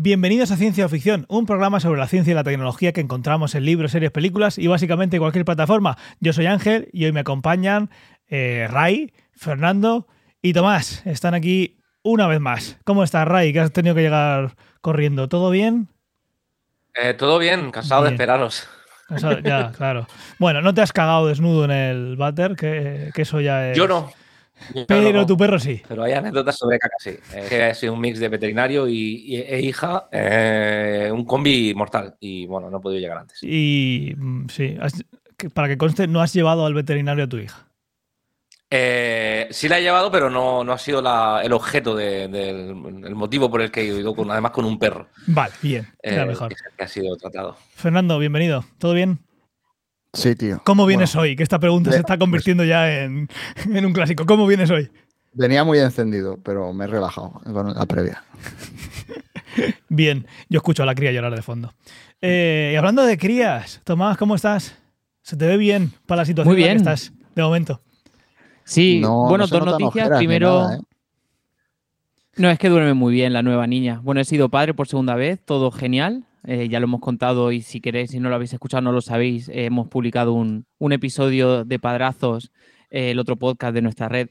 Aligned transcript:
Bienvenidos 0.00 0.52
a 0.52 0.56
Ciencia 0.56 0.88
Ficción, 0.88 1.26
un 1.28 1.44
programa 1.44 1.80
sobre 1.80 1.98
la 1.98 2.06
ciencia 2.06 2.30
y 2.30 2.34
la 2.34 2.44
tecnología 2.44 2.92
que 2.92 3.00
encontramos 3.00 3.56
en 3.56 3.64
libros, 3.64 3.90
series, 3.90 4.12
películas 4.12 4.56
y 4.56 4.68
básicamente 4.68 5.18
cualquier 5.18 5.44
plataforma. 5.44 5.98
Yo 6.20 6.32
soy 6.32 6.46
Ángel 6.46 6.88
y 6.92 7.04
hoy 7.04 7.10
me 7.10 7.18
acompañan 7.18 7.90
eh, 8.28 8.68
Ray, 8.70 9.12
Fernando 9.32 10.06
y 10.40 10.52
Tomás. 10.52 11.04
Están 11.04 11.34
aquí 11.34 11.80
una 12.04 12.28
vez 12.28 12.38
más. 12.38 12.78
¿Cómo 12.84 13.02
estás, 13.02 13.26
Ray? 13.26 13.52
Que 13.52 13.58
has 13.58 13.72
tenido 13.72 13.96
que 13.96 14.02
llegar 14.02 14.54
corriendo. 14.82 15.28
¿Todo 15.28 15.50
bien? 15.50 15.88
Eh, 16.94 17.14
todo 17.14 17.40
bien, 17.40 17.72
cansado 17.72 18.04
de 18.04 18.10
esperaros. 18.10 18.68
ya, 19.42 19.72
claro. 19.72 20.06
Bueno, 20.38 20.62
no 20.62 20.72
te 20.74 20.80
has 20.80 20.92
cagado 20.92 21.26
desnudo 21.26 21.64
en 21.64 21.72
el 21.72 22.16
váter, 22.16 22.54
que, 22.54 23.10
que 23.12 23.22
eso 23.22 23.40
ya 23.40 23.72
es. 23.72 23.76
Yo 23.76 23.88
no. 23.88 24.12
Pero 24.86 25.26
tu 25.26 25.36
perro 25.36 25.58
sí. 25.58 25.82
Pero 25.86 26.04
hay 26.04 26.12
anécdotas 26.12 26.56
sobre 26.56 26.78
caca, 26.78 26.96
sí. 26.98 27.16
Eh, 27.34 27.72
sido 27.74 27.92
un 27.94 28.00
mix 28.00 28.18
de 28.18 28.28
veterinario 28.28 28.88
y, 28.88 29.36
e 29.36 29.60
hija, 29.60 30.08
eh, 30.12 31.10
un 31.12 31.24
combi 31.24 31.74
mortal. 31.74 32.16
Y 32.20 32.46
bueno, 32.46 32.70
no 32.70 32.78
he 32.78 32.80
podido 32.80 33.00
llegar 33.00 33.18
antes. 33.18 33.38
Y 33.42 34.14
mm, 34.16 34.48
sí, 34.48 34.76
para 35.54 35.68
que 35.68 35.78
conste, 35.78 36.06
no 36.06 36.20
has 36.20 36.32
llevado 36.32 36.66
al 36.66 36.74
veterinario 36.74 37.24
a 37.24 37.28
tu 37.28 37.38
hija. 37.38 37.68
Eh, 38.70 39.48
sí 39.50 39.66
la 39.68 39.78
he 39.78 39.82
llevado, 39.82 40.10
pero 40.10 40.28
no, 40.28 40.62
no 40.62 40.72
ha 40.72 40.78
sido 40.78 41.00
el 41.40 41.52
objeto 41.52 41.96
del 41.96 42.34
el 42.34 43.14
motivo 43.14 43.50
por 43.50 43.62
el 43.62 43.70
que 43.70 43.80
he 43.80 43.84
ido, 43.84 44.14
con, 44.14 44.30
además 44.30 44.50
con 44.50 44.66
un 44.66 44.78
perro. 44.78 45.08
Vale, 45.26 45.54
bien, 45.62 45.88
era 46.02 46.26
mejor. 46.26 46.54
Que 46.76 46.84
ha 46.84 46.88
sido 46.88 47.16
tratado. 47.16 47.56
Fernando, 47.74 48.18
bienvenido. 48.18 48.64
¿Todo 48.78 48.92
bien? 48.92 49.20
Sí, 50.12 50.34
tío. 50.34 50.60
¿Cómo 50.64 50.86
vienes 50.86 51.14
hoy? 51.16 51.36
Que 51.36 51.42
esta 51.42 51.58
pregunta 51.58 51.90
se 51.90 51.98
está 51.98 52.16
pues 52.16 52.20
convirtiendo 52.20 52.64
ya 52.64 52.90
en, 53.04 53.28
un 53.66 53.92
clásico. 53.92 54.26
¿Cómo 54.26 54.46
vienes 54.46 54.70
hoy? 54.70 54.90
Venía 55.32 55.64
muy 55.64 55.78
encendido, 55.78 56.38
pero 56.42 56.72
me 56.72 56.84
he 56.84 56.88
relajado 56.88 57.40
con 57.52 57.74
la 57.74 57.86
previa. 57.86 58.24
Bien, 59.88 60.26
yo 60.48 60.58
escucho 60.58 60.82
a 60.82 60.86
la 60.86 60.94
cría 60.94 61.12
llorar 61.12 61.34
de 61.34 61.42
fondo. 61.42 61.72
Eh, 62.20 62.70
y 62.72 62.76
hablando 62.76 63.02
de 63.04 63.18
crías, 63.18 63.80
Tomás, 63.84 64.16
¿cómo 64.16 64.34
estás? 64.34 64.76
¿Se 65.22 65.36
te 65.36 65.46
ve 65.46 65.56
bien 65.56 65.92
para 66.06 66.22
la 66.22 66.26
situación 66.26 66.56
en 66.56 66.62
la 66.62 66.68
que 66.68 66.76
estás 66.76 67.12
de 67.34 67.42
momento? 67.42 67.80
Sí, 68.64 69.02
bueno, 69.02 69.46
dos 69.46 69.64
noticias. 69.64 70.10
Primero, 70.16 70.70
¿eh? 70.70 70.78
no 72.36 72.50
es 72.50 72.58
que 72.58 72.68
duerme 72.68 72.94
muy 72.94 73.12
bien 73.12 73.32
la 73.32 73.42
nueva 73.42 73.66
niña. 73.66 74.00
Bueno, 74.02 74.20
he 74.20 74.24
sido 74.24 74.48
padre 74.48 74.74
por 74.74 74.88
segunda 74.88 75.14
vez, 75.14 75.40
todo 75.44 75.70
genial. 75.70 76.24
Eh, 76.50 76.70
ya 76.70 76.80
lo 76.80 76.84
hemos 76.84 77.00
contado 77.00 77.52
y 77.52 77.60
si 77.60 77.78
queréis, 77.78 78.12
si 78.12 78.20
no 78.20 78.30
lo 78.30 78.34
habéis 78.34 78.54
escuchado, 78.54 78.80
no 78.80 78.90
lo 78.90 79.02
sabéis, 79.02 79.50
eh, 79.50 79.66
hemos 79.66 79.88
publicado 79.88 80.32
un, 80.32 80.64
episodio 80.90 81.66
de 81.66 81.78
Padrazos, 81.78 82.52
eh, 82.88 83.10
el 83.10 83.18
otro 83.18 83.36
podcast 83.36 83.74
de 83.74 83.82
nuestra 83.82 84.08
red, 84.08 84.30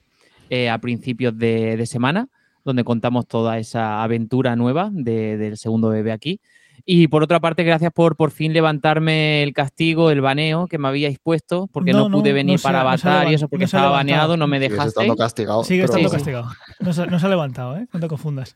a 0.72 0.80
principios 0.80 1.38
de, 1.38 1.86
semana, 1.86 2.28
donde 2.66 2.84
contamos 2.84 3.28
toda 3.28 3.60
esa 3.60 4.02
aventura 4.02 4.56
nueva 4.56 4.90
del 4.92 5.58
segundo 5.58 5.90
bebé 5.90 6.12
aquí. 6.12 6.42
Y 6.86 7.08
por 7.08 7.24
otra 7.24 7.40
parte, 7.40 7.64
gracias 7.64 7.92
por 7.92 8.16
por 8.16 8.32
fin 8.32 8.54
levantarme 8.54 9.44
el 9.44 9.54
castigo, 9.54 10.12
el 10.12 10.22
baneo 10.22 10.68
que 10.68 10.78
me 10.78 10.88
habíais 10.88 11.20
puesto, 11.20 11.68
porque 11.72 11.94
no, 11.94 12.10
pude 12.10 12.34
venir 12.34 12.60
para 12.62 12.82
Avatar 12.82 13.30
y 13.32 13.34
eso 13.34 13.48
porque 13.48 13.66
estaba 13.66 13.90
baneado, 13.90 14.38
no 14.38 14.48
me 14.48 14.60
dejaste. 14.60 15.02
Sigue 15.64 15.84
estando 15.84 16.10
castigado. 16.10 16.50
No 16.80 16.94
se, 16.94 17.02
ha 17.04 17.30
levantado, 17.30 17.78
¿eh? 17.78 17.88
No 17.92 18.00
te 18.00 18.08
confundas 18.08 18.56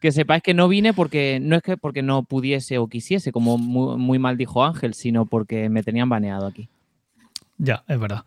que 0.00 0.12
sepáis 0.12 0.42
que 0.42 0.54
no 0.54 0.68
vine 0.68 0.92
porque 0.92 1.38
no 1.40 1.56
es 1.56 1.62
que 1.62 1.76
porque 1.76 2.02
no 2.02 2.22
pudiese 2.24 2.78
o 2.78 2.88
quisiese, 2.88 3.32
como 3.32 3.58
muy, 3.58 4.18
mal 4.18 4.36
dijo 4.36 4.64
Ángel, 4.64 4.94
sino 4.94 5.26
porque 5.26 5.68
me 5.68 5.82
tenían 5.82 6.08
baneado 6.08 6.46
aquí. 6.46 6.68
Ya, 7.58 7.84
es 7.88 7.98
verdad. 7.98 8.24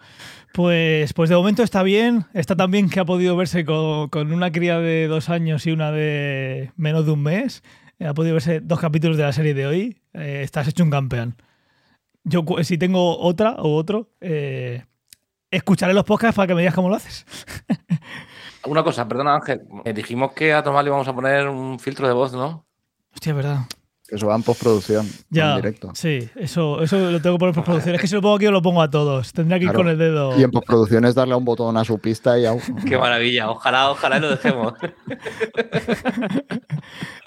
Pues, 0.53 1.13
pues 1.13 1.30
de 1.30 1.35
momento 1.35 1.61
está 1.61 1.83
bien. 1.83 2.25
Está 2.33 2.55
tan 2.55 2.72
bien 2.72 2.89
que 2.89 3.00
ha 3.00 3.05
podido 3.05 3.38
verse 3.38 3.63
con, 3.63 4.09
una 4.33 4.52
cría 4.52 4.80
de 4.80 5.07
dos 5.07 5.30
años 5.30 5.67
y 5.67 5.72
una 5.72 5.91
de 5.91 6.72
menos 6.75 7.05
de 7.05 7.11
un 7.11 7.22
mes. 7.22 7.63
Ha 8.00 8.14
podido 8.14 8.36
verse 8.36 8.61
dos 8.61 8.80
capítulos 8.80 9.17
de 9.17 9.23
la 9.23 9.33
serie 9.33 9.53
de 9.53 9.67
hoy. 9.67 10.02
Eh, 10.14 10.42
estás 10.44 10.67
hecho 10.67 10.83
un 10.83 10.89
campeón. 10.89 11.36
Yo, 12.23 12.44
si 12.64 12.78
tengo 12.78 13.19
otra 13.19 13.56
o 13.59 13.75
otro, 13.75 14.09
eh, 14.22 14.86
escucharé 15.52 15.94
los 15.94 16.06
podcasts 16.06 16.35
para 16.35 16.47
que 16.47 16.56
me 16.56 16.62
digas 16.62 16.75
cómo 16.75 16.90
lo 16.90 16.96
haces. 16.96 17.25
Una 18.66 18.84
cosa, 18.84 19.07
perdona 19.07 19.35
Ángel, 19.35 19.62
eh, 19.85 19.94
dijimos 19.94 20.34
que 20.34 20.53
a 20.53 20.63
Tomás 20.63 20.84
le 20.84 20.90
íbamos 20.90 21.07
a 21.07 21.16
poner 21.16 21.47
un 21.47 21.79
filtro 21.79 22.07
de 22.07 22.13
voz, 22.13 22.34
¿no? 22.34 22.66
Hostia, 23.13 23.34
verdad. 23.34 23.59
Eso 24.12 24.28
va 24.28 24.36
en 24.36 24.44
postproducción. 24.44 25.08
Ya, 25.30 25.52
en 25.52 25.58
directo. 25.58 25.92
Sí, 25.94 26.30
eso, 26.36 26.81
eso 26.81 27.12
lo 27.12 27.22
tengo 27.22 27.36
que 27.36 27.40
poner 27.40 27.50
en 27.50 27.56
postproducción. 27.56 27.96
Es 27.96 28.02
que 28.02 28.08
si 28.08 28.16
lo 28.16 28.22
pongo 28.22 28.36
aquí, 28.36 28.46
lo 28.46 28.62
pongo 28.62 28.81
a 28.81 28.90
todos. 28.90 29.34
Tendría 29.34 29.59
que 29.59 29.66
ir 29.66 29.74
con 29.74 29.88
el 29.88 29.97
dedo. 29.97 30.40
Y 30.40 30.44
en 30.44 30.52
postproducción 30.52 31.06
es 31.06 31.16
darle 31.16 31.36
un 31.36 31.46
botón 31.46 31.78
a 31.78 31.84
su 31.86 32.00
pista 32.00 32.38
y 32.40 32.44
ya. 32.44 32.56
Qué 32.88 32.98
maravilla. 32.98 33.50
Ojalá, 33.50 33.92
ojalá 33.92 34.19
lo 34.19 34.31
dejemos. 34.31 34.74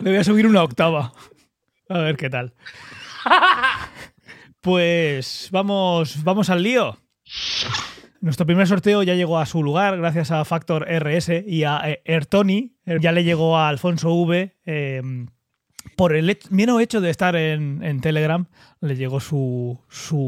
Le 0.00 0.10
voy 0.10 0.18
a 0.18 0.24
subir 0.24 0.46
una 0.46 0.62
octava. 0.62 1.12
A 1.88 1.98
ver 1.98 2.16
qué 2.16 2.30
tal. 2.30 2.54
Pues 4.60 5.48
vamos, 5.50 6.22
vamos 6.22 6.48
al 6.48 6.62
lío. 6.62 6.96
Nuestro 8.20 8.46
primer 8.46 8.68
sorteo 8.68 9.02
ya 9.02 9.14
llegó 9.14 9.38
a 9.38 9.46
su 9.46 9.64
lugar 9.64 9.96
gracias 9.96 10.30
a 10.30 10.44
Factor 10.44 10.86
RS 10.88 11.42
y 11.44 11.64
a 11.64 11.80
eh, 11.90 12.02
Ertoni. 12.04 12.76
Ya 13.00 13.10
le 13.10 13.24
llegó 13.24 13.56
a 13.56 13.68
Alfonso 13.68 14.14
V. 14.14 14.56
Em, 14.64 15.26
por 15.96 16.14
el 16.14 16.38
mero 16.50 16.80
hecho 16.80 17.00
de 17.00 17.10
estar 17.10 17.36
en, 17.36 18.00
Telegram, 18.00 18.46
le 18.80 18.96
llegó 18.96 19.20
su, 19.20 19.78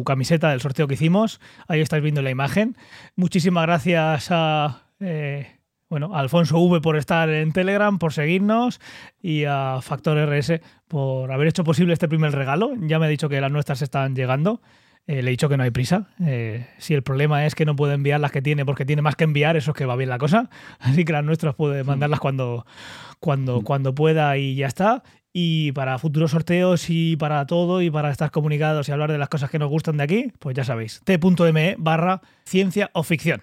camiseta 0.06 0.50
del 0.50 0.60
sorteo 0.60 0.86
que 0.86 0.94
hicimos. 0.94 1.41
Ahí 1.69 1.80
estáis 1.80 2.02
viendo 2.02 2.22
la 2.22 2.30
imagen. 2.30 2.76
Muchísimas 3.16 3.64
gracias 3.66 4.28
a, 4.30 4.84
eh, 5.00 5.58
bueno, 5.88 6.14
a 6.14 6.20
Alfonso 6.20 6.58
V 6.58 6.80
por 6.80 6.97
estar 6.97 7.28
en 7.28 7.52
Telegram, 7.52 7.98
por 7.98 8.12
seguirnos 8.12 8.80
y 9.20 9.44
a 9.44 9.80
Factor 9.82 10.19
RS 10.19 10.60
por 10.88 11.32
haber 11.32 11.48
hecho 11.48 11.64
posible 11.64 11.92
este 11.92 12.08
primer 12.08 12.32
regalo. 12.32 12.72
Ya 12.81 12.98
me 12.98 13.06
ha 13.06 13.08
dicho 13.08 13.28
que 13.28 13.41
las 13.41 13.50
nuestras 13.50 13.82
están 13.82 14.14
llegando. 14.14 14.60
Eh, 15.06 15.22
le 15.22 15.28
he 15.28 15.32
dicho 15.32 15.48
que 15.48 15.56
no 15.56 15.64
hay 15.64 15.70
prisa. 15.70 16.08
Eh, 16.25 16.66
si 16.78 16.94
el 16.94 17.02
problema 17.02 17.44
es 17.44 17.54
que 17.54 17.66
no 17.66 17.76
puede 17.76 17.94
enviar 17.94 18.20
las 18.20 18.32
que 18.32 18.41
tiene 18.41 18.64
porque 18.64 18.86
tiene 18.86 19.02
más 19.02 19.16
que 19.16 19.25
enviar, 19.25 19.56
eso 19.56 19.72
es 19.72 19.76
que 19.76 19.84
va 19.84 19.96
bien 19.96 20.08
la 20.08 20.19
cosa. 20.19 20.48
Así 20.78 21.04
que 21.04 21.12
las 21.12 21.25
nuestras 21.25 21.54
puede 21.54 21.84
mandarlas 21.84 22.20
cuando, 22.20 22.66
cuando, 23.20 23.62
cuando 23.62 23.94
pueda 23.94 24.36
y 24.38 24.54
ya 24.56 24.66
está. 24.66 25.02
Y 25.36 25.72
para 25.72 25.98
futuros 25.98 26.30
sorteos 26.30 26.88
y 26.90 27.16
para 27.16 27.44
todo 27.44 27.82
y 27.82 27.90
para 27.90 28.10
estar 28.10 28.30
comunicados 28.30 28.88
y 28.88 28.92
hablar 28.92 29.10
de 29.10 29.18
las 29.18 29.28
cosas 29.28 29.50
que 29.50 29.58
nos 29.58 29.68
gustan 29.68 29.96
de 29.96 30.04
aquí, 30.04 30.32
pues 30.38 30.54
ya 30.54 30.62
sabéis, 30.62 31.00
t.me 31.04 31.74
barra 31.76 32.22
ciencia 32.44 32.90
o 32.92 33.02
ficción. 33.02 33.42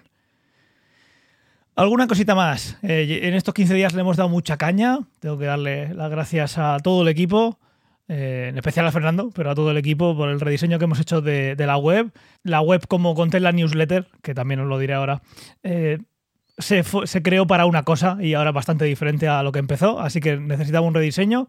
¿Alguna 1.76 2.06
cosita 2.06 2.34
más? 2.34 2.78
Eh, 2.82 3.20
en 3.24 3.34
estos 3.34 3.52
15 3.52 3.74
días 3.74 3.92
le 3.92 4.00
hemos 4.00 4.16
dado 4.16 4.30
mucha 4.30 4.56
caña. 4.56 5.00
Tengo 5.20 5.38
que 5.38 5.44
darle 5.44 5.92
las 5.94 6.10
gracias 6.10 6.56
a 6.56 6.78
todo 6.82 7.02
el 7.02 7.08
equipo. 7.08 7.58
Eh, 8.08 8.48
en 8.48 8.56
especial 8.56 8.86
a 8.86 8.92
Fernando, 8.92 9.30
pero 9.34 9.50
a 9.50 9.54
todo 9.54 9.70
el 9.70 9.76
equipo 9.76 10.16
por 10.16 10.28
el 10.28 10.40
rediseño 10.40 10.78
que 10.78 10.84
hemos 10.84 11.00
hecho 11.00 11.20
de, 11.20 11.54
la 11.58 11.76
web. 11.76 12.10
La 12.42 12.60
web, 12.60 12.86
como 12.88 13.14
conté 13.14 13.36
en 13.36 13.42
la 13.44 13.52
newsletter, 13.52 14.06
que 14.22 14.34
también 14.34 14.60
os 14.60 14.66
lo 14.66 14.78
diré 14.78 14.94
ahora, 14.94 15.22
eh, 15.62 15.98
se, 16.58 16.82
se, 16.82 17.22
creó 17.22 17.46
para 17.46 17.64
una 17.64 17.84
cosa 17.84 18.18
y 18.20 18.34
ahora 18.34 18.52
bastante 18.52 18.84
diferente 18.84 19.28
a 19.28 19.42
lo 19.42 19.52
que 19.52 19.60
empezó, 19.60 20.00
así 20.00 20.20
que 20.20 20.36
necesitaba 20.36 20.86
un 20.86 20.94
rediseño. 20.94 21.48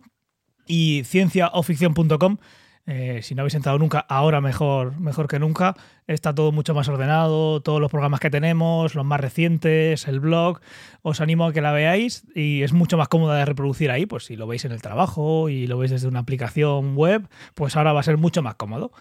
Y 0.68 1.04
cienciaoficción.com 1.06 2.38
eh, 2.86 3.22
si 3.24 3.34
no 3.34 3.42
habéis 3.42 3.56
entrado 3.56 3.80
nunca, 3.80 4.00
ahora 4.00 4.42
mejor, 4.42 5.00
mejor 5.00 5.28
que 5.28 5.40
nunca. 5.40 5.76
Está 6.08 6.36
todo 6.36 6.52
mucho 6.52 6.74
más 6.74 6.88
ordenado, 6.90 7.62
todos 7.62 7.80
los 7.80 7.90
programas 7.90 8.20
que 8.20 8.30
tenemos, 8.30 8.94
los 8.94 9.06
más 9.06 9.22
recientes, 9.22 10.08
el 10.08 10.20
blog. 10.20 10.60
Os 11.02 11.22
animo 11.22 11.46
a 11.46 11.54
que 11.54 11.62
la 11.62 11.72
veáis 11.72 12.26
y 12.36 12.62
es 12.64 12.74
mucho 12.74 12.98
más 12.98 13.08
cómoda 13.08 13.38
de 13.38 13.46
reproducir 13.46 13.90
ahí. 13.92 14.06
Pues 14.06 14.26
si 14.26 14.36
lo 14.36 14.48
veis 14.48 14.66
en 14.66 14.74
el 14.74 14.82
trabajo 14.82 15.50
y 15.50 15.68
lo 15.68 15.78
veis 15.78 15.92
desde 15.92 16.08
una 16.08 16.20
aplicación 16.20 16.96
web, 16.96 17.28
pues 17.56 17.76
ahora 17.78 17.94
va 17.94 18.02
a 18.02 18.04
ser 18.04 18.18
mucho 18.18 18.42
más 18.42 18.56
cómodo. 18.56 18.92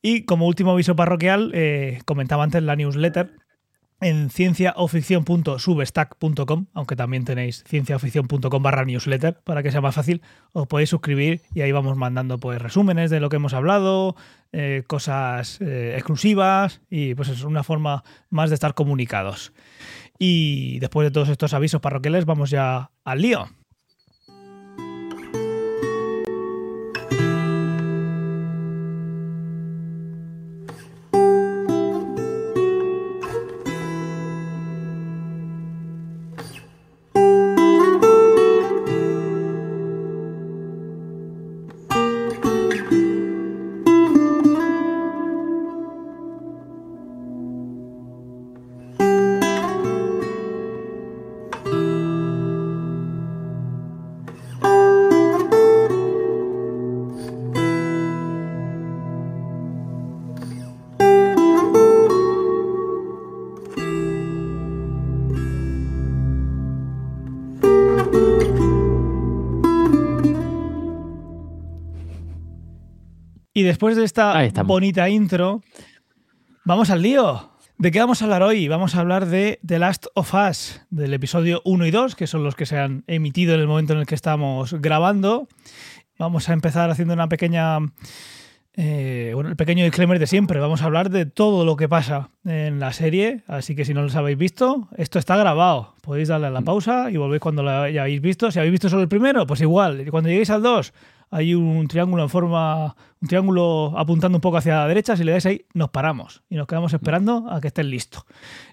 Y 0.00 0.24
como 0.24 0.46
último 0.46 0.72
aviso 0.72 0.94
parroquial, 0.94 1.50
eh, 1.54 2.00
comentaba 2.04 2.44
antes 2.44 2.62
la 2.62 2.76
newsletter 2.76 3.32
en 4.00 4.30
cienciaoficción.substack.com, 4.30 6.66
aunque 6.72 6.96
también 6.96 7.24
tenéis 7.24 7.64
cienciaoficción.com 7.66 8.62
barra 8.62 8.84
newsletter 8.84 9.40
para 9.44 9.62
que 9.62 9.72
sea 9.72 9.80
más 9.80 9.94
fácil, 9.94 10.20
os 10.52 10.66
podéis 10.66 10.90
suscribir 10.90 11.42
y 11.52 11.62
ahí 11.62 11.72
vamos 11.72 11.96
mandando 11.96 12.38
pues 12.38 12.62
resúmenes 12.62 13.10
de 13.10 13.20
lo 13.20 13.28
que 13.28 13.36
hemos 13.36 13.54
hablado, 13.54 14.16
eh, 14.52 14.84
cosas 14.86 15.60
eh, 15.60 15.94
exclusivas 15.94 16.80
y 16.88 17.14
pues 17.14 17.28
es 17.28 17.42
una 17.42 17.62
forma 17.62 18.04
más 18.30 18.50
de 18.50 18.54
estar 18.54 18.74
comunicados. 18.74 19.52
Y 20.18 20.78
después 20.80 21.06
de 21.06 21.10
todos 21.10 21.28
estos 21.28 21.54
avisos 21.54 21.80
parroquiales 21.80 22.24
vamos 22.24 22.50
ya 22.50 22.90
al 23.04 23.22
lío. 23.22 23.48
Después 73.78 73.94
de 73.94 74.02
esta 74.02 74.50
bonita 74.64 75.08
intro, 75.08 75.62
vamos 76.64 76.90
al 76.90 77.00
lío. 77.00 77.52
¿De 77.76 77.92
qué 77.92 78.00
vamos 78.00 78.20
a 78.20 78.24
hablar 78.24 78.42
hoy? 78.42 78.66
Vamos 78.66 78.96
a 78.96 79.00
hablar 79.00 79.26
de 79.26 79.60
The 79.64 79.78
Last 79.78 80.06
of 80.14 80.34
Us, 80.34 80.80
del 80.90 81.14
episodio 81.14 81.62
1 81.64 81.86
y 81.86 81.92
2, 81.92 82.16
que 82.16 82.26
son 82.26 82.42
los 82.42 82.56
que 82.56 82.66
se 82.66 82.76
han 82.76 83.04
emitido 83.06 83.54
en 83.54 83.60
el 83.60 83.68
momento 83.68 83.92
en 83.92 84.00
el 84.00 84.06
que 84.06 84.16
estamos 84.16 84.74
grabando. 84.80 85.46
Vamos 86.18 86.48
a 86.48 86.54
empezar 86.54 86.90
haciendo 86.90 87.14
una 87.14 87.28
pequeña 87.28 87.78
eh, 88.80 89.32
bueno, 89.34 89.50
el 89.50 89.56
pequeño 89.56 89.84
disclaimer 89.84 90.20
de 90.20 90.28
siempre. 90.28 90.60
Vamos 90.60 90.82
a 90.82 90.84
hablar 90.84 91.10
de 91.10 91.26
todo 91.26 91.64
lo 91.64 91.74
que 91.76 91.88
pasa 91.88 92.30
en 92.44 92.78
la 92.78 92.92
serie. 92.92 93.42
Así 93.46 93.74
que 93.76 93.84
si 93.84 93.92
no 93.92 94.02
los 94.02 94.14
habéis 94.14 94.38
visto, 94.38 94.88
esto 94.96 95.18
está 95.18 95.36
grabado. 95.36 95.94
Podéis 96.00 96.28
darle 96.28 96.46
a 96.46 96.50
la 96.50 96.60
mm. 96.60 96.64
pausa 96.64 97.10
y 97.10 97.16
volvéis 97.16 97.40
cuando 97.40 97.64
lo 97.64 97.70
hayáis 97.70 98.20
visto. 98.20 98.52
Si 98.52 98.58
habéis 98.58 98.72
visto 98.72 98.88
solo 98.88 99.02
el 99.02 99.08
primero, 99.08 99.48
pues 99.48 99.60
igual. 99.60 100.04
Cuando 100.10 100.28
lleguéis 100.28 100.50
al 100.50 100.62
2, 100.62 100.92
hay 101.30 101.54
un 101.54 101.86
triángulo 101.88 102.22
en 102.22 102.28
forma, 102.28 102.96
un 103.20 103.28
triángulo 103.28 103.94
apuntando 103.96 104.36
un 104.36 104.40
poco 104.40 104.56
hacia 104.56 104.76
la 104.76 104.88
derecha, 104.88 105.16
si 105.16 105.24
le 105.24 105.32
dais 105.32 105.46
ahí, 105.46 105.64
nos 105.74 105.90
paramos 105.90 106.42
y 106.48 106.56
nos 106.56 106.66
quedamos 106.66 106.92
esperando 106.92 107.46
a 107.50 107.60
que 107.60 107.68
estén 107.68 107.90
listos. 107.90 108.24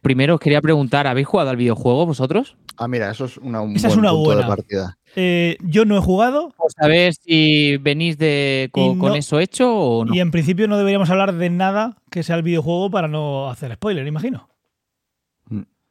Primero 0.02 0.36
os 0.36 0.40
quería 0.40 0.62
preguntar, 0.62 1.08
¿habéis 1.08 1.28
jugado 1.28 1.50
al 1.50 1.58
videojuego 1.58 2.06
vosotros? 2.06 2.58
Ah, 2.78 2.88
mira, 2.88 3.10
eso 3.10 3.26
es 3.26 3.38
una, 3.38 3.62
un 3.62 3.76
Esa 3.76 3.88
es 3.88 3.96
una 3.96 4.12
buena 4.12 4.48
partida. 4.48 4.98
Eh, 5.16 5.58
yo 5.62 5.86
no 5.86 5.98
he 5.98 6.02
jugado. 6.02 6.54
A 6.78 6.88
ver 6.88 7.14
si 7.14 7.78
venís 7.78 8.18
de, 8.18 8.70
con, 8.72 9.16
eso 9.16 9.40
hecho 9.40 9.74
o 9.74 10.06
no. 10.06 10.14
Y 10.14 10.20
en 10.20 10.32
principio 10.32 10.68
no 10.68 10.78
deberíamos 10.78 11.10
hablar 11.10 11.34
de 11.34 11.50
nada 11.50 11.98
que 12.12 12.24
sea 12.24 12.36
el 12.36 12.44
videojuego 12.44 12.90
para 12.90 13.08
no 13.08 13.50
hacer 13.50 13.74
spoiler, 13.74 14.06
imagino. 14.06 14.50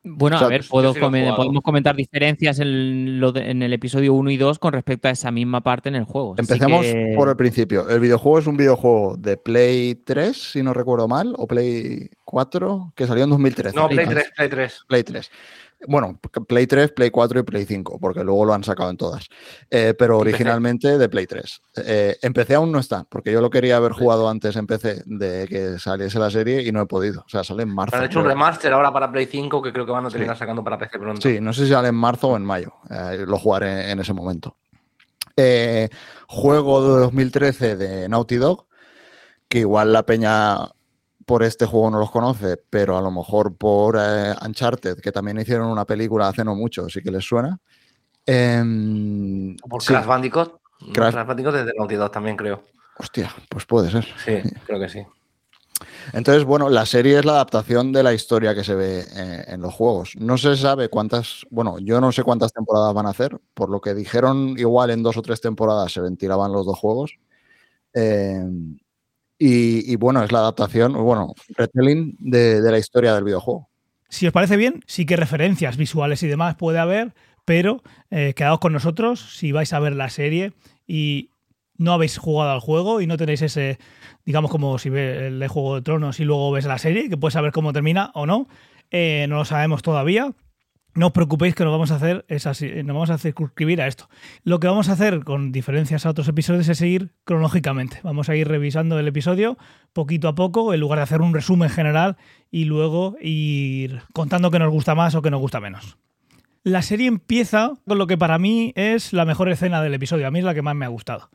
Bueno, 0.06 0.37
a 0.37 0.49
ver, 0.49 0.65
podemos 0.69 1.62
comentar 1.62 1.97
diferencias 1.97 2.61
en, 2.61 2.69
el 2.69 3.73
episodio 3.73 4.12
1 4.12 4.31
y 4.33 4.37
2 4.37 4.59
con 4.59 4.75
respecto 4.75 5.09
a 5.09 5.12
esa 5.12 5.31
misma 5.31 5.62
parte 5.62 5.89
en 5.89 5.95
el 5.95 6.05
juego. 6.05 6.35
Empecemos 6.37 6.87
por 7.17 7.31
el 7.31 7.37
principio. 7.37 7.89
El 7.89 8.01
videojuego 8.01 8.39
es 8.39 8.47
un 8.47 8.59
videojuego 8.59 9.17
de 9.17 9.39
Play 9.39 9.95
3, 9.95 10.37
si 10.37 10.62
no 10.62 10.75
recuerdo 10.75 11.09
mal, 11.09 11.35
o 11.39 11.47
Play 11.47 12.11
4, 12.25 12.93
que 12.95 13.06
salió 13.06 13.25
en 13.25 13.31
2013. 13.31 13.75
No, 13.75 13.89
Play 13.89 14.06
3, 14.06 14.33
Play 14.37 14.49
3. 14.51 14.85
Play 14.87 15.03
3. 15.05 15.31
Bueno, 15.86 16.19
Play 16.48 16.66
3, 16.66 16.92
Play 16.92 17.10
4 17.10 17.40
y 17.40 17.42
Play 17.42 17.64
5, 17.64 17.98
porque 18.00 18.25
luego 18.25 18.44
lo 18.44 18.54
han 18.54 18.64
sacado 18.64 18.90
en 18.90 18.96
todas. 18.96 19.28
Eh, 19.70 19.94
pero 19.98 20.19
originalmente 20.19 20.98
de 20.98 21.08
Play 21.08 21.26
3. 21.26 21.62
Eh, 21.84 22.16
en 22.22 22.32
PC 22.32 22.54
aún 22.54 22.72
no 22.72 22.78
está, 22.78 23.04
porque 23.04 23.32
yo 23.32 23.40
lo 23.40 23.50
quería 23.50 23.76
haber 23.76 23.92
jugado 23.92 24.28
antes 24.28 24.56
en 24.56 24.66
PC 24.66 25.02
de 25.06 25.46
que 25.48 25.78
saliese 25.78 26.19
la 26.19 26.31
serie 26.31 26.62
y 26.62 26.72
no 26.72 26.81
he 26.82 26.86
podido. 26.86 27.22
O 27.22 27.28
sea, 27.28 27.44
sale 27.44 27.62
en 27.62 27.75
marzo. 27.75 27.96
Han 27.96 28.04
hecho 28.04 28.20
un 28.20 28.26
remaster 28.26 28.72
ahora 28.72 28.92
para 28.92 29.10
Play 29.10 29.26
5 29.26 29.62
que 29.62 29.72
creo 29.72 29.86
que 29.86 29.92
van 29.92 30.06
a 30.06 30.10
terminar 30.10 30.36
sacando 30.36 30.62
para 30.62 30.78
PC 30.78 30.98
pronto. 30.98 31.20
Sí, 31.20 31.40
no 31.40 31.52
sé 31.52 31.64
si 31.64 31.72
sale 31.72 31.88
en 31.88 31.94
marzo 31.94 32.28
o 32.28 32.36
en 32.36 32.44
mayo. 32.44 32.72
Eh, 32.90 33.25
lo 33.26 33.38
jugaré 33.38 33.90
en 33.90 34.00
ese 34.00 34.12
momento. 34.12 34.56
juego 36.26 36.82
de 36.82 37.00
2013 37.00 37.76
de 37.76 38.08
Naughty 38.08 38.36
Dog, 38.36 38.66
que 39.48 39.58
igual 39.60 39.92
la 39.92 40.04
peña 40.04 40.74
por 41.25 41.43
este 41.43 41.67
juego 41.67 41.91
no 41.91 41.99
los 41.99 42.11
conoce, 42.11 42.56
pero 42.71 42.97
a 42.97 43.03
lo 43.03 43.11
mejor 43.11 43.56
por 43.56 43.97
eh, 43.99 44.35
Uncharted, 44.44 45.00
que 45.00 45.12
también 45.12 45.38
hicieron 45.38 45.69
una 45.69 45.85
película 45.85 46.29
hace 46.29 46.44
no 46.44 46.55
mucho, 46.55 46.88
sí 46.88 47.03
que 47.03 47.11
les 47.11 47.25
suena. 47.25 47.59
Em, 48.26 49.56
por 49.56 49.85
Crash 49.85 50.06
Bandicoot. 50.06 50.61
Crash... 50.93 51.15
Bandicoot 51.15 51.55
desde 51.55 51.73
Naughty 51.76 51.94
Dog 51.94 52.11
también 52.11 52.37
creo. 52.37 52.62
Hostia, 52.99 53.31
pues 53.49 53.65
puede 53.67 53.91
ser. 53.91 54.05
Sí, 54.25 54.41
creo 54.67 54.79
que 54.79 54.88
sí. 54.88 55.05
Entonces, 56.12 56.44
bueno, 56.44 56.69
la 56.69 56.87
serie 56.87 57.19
es 57.19 57.25
la 57.25 57.32
adaptación 57.32 57.93
de 57.93 58.03
la 58.03 58.12
historia 58.12 58.55
que 58.55 58.62
se 58.62 58.75
ve 58.75 59.05
eh, 59.17 59.44
en 59.49 59.61
los 59.61 59.75
juegos. 59.75 60.15
No 60.17 60.38
se 60.38 60.56
sabe 60.56 60.88
cuántas, 60.88 61.44
bueno, 61.50 61.79
yo 61.79 62.00
no 62.00 62.12
sé 62.12 62.23
cuántas 62.23 62.53
temporadas 62.53 62.94
van 62.94 63.06
a 63.06 63.11
hacer, 63.11 63.38
por 63.55 63.70
lo 63.70 63.81
que 63.81 63.94
dijeron, 63.94 64.55
igual 64.59 64.91
en 64.91 65.03
dos 65.03 65.17
o 65.17 65.23
tres 65.23 65.41
temporadas 65.41 65.93
se 65.93 66.00
ventilaban 66.00 66.53
los 66.53 66.67
dos 66.67 66.79
juegos. 66.79 67.19
Eh, 67.94 68.44
y, 69.46 69.96
bueno, 69.96 70.23
es 70.23 70.32
la 70.32 70.38
adaptación, 70.38 70.94
bueno, 70.94 71.35
retelling 71.50 72.17
de, 72.19 72.61
la 72.62 72.79
historia 72.79 73.14
del 73.14 73.25
videojuego. 73.25 73.69
Si 74.08 74.26
os 74.26 74.32
parece 74.32 74.56
bien, 74.56 74.82
sí 74.87 75.05
que 75.05 75.17
referencias 75.17 75.76
visuales 75.76 76.23
y 76.23 76.29
demás 76.29 76.55
puede 76.55 76.79
haber, 76.79 77.14
pero 77.44 77.82
eh, 78.11 78.32
quedaos 78.35 78.58
con 78.58 78.73
nosotros 78.73 79.37
si 79.37 79.52
vais 79.52 79.73
a 79.75 79.81
ver 79.81 79.96
la 79.96 80.08
serie 80.08 80.55
y 80.87 81.31
no 81.76 81.93
habéis 81.93 82.17
jugado 82.17 82.52
al 82.52 82.61
juego 82.61 83.02
y 83.02 83.06
no 83.06 83.19
tenéis 83.19 83.43
ese, 83.43 83.79
digamos, 84.25 84.50
como 84.50 84.79
si 84.79 84.88
ves 84.88 85.23
el 85.23 85.46
Juego 85.49 85.75
de 85.75 85.82
Tronos 85.82 86.20
y 86.20 86.25
luego 86.25 86.50
ves 86.52 86.64
la 86.64 86.79
serie, 86.79 87.11
que 87.11 87.19
puedes 87.19 87.35
saber 87.35 87.52
cómo 87.52 87.73
termina 87.73 88.12
o 88.14 88.25
no. 88.25 88.49
Eh, 88.91 89.26
no 89.29 89.37
lo 89.37 89.44
sabemos 89.44 89.82
todavía. 89.82 90.32
No 90.94 91.06
os 91.06 91.12
preocupéis 91.12 91.56
que 91.56 91.64
nos 91.64 91.73
vamos 91.73 91.91
a 91.91 91.96
hacer 91.96 92.25
es 92.29 92.46
así, 92.46 92.70
nos 92.85 92.94
vamos 92.94 93.11
a 93.11 93.19
circunscribir 93.19 93.82
a 93.82 93.88
esto. 93.88 94.08
Lo 94.44 94.61
que 94.61 94.69
vamos 94.69 94.88
a 94.88 94.93
hacer, 94.93 95.25
con 95.25 95.50
diferencias 95.50 96.06
a 96.06 96.11
otros 96.11 96.29
episodios, 96.29 96.69
es 96.69 96.79
seguir 96.79 97.11
cronológicamente. 97.25 97.99
Vamos 98.05 98.29
a 98.29 98.37
ir 98.37 98.46
revisando 98.46 98.99
el 99.00 99.08
episodio 99.08 99.58
poquito 99.93 100.29
a 100.29 100.37
poco, 100.37 100.73
en 100.73 100.79
lugar 100.79 101.00
de 101.00 101.02
hacer 101.02 101.20
un 101.20 101.35
resumen 101.35 101.69
general 101.69 102.17
y 102.49 102.67
luego 102.67 103.17
ir 103.20 104.02
contando 104.12 104.52
qué 104.52 104.61
nos 104.61 104.70
gusta 104.70 104.94
más 104.94 105.17
o 105.17 105.23
qué 105.23 105.32
nos 105.32 105.41
gusta 105.41 105.61
menos. 105.61 105.96
La 106.62 106.81
serie 106.82 107.08
empieza 107.08 107.73
con 107.88 107.99
lo 107.99 108.06
que 108.06 108.17
para 108.17 108.38
mí 108.38 108.73
es 108.76 109.12
la 109.12 109.25
mejor 109.25 109.49
escena 109.49 109.82
del 109.82 109.94
episodio. 109.94 110.29
A 110.29 110.31
mí 110.31 110.38
es 110.38 110.44
la 110.44 110.55
que 110.55 110.62
más 110.62 110.76
me 110.76 110.85
ha 110.85 110.88
gustado. 110.88 111.29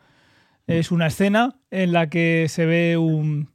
Es 0.67 0.89
una 0.89 1.07
escena 1.07 1.59
en 1.69 1.91
la 1.91 2.09
que 2.09 2.47
se 2.47 2.65
ve 2.65 2.95
un, 2.97 3.49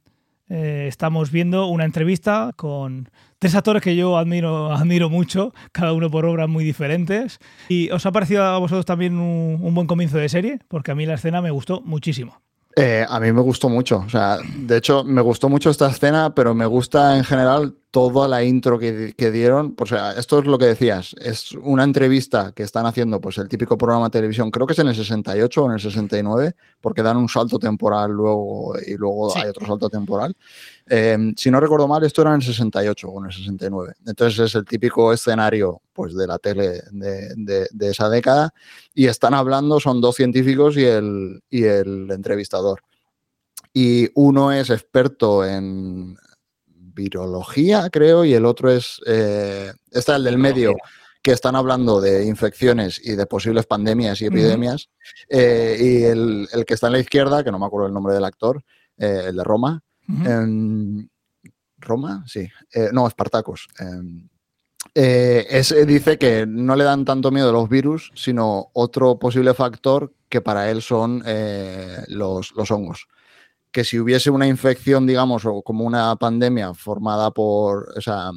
eh, 0.49 0.85
estamos 0.87 1.31
viendo 1.31 1.65
una 1.65 1.85
entrevista 1.85 2.51
con 2.55 3.09
tres 3.45 3.53
actores 3.53 3.83
que 3.83 3.95
yo 3.95 4.17
admiro, 4.17 4.73
admiro 4.73 5.07
mucho, 5.07 5.53
cada 5.71 5.93
uno 5.93 6.09
por 6.09 6.25
obras 6.25 6.49
muy 6.49 6.63
diferentes. 6.63 7.37
¿Y 7.69 7.91
os 7.91 8.03
ha 8.07 8.11
parecido 8.11 8.43
a 8.43 8.57
vosotros 8.57 8.85
también 8.85 9.19
un 9.19 9.75
buen 9.75 9.85
comienzo 9.85 10.17
de 10.17 10.27
serie? 10.29 10.61
Porque 10.67 10.89
a 10.89 10.95
mí 10.95 11.05
la 11.05 11.13
escena 11.13 11.43
me 11.43 11.51
gustó 11.51 11.79
muchísimo. 11.81 12.41
Eh, 12.75 13.05
a 13.07 13.19
mí 13.19 13.31
me 13.31 13.41
gustó 13.41 13.69
mucho. 13.69 13.99
O 13.99 14.09
sea, 14.09 14.39
de 14.57 14.77
hecho, 14.77 15.03
me 15.03 15.21
gustó 15.21 15.47
mucho 15.47 15.69
esta 15.69 15.87
escena, 15.91 16.33
pero 16.33 16.55
me 16.55 16.65
gusta 16.65 17.15
en 17.15 17.23
general 17.23 17.75
toda 17.95 18.27
la 18.27 18.43
intro 18.43 18.77
que, 18.77 19.31
dieron. 19.31 19.73
O 19.79 19.85
sea, 19.85 20.11
esto 20.11 20.39
es 20.39 20.45
lo 20.45 20.57
que 20.57 20.65
decías. 20.65 21.15
Es 21.17 21.53
una 21.53 21.85
entrevista 21.85 22.51
que 22.51 22.63
están 22.63 22.85
haciendo, 22.85 23.21
pues 23.21 23.37
el 23.37 23.47
típico 23.47 23.77
programa 23.77 24.07
de 24.07 24.09
televisión, 24.09 24.51
creo 24.51 24.67
que 24.67 24.73
es 24.73 24.79
en 24.79 24.89
el 24.89 24.95
68 24.95 25.63
o 25.63 25.65
en 25.67 25.71
el 25.75 25.79
69, 25.79 26.55
porque 26.81 27.01
dan 27.01 27.15
un 27.15 27.29
salto 27.29 27.57
temporal 27.57 28.11
luego 28.11 28.73
y 28.85 28.97
luego 28.97 29.33
hay 29.37 29.47
otro 29.47 29.65
salto 29.65 29.89
temporal. 29.89 30.35
Em, 30.87 31.33
si 31.37 31.49
no 31.49 31.61
recuerdo 31.61 31.87
mal, 31.87 32.03
esto 32.03 32.21
era 32.21 32.31
en 32.31 32.41
el 32.41 32.43
68 32.43 33.07
o 33.07 33.19
en 33.21 33.27
el 33.27 33.31
69. 33.31 33.93
Entonces 34.05 34.39
es 34.39 34.55
el 34.55 34.65
típico 34.65 35.13
escenario 35.13 35.81
pues, 35.93 36.13
de 36.17 36.27
la 36.27 36.37
tele 36.37 36.81
de, 36.91 37.67
esa 37.79 38.09
década. 38.09 38.53
Y 38.93 39.05
están 39.05 39.33
hablando, 39.33 39.79
son 39.79 40.01
dos 40.01 40.17
científicos 40.17 40.75
y 40.75 40.83
el, 40.83 41.41
y 41.49 41.63
el 41.63 42.11
entrevistador. 42.11 42.81
Y 43.71 44.09
uno 44.15 44.51
es 44.51 44.69
experto 44.69 45.45
en 45.45 46.17
virología, 46.95 47.89
creo, 47.91 48.25
y 48.25 48.33
el 48.33 48.45
otro 48.45 48.71
es, 48.71 49.01
eh, 49.05 49.71
está 49.91 50.15
el 50.15 50.23
del 50.23 50.37
medio, 50.37 50.75
que 51.21 51.31
están 51.31 51.55
hablando 51.55 51.99
de 51.99 52.25
infecciones 52.25 53.01
y 53.03 53.15
de 53.15 53.25
posibles 53.25 53.65
pandemias 53.65 54.21
y 54.21 54.25
epidemias. 54.25 54.89
Eh, 55.27 55.77
y 55.79 56.03
el, 56.03 56.47
que 56.65 56.73
está 56.73 56.87
en 56.87 56.93
la 56.93 56.99
izquierda, 56.99 57.43
que 57.43 57.51
no 57.51 57.59
me 57.59 57.65
acuerdo 57.65 57.87
el 57.87 57.93
nombre 57.93 58.13
del 58.13 58.25
actor, 58.25 58.63
eh, 58.97 59.25
el 59.27 59.35
de 59.35 59.43
Roma, 59.43 59.81
en 60.07 61.09
Roma, 61.79 62.23
sí. 62.27 62.47
No, 62.91 63.07
Espartacos. 63.07 63.67
Em, 63.79 64.27
dice 65.87 66.17
que 66.19 66.45
no 66.47 66.75
le 66.75 66.83
dan 66.83 67.05
tanto 67.05 67.31
miedo 67.31 67.51
los 67.51 67.67
virus, 67.67 68.11
sino 68.13 68.69
otro 68.73 69.17
posible 69.17 69.55
factor 69.55 70.13
que 70.29 70.41
para 70.41 70.69
él 70.69 70.81
son 70.81 71.23
eh, 71.25 72.03
los, 72.09 72.51
los, 72.55 72.69
hongos. 72.69 73.07
Que 73.75 73.83
si 73.83 73.99
hubiese 73.99 74.29
una 74.29 74.47
infección, 74.47 75.05
digamos, 75.05 75.43
o 75.43 75.61
como 75.61 75.83
una 75.83 76.15
pandemia 76.15 76.73
formada 76.73 77.31
por, 77.31 77.91
o 77.97 77.99
sea, 77.99 78.31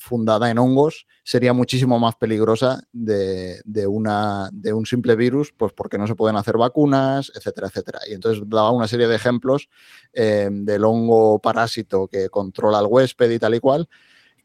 fundada 0.00 0.50
en 0.50 0.58
hongos, 0.58 1.06
sería 1.22 1.52
muchísimo 1.52 2.00
más 2.00 2.16
peligrosa 2.16 2.82
de, 2.92 3.62
una, 3.86 4.48
de 4.52 4.72
un 4.72 4.84
simple 4.84 5.14
virus, 5.14 5.52
pues 5.56 5.72
porque 5.72 5.96
no 5.96 6.08
se 6.08 6.16
pueden 6.16 6.34
hacer 6.34 6.56
vacunas, 6.56 7.30
etcétera, 7.36 7.68
etcétera. 7.68 8.00
Y 8.08 8.14
entonces 8.14 8.42
daba 8.48 8.72
una 8.72 8.88
serie 8.88 9.06
de 9.06 9.14
ejemplos 9.14 9.68
eh, 10.12 10.48
del 10.50 10.84
hongo 10.84 11.38
parásito 11.38 12.08
que 12.08 12.28
controla 12.28 12.80
al 12.80 12.86
huésped 12.86 13.30
y 13.30 13.38
tal 13.38 13.54
y 13.54 13.60
cual, 13.60 13.88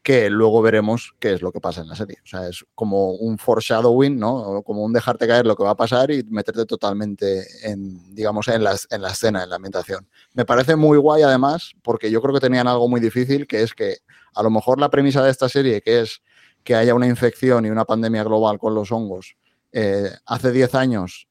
que 0.04 0.30
luego 0.30 0.62
veremos 0.62 1.16
qué 1.18 1.34
es 1.34 1.42
lo 1.42 1.54
que 1.54 1.62
pasa 1.62 1.82
en 1.82 1.88
la 1.88 1.96
serie. 1.96 2.18
O 2.24 2.28
sea, 2.28 2.48
es 2.50 2.66
como 2.76 3.12
un 3.14 3.38
foreshadowing, 3.38 4.20
¿no? 4.20 4.62
Como 4.64 4.84
un 4.84 4.92
dejarte 4.92 5.26
caer 5.26 5.48
lo 5.48 5.56
que 5.56 5.64
va 5.64 5.72
a 5.72 5.78
pasar 5.78 6.12
y 6.12 6.24
meterte 6.30 6.66
totalmente 6.66 7.46
en, 7.64 8.14
digamos, 8.14 8.50
en 8.50 8.66
la, 8.66 8.76
en 8.92 9.02
la 9.02 9.12
escena, 9.12 9.44
en 9.44 9.50
la 9.50 9.56
ambientación. 9.56 10.06
Me 10.34 10.44
parece 10.44 10.76
muy 10.76 10.98
guay 10.98 11.24
además, 11.24 11.72
porque 11.82 12.12
yo 12.12 12.22
creo 12.22 12.34
que 12.34 12.42
tenían 12.42 12.68
algo 12.68 12.90
muy 12.90 13.00
difícil, 13.00 13.48
que 13.48 13.64
es 13.64 13.74
que 13.74 14.00
a 14.36 14.44
lo 14.44 14.50
mejor 14.50 14.78
la 14.78 14.90
premisa 14.90 15.24
de 15.24 15.32
esta 15.32 15.48
serie, 15.48 15.82
que 15.82 16.02
es 16.02 16.22
que 16.66 16.76
haya 16.76 16.94
una 16.96 17.08
infección 17.08 17.66
y 17.66 17.70
una 17.70 17.86
pandemia 17.86 18.24
global 18.24 18.60
con 18.60 18.76
los 18.76 18.92
hongos 18.92 19.38
eh, 19.72 20.12
hace 20.26 20.52
10 20.52 20.76
años 20.76 21.28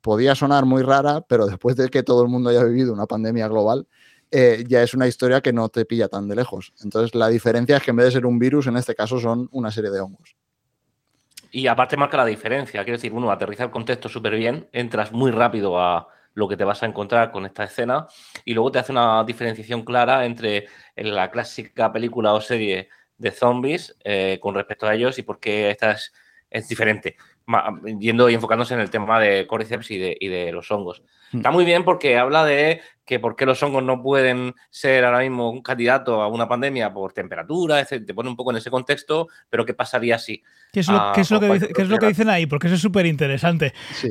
podía 0.00 0.34
sonar 0.34 0.64
muy 0.64 0.82
rara, 0.82 1.20
pero 1.20 1.46
después 1.46 1.76
de 1.76 1.88
que 1.88 2.02
todo 2.02 2.22
el 2.22 2.28
mundo 2.28 2.50
haya 2.50 2.64
vivido 2.64 2.92
una 2.92 3.06
pandemia 3.06 3.48
global, 3.48 3.86
eh, 4.32 4.64
ya 4.66 4.82
es 4.82 4.94
una 4.94 5.06
historia 5.06 5.40
que 5.40 5.52
no 5.52 5.68
te 5.68 5.84
pilla 5.84 6.08
tan 6.08 6.26
de 6.26 6.34
lejos. 6.34 6.72
Entonces, 6.82 7.14
la 7.14 7.28
diferencia 7.28 7.76
es 7.76 7.82
que 7.82 7.90
en 7.90 7.98
vez 7.98 8.06
de 8.06 8.12
ser 8.12 8.26
un 8.26 8.38
virus, 8.38 8.66
en 8.66 8.76
este 8.76 8.94
caso 8.94 9.20
son 9.20 9.48
una 9.52 9.70
serie 9.70 9.90
de 9.90 10.00
hongos. 10.00 10.36
Y 11.50 11.66
aparte 11.66 11.98
marca 11.98 12.16
la 12.16 12.24
diferencia, 12.24 12.82
quiero 12.82 12.96
decir, 12.96 13.12
uno, 13.12 13.30
aterriza 13.30 13.64
el 13.64 13.70
contexto 13.70 14.08
súper 14.08 14.34
bien, 14.36 14.68
entras 14.72 15.12
muy 15.12 15.30
rápido 15.30 15.78
a, 15.78 16.08
lo 16.34 16.48
que 16.48 16.56
te 16.56 16.64
vas 16.64 16.82
a 16.82 16.86
encontrar 16.86 17.30
con 17.30 17.46
esta 17.46 17.64
escena 17.64 18.06
y 18.44 18.54
luego 18.54 18.72
te 18.72 18.78
hace 18.78 18.92
una 18.92 19.24
diferenciación 19.24 19.84
clara 19.84 20.24
entre 20.24 20.66
la 20.96 21.30
clásica 21.30 21.92
película 21.92 22.32
o 22.32 22.40
serie 22.40 22.88
de 23.18 23.30
zombies 23.30 23.96
eh, 24.04 24.38
con 24.40 24.54
respecto 24.54 24.86
a 24.86 24.94
ellos 24.94 25.18
y 25.18 25.22
por 25.22 25.38
qué 25.38 25.70
esta 25.70 25.92
es, 25.92 26.12
es 26.50 26.68
diferente 26.68 27.16
yendo 27.98 28.30
y 28.30 28.34
enfocándose 28.34 28.74
en 28.74 28.80
el 28.80 28.90
tema 28.90 29.20
de 29.20 29.46
Cordyceps 29.46 29.90
y 29.90 29.98
de, 29.98 30.16
y 30.18 30.28
de 30.28 30.52
los 30.52 30.70
hongos. 30.70 31.02
Hmm. 31.32 31.38
Está 31.38 31.50
muy 31.50 31.64
bien 31.64 31.84
porque 31.84 32.16
habla 32.16 32.44
de 32.44 32.80
que 33.04 33.18
por 33.18 33.36
qué 33.36 33.46
los 33.46 33.62
hongos 33.62 33.82
no 33.82 34.02
pueden 34.02 34.54
ser 34.70 35.04
ahora 35.04 35.20
mismo 35.20 35.50
un 35.50 35.62
candidato 35.62 36.22
a 36.22 36.28
una 36.28 36.48
pandemia 36.48 36.92
por 36.92 37.12
temperatura, 37.12 37.84
te 37.84 38.14
pone 38.14 38.28
un 38.28 38.36
poco 38.36 38.50
en 38.50 38.58
ese 38.58 38.70
contexto, 38.70 39.28
pero 39.50 39.64
¿qué 39.64 39.74
pasaría 39.74 40.18
si? 40.18 40.42
¿Qué 40.72 40.80
es 40.80 40.88
lo, 40.88 40.96
ah, 40.96 41.12
es 41.14 41.30
lo, 41.30 41.38
que, 41.98 42.06
dicen 42.06 42.30
ahí? 42.30 42.46
Porque 42.46 42.66
eso 42.66 42.76
es 42.76 42.80
súper 42.80 43.04
interesante. 43.04 43.74
Sí. 43.92 44.08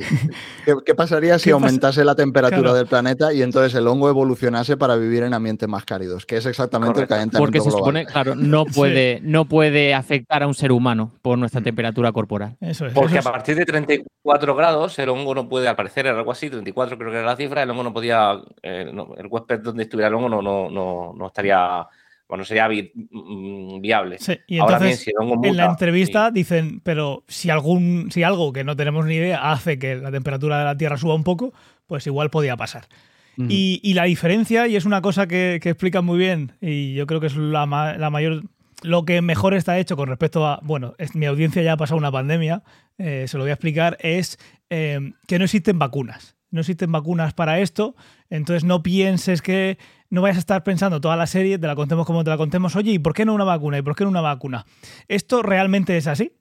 ¿Qué, 0.85 0.93
pasaría 0.93 1.39
si 1.39 1.49
aumentase 1.49 2.05
la 2.05 2.13
temperatura 2.13 2.71
del 2.75 2.85
planeta 2.85 3.33
y 3.33 3.41
entonces 3.41 3.73
el 3.73 3.87
hongo 3.87 4.09
evolucionase 4.09 4.77
para 4.77 4.95
vivir 4.95 5.23
en 5.23 5.33
ambientes 5.33 5.67
más 5.67 5.85
cálidos? 5.85 6.27
Que 6.27 6.37
es 6.37 6.45
exactamente 6.45 7.01
el 7.01 7.07
calentamiento 7.07 7.39
Porque 7.39 7.61
se 7.61 7.71
supone, 7.71 8.05
claro, 8.05 8.35
no 8.35 8.65
puede, 8.75 9.21
no 9.23 9.45
puede 9.45 9.95
afectar 9.95 10.43
a 10.43 10.47
un 10.47 10.53
ser 10.53 10.71
humano 10.71 11.11
por 11.23 11.39
nuestra 11.39 11.61
hmm. 11.61 11.63
temperatura 11.63 12.11
corporal. 12.11 12.57
Eso 12.61 12.85
es. 12.85 12.93
Porque 12.93 13.17
a 13.17 13.23
partir 13.23 13.55
de 13.55 13.65
34 13.65 14.53
grados 14.53 14.99
el 14.99 15.09
hongo 15.09 15.33
no 15.33 15.49
puede, 15.49 15.67
aparecer 15.67 16.07
algo 16.07 16.31
así, 16.31 16.47
34 16.51 16.95
creo 16.95 17.09
que 17.09 17.17
era 17.17 17.25
la 17.25 17.37
cifra, 17.37 17.63
el 17.63 17.71
hongo 17.71 17.83
no 17.83 17.93
podía... 17.93 18.39
Eh, 18.61 18.80
el 18.81 19.27
huésped 19.29 19.59
donde 19.59 19.83
estuviera 19.83 20.07
el 20.07 20.15
hongo 20.15 20.29
no, 20.29 20.41
no, 20.41 21.13
no, 21.13 21.27
estaría 21.27 21.87
bueno, 22.31 22.45
sería 22.45 22.69
mm, 22.69 23.81
viable. 23.81 24.17
y 24.47 24.57
entonces, 24.57 25.05
en 25.43 25.57
la 25.57 25.65
entrevista 25.65 26.31
dicen, 26.31 26.79
pero 26.79 27.25
si 27.27 27.49
algún, 27.49 28.09
si 28.09 28.23
algo 28.23 28.53
que 28.53 28.63
no 28.63 28.77
tenemos 28.77 29.05
ni 29.05 29.15
idea 29.15 29.51
hace 29.51 29.77
que 29.77 29.97
la 29.97 30.11
temperatura 30.11 30.59
de 30.59 30.63
la 30.63 30.77
Tierra 30.77 30.95
suba 30.95 31.13
un 31.13 31.25
poco, 31.25 31.51
pues 31.87 32.07
igual 32.07 32.29
podía 32.29 32.55
pasar. 32.55 32.87
y, 33.35 33.93
la 33.95 34.05
diferencia, 34.05 34.67
y 34.67 34.77
es 34.77 34.85
una 34.85 35.01
cosa 35.01 35.27
que, 35.27 35.59
que 35.61 35.71
explican 35.71 36.05
muy 36.05 36.17
bien, 36.17 36.53
y 36.61 36.93
yo 36.93 37.05
creo 37.05 37.19
que 37.19 37.27
es 37.27 37.35
la, 37.35 37.65
mayor, 37.65 38.43
lo 38.81 39.03
que 39.03 39.21
mejor 39.21 39.53
está 39.53 39.77
hecho 39.77 39.97
con 39.97 40.07
respecto 40.07 40.47
a, 40.47 40.61
bueno, 40.63 40.95
mi 41.13 41.25
audiencia 41.25 41.61
ya 41.63 41.73
ha 41.73 41.77
pasado 41.77 41.97
una 41.97 42.13
pandemia, 42.13 42.63
eh, 42.97 43.25
se 43.27 43.37
lo 43.37 43.43
voy 43.43 43.49
a 43.49 43.55
explicar, 43.55 43.97
es 43.99 44.39
eh, 44.69 45.11
que 45.27 45.37
no 45.37 45.43
existen 45.43 45.79
vacunas 45.79 46.37
no 46.51 46.59
existen 46.59 46.91
vacunas 46.91 47.33
para 47.33 47.59
esto, 47.59 47.95
entonces 48.29 48.63
no 48.63 48.83
pienses 48.83 49.41
que 49.41 49.77
no 50.09 50.21
vayas 50.21 50.37
a 50.37 50.41
estar 50.41 50.63
pensando 50.63 51.01
toda 51.01 51.15
la 51.15 51.25
serie, 51.25 51.57
te 51.57 51.67
la 51.67 51.75
contemos 51.75 52.05
como 52.05 52.23
te 52.23 52.29
la 52.29 52.37
contemos, 52.37 52.75
oye, 52.75 52.91
¿y 52.91 52.99
por 52.99 53.13
qué 53.13 53.25
no 53.25 53.33
una 53.33 53.45
vacuna? 53.45 53.77
¿Y 53.77 53.81
por 53.81 53.95
qué 53.95 54.03
no 54.03 54.09
una 54.09 54.21
vacuna? 54.21 54.65
¿Esto 55.07 55.41
realmente 55.41 55.97
es 55.97 56.07
así 56.07 56.33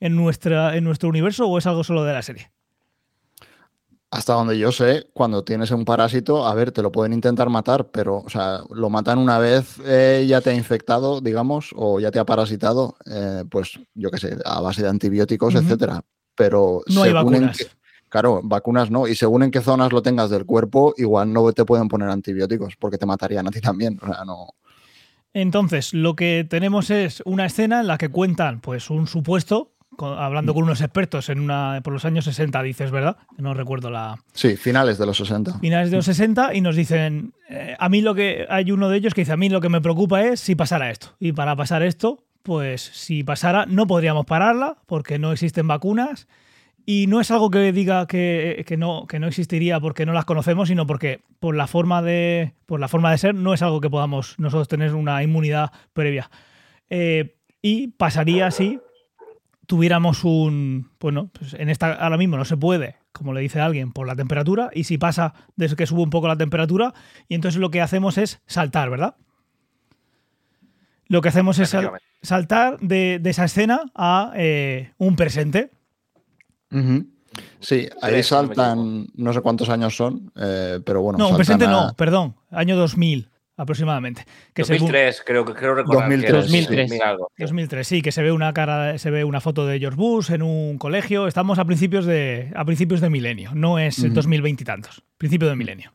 en, 0.00 0.16
nuestra, 0.16 0.76
en 0.76 0.84
nuestro 0.84 1.08
universo 1.08 1.46
o 1.46 1.58
es 1.58 1.66
algo 1.66 1.84
solo 1.84 2.04
de 2.04 2.12
la 2.12 2.22
serie? 2.22 2.50
Hasta 4.10 4.34
donde 4.34 4.56
yo 4.56 4.72
sé, 4.72 5.08
cuando 5.12 5.44
tienes 5.44 5.72
un 5.72 5.84
parásito, 5.84 6.46
a 6.46 6.54
ver, 6.54 6.70
te 6.70 6.80
lo 6.80 6.92
pueden 6.92 7.12
intentar 7.12 7.50
matar, 7.50 7.90
pero, 7.90 8.18
o 8.18 8.30
sea, 8.30 8.60
lo 8.70 8.88
matan 8.88 9.18
una 9.18 9.38
vez, 9.38 9.78
eh, 9.84 10.24
ya 10.28 10.40
te 10.40 10.50
ha 10.50 10.54
infectado, 10.54 11.20
digamos, 11.20 11.70
o 11.74 11.98
ya 11.98 12.10
te 12.12 12.18
ha 12.20 12.24
parasitado, 12.24 12.96
eh, 13.04 13.44
pues, 13.50 13.80
yo 13.94 14.10
qué 14.10 14.18
sé, 14.18 14.38
a 14.44 14.60
base 14.60 14.82
de 14.82 14.88
antibióticos, 14.88 15.54
etcétera. 15.56 16.02
Pero 16.36 16.82
no 16.86 17.02
hay 17.02 17.12
vacunas. 17.12 17.58
Claro, 18.08 18.40
vacunas 18.42 18.90
no. 18.90 19.08
Y 19.08 19.14
según 19.14 19.42
en 19.42 19.50
qué 19.50 19.60
zonas 19.60 19.92
lo 19.92 20.02
tengas 20.02 20.30
del 20.30 20.46
cuerpo, 20.46 20.94
igual 20.96 21.32
no 21.32 21.52
te 21.52 21.64
pueden 21.64 21.88
poner 21.88 22.08
antibióticos 22.08 22.76
porque 22.76 22.98
te 22.98 23.06
matarían 23.06 23.46
a 23.46 23.50
ti 23.50 23.60
también. 23.60 23.98
O 24.02 24.06
sea, 24.06 24.24
no. 24.24 24.54
Entonces, 25.32 25.92
lo 25.92 26.16
que 26.16 26.46
tenemos 26.48 26.90
es 26.90 27.22
una 27.26 27.44
escena 27.46 27.80
en 27.80 27.88
la 27.88 27.98
que 27.98 28.08
cuentan, 28.08 28.60
pues, 28.60 28.88
un 28.88 29.06
supuesto, 29.06 29.72
hablando 29.98 30.54
con 30.54 30.64
unos 30.64 30.80
expertos 30.80 31.28
en 31.28 31.40
una, 31.40 31.80
por 31.82 31.92
los 31.92 32.04
años 32.04 32.24
60, 32.24 32.62
dices, 32.62 32.90
¿verdad? 32.90 33.16
No 33.36 33.52
recuerdo 33.52 33.90
la. 33.90 34.18
Sí, 34.32 34.56
finales 34.56 34.98
de 34.98 35.06
los 35.06 35.16
60. 35.18 35.58
Finales 35.58 35.90
de 35.90 35.96
los 35.96 36.06
60, 36.06 36.54
y 36.54 36.60
nos 36.60 36.76
dicen. 36.76 37.34
Eh, 37.50 37.76
a 37.78 37.88
mí 37.88 38.00
lo 38.00 38.14
que. 38.14 38.46
Hay 38.48 38.72
uno 38.72 38.88
de 38.88 38.96
ellos 38.96 39.14
que 39.14 39.22
dice: 39.22 39.32
A 39.32 39.36
mí 39.36 39.48
lo 39.48 39.60
que 39.60 39.68
me 39.68 39.80
preocupa 39.80 40.22
es 40.22 40.40
si 40.40 40.54
pasara 40.54 40.90
esto. 40.90 41.08
Y 41.20 41.32
para 41.32 41.54
pasar 41.56 41.82
esto, 41.82 42.24
pues 42.42 42.80
si 42.80 43.22
pasara, 43.22 43.66
no 43.66 43.86
podríamos 43.86 44.24
pararla 44.24 44.78
porque 44.86 45.18
no 45.18 45.32
existen 45.32 45.66
vacunas 45.66 46.28
y 46.88 47.08
no 47.08 47.20
es 47.20 47.32
algo 47.32 47.50
que 47.50 47.72
diga 47.72 48.06
que, 48.06 48.64
no, 48.78 49.06
que 49.08 49.18
no 49.18 49.26
existiría 49.26 49.80
porque 49.80 50.06
no 50.06 50.12
las 50.12 50.24
conocemos, 50.24 50.68
sino 50.68 50.86
porque 50.86 51.20
por 51.40 51.56
la, 51.56 51.66
forma 51.66 52.00
de, 52.00 52.54
por 52.64 52.78
la 52.78 52.86
forma 52.86 53.10
de 53.10 53.18
ser 53.18 53.34
no 53.34 53.52
es 53.52 53.60
algo 53.60 53.80
que 53.80 53.90
podamos 53.90 54.38
nosotros 54.38 54.68
tener 54.68 54.94
una 54.94 55.20
inmunidad 55.24 55.72
previa. 55.92 56.30
Eh, 56.88 57.34
y 57.60 57.88
pasaría 57.88 58.52
si 58.52 58.78
tuviéramos 59.66 60.22
un. 60.22 60.92
Bueno, 61.00 61.28
pues 61.32 61.54
en 61.54 61.70
esta 61.70 61.92
ahora 61.92 62.16
mismo 62.16 62.36
no 62.36 62.44
se 62.44 62.56
puede, 62.56 62.94
como 63.10 63.32
le 63.32 63.40
dice 63.40 63.60
alguien, 63.60 63.92
por 63.92 64.06
la 64.06 64.14
temperatura. 64.14 64.70
Y 64.72 64.84
si 64.84 64.96
pasa 64.96 65.34
desde 65.56 65.74
que 65.74 65.86
sube 65.86 66.02
un 66.02 66.10
poco 66.10 66.28
la 66.28 66.36
temperatura, 66.36 66.94
y 67.28 67.34
entonces 67.34 67.60
lo 67.60 67.72
que 67.72 67.80
hacemos 67.80 68.16
es 68.16 68.40
saltar, 68.46 68.90
¿verdad? 68.90 69.16
Lo 71.08 71.20
que 71.20 71.30
hacemos 71.30 71.58
es 71.58 71.76
saltar 72.22 72.78
de, 72.78 73.20
esa 73.24 73.44
escena 73.44 73.90
a 73.96 74.32
eh, 74.36 74.92
un 74.98 75.16
presente. 75.16 75.70
Sí, 77.60 77.88
ahí 78.02 78.22
saltan, 78.22 79.06
no 79.14 79.32
sé 79.32 79.40
cuántos 79.40 79.68
años 79.68 79.96
son, 79.96 80.32
eh, 80.36 80.80
pero 80.84 81.02
bueno. 81.02 81.18
No, 81.18 81.36
presente 81.36 81.66
no, 81.66 81.94
perdón, 81.96 82.34
año 82.50 82.76
2000 82.76 83.28
aproximadamente. 83.56 84.24
Que 84.52 84.62
2003, 84.62 85.22
creo 85.24 85.44
que 85.44 85.54
creo 85.54 85.74
recordar. 85.74 86.08
2003. 86.10 87.00
2003. 87.38 87.86
sí, 87.86 88.02
que 88.02 88.12
se 88.12 88.22
ve 88.22 88.32
una 88.32 88.52
cara, 88.52 88.98
se 88.98 89.10
ve 89.10 89.24
una 89.24 89.40
foto 89.40 89.66
de 89.66 89.78
George 89.78 89.96
Bush 89.96 90.30
en 90.30 90.42
un 90.42 90.78
colegio. 90.78 91.26
Estamos 91.26 91.58
a 91.58 91.64
principios 91.64 92.04
de, 92.06 92.52
a 92.54 92.64
principios 92.64 93.00
de 93.00 93.10
milenio, 93.10 93.54
no 93.54 93.78
es 93.78 93.98
uh 93.98 94.10
2020 94.10 94.62
y 94.62 94.66
tantos, 94.66 95.02
principio 95.18 95.48
de 95.48 95.56
milenio. 95.56 95.92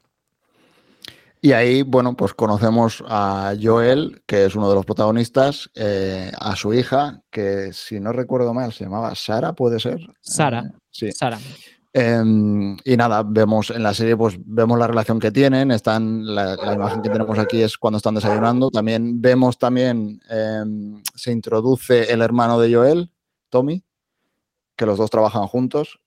Y 1.44 1.54
ahí, 1.54 1.82
bueno, 1.82 2.16
pues 2.16 2.36
conocemos 2.36 3.04
a 3.08 3.56
Joel, 3.60 4.22
que 4.28 4.46
es 4.46 4.56
uno 4.56 4.70
de 4.70 4.76
los 4.76 4.86
protagonistas, 4.86 5.72
eh, 5.74 6.32
a 6.40 6.56
su 6.56 6.72
hija, 6.72 7.24
que 7.32 7.74
si 7.74 8.00
no 8.00 8.12
recuerdo 8.12 8.54
mal 8.54 8.72
se 8.74 8.84
llamaba 8.84 9.16
Sara, 9.16 9.54
¿puede 9.54 9.80
ser? 9.80 10.00
Sara. 10.22 10.60
Eh, 10.60 10.78
sí. 10.92 11.12
Sara. 11.12 11.40
Em, 11.94 12.78
y 12.86 12.96
nada, 12.96 13.24
vemos 13.24 13.72
en 13.72 13.82
la 13.82 13.96
serie, 13.96 14.16
pues 14.16 14.38
vemos 14.46 14.78
la 14.78 14.86
relación 14.86 15.20
que 15.20 15.32
tienen. 15.32 15.72
Están, 15.72 16.24
la, 16.24 16.56
imagen 16.74 17.02
que 17.02 17.10
tenemos 17.10 17.40
aquí 17.40 17.64
es 17.64 17.76
cuando 17.76 17.98
están 17.98 18.14
desayunando. 18.16 18.70
También 18.70 19.20
vemos 19.20 19.58
también, 19.58 20.22
em, 20.30 21.02
se 21.16 21.32
introduce 21.32 22.14
el 22.14 22.22
hermano 22.22 22.60
de 22.60 22.74
Joel, 22.74 23.12
Tommy, 23.50 23.84
que 24.78 24.86
los 24.86 25.00
dos 25.00 25.10
trabajan 25.10 25.48
juntos. 25.48 26.00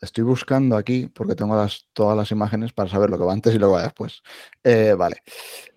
Estoy 0.00 0.24
buscando 0.24 0.76
aquí 0.76 1.08
porque 1.12 1.34
tengo 1.34 1.54
las, 1.54 1.86
todas 1.92 2.16
las 2.16 2.30
imágenes 2.30 2.72
para 2.72 2.88
saber 2.88 3.10
lo 3.10 3.18
que 3.18 3.24
va 3.24 3.32
antes 3.32 3.54
y 3.54 3.58
lo 3.58 3.68
que 3.68 3.74
va 3.74 3.82
después. 3.82 4.22
Eh, 4.64 4.94
vale. 4.96 5.16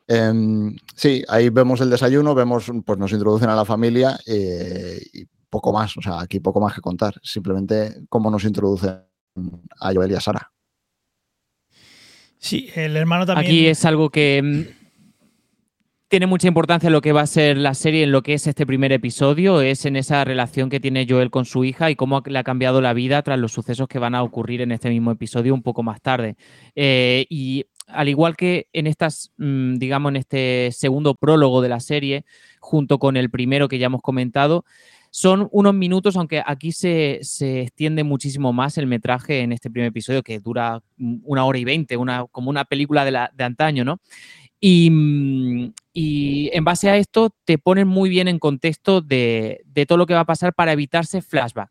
Em, 0.07 0.75
sí, 0.95 1.23
ahí 1.27 1.49
vemos 1.49 1.81
el 1.81 1.89
desayuno, 1.89 2.33
vemos, 2.33 2.71
pues 2.85 2.99
nos 2.99 3.11
introducen 3.11 3.49
a 3.49 3.55
la 3.55 3.65
familia 3.65 4.17
eh, 4.25 5.01
y 5.13 5.25
poco 5.49 5.73
más. 5.73 5.95
O 5.97 6.01
sea, 6.01 6.21
aquí 6.21 6.39
poco 6.39 6.61
más 6.61 6.73
que 6.73 6.81
contar. 6.81 7.13
Simplemente 7.21 8.05
cómo 8.09 8.31
nos 8.31 8.43
introducen 8.45 9.01
a 9.79 9.93
Joel 9.93 10.11
y 10.11 10.15
a 10.15 10.21
Sara. 10.21 10.51
Sí, 12.37 12.69
el 12.75 12.95
hermano 12.97 13.25
también. 13.25 13.45
Aquí 13.45 13.67
es 13.67 13.85
algo 13.85 14.09
que 14.09 14.41
mm, 14.41 14.82
tiene 16.13 16.27
mucha 16.27 16.47
importancia 16.47 16.91
lo 16.91 17.01
que 17.01 17.11
va 17.11 17.21
a 17.21 17.25
ser 17.25 17.57
la 17.57 17.73
serie 17.73 18.03
en 18.03 18.11
lo 18.11 18.21
que 18.21 18.35
es 18.35 18.45
este 18.45 18.67
primer 18.67 18.91
episodio, 18.91 19.61
es 19.61 19.83
en 19.87 19.95
esa 19.95 20.23
relación 20.23 20.69
que 20.69 20.79
tiene 20.79 21.07
Joel 21.09 21.31
con 21.31 21.43
su 21.43 21.63
hija 21.63 21.89
y 21.89 21.95
cómo 21.95 22.21
le 22.23 22.37
ha 22.37 22.43
cambiado 22.43 22.81
la 22.81 22.93
vida 22.93 23.23
tras 23.23 23.39
los 23.39 23.51
sucesos 23.51 23.87
que 23.87 23.97
van 23.97 24.13
a 24.13 24.21
ocurrir 24.21 24.61
en 24.61 24.71
este 24.71 24.91
mismo 24.91 25.09
episodio 25.09 25.55
un 25.55 25.63
poco 25.63 25.81
más 25.81 26.03
tarde. 26.03 26.35
Eh, 26.75 27.25
y 27.31 27.65
al 27.87 28.09
igual 28.09 28.35
que 28.35 28.67
en 28.73 28.85
estas, 28.85 29.31
mm, 29.37 29.77
digamos, 29.77 30.11
en 30.11 30.17
este 30.17 30.69
segundo 30.71 31.15
prólogo 31.15 31.63
de 31.63 31.69
la 31.69 31.79
serie, 31.79 32.25
junto 32.59 32.99
con 32.99 33.17
el 33.17 33.31
primero 33.31 33.67
que 33.67 33.79
ya 33.79 33.87
hemos 33.87 34.03
comentado, 34.03 34.65
son 35.09 35.47
unos 35.51 35.73
minutos, 35.73 36.15
aunque 36.15 36.43
aquí 36.45 36.73
se, 36.73 37.21
extiende 37.61 38.03
muchísimo 38.03 38.53
más 38.53 38.77
el 38.77 38.85
metraje 38.85 39.39
en 39.39 39.51
este 39.51 39.71
primer 39.71 39.87
episodio, 39.87 40.21
que 40.21 40.39
dura 40.39 40.79
una 41.23 41.43
hora 41.43 41.57
y 41.57 41.63
veinte, 41.63 41.97
una, 41.97 42.27
como 42.27 42.51
una 42.51 42.65
película 42.65 43.03
de, 43.03 43.11
la, 43.11 43.31
de 43.33 43.43
antaño, 43.43 43.83
¿no? 43.83 43.99
Mm, 44.61 45.73
y, 45.93 46.49
en 46.53 46.65
base 46.65 46.89
a 46.89 46.97
esto 46.97 47.29
te 47.45 47.57
ponen 47.57 47.87
muy 47.87 48.09
bien 48.09 48.27
en 48.27 48.39
contexto 48.39 49.01
de, 49.01 49.63
todo 49.87 49.97
lo 49.97 50.05
que 50.05 50.13
va 50.13 50.21
a 50.21 50.25
pasar 50.25 50.53
para 50.53 50.73
evitarse 50.73 51.21
flashback. 51.21 51.69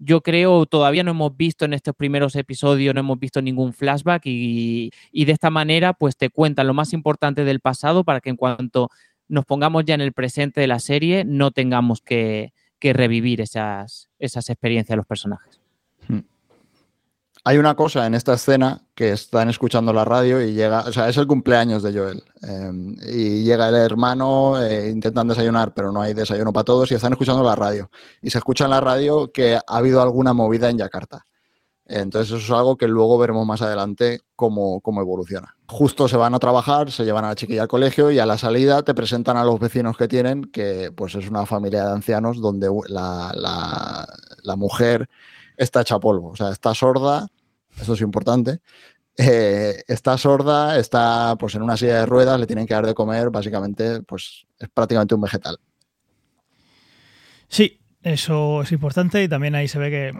Yo 0.00 0.22
creo, 0.22 0.64
todavía 0.66 1.02
no 1.02 1.10
hemos 1.10 1.36
visto 1.36 1.64
en 1.64 1.74
estos 1.74 1.94
primeros 1.94 2.36
episodios, 2.36 2.94
no 2.94 3.00
hemos 3.00 3.18
visto 3.18 3.42
ningún 3.42 3.72
flashback 3.72 4.22
y, 4.26 4.90
de 5.12 5.32
esta 5.32 5.50
manera 5.50 5.92
pues 5.92 6.16
te 6.16 6.30
cuentan 6.30 6.66
lo 6.66 6.74
más 6.74 6.92
importante 6.92 7.44
del 7.44 7.60
pasado 7.60 8.04
para 8.04 8.20
que 8.20 8.30
en 8.30 8.36
cuanto 8.36 8.90
nos 9.28 9.44
pongamos 9.44 9.84
ya 9.84 9.94
en 9.94 10.00
el 10.00 10.12
presente 10.12 10.60
de 10.60 10.66
la 10.68 10.78
serie 10.78 11.24
no 11.24 11.50
tengamos 11.50 12.00
que, 12.00 12.52
revivir 12.80 13.40
esas 13.40 14.08
experiencias 14.20 14.94
de 14.94 14.96
los 14.96 15.06
personajes. 15.06 15.57
Hay 17.48 17.56
una 17.56 17.74
cosa 17.74 18.06
en 18.06 18.14
esta 18.14 18.34
escena 18.34 18.82
que 18.94 19.12
están 19.12 19.48
escuchando 19.48 19.90
la 19.94 20.04
radio 20.04 20.42
y 20.42 20.52
llega, 20.52 20.80
o 20.80 20.92
sea, 20.92 21.08
es 21.08 21.16
el 21.16 21.26
cumpleaños 21.26 21.82
de 21.82 21.98
Joel. 21.98 22.22
Em, 22.42 22.94
y 23.08 23.42
llega 23.42 23.70
el 23.70 23.76
hermano, 23.76 24.62
eh, 24.62 24.90
intentan 24.90 25.28
desayunar, 25.28 25.72
pero 25.72 25.90
no 25.90 26.02
hay 26.02 26.12
desayuno 26.12 26.52
para 26.52 26.64
todos 26.64 26.92
y 26.92 26.96
están 26.96 27.12
escuchando 27.12 27.42
la 27.42 27.54
radio. 27.54 27.90
Y 28.20 28.28
se 28.28 28.36
escucha 28.36 28.66
en 28.66 28.70
la 28.72 28.82
radio 28.82 29.32
que 29.32 29.56
ha 29.56 29.62
habido 29.66 30.02
alguna 30.02 30.34
movida 30.34 30.68
en 30.68 30.76
Yakarta. 30.76 31.24
Entonces 31.86 32.36
eso 32.36 32.36
es 32.36 32.50
algo 32.50 32.76
que 32.76 32.86
luego 32.86 33.16
veremos 33.16 33.46
más 33.46 33.62
adelante 33.62 34.20
cómo, 34.36 34.82
cómo, 34.82 35.00
evoluciona. 35.00 35.56
Justo 35.68 36.06
se 36.06 36.18
van 36.18 36.34
a 36.34 36.38
trabajar, 36.38 36.92
se 36.92 37.06
llevan 37.06 37.24
a 37.24 37.28
la 37.28 37.34
chiquilla 37.34 37.62
al 37.62 37.68
colegio 37.68 38.10
y 38.10 38.18
a 38.18 38.26
la 38.26 38.36
salida 38.36 38.82
te 38.82 38.92
presentan 38.92 39.38
a 39.38 39.44
los 39.44 39.58
vecinos 39.58 39.96
que 39.96 40.06
tienen, 40.06 40.50
que 40.52 40.92
pues 40.94 41.14
es 41.14 41.30
una 41.30 41.46
familia 41.46 41.86
de 41.86 41.92
ancianos 41.92 42.42
donde 42.42 42.68
la, 42.88 43.32
la, 43.34 44.56
mujer 44.56 45.08
está 45.56 45.80
hecha 45.80 45.98
polvo, 45.98 46.28
o 46.28 46.36
sea, 46.36 46.50
está 46.50 46.74
sorda, 46.74 47.26
eso 47.80 47.94
es 47.94 48.00
importante, 48.00 48.60
eh, 49.16 49.82
está 49.88 50.16
sorda, 50.16 50.78
está 50.78 51.36
pues 51.38 51.54
en 51.56 51.62
una 51.62 51.76
silla 51.76 52.00
de 52.00 52.06
ruedas, 52.06 52.38
le 52.38 52.46
tienen 52.46 52.66
que 52.66 52.74
dar 52.74 52.86
de 52.86 52.94
comer, 52.94 53.30
básicamente 53.30 54.02
pues 54.02 54.46
es 54.58 54.68
prácticamente 54.68 55.14
un 55.14 55.20
vegetal. 55.20 55.58
Sí, 57.48 57.80
eso 58.02 58.62
es 58.62 58.72
importante 58.72 59.22
y 59.22 59.28
también 59.28 59.54
ahí 59.54 59.66
se 59.66 59.78
ve 59.78 59.90
que 59.90 60.12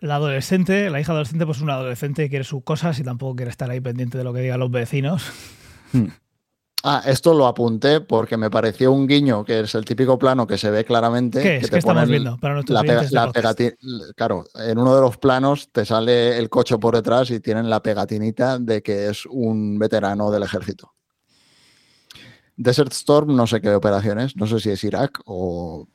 la 0.00 0.16
adolescente, 0.16 0.90
la 0.90 1.00
hija 1.00 1.12
adolescente, 1.12 1.46
pues 1.46 1.58
es 1.58 1.62
una 1.62 1.74
adolescente 1.74 2.24
que 2.24 2.28
quiere 2.28 2.44
sus 2.44 2.62
cosas 2.62 2.98
y 2.98 3.04
tampoco 3.04 3.36
quiere 3.36 3.50
estar 3.50 3.70
ahí 3.70 3.80
pendiente 3.80 4.18
de 4.18 4.24
lo 4.24 4.34
que 4.34 4.40
digan 4.40 4.60
los 4.60 4.70
vecinos. 4.70 5.32
Hmm. 5.92 6.08
Ah, 6.86 7.02
esto 7.06 7.32
lo 7.32 7.46
apunté 7.46 8.02
porque 8.02 8.36
me 8.36 8.50
pareció 8.50 8.92
un 8.92 9.06
guiño, 9.06 9.42
que 9.42 9.60
es 9.60 9.74
el 9.74 9.86
típico 9.86 10.18
plano 10.18 10.46
que 10.46 10.58
se 10.58 10.70
ve 10.70 10.84
claramente. 10.84 11.40
¿Qué 11.40 11.56
es? 11.56 11.70
Que 11.70 11.78
estamos 11.78 12.06
viendo 12.06 12.36
para 12.36 12.56
la, 12.56 13.32
Claro, 14.14 14.44
en 14.54 14.76
uno 14.76 14.94
de 14.94 15.00
los 15.00 15.16
planos 15.16 15.72
te 15.72 15.86
sale 15.86 16.36
el 16.36 16.50
coche 16.50 16.76
por 16.76 16.94
detrás 16.94 17.30
y 17.30 17.40
tienen 17.40 17.70
la 17.70 17.82
pegatinita 17.82 18.58
de 18.58 18.82
que 18.82 19.08
es 19.08 19.24
un 19.24 19.78
veterano 19.78 20.30
del 20.30 20.42
ejército. 20.42 20.92
Desert 22.54 22.92
Storm, 22.92 23.34
no 23.34 23.46
sé 23.46 23.62
qué 23.62 23.70
operación 23.70 24.20
es, 24.20 24.36
no 24.36 24.46
sé 24.46 24.60
si 24.60 24.70
es 24.70 24.84
Irak 24.84 25.22
o 25.24 25.88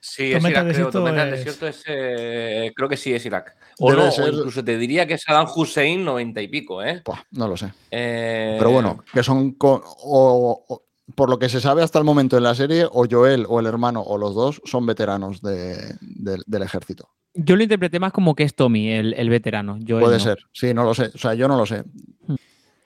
Sí, 0.00 0.32
es 0.32 0.42
Irak, 0.42 0.72
creo. 0.72 0.90
Desierto 0.90 1.66
es, 1.66 1.82
eh, 1.86 2.72
creo 2.74 2.88
que 2.88 2.96
sí 2.96 3.12
es 3.12 3.26
Irak. 3.26 3.56
O 3.80 3.92
no, 3.92 4.08
incluso 4.08 4.64
te 4.64 4.76
diría 4.76 5.06
que 5.06 5.14
es 5.14 5.22
Saddam 5.22 5.46
Hussein 5.54 6.04
90 6.04 6.42
y 6.42 6.48
pico, 6.48 6.82
¿eh? 6.82 7.02
no 7.32 7.48
lo 7.48 7.56
sé. 7.56 7.72
Eh, 7.90 8.56
Pero 8.58 8.70
bueno, 8.70 9.04
que 9.12 9.22
son. 9.22 9.54
por 9.54 11.30
lo 11.30 11.38
que 11.38 11.48
se 11.48 11.60
sabe 11.60 11.82
hasta 11.82 11.98
el 11.98 12.04
momento 12.04 12.36
en 12.36 12.42
la 12.42 12.54
serie, 12.54 12.86
o 12.90 13.06
Joel 13.08 13.46
o 13.48 13.60
el 13.60 13.66
hermano 13.66 14.00
o 14.02 14.18
los 14.18 14.34
dos 14.34 14.60
son 14.64 14.86
veteranos 14.86 15.40
del 15.42 16.62
ejército. 16.62 17.10
Yo 17.34 17.54
lo 17.54 17.62
interpreté 17.62 18.00
más 18.00 18.12
como 18.12 18.34
que 18.34 18.42
es 18.42 18.54
Tommy, 18.54 18.90
el, 18.90 19.30
veterano. 19.30 19.78
Puede 19.86 20.18
ser, 20.18 20.38
sí, 20.52 20.74
no 20.74 20.82
lo 20.82 20.94
sé. 20.94 21.10
O 21.14 21.18
sea, 21.18 21.34
yo 21.34 21.46
no 21.46 21.56
lo 21.56 21.66
sé. 21.66 21.84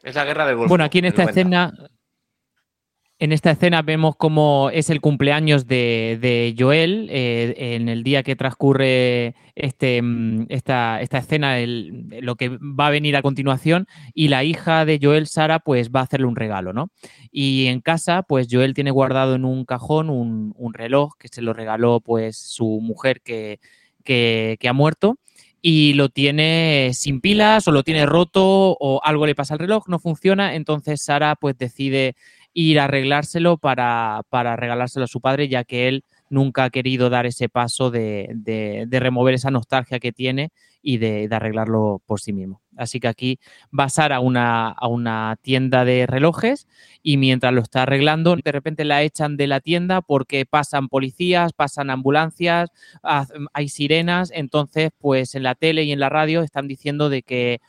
Es 0.02 0.14
la 0.14 0.24
guerra 0.24 0.46
del 0.46 0.56
Golfo. 0.56 0.68
Bueno, 0.68 0.84
aquí 0.84 0.98
en 0.98 1.06
esta 1.06 1.24
escena 1.24 1.72
en 3.22 3.30
esta 3.30 3.52
escena 3.52 3.82
vemos 3.82 4.16
cómo 4.16 4.68
es 4.72 4.90
el 4.90 5.00
cumpleaños 5.00 5.68
de, 5.68 6.56
Joel 6.58 7.06
eh, 7.08 7.54
en 7.56 7.88
el 7.88 8.02
día 8.02 8.24
que 8.24 8.34
transcurre 8.34 9.36
este, 9.54 10.02
mm, 10.02 10.46
esta, 10.48 11.00
escena, 11.00 11.56
lo 11.64 12.34
que 12.34 12.48
va 12.48 12.88
a 12.88 12.90
venir 12.90 13.14
a 13.14 13.22
continuación, 13.22 13.86
y 14.12 14.26
la 14.26 14.42
hija 14.42 14.84
de 14.84 14.98
Joel, 15.00 15.28
Sara, 15.28 15.60
pues 15.60 15.92
va 15.92 16.00
a 16.00 16.02
hacerle 16.02 16.26
un 16.26 16.34
regalo, 16.34 16.72
¿no? 16.72 16.90
Y 17.30 17.66
en 17.66 17.80
casa, 17.80 18.24
pues 18.24 18.48
Joel 18.50 18.74
tiene 18.74 18.90
guardado 18.90 19.36
en 19.36 19.44
un 19.44 19.66
cajón 19.66 20.10
un, 20.10 20.74
reloj 20.74 21.12
que 21.16 21.28
se 21.28 21.42
lo 21.42 21.52
regaló 21.52 22.00
pues 22.00 22.36
su 22.36 22.80
mujer 22.80 23.20
que, 23.20 23.60
que 24.02 24.68
ha 24.68 24.72
muerto 24.72 25.18
y 25.62 25.92
lo 25.94 26.08
tiene 26.08 26.90
sin 26.92 27.20
pilas 27.20 27.68
o 27.68 27.70
lo 27.72 27.84
tiene 27.84 28.04
roto 28.04 28.42
o 28.44 29.00
algo 29.04 29.26
le 29.26 29.36
pasa 29.36 29.54
al 29.54 29.60
reloj, 29.60 29.84
no 29.86 30.00
funciona, 30.00 30.56
entonces 30.56 31.04
Sara 31.04 31.36
pues 31.36 31.56
decide 31.56 32.16
ir 32.54 32.80
a 32.80 32.84
arreglárselo 32.84 33.58
para, 33.58 34.22
regalárselo 34.30 35.04
a 35.04 35.08
su 35.08 35.20
padre, 35.20 35.48
ya 35.48 35.64
que 35.64 35.88
él 35.88 36.04
nunca 36.28 36.64
ha 36.64 36.70
querido 36.70 37.10
dar 37.10 37.26
ese 37.26 37.48
paso 37.48 37.90
de, 37.90 38.86
remover 38.90 39.34
esa 39.34 39.50
nostalgia 39.50 40.00
que 40.00 40.12
tiene 40.12 40.50
y 40.80 40.98
de, 40.98 41.28
arreglarlo 41.30 42.02
por 42.06 42.20
sí 42.20 42.32
mismo. 42.32 42.60
Así 42.76 43.00
que 43.00 43.08
aquí 43.08 43.38
va 43.78 43.86
a 43.86 44.20
una, 44.20 44.68
a 44.68 44.88
una 44.88 45.36
tienda 45.42 45.84
de 45.84 46.06
relojes 46.06 46.66
y 47.02 47.18
mientras 47.18 47.52
lo 47.52 47.60
está 47.60 47.82
arreglando, 47.82 48.34
de 48.36 48.52
repente 48.52 48.84
la 48.86 49.02
echan 49.02 49.36
de 49.36 49.46
la 49.46 49.60
tienda 49.60 50.00
porque 50.00 50.46
pasan 50.46 50.88
policías, 50.88 51.52
pasan 51.52 51.90
ambulancias, 51.90 52.70
hay 53.02 53.68
sirenas, 53.68 54.30
entonces 54.34 54.90
pues 54.98 55.34
en 55.34 55.42
la 55.42 55.54
tele 55.54 55.84
y 55.84 55.92
en 55.92 56.00
la 56.00 56.08
radio 56.08 56.42
están 56.42 56.66
diciendo 56.66 57.10
de 57.10 57.22
que 57.22 57.60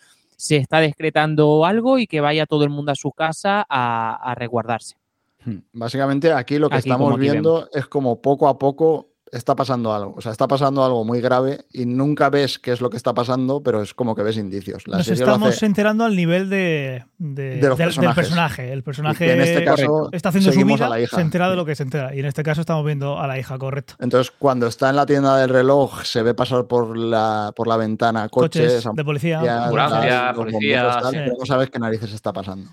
se 0.44 0.58
está 0.58 0.82
decretando 0.82 1.66
algo 1.66 1.98
y 2.00 2.06
que 2.06 2.20
vaya 2.20 2.46
todo 2.46 2.66
el 2.66 2.70
mundo 2.70 2.92
a 2.92 2.96
su 2.96 3.14
casa 3.14 3.66
a, 3.70 4.36
resguardarse. 4.36 4.98
Hmm. 5.46 5.60
Básicamente 5.72 6.34
aquí 6.34 6.58
lo 6.58 6.70
que 6.70 6.80
estamos 6.80 7.18
viendo 7.18 7.70
es 7.72 7.88
como 7.88 8.22
poco 8.22 8.50
a 8.50 8.58
poco 8.58 9.13
está 9.34 9.56
pasando 9.56 9.94
algo. 9.94 10.14
O 10.16 10.22
sea, 10.22 10.32
está 10.32 10.48
pasando 10.48 10.84
algo 10.86 11.04
muy 11.04 11.20
grave 11.20 11.66
y 11.72 11.86
nunca 11.86 12.30
ves 12.30 12.60
qué 12.60 12.72
es 12.72 12.82
lo 12.82 12.90
que 12.90 12.98
está 12.98 13.14
pasando, 13.14 13.62
pero 13.62 13.82
es 13.82 13.94
como 13.94 14.16
que 14.16 14.24
ves 14.24 14.38
indicios. 14.38 14.88
Nos 14.88 15.08
estamos 15.08 15.62
enterando 15.64 16.06
al 16.06 16.16
nivel 16.16 16.50
de, 16.50 17.04
del, 17.18 17.60
personaje. 18.16 18.72
El 18.72 18.84
personaje 18.84 19.32
en 19.34 19.42
este 19.42 19.66
caso, 19.66 20.10
está 20.12 20.30
haciendo 20.30 20.52
su 20.52 20.66
vida, 20.66 20.90
se 21.08 21.22
entera 21.22 21.50
de 21.50 21.56
lo 21.56 21.66
que 21.66 21.76
se 21.76 21.84
entera. 21.84 22.16
Y 22.16 22.20
en 22.20 22.26
este 22.26 22.44
caso 22.44 22.62
estamos 22.62 22.86
viendo 22.86 23.20
a 23.20 23.28
la 23.28 23.40
hija, 23.40 23.58
correcto. 23.58 23.96
Entonces, 24.00 24.32
cuando 24.38 24.68
está 24.68 24.90
en 24.90 24.96
la 24.96 25.06
tienda 25.06 25.38
del 25.38 25.50
reloj, 25.50 26.04
se 26.04 26.22
ve 26.22 26.34
pasar 26.34 26.66
por 26.66 26.96
la, 26.98 27.52
por 27.56 27.68
la 27.68 27.78
ventana 27.78 28.30
coches, 28.30 28.88
de 28.94 29.04
policía, 29.04 29.40
policía, 30.36 31.02
no 31.04 31.46
sabes 31.46 31.70
qué 31.70 31.80
narices 31.80 32.14
está 32.14 32.32
pasando. 32.32 32.70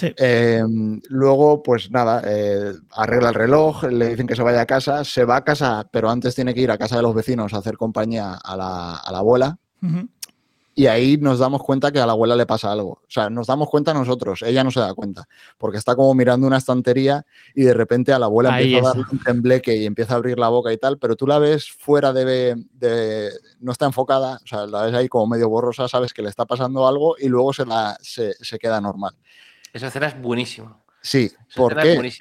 Em, 0.00 1.00
luego, 1.08 1.62
pues 1.62 1.90
nada, 1.90 2.22
eh, 2.24 2.72
arregla 2.92 3.28
el 3.28 3.34
reloj, 3.34 3.84
le 3.84 4.08
dicen 4.08 4.26
que 4.26 4.34
se 4.34 4.42
vaya 4.42 4.62
a 4.62 4.66
casa, 4.66 5.04
se 5.04 5.24
va 5.24 5.36
a 5.36 5.44
casa, 5.44 5.86
pero 5.90 6.10
antes 6.10 6.34
tiene 6.34 6.54
que 6.54 6.62
ir 6.62 6.70
a 6.70 6.78
casa 6.78 6.96
de 6.96 7.02
los 7.02 7.14
vecinos 7.14 7.52
a 7.52 7.58
hacer 7.58 7.76
compañía 7.76 8.34
a 8.34 8.56
la, 8.56 8.96
abuela. 8.96 9.58
Y 10.74 10.86
ahí 10.86 11.18
nos 11.18 11.38
damos 11.38 11.62
cuenta 11.62 11.92
que 11.92 12.00
a 12.00 12.06
la 12.06 12.12
abuela 12.12 12.34
le 12.34 12.46
pasa 12.46 12.72
algo. 12.72 12.92
O 12.92 13.10
sea, 13.10 13.28
nos 13.28 13.46
damos 13.46 13.68
cuenta 13.68 13.92
nosotros, 13.92 14.40
ella 14.40 14.64
no 14.64 14.70
se 14.70 14.80
da 14.80 14.94
cuenta, 14.94 15.28
porque 15.58 15.76
está 15.76 15.94
como 15.94 16.14
mirando 16.14 16.46
una 16.46 16.56
estantería 16.56 17.26
y 17.54 17.62
de 17.62 17.74
repente 17.74 18.14
a 18.14 18.18
la 18.18 18.26
abuela 18.26 18.58
empieza 18.58 18.86
a 18.86 18.88
darle 18.88 19.04
un 19.12 19.18
tembleque 19.18 19.76
y 19.76 19.84
empieza 19.84 20.14
a 20.14 20.16
abrir 20.16 20.38
la 20.38 20.48
boca 20.48 20.72
y 20.72 20.78
tal, 20.78 20.98
pero 20.98 21.14
tú 21.14 21.26
la 21.26 21.38
ves 21.38 21.70
fuera 21.70 22.14
de, 22.14 22.56
no 23.60 23.72
está 23.72 23.84
enfocada, 23.84 24.40
o 24.42 24.46
sea, 24.46 24.66
la 24.66 24.84
ves 24.84 24.94
ahí 24.94 25.08
como 25.08 25.26
medio 25.26 25.50
borrosa, 25.50 25.88
sabes 25.88 26.14
que 26.14 26.22
le 26.22 26.30
está 26.30 26.46
pasando 26.46 26.88
algo 26.88 27.16
y 27.18 27.28
luego 27.28 27.52
se, 27.52 27.66
la, 27.66 27.98
se, 28.00 28.32
se 28.40 28.58
queda 28.58 28.80
normal. 28.80 29.14
Esa 29.72 29.88
escena 29.88 30.06
es 30.06 30.20
buenísima. 30.20 30.78
Sí, 31.00 31.32
¿por 31.56 31.76
qué? 31.76 32.12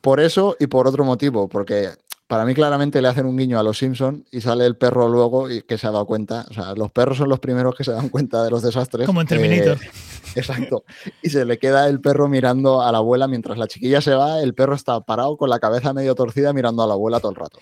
Por 0.00 0.20
eso 0.20 0.56
y 0.60 0.68
por 0.68 0.86
otro 0.86 1.04
motivo, 1.04 1.48
porque 1.48 1.90
para 2.28 2.44
mí 2.44 2.54
claramente 2.54 3.00
le 3.00 3.08
hacen 3.08 3.24
un 3.24 3.36
guiño 3.36 3.58
a 3.58 3.62
los 3.62 3.78
Simpsons 3.78 4.22
y 4.30 4.42
sale 4.42 4.66
el 4.66 4.76
perro 4.76 5.08
luego 5.08 5.50
y 5.50 5.62
que 5.62 5.78
se 5.78 5.86
ha 5.86 5.90
dado 5.90 6.04
cuenta. 6.04 6.46
O 6.50 6.54
sea, 6.54 6.74
los 6.74 6.92
perros 6.92 7.16
son 7.16 7.30
los 7.30 7.40
primeros 7.40 7.74
que 7.74 7.84
se 7.84 7.92
dan 7.92 8.10
cuenta 8.10 8.44
de 8.44 8.50
los 8.50 8.62
desastres. 8.62 9.06
Como 9.06 9.22
en 9.22 9.26
Terminator. 9.26 9.78
Eh, 9.82 9.90
exacto. 10.36 10.84
Y 11.22 11.30
se 11.30 11.46
le 11.46 11.58
queda 11.58 11.88
el 11.88 12.00
perro 12.00 12.28
mirando 12.28 12.82
a 12.82 12.92
la 12.92 12.98
abuela 12.98 13.26
mientras 13.26 13.56
la 13.56 13.66
chiquilla 13.66 14.02
se 14.02 14.14
va, 14.14 14.42
el 14.42 14.54
perro 14.54 14.74
está 14.74 15.00
parado 15.00 15.38
con 15.38 15.48
la 15.48 15.58
cabeza 15.58 15.94
medio 15.94 16.14
torcida 16.14 16.52
mirando 16.52 16.82
a 16.82 16.86
la 16.86 16.92
abuela 16.92 17.18
todo 17.18 17.32
el 17.32 17.36
rato. 17.36 17.58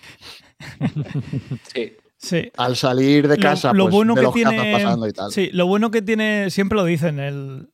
Sí. 1.73 1.95
Sí. 2.19 2.51
Al 2.57 2.75
salir 2.75 3.27
de 3.27 3.37
casa, 3.37 3.71
lo, 3.73 3.85
pues, 3.85 3.93
bueno 3.93 4.15
que 4.15 4.27
tiene, 4.33 4.71
pasando 4.73 5.07
y 5.07 5.13
tal. 5.13 5.31
Sí, 5.31 5.51
lo 5.53 5.67
bueno 5.67 5.91
que 5.91 6.01
tiene, 6.01 6.49
siempre 6.49 6.75
lo 6.75 6.83
dicen, 6.83 7.19
el, 7.19 7.69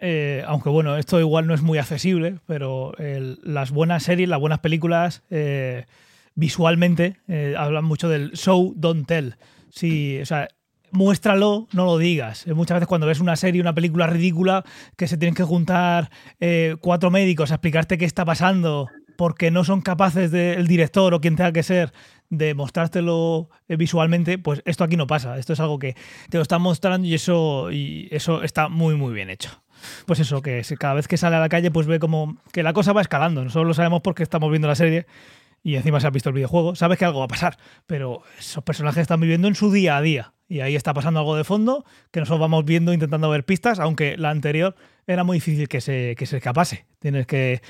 eh, 0.00 0.44
aunque 0.46 0.68
bueno, 0.68 0.96
esto 0.96 1.18
igual 1.20 1.46
no 1.46 1.54
es 1.54 1.62
muy 1.62 1.78
accesible, 1.78 2.38
pero 2.46 2.92
las 2.98 3.70
buenas 3.70 4.02
series, 4.02 4.28
las 4.28 4.40
buenas 4.40 4.60
películas, 4.60 5.22
eh, 5.30 5.86
visualmente 6.34 7.16
eh, 7.28 7.54
hablan 7.56 7.84
mucho 7.84 8.08
del 8.08 8.32
show, 8.32 8.74
don't 8.76 9.06
tell. 9.06 9.36
Sí, 9.70 10.18
o 10.20 10.26
sea, 10.26 10.48
muéstralo, 10.90 11.66
no 11.72 11.84
lo 11.84 11.98
digas. 11.98 12.46
Muchas 12.48 12.76
veces 12.76 12.88
cuando 12.88 13.06
ves 13.06 13.20
una 13.20 13.36
serie, 13.36 13.60
una 13.60 13.74
película 13.74 14.06
ridícula, 14.06 14.64
que 14.96 15.08
se 15.08 15.16
tienen 15.16 15.34
que 15.34 15.44
juntar 15.44 16.10
cuatro 16.80 17.10
médicos 17.10 17.50
a 17.50 17.54
explicarte 17.54 17.98
qué 17.98 18.04
está 18.04 18.24
pasando 18.24 18.88
porque 19.16 19.50
no 19.50 19.64
son 19.64 19.80
capaces 19.80 20.30
del 20.30 20.66
director 20.66 21.14
o 21.14 21.20
quien 21.22 21.36
tenga 21.36 21.52
que 21.52 21.62
ser 21.62 21.92
de 22.28 22.54
mostrártelo 22.54 23.48
visualmente, 23.66 24.36
pues 24.36 24.60
esto 24.66 24.84
aquí 24.84 24.96
no 24.96 25.06
pasa. 25.06 25.38
Esto 25.38 25.54
es 25.54 25.60
algo 25.60 25.78
que 25.78 25.96
te 26.28 26.36
lo 26.36 26.42
están 26.42 26.60
mostrando 26.60 27.06
y 27.06 27.14
eso, 27.14 27.70
y 27.72 28.08
eso 28.10 28.42
está 28.42 28.68
muy, 28.68 28.94
muy 28.94 29.14
bien 29.14 29.30
hecho 29.30 29.62
pues 30.06 30.20
eso, 30.20 30.42
que 30.42 30.62
cada 30.78 30.94
vez 30.94 31.08
que 31.08 31.16
sale 31.16 31.36
a 31.36 31.40
la 31.40 31.48
calle, 31.48 31.70
pues 31.70 31.86
ve 31.86 31.98
como 31.98 32.36
que 32.52 32.62
la 32.62 32.72
cosa 32.72 32.92
va 32.92 33.00
escalando. 33.00 33.42
Nosotros 33.42 33.66
lo 33.66 33.74
sabemos 33.74 34.02
porque 34.02 34.22
estamos 34.22 34.50
viendo 34.50 34.68
la 34.68 34.74
serie 34.74 35.06
y 35.62 35.76
encima 35.76 36.00
se 36.00 36.06
ha 36.06 36.10
visto 36.10 36.28
el 36.28 36.34
videojuego. 36.34 36.74
Sabes 36.74 36.98
que 36.98 37.04
algo 37.04 37.18
va 37.18 37.24
a 37.24 37.28
pasar, 37.28 37.56
pero 37.86 38.22
esos 38.38 38.62
personajes 38.62 39.02
están 39.02 39.20
viviendo 39.20 39.48
en 39.48 39.54
su 39.54 39.72
día 39.72 39.96
a 39.96 40.00
día. 40.00 40.32
Y 40.48 40.60
ahí 40.60 40.76
está 40.76 40.94
pasando 40.94 41.20
algo 41.20 41.36
de 41.36 41.42
fondo 41.42 41.84
que 42.12 42.20
nosotros 42.20 42.40
vamos 42.40 42.64
viendo 42.64 42.92
intentando 42.92 43.28
ver 43.28 43.44
pistas, 43.44 43.80
aunque 43.80 44.16
la 44.16 44.30
anterior 44.30 44.76
era 45.06 45.24
muy 45.24 45.38
difícil 45.38 45.68
que 45.68 45.80
se, 45.80 46.14
que 46.16 46.26
se 46.26 46.36
escapase. 46.36 46.86
Tienes 47.00 47.26
que 47.26 47.62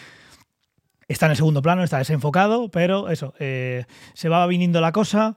está 1.09 1.26
en 1.26 1.31
el 1.31 1.37
segundo 1.37 1.62
plano, 1.62 1.83
está 1.85 1.98
desenfocado, 1.98 2.70
pero 2.70 3.09
eso, 3.09 3.35
eh, 3.38 3.85
se 4.14 4.29
va 4.29 4.46
viniendo 4.46 4.81
la 4.81 4.92
cosa 4.92 5.37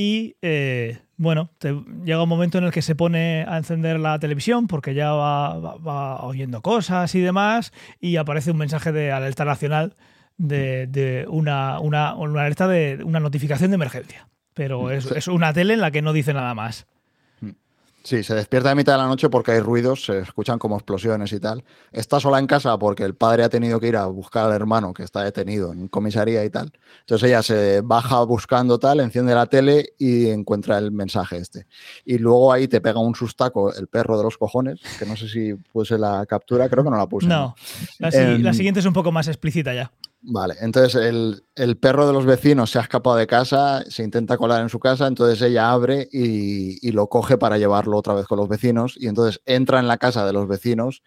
y 0.00 0.36
eh, 0.42 1.00
bueno, 1.16 1.50
llega 2.04 2.22
un 2.22 2.28
momento 2.28 2.58
en 2.58 2.64
el 2.64 2.70
que 2.70 2.82
se 2.82 2.94
pone 2.94 3.44
a 3.48 3.56
encender 3.56 3.98
la 3.98 4.20
televisión 4.20 4.68
porque 4.68 4.94
ya 4.94 5.10
va, 5.10 6.22
oyendo 6.22 6.62
cosas 6.62 7.16
y 7.16 7.20
demás 7.20 7.72
y 8.00 8.14
aparece 8.14 8.52
un 8.52 8.58
mensaje 8.58 8.92
de 8.92 9.10
alerta 9.10 9.44
nacional 9.44 9.96
de, 10.36 11.26
una, 11.28 11.80
una, 11.80 12.10
alerta 12.10 12.68
de 12.68 13.00
una 13.04 13.18
notificación 13.18 13.72
de 13.72 13.74
emergencia. 13.74 14.28
Pero 14.54 14.92
es, 14.92 15.26
una 15.26 15.52
tele 15.52 15.74
en 15.74 15.80
la 15.80 15.90
que 15.90 16.00
no 16.00 16.12
dice 16.12 16.32
nada 16.32 16.54
más. 16.54 16.86
Sí, 18.04 18.22
se 18.22 18.34
despierta 18.34 18.70
a 18.70 18.74
mitad 18.74 18.92
de 18.94 18.98
la 18.98 19.06
noche 19.06 19.28
porque 19.28 19.52
hay 19.52 19.60
ruidos, 19.60 20.04
se 20.04 20.20
escuchan 20.20 20.58
como 20.58 20.76
explosiones 20.76 21.32
y 21.32 21.40
tal. 21.40 21.64
Está 21.92 22.20
sola 22.20 22.38
en 22.38 22.46
casa 22.46 22.78
porque 22.78 23.04
el 23.04 23.14
padre 23.14 23.44
ha 23.44 23.48
tenido 23.48 23.80
que 23.80 23.88
ir 23.88 23.96
a 23.96 24.06
buscar 24.06 24.46
al 24.46 24.52
hermano 24.52 24.94
que 24.94 25.02
está 25.02 25.22
detenido 25.24 25.72
en 25.72 25.88
comisaría 25.88 26.44
y 26.44 26.50
tal. 26.50 26.72
Entonces 27.00 27.28
ella 27.28 27.42
se 27.42 27.80
baja 27.82 28.22
buscando 28.22 28.78
tal, 28.78 29.00
enciende 29.00 29.34
la 29.34 29.46
tele 29.46 29.94
y 29.98 30.28
encuentra 30.28 30.78
el 30.78 30.90
mensaje 30.90 31.38
este. 31.38 31.66
Y 32.04 32.18
luego 32.18 32.52
ahí 32.52 32.68
te 32.68 32.80
pega 32.80 33.00
un 33.00 33.14
sustaco 33.14 33.74
el 33.74 33.88
perro 33.88 34.16
de 34.16 34.24
los 34.24 34.38
cojones, 34.38 34.80
que 34.98 35.04
no 35.04 35.16
sé 35.16 35.28
si 35.28 35.54
puse 35.54 35.98
la 35.98 36.24
captura, 36.26 36.68
creo 36.68 36.84
que 36.84 36.90
no 36.90 36.96
la 36.96 37.06
puse. 37.06 37.26
No, 37.26 37.54
La, 37.98 38.10
la 38.10 38.34
em, 38.50 38.54
siguiente 38.54 38.80
es 38.80 38.86
un 38.86 38.94
poco 38.94 39.12
más 39.12 39.28
explícita 39.28 39.74
ya. 39.74 39.92
Vale, 40.30 40.56
entonces 40.60 40.94
el, 40.94 41.76
perro 41.78 42.06
de 42.06 42.12
los 42.12 42.26
vecinos 42.26 42.70
se 42.70 42.78
ha 42.78 42.82
escapado 42.82 43.16
de 43.16 43.26
casa, 43.26 43.82
se 43.88 44.02
intenta 44.02 44.36
colar 44.36 44.60
en 44.60 44.68
su 44.68 44.78
casa, 44.78 45.06
entonces 45.06 45.40
ella 45.40 45.70
abre 45.70 46.06
y, 46.12 46.90
lo 46.92 47.06
coge 47.08 47.38
para 47.38 47.56
llevarlo 47.56 47.96
otra 47.96 48.12
vez 48.12 48.26
con 48.26 48.36
los 48.36 48.46
vecinos 48.46 48.94
y 49.00 49.06
entonces 49.06 49.40
entra 49.46 49.80
en 49.80 49.88
la 49.88 49.96
casa 49.96 50.26
de 50.26 50.34
los 50.34 50.46
vecinos, 50.46 51.02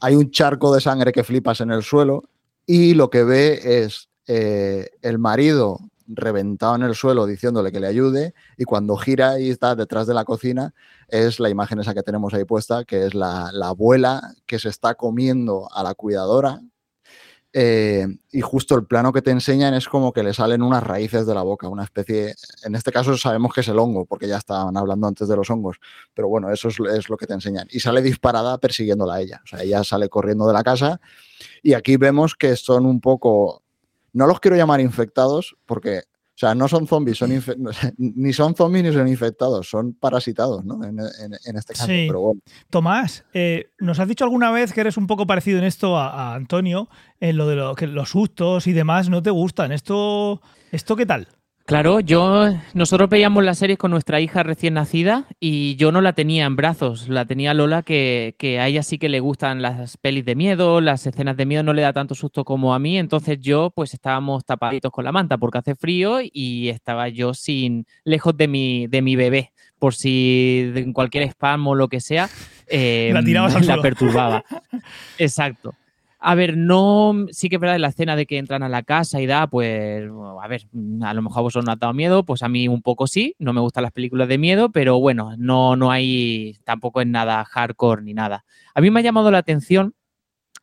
hay 0.00 0.16
un 0.16 0.32
charco 0.32 0.74
de 0.74 0.80
sangre 0.80 1.12
que 1.12 1.22
flipas 1.22 1.60
en 1.60 1.70
el 1.70 1.84
suelo 1.84 2.24
y 2.66 2.94
lo 2.94 3.08
que 3.08 3.22
ve 3.22 3.84
es 3.84 4.08
eh, 4.26 4.90
el 5.00 5.20
marido 5.20 5.78
reventado 6.08 6.74
en 6.74 6.82
el 6.82 6.96
suelo 6.96 7.26
diciéndole 7.26 7.70
que 7.70 7.78
le 7.78 7.86
ayude 7.86 8.34
y 8.58 8.64
cuando 8.64 8.96
gira 8.96 9.38
y 9.38 9.50
está 9.50 9.76
detrás 9.76 10.08
de 10.08 10.14
la 10.14 10.24
cocina 10.24 10.74
es 11.06 11.38
la 11.38 11.50
imagen 11.50 11.78
esa 11.78 11.94
que 11.94 12.02
tenemos 12.02 12.34
ahí 12.34 12.42
puesta, 12.44 12.84
que 12.84 13.06
es 13.06 13.14
la 13.14 13.52
abuela 13.62 14.34
que 14.46 14.58
se 14.58 14.70
está 14.70 14.96
comiendo 14.96 15.68
a 15.72 15.84
la 15.84 15.94
cuidadora 15.94 16.60
eh, 17.52 18.06
y 18.30 18.40
justo 18.42 18.76
el 18.76 18.86
plano 18.86 19.12
que 19.12 19.22
te 19.22 19.32
enseñan 19.32 19.74
es 19.74 19.88
como 19.88 20.12
que 20.12 20.22
le 20.22 20.32
salen 20.32 20.62
unas 20.62 20.84
raíces 20.84 21.26
de 21.26 21.34
la 21.34 21.42
boca, 21.42 21.68
una 21.68 21.82
especie, 21.82 22.34
en 22.64 22.74
este 22.76 22.92
caso 22.92 23.16
sabemos 23.16 23.52
que 23.52 23.62
es 23.62 23.68
el 23.68 23.78
hongo, 23.78 24.06
porque 24.06 24.28
ya 24.28 24.36
estaban 24.36 24.76
hablando 24.76 25.08
antes 25.08 25.26
de 25.26 25.36
los 25.36 25.50
hongos, 25.50 25.78
pero 26.14 26.28
bueno, 26.28 26.52
eso 26.52 26.68
es, 26.68 27.08
lo 27.08 27.16
que 27.16 27.26
te 27.26 27.34
enseñan. 27.34 27.66
Y 27.70 27.80
sale 27.80 28.02
disparada 28.02 28.58
persiguiéndola 28.58 29.14
a 29.14 29.20
ella, 29.20 29.40
o 29.44 29.46
sea, 29.48 29.62
ella 29.62 29.82
sale 29.82 30.08
corriendo 30.08 30.46
de 30.46 30.52
la 30.52 30.62
casa 30.62 31.00
y 31.62 31.72
aquí 31.72 31.96
vemos 31.96 32.36
que 32.36 32.54
son 32.54 32.86
un 32.86 33.00
poco, 33.00 33.64
no 34.12 34.28
los 34.28 34.38
quiero 34.38 34.56
llamar 34.56 34.80
infectados, 34.80 35.56
porque 35.66 36.04
sea, 36.40 36.54
no 36.54 36.68
son 36.68 36.86
zombies, 36.86 37.18
son 37.18 37.30
ni 37.98 38.32
son 38.32 38.54
zombies 38.54 38.84
ni 38.84 38.92
son 38.92 39.08
infectados, 39.08 39.68
son 39.68 39.92
parasitados, 39.92 40.64
¿no? 40.64 40.82
En, 40.84 40.98
este 41.56 41.74
caso. 41.74 41.86
Sí. 41.86 42.08
Tomás, 42.70 43.24
eh, 43.34 43.70
¿nos 43.78 44.00
has 44.00 44.08
dicho 44.08 44.24
alguna 44.24 44.50
vez 44.50 44.72
que 44.72 44.80
eres 44.80 44.96
un 44.96 45.06
poco 45.06 45.26
parecido 45.26 45.58
en 45.58 45.64
esto 45.64 45.98
a, 45.98 46.34
Antonio, 46.34 46.88
en 47.20 47.36
lo 47.36 47.46
de 47.46 47.56
lo, 47.56 47.74
que 47.74 47.86
los 47.86 48.08
sustos 48.08 48.66
y 48.66 48.72
demás 48.72 49.10
no 49.10 49.22
te 49.22 49.30
gustan? 49.30 49.70
¿Esto, 49.70 50.40
esto 50.72 50.96
qué 50.96 51.04
tal? 51.04 51.28
Claro, 51.66 52.00
yo 52.00 52.48
nosotros 52.74 53.08
veíamos 53.08 53.44
las 53.44 53.58
series 53.58 53.78
con 53.78 53.92
nuestra 53.92 54.20
hija 54.20 54.42
recién 54.42 54.74
nacida 54.74 55.26
y 55.38 55.76
yo 55.76 55.92
no 55.92 56.00
la 56.00 56.14
tenía 56.14 56.44
en 56.46 56.56
brazos, 56.56 57.08
la 57.08 57.26
tenía 57.26 57.54
Lola 57.54 57.82
que, 57.82 58.34
a 58.60 58.66
ella 58.66 58.82
sí 58.82 58.98
que 58.98 59.08
le 59.08 59.20
gustan 59.20 59.62
las 59.62 59.96
pelis 59.96 60.24
de 60.24 60.34
miedo, 60.34 60.80
las 60.80 61.06
escenas 61.06 61.36
de 61.36 61.46
miedo 61.46 61.62
no 61.62 61.72
le 61.72 61.82
da 61.82 61.92
tanto 61.92 62.16
susto 62.16 62.44
como 62.44 62.74
a 62.74 62.80
mí, 62.80 62.98
entonces 62.98 63.38
yo 63.40 63.70
pues 63.70 63.94
estábamos 63.94 64.44
tapaditos 64.44 64.90
con 64.90 65.04
la 65.04 65.12
manta 65.12 65.38
porque 65.38 65.58
hace 65.58 65.76
frío 65.76 66.18
y 66.20 66.70
estaba 66.70 67.08
yo 67.08 67.34
sin 67.34 67.86
lejos 68.02 68.36
de 68.36 68.48
mi, 68.48 68.88
de 68.88 69.02
mi 69.02 69.14
bebé 69.14 69.52
por 69.78 69.94
si 69.94 70.72
en 70.74 70.92
cualquier 70.92 71.24
spam 71.28 71.68
o 71.68 71.74
lo 71.76 71.88
que 71.88 72.00
sea 72.00 72.28
eh, 72.66 73.10
la, 73.14 73.48
la 73.60 73.82
perturbaba. 73.82 74.44
Exacto. 75.18 75.74
A 76.22 76.34
ver, 76.34 76.58
no, 76.58 77.26
sí 77.30 77.48
que 77.48 77.56
es 77.56 77.60
verdad 77.60 77.78
la 77.78 77.88
escena 77.88 78.14
de 78.14 78.26
que 78.26 78.36
entran 78.36 78.62
a 78.62 78.68
la 78.68 78.82
casa 78.82 79.22
y 79.22 79.26
da, 79.26 79.46
pues, 79.46 80.04
a 80.42 80.48
ver, 80.48 80.66
a 81.02 81.14
lo 81.14 81.22
mejor 81.22 81.38
a 81.38 81.42
vosotros 81.42 81.64
no 81.64 81.72
ha 81.72 81.76
dado 81.76 81.94
miedo, 81.94 82.24
pues 82.26 82.42
a 82.42 82.48
mí 82.50 82.68
un 82.68 82.82
poco 82.82 83.06
sí, 83.06 83.34
no 83.38 83.54
me 83.54 83.60
gustan 83.62 83.84
las 83.84 83.92
películas 83.92 84.28
de 84.28 84.36
miedo, 84.36 84.70
pero 84.70 85.00
bueno, 85.00 85.34
no, 85.38 85.76
no 85.76 85.90
hay, 85.90 86.58
tampoco 86.64 87.00
es 87.00 87.06
nada 87.06 87.42
hardcore 87.46 88.02
ni 88.02 88.12
nada. 88.12 88.44
A 88.74 88.82
mí 88.82 88.90
me 88.90 89.00
ha 89.00 89.02
llamado 89.02 89.30
la 89.30 89.38
atención 89.38 89.94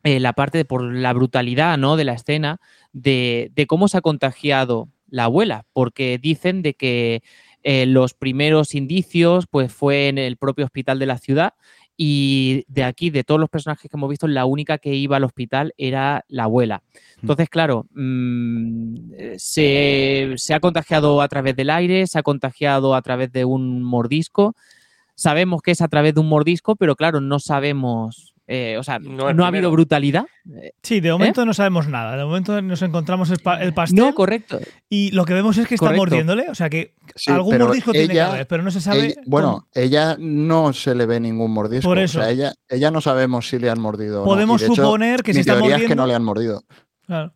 eh, 0.04 0.20
la 0.20 0.32
parte 0.32 0.58
de, 0.58 0.64
por 0.64 0.82
la 0.82 1.12
brutalidad, 1.12 1.76
¿no? 1.76 1.96
De 1.96 2.04
la 2.04 2.14
escena, 2.14 2.60
de, 2.92 3.50
cómo 3.66 3.88
se 3.88 3.98
ha 3.98 4.00
contagiado 4.00 4.88
la 5.08 5.24
abuela, 5.24 5.66
porque 5.72 6.18
dicen 6.18 6.62
de 6.62 6.74
que 6.74 7.22
eh, 7.64 7.84
los 7.84 8.14
primeros 8.14 8.76
indicios, 8.76 9.46
pues 9.50 9.72
fue 9.72 10.06
en 10.06 10.18
el 10.18 10.36
propio 10.36 10.66
hospital 10.66 11.00
de 11.00 11.06
la 11.06 11.18
ciudad 11.18 11.54
y 12.00 12.64
de 12.68 12.84
aquí, 12.84 13.10
de 13.10 13.24
todos 13.24 13.40
los 13.40 13.50
personajes 13.50 13.90
que 13.90 13.96
hemos 13.96 14.08
visto, 14.08 14.28
la 14.28 14.44
única 14.44 14.78
que 14.78 14.94
iba 14.94 15.16
al 15.16 15.24
hospital 15.24 15.74
era 15.76 16.24
la 16.28 16.44
abuela. 16.44 16.80
Mm. 17.16 17.20
Entonces, 17.22 17.48
claro, 17.50 17.86
mm, 17.92 18.94
se, 19.36 20.32
se, 20.36 20.54
ha 20.54 20.60
contagiado 20.60 21.20
a 21.20 21.26
través 21.26 21.56
del 21.56 21.70
aire, 21.70 22.06
se 22.06 22.20
ha 22.20 22.22
contagiado 22.22 22.94
a 22.94 23.02
través 23.02 23.32
de 23.32 23.44
un 23.44 23.82
mordisco. 23.82 24.54
Sabemos 25.16 25.60
que 25.60 25.72
es 25.72 25.82
a 25.82 25.88
través 25.88 26.14
de 26.14 26.20
un 26.20 26.28
mordisco, 26.28 26.76
pero 26.76 26.94
claro, 26.94 27.20
no 27.20 27.40
sabemos 27.40 28.36
eh, 28.50 28.78
o 28.78 28.82
sea, 28.82 28.98
no, 28.98 29.44
ha 29.44 29.46
habido 29.46 29.70
brutalidad. 29.70 30.24
Sí, 30.82 31.00
de 31.00 31.12
momento 31.12 31.42
¿Eh? 31.42 31.46
no 31.46 31.52
sabemos 31.52 31.86
nada. 31.86 32.16
De 32.16 32.24
momento 32.24 32.62
nos 32.62 32.80
encontramos 32.80 33.30
el, 33.30 33.40
pastel. 33.74 33.98
No, 33.98 34.14
correcto. 34.14 34.58
Y 34.88 35.10
lo 35.10 35.26
que 35.26 35.34
vemos 35.34 35.58
es 35.58 35.68
que 35.68 35.74
está 35.74 35.92
mordiéndole. 35.92 36.48
O 36.48 36.54
sea 36.54 36.70
que 36.70 36.94
algún 37.26 37.58
mordisco 37.58 37.92
tiene 37.92 38.14
que 38.14 38.20
haber, 38.22 38.46
pero 38.46 38.62
no 38.62 38.70
se 38.70 38.80
sabe. 38.80 39.16
bueno, 39.26 39.68
ella 39.74 40.16
no 40.18 40.72
se 40.72 40.94
le 40.94 41.04
ve 41.04 41.20
ningún 41.20 41.52
mordisco. 41.52 41.86
Por 41.86 41.98
eso. 41.98 42.20
O 42.20 42.22
sea, 42.22 42.30
ella, 42.30 42.54
ella 42.70 42.90
no 42.90 43.02
sabemos 43.02 43.46
si 43.46 43.58
le 43.58 43.68
han 43.68 43.80
mordido. 43.80 44.24
Podemos 44.24 44.62
suponer 44.62 45.22
que 45.22 45.34
si 45.34 45.40
está 45.40 45.56
mordiendo. 45.56 45.84
es 45.84 45.88
que 45.88 45.96
no 45.96 46.06
le 46.06 46.14
han 46.14 46.24
mordido. 46.24 46.64
Claro. 47.06 47.34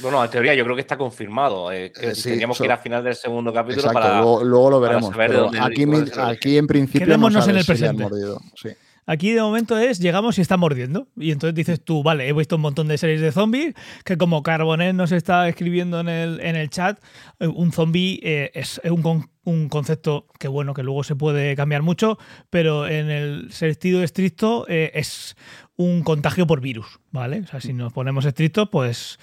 Bueno, 0.00 0.24
en 0.24 0.30
teoría 0.30 0.54
yo 0.54 0.64
creo 0.64 0.74
que 0.74 0.80
está 0.80 0.96
confirmado. 0.96 1.70
Eh, 1.70 1.92
que 1.92 2.12
teníamos 2.14 2.56
que 2.56 2.64
ir 2.64 2.72
al 2.72 2.78
final 2.78 3.04
del 3.04 3.14
segundo 3.14 3.52
capítulo 3.52 3.92
para. 3.92 4.22
Luego, 4.22 4.70
lo 4.70 4.80
veremos. 4.80 5.14
aquí, 5.60 5.84
aquí, 6.18 6.56
en 6.56 6.66
principio. 6.66 7.18
no 7.18 7.28
en 7.28 7.56
el 7.56 7.66
presente. 7.66 7.74
Si 7.74 7.82
le 7.82 7.88
han 7.88 7.96
mordido. 7.98 8.40
Sí. 8.54 8.70
Aquí 9.06 9.32
de 9.32 9.40
momento 9.40 9.78
es 9.78 9.98
llegamos 9.98 10.38
y 10.38 10.40
está 10.40 10.56
mordiendo. 10.56 11.08
Y 11.16 11.32
entonces 11.32 11.54
dices 11.54 11.82
tú, 11.82 12.02
vale, 12.02 12.28
he 12.28 12.32
visto 12.32 12.56
un 12.56 12.62
montón 12.62 12.88
de 12.88 12.98
series 12.98 13.20
de 13.20 13.32
zombies, 13.32 13.74
que 14.04 14.16
como 14.16 14.42
Carbonet 14.42 14.94
nos 14.94 15.12
está 15.12 15.48
escribiendo 15.48 16.00
en 16.00 16.08
el, 16.08 16.40
en 16.40 16.56
el 16.56 16.70
chat, 16.70 17.02
eh, 17.38 17.46
un 17.46 17.72
zombie 17.72 18.20
eh, 18.22 18.50
es 18.54 18.80
un, 18.84 19.28
un, 19.44 19.68
concepto 19.68 20.26
que 20.38 20.48
bueno, 20.48 20.74
que 20.74 20.82
luego 20.82 21.02
se 21.04 21.16
puede 21.16 21.56
cambiar 21.56 21.82
mucho, 21.82 22.18
pero 22.50 22.86
en 22.86 23.10
el 23.10 23.52
sentido 23.52 24.02
estricto 24.02 24.66
eh, 24.68 24.92
es 24.94 25.36
un 25.76 26.02
contagio 26.02 26.46
por 26.46 26.60
virus, 26.60 27.00
¿vale? 27.10 27.40
O 27.40 27.46
sea, 27.46 27.60
si 27.60 27.72
nos 27.72 27.92
ponemos 27.92 28.24
estrictos, 28.24 28.68
pues 28.70 29.18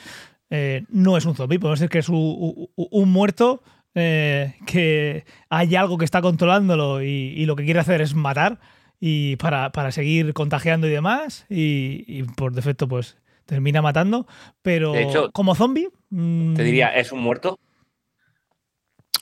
no 0.90 1.18
es 1.18 1.26
un 1.26 1.36
zombie, 1.36 1.60
podemos 1.60 1.80
decir 1.80 1.90
que 1.90 2.00
es 2.00 2.10
un, 2.10 3.10
muerto. 3.10 3.62
que 3.94 5.26
hay 5.50 5.76
algo 5.76 5.98
que 5.98 6.06
está 6.06 6.22
controlándolo 6.22 7.02
y 7.02 7.46
lo 7.46 7.56
que 7.56 7.66
quiere 7.66 7.82
hacer 7.82 8.02
es 8.02 8.16
matar, 8.16 8.60
y 9.00 9.36
para, 9.38 9.92
seguir 9.92 10.34
contagiando 10.34 10.88
y 10.88 10.92
demás. 10.92 11.46
Y, 11.50 12.24
por 12.24 12.54
defecto, 12.54 12.88
pues 12.88 13.18
termina 13.46 13.82
matando. 13.82 14.28
Pero 14.62 14.94
como 15.34 15.56
zombie. 15.56 15.90
Mm, 16.10 16.56
te 16.56 16.64
diría, 16.64 16.90
¿es 16.90 17.12
un 17.12 17.20
muerto? 17.20 17.60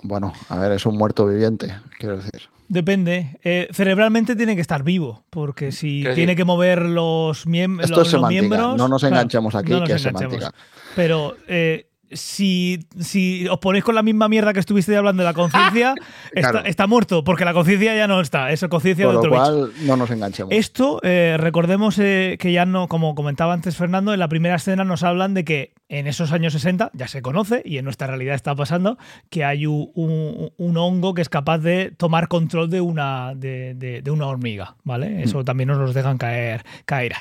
Bueno, 0.04 0.34
a 0.50 0.58
ver, 0.58 0.72
es 0.74 0.86
un 0.86 0.98
muerto 0.98 1.26
viviente, 1.26 1.74
quiero 1.98 2.18
decir. 2.18 2.50
Depende. 2.68 3.40
Eh, 3.44 3.68
cerebralmente 3.72 4.36
tiene 4.36 4.56
que 4.56 4.62
estar 4.62 4.84
vivo, 4.84 5.24
porque 5.30 5.72
si 5.72 6.04
tiene 6.16 6.36
que 6.36 6.46
mover 6.46 6.84
los, 6.84 7.46
miembros 7.46 7.90
Esto 7.90 8.02
es 8.02 8.28
miembros. 8.28 8.76
No 8.78 8.88
nos 8.88 9.04
enganchemos 9.04 9.56
aquí, 9.56 9.74
que 9.86 9.94
es 9.94 10.02
semántica. 10.02 10.54
Pero 10.96 11.36
eh, 11.48 11.90
si, 12.12 12.80
si 13.00 13.48
os 13.48 13.60
ponéis 13.60 13.84
con 13.84 13.96
la 13.96 14.04
misma 14.04 14.28
mierda 14.28 14.54
que 14.54 14.60
estuviste 14.60 14.96
hablando 14.96 15.24
de 15.24 15.30
la 15.30 15.34
conciencia, 15.34 15.96
está, 16.66 16.88
muerto, 16.88 17.24
porque 17.24 17.46
la 17.46 17.54
conciencia 17.54 17.96
ya 17.96 18.08
no 18.08 18.22
está, 18.22 18.52
es 18.52 18.66
conciencia 18.70 19.08
de 19.08 19.16
otro 19.16 19.30
lo 19.30 19.38
cual, 19.38 19.72
no 19.86 19.98
nos 19.98 20.10
enganchemos. 20.12 20.54
Esto, 20.54 21.00
eh, 21.04 21.38
recordemos 21.40 21.98
eh, 22.00 22.38
que 22.40 22.52
ya 22.52 22.66
no, 22.66 22.88
como 22.88 23.16
comentaba 23.16 23.54
antes 23.54 23.76
Fernando, 23.76 24.14
en 24.14 24.20
la 24.20 24.28
primera 24.28 24.56
escena 24.56 24.84
nos 24.84 25.04
hablan 25.04 25.34
de 25.34 25.46
que 25.46 25.74
en 25.88 26.08
esos 26.08 26.32
años 26.32 26.54
60 26.54 26.92
ya 26.94 27.08
se 27.08 27.22
conoce, 27.22 27.62
y 27.66 27.78
en 27.78 27.86
nuestra 27.86 28.08
realidad 28.08 28.36
está 28.36 28.56
pasando, 28.56 28.98
que 29.30 29.44
hay 29.44 29.66
un, 29.66 30.52
hongo 30.58 31.14
que 31.14 31.22
es 31.22 31.30
capaz 31.30 31.60
de 31.60 31.92
tomar 31.96 32.28
control 32.28 32.70
de 32.70 32.82
una, 32.82 33.34
de, 33.36 34.04
una 34.12 34.28
hormiga, 34.28 34.76
¿vale? 34.84 35.10
Mm. 35.10 35.20
Eso 35.20 35.44
también 35.44 35.68
nos 35.70 35.78
lo 35.78 35.92
dejan 35.94 36.18
caer. 36.18 36.64
caer. 36.86 37.14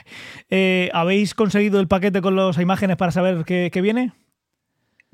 Eh, 0.51 0.91
¿Habéis 0.93 1.35
conseguido 1.35 1.81
el 1.81 1.89
paquete 1.89 2.21
con 2.21 2.37
las 2.37 2.59
imágenes 2.59 2.97
para 2.97 3.13
saber 3.13 3.45
qué, 3.45 3.71
qué 3.73 3.81
viene? 3.81 4.13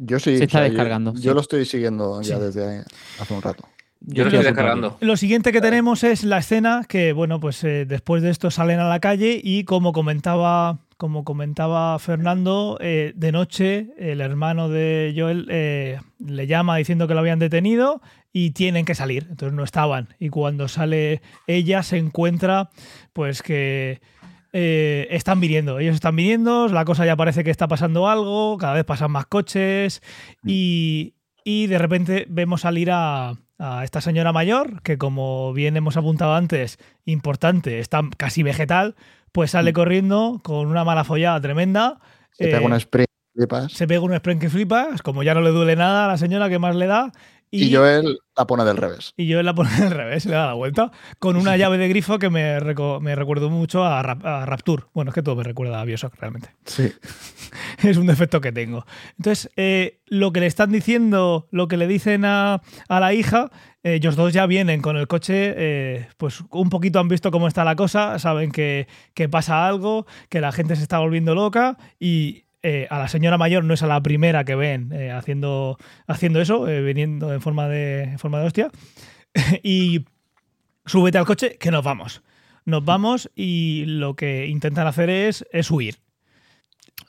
Yo 0.03 0.19
sí. 0.19 0.39
Se 0.39 0.45
está 0.45 0.63
descargando. 0.63 1.13
Yo, 1.15 1.35
lo 1.35 1.41
estoy 1.41 1.65
siguiendo 1.67 2.23
ya 2.23 2.39
desde 2.39 2.85
hace 3.19 3.35
un 3.35 3.43
rato. 3.43 3.69
Yo 4.01 4.25
lo 4.25 4.31
estoy 4.31 4.45
descargando. 4.45 4.97
Lo 5.01 5.17
siguiente 5.19 5.53
que 5.53 5.61
tenemos 5.61 6.05
es 6.05 6.25
la 6.25 6.39
escena 6.39 6.87
que, 6.89 7.13
bueno, 7.13 7.39
pues 7.39 7.63
eh, 7.65 7.85
después 7.85 8.23
de 8.23 8.31
esto 8.31 8.51
salen 8.51 8.81
a 8.81 8.89
la 8.89 8.99
calle 8.99 9.39
y 9.43 9.65
como 9.65 9.93
comentaba, 9.93 10.79
como 10.97 11.23
comentaba 11.25 11.99
Fernando, 11.99 12.79
eh, 12.81 13.13
de 13.15 13.31
noche 13.31 13.91
el 13.99 14.23
hermano 14.23 14.71
de 14.71 15.13
Joel 15.15 15.47
eh, 15.51 16.01
le 16.19 16.47
llama 16.47 16.79
diciendo 16.79 17.07
que 17.07 17.13
lo 17.15 17.21
habían 17.21 17.39
detenido 17.39 18.01
y 18.33 18.53
tienen 18.53 18.87
que 18.87 18.95
salir. 18.95 19.27
Entonces 19.29 19.55
no 19.55 19.65
estaban. 19.65 20.09
Y 20.19 20.31
cuando 20.31 20.67
sale 20.69 21.21
ella 21.47 21.83
se 21.83 21.99
encuentra 21.99 22.71
pues 23.13 23.43
que 23.43 24.01
eh, 24.53 25.07
están 25.11 25.41
viniendo. 25.41 25.79
Ellos 25.79 25.95
están 25.95 26.17
viniendo, 26.17 26.69
la 26.69 26.85
cosa 26.85 27.07
ya 27.07 27.17
parece 27.17 27.45
que 27.45 27.51
está 27.51 27.69
pasando 27.69 28.09
algo, 28.09 28.59
cada 28.59 28.75
vez 28.75 28.85
pasan 28.85 29.11
más 29.11 29.27
coches 29.27 30.03
mm. 30.43 30.49
y, 30.49 31.15
de 31.45 31.79
repente 31.79 32.27
vemos 32.29 32.63
salir 32.63 32.91
a, 32.93 33.35
a 33.59 33.85
esta 33.85 34.01
señora 34.01 34.33
mayor, 34.33 34.83
que 34.83 34.99
como 34.99 35.53
bien 35.53 35.77
hemos 35.77 35.97
apuntado 35.97 36.35
antes, 36.35 36.79
importante, 37.05 37.79
está 37.79 38.03
casi 38.17 38.43
vegetal, 38.43 38.95
pues 39.33 39.53
sale 39.53 39.71
mm. 39.71 39.75
corriendo 39.75 40.41
con 40.43 40.67
una 40.67 40.85
mala 40.85 41.05
follada 41.05 41.41
tremenda. 41.41 42.01
Se 42.33 42.47
pega 42.47 42.65
un 42.65 42.81
spray 42.81 43.07
Se 43.69 43.87
pega 43.87 44.01
un 44.01 44.17
spray 44.17 44.39
que 44.39 44.51
flipas, 44.51 45.03
como 45.03 45.23
ya 45.23 45.35
no 45.35 45.43
le 45.43 45.51
duele 45.51 45.77
nada 45.77 46.07
a 46.07 46.09
la 46.09 46.17
señora 46.17 46.49
que 46.49 46.59
más 46.59 46.75
le 46.75 46.87
da, 46.87 47.13
y, 47.51 47.75
Joel 47.75 48.19
la 48.37 48.47
pone 48.47 48.65
del 48.65 48.77
revés. 48.77 49.13
Y 49.17 49.31
Joel 49.33 49.45
la 49.47 49.55
pone 49.55 49.71
del 49.79 49.91
revés, 49.91 50.25
le 50.25 50.33
da 50.33 50.47
la 50.47 50.55
vuelta, 50.55 50.93
con 51.19 51.37
una 51.37 51.57
llave 51.57 51.79
de 51.79 51.89
grifo 51.89 52.19
que 52.19 52.31
me, 52.31 52.59
me 53.01 53.15
recuerdo 53.15 53.51
mucho 53.51 53.85
a, 53.85 54.03
Rapture. 54.03 54.85
Bueno, 54.95 55.11
es 55.11 55.15
que 55.15 55.23
todo 55.23 55.37
me 55.37 55.45
recuerda 55.45 55.81
a 55.81 55.85
Bioshock 55.85 56.15
realmente. 56.17 56.51
Sí. 56.65 56.93
es 57.83 57.97
un 57.97 58.07
defecto 58.07 58.41
que 58.41 58.53
tengo. 58.53 58.85
Entonces, 59.19 59.51
eh, 59.57 60.01
lo 60.07 60.33
que 60.33 60.41
le 60.41 60.47
están 60.47 60.71
diciendo, 60.71 61.49
lo 61.51 61.69
que 61.69 61.77
le 61.77 61.87
dicen 61.87 62.25
a, 62.25 62.63
la 62.89 63.13
hija, 63.15 63.51
eh, 63.83 63.95
ellos 63.95 64.17
dos 64.17 64.33
ya 64.33 64.47
vienen 64.47 64.81
con 64.81 64.97
el 64.97 65.09
coche, 65.09 65.55
eh, 65.57 66.09
pues 66.17 66.43
un 66.51 66.71
poquito 66.71 67.01
han 67.01 67.09
visto 67.09 67.31
cómo 67.31 67.49
está 67.49 67.65
la 67.65 67.77
cosa, 67.77 68.19
saben 68.19 68.53
que, 68.53 68.87
que 69.15 69.29
pasa 69.29 69.67
algo, 69.67 70.07
que 70.29 70.41
la 70.41 70.53
gente 70.53 70.77
se 70.77 70.83
está 70.83 70.99
volviendo 70.99 71.35
loca 71.35 71.77
y 71.99 72.45
eh, 72.63 72.87
a 72.91 72.99
la 72.99 73.09
señora 73.09 73.39
mayor 73.39 73.65
no 73.65 73.75
es 73.75 73.83
a 73.83 73.87
la 73.87 74.03
primera 74.03 74.45
que 74.45 74.55
ven 74.55 74.93
eh, 74.93 75.11
haciendo, 75.11 75.79
haciendo 76.07 76.41
eso, 76.41 76.69
eh, 76.69 76.83
viniendo 76.83 77.33
en 77.33 77.41
forma 77.41 77.69
de, 77.69 78.17
forma 78.19 78.41
de 78.41 78.47
hostia. 78.47 78.71
y 79.63 80.05
súbete 80.85 81.19
al 81.19 81.27
coche 81.27 81.57
que 81.59 81.71
nos 81.71 81.85
vamos. 81.85 82.23
Nos 82.67 82.85
vamos 82.85 83.31
y 83.35 83.85
lo 83.87 84.15
que 84.15 84.47
intentan 84.47 84.87
hacer 84.87 85.09
es, 85.09 85.47
es 85.53 85.71
huir. 85.71 85.97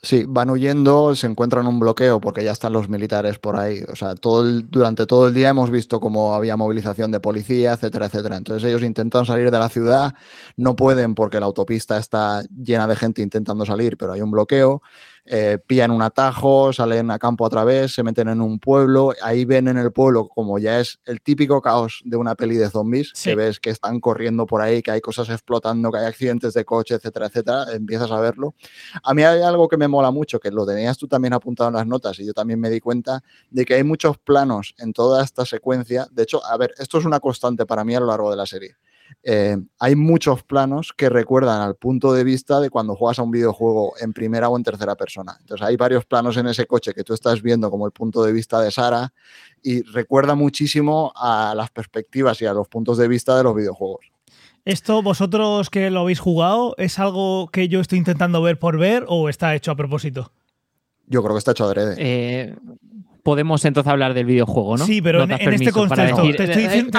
Sí, 0.04 0.24
van 0.26 0.50
huyendo, 0.50 1.14
se 1.14 1.28
encuentran 1.28 1.66
un 1.68 1.78
bloqueo 1.78 2.20
porque 2.20 2.42
ya 2.42 2.50
están 2.50 2.72
los 2.72 2.88
militares 2.88 3.38
por 3.38 3.56
ahí. 3.56 3.82
O 3.88 3.94
sea, 3.94 4.16
todo 4.16 4.42
durante 4.62 5.06
todo 5.06 5.28
el 5.28 5.34
día 5.34 5.50
hemos 5.50 5.70
visto 5.70 6.00
cómo 6.00 6.34
había 6.34 6.56
movilización 6.56 7.12
de 7.12 7.20
policía, 7.20 7.74
etcétera, 7.74 8.06
etcétera. 8.06 8.36
Entonces 8.36 8.68
ellos 8.68 8.82
intentan 8.82 9.26
salir 9.26 9.52
de 9.52 9.58
la 9.60 9.68
ciudad, 9.68 10.14
no 10.56 10.74
pueden 10.74 11.14
porque 11.14 11.38
la 11.38 11.46
autopista 11.46 11.98
está 11.98 12.42
llena 12.50 12.88
de 12.88 12.96
gente 12.96 13.22
intentando 13.22 13.64
salir, 13.64 13.96
pero 13.96 14.14
hay 14.14 14.22
un 14.22 14.32
bloqueo 14.32 14.82
eh, 15.24 15.58
pillan 15.66 15.90
un 15.90 16.02
atajo, 16.02 16.72
salen 16.72 17.10
a 17.10 17.18
campo 17.18 17.46
a 17.46 17.50
través, 17.50 17.94
se 17.94 18.02
meten 18.02 18.28
en 18.28 18.40
un 18.40 18.58
pueblo, 18.58 19.12
ahí 19.22 19.44
ven 19.44 19.68
en 19.68 19.78
el 19.78 19.92
pueblo 19.92 20.28
como 20.28 20.58
ya 20.58 20.80
es 20.80 20.98
el 21.04 21.20
típico 21.20 21.62
caos 21.62 22.02
de 22.04 22.16
una 22.16 22.34
peli 22.34 22.56
de 22.56 22.68
zombies, 22.68 23.12
que 23.12 23.34
ves 23.34 23.60
que 23.60 23.70
están 23.70 24.00
corriendo 24.00 24.46
por 24.46 24.60
ahí, 24.60 24.82
que 24.82 24.90
hay 24.90 25.00
cosas 25.00 25.28
explotando, 25.28 25.92
que 25.92 25.98
hay 25.98 26.06
accidentes 26.06 26.54
de 26.54 26.64
coche, 26.64 26.96
etcétera, 26.96 27.26
etcétera, 27.26 27.66
empiezas 27.72 28.10
a 28.10 28.20
verlo. 28.20 28.54
A 29.02 29.14
mí 29.14 29.22
hay 29.22 29.42
algo 29.42 29.68
que 29.68 29.76
me 29.76 29.86
mola 29.86 30.10
mucho, 30.10 30.40
que 30.40 30.50
lo 30.50 30.66
tenías 30.66 30.98
tú 30.98 31.06
también 31.06 31.32
apuntado 31.34 31.68
en 31.68 31.76
las 31.76 31.86
notas 31.86 32.18
y 32.18 32.26
yo 32.26 32.32
también 32.32 32.58
me 32.58 32.70
di 32.70 32.80
cuenta 32.80 33.22
de 33.50 33.64
que 33.64 33.74
hay 33.74 33.84
muchos 33.84 34.18
planos 34.18 34.74
en 34.78 34.92
toda 34.92 35.22
esta 35.22 35.44
secuencia. 35.46 36.06
De 36.10 36.24
hecho, 36.24 36.44
a 36.44 36.56
ver, 36.56 36.74
esto 36.78 36.98
es 36.98 37.04
una 37.04 37.20
constante 37.20 37.64
para 37.64 37.84
mí 37.84 37.94
a 37.94 38.00
lo 38.00 38.06
largo 38.06 38.30
de 38.30 38.36
la 38.36 38.46
serie. 38.46 38.76
Eh, 39.22 39.56
hay 39.78 39.94
muchos 39.94 40.42
planos 40.42 40.92
que 40.96 41.08
recuerdan 41.08 41.60
al 41.60 41.76
punto 41.76 42.12
de 42.12 42.24
vista 42.24 42.60
de 42.60 42.70
cuando 42.70 42.96
juegas 42.96 43.18
a 43.18 43.22
un 43.22 43.30
videojuego 43.30 43.94
en 44.00 44.12
primera 44.12 44.48
o 44.48 44.56
en 44.56 44.64
tercera 44.64 44.96
persona. 44.96 45.36
Entonces 45.40 45.66
hay 45.66 45.76
varios 45.76 46.04
planos 46.04 46.36
en 46.36 46.48
ese 46.48 46.66
coche 46.66 46.92
que 46.92 47.04
tú 47.04 47.14
estás 47.14 47.40
viendo 47.40 47.70
como 47.70 47.86
el 47.86 47.92
punto 47.92 48.24
de 48.24 48.32
vista 48.32 48.60
de 48.60 48.70
Sara 48.70 49.12
y 49.62 49.82
recuerda 49.82 50.34
muchísimo 50.34 51.12
a 51.14 51.54
las 51.54 51.70
perspectivas 51.70 52.40
y 52.42 52.46
a 52.46 52.52
los 52.52 52.68
puntos 52.68 52.98
de 52.98 53.06
vista 53.06 53.36
de 53.36 53.44
los 53.44 53.54
videojuegos. 53.54 54.12
¿Esto 54.64 55.02
vosotros 55.02 55.70
que 55.70 55.90
lo 55.90 56.00
habéis 56.00 56.20
jugado 56.20 56.74
es 56.78 56.98
algo 56.98 57.48
que 57.48 57.68
yo 57.68 57.80
estoy 57.80 57.98
intentando 57.98 58.42
ver 58.42 58.58
por 58.58 58.78
ver 58.78 59.04
o 59.08 59.28
está 59.28 59.54
hecho 59.54 59.72
a 59.72 59.76
propósito? 59.76 60.32
Yo 61.06 61.22
creo 61.22 61.34
que 61.34 61.38
está 61.38 61.50
hecho 61.50 61.64
adrede. 61.64 61.96
Eh, 61.98 62.56
podemos 63.22 63.64
entonces 63.64 63.90
hablar 63.90 64.14
del 64.14 64.26
videojuego, 64.26 64.76
¿no? 64.76 64.84
Sí, 64.84 65.00
pero 65.00 65.22
en, 65.24 65.32
este 65.32 65.72
contexto 65.72 66.22
te 66.22 66.44
estoy 66.44 66.62
diciendo. 66.62 66.98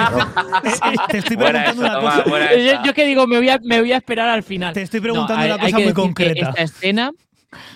te 1.08 1.18
estoy 1.18 1.36
preguntando 1.36 1.82
una 1.82 2.22
cosa. 2.24 2.82
Yo, 2.84 2.94
que 2.94 3.06
digo, 3.06 3.26
me 3.26 3.38
voy, 3.38 3.48
a, 3.48 3.58
me 3.62 3.80
voy 3.80 3.92
a 3.92 3.96
esperar 3.96 4.28
al 4.28 4.42
final. 4.42 4.72
Te 4.74 4.82
estoy 4.82 5.00
preguntando 5.00 5.44
una 5.44 5.58
cosa 5.58 5.78
muy 5.78 5.92
concreta. 5.92 6.50
Esta 6.50 6.62
escena, 6.62 7.12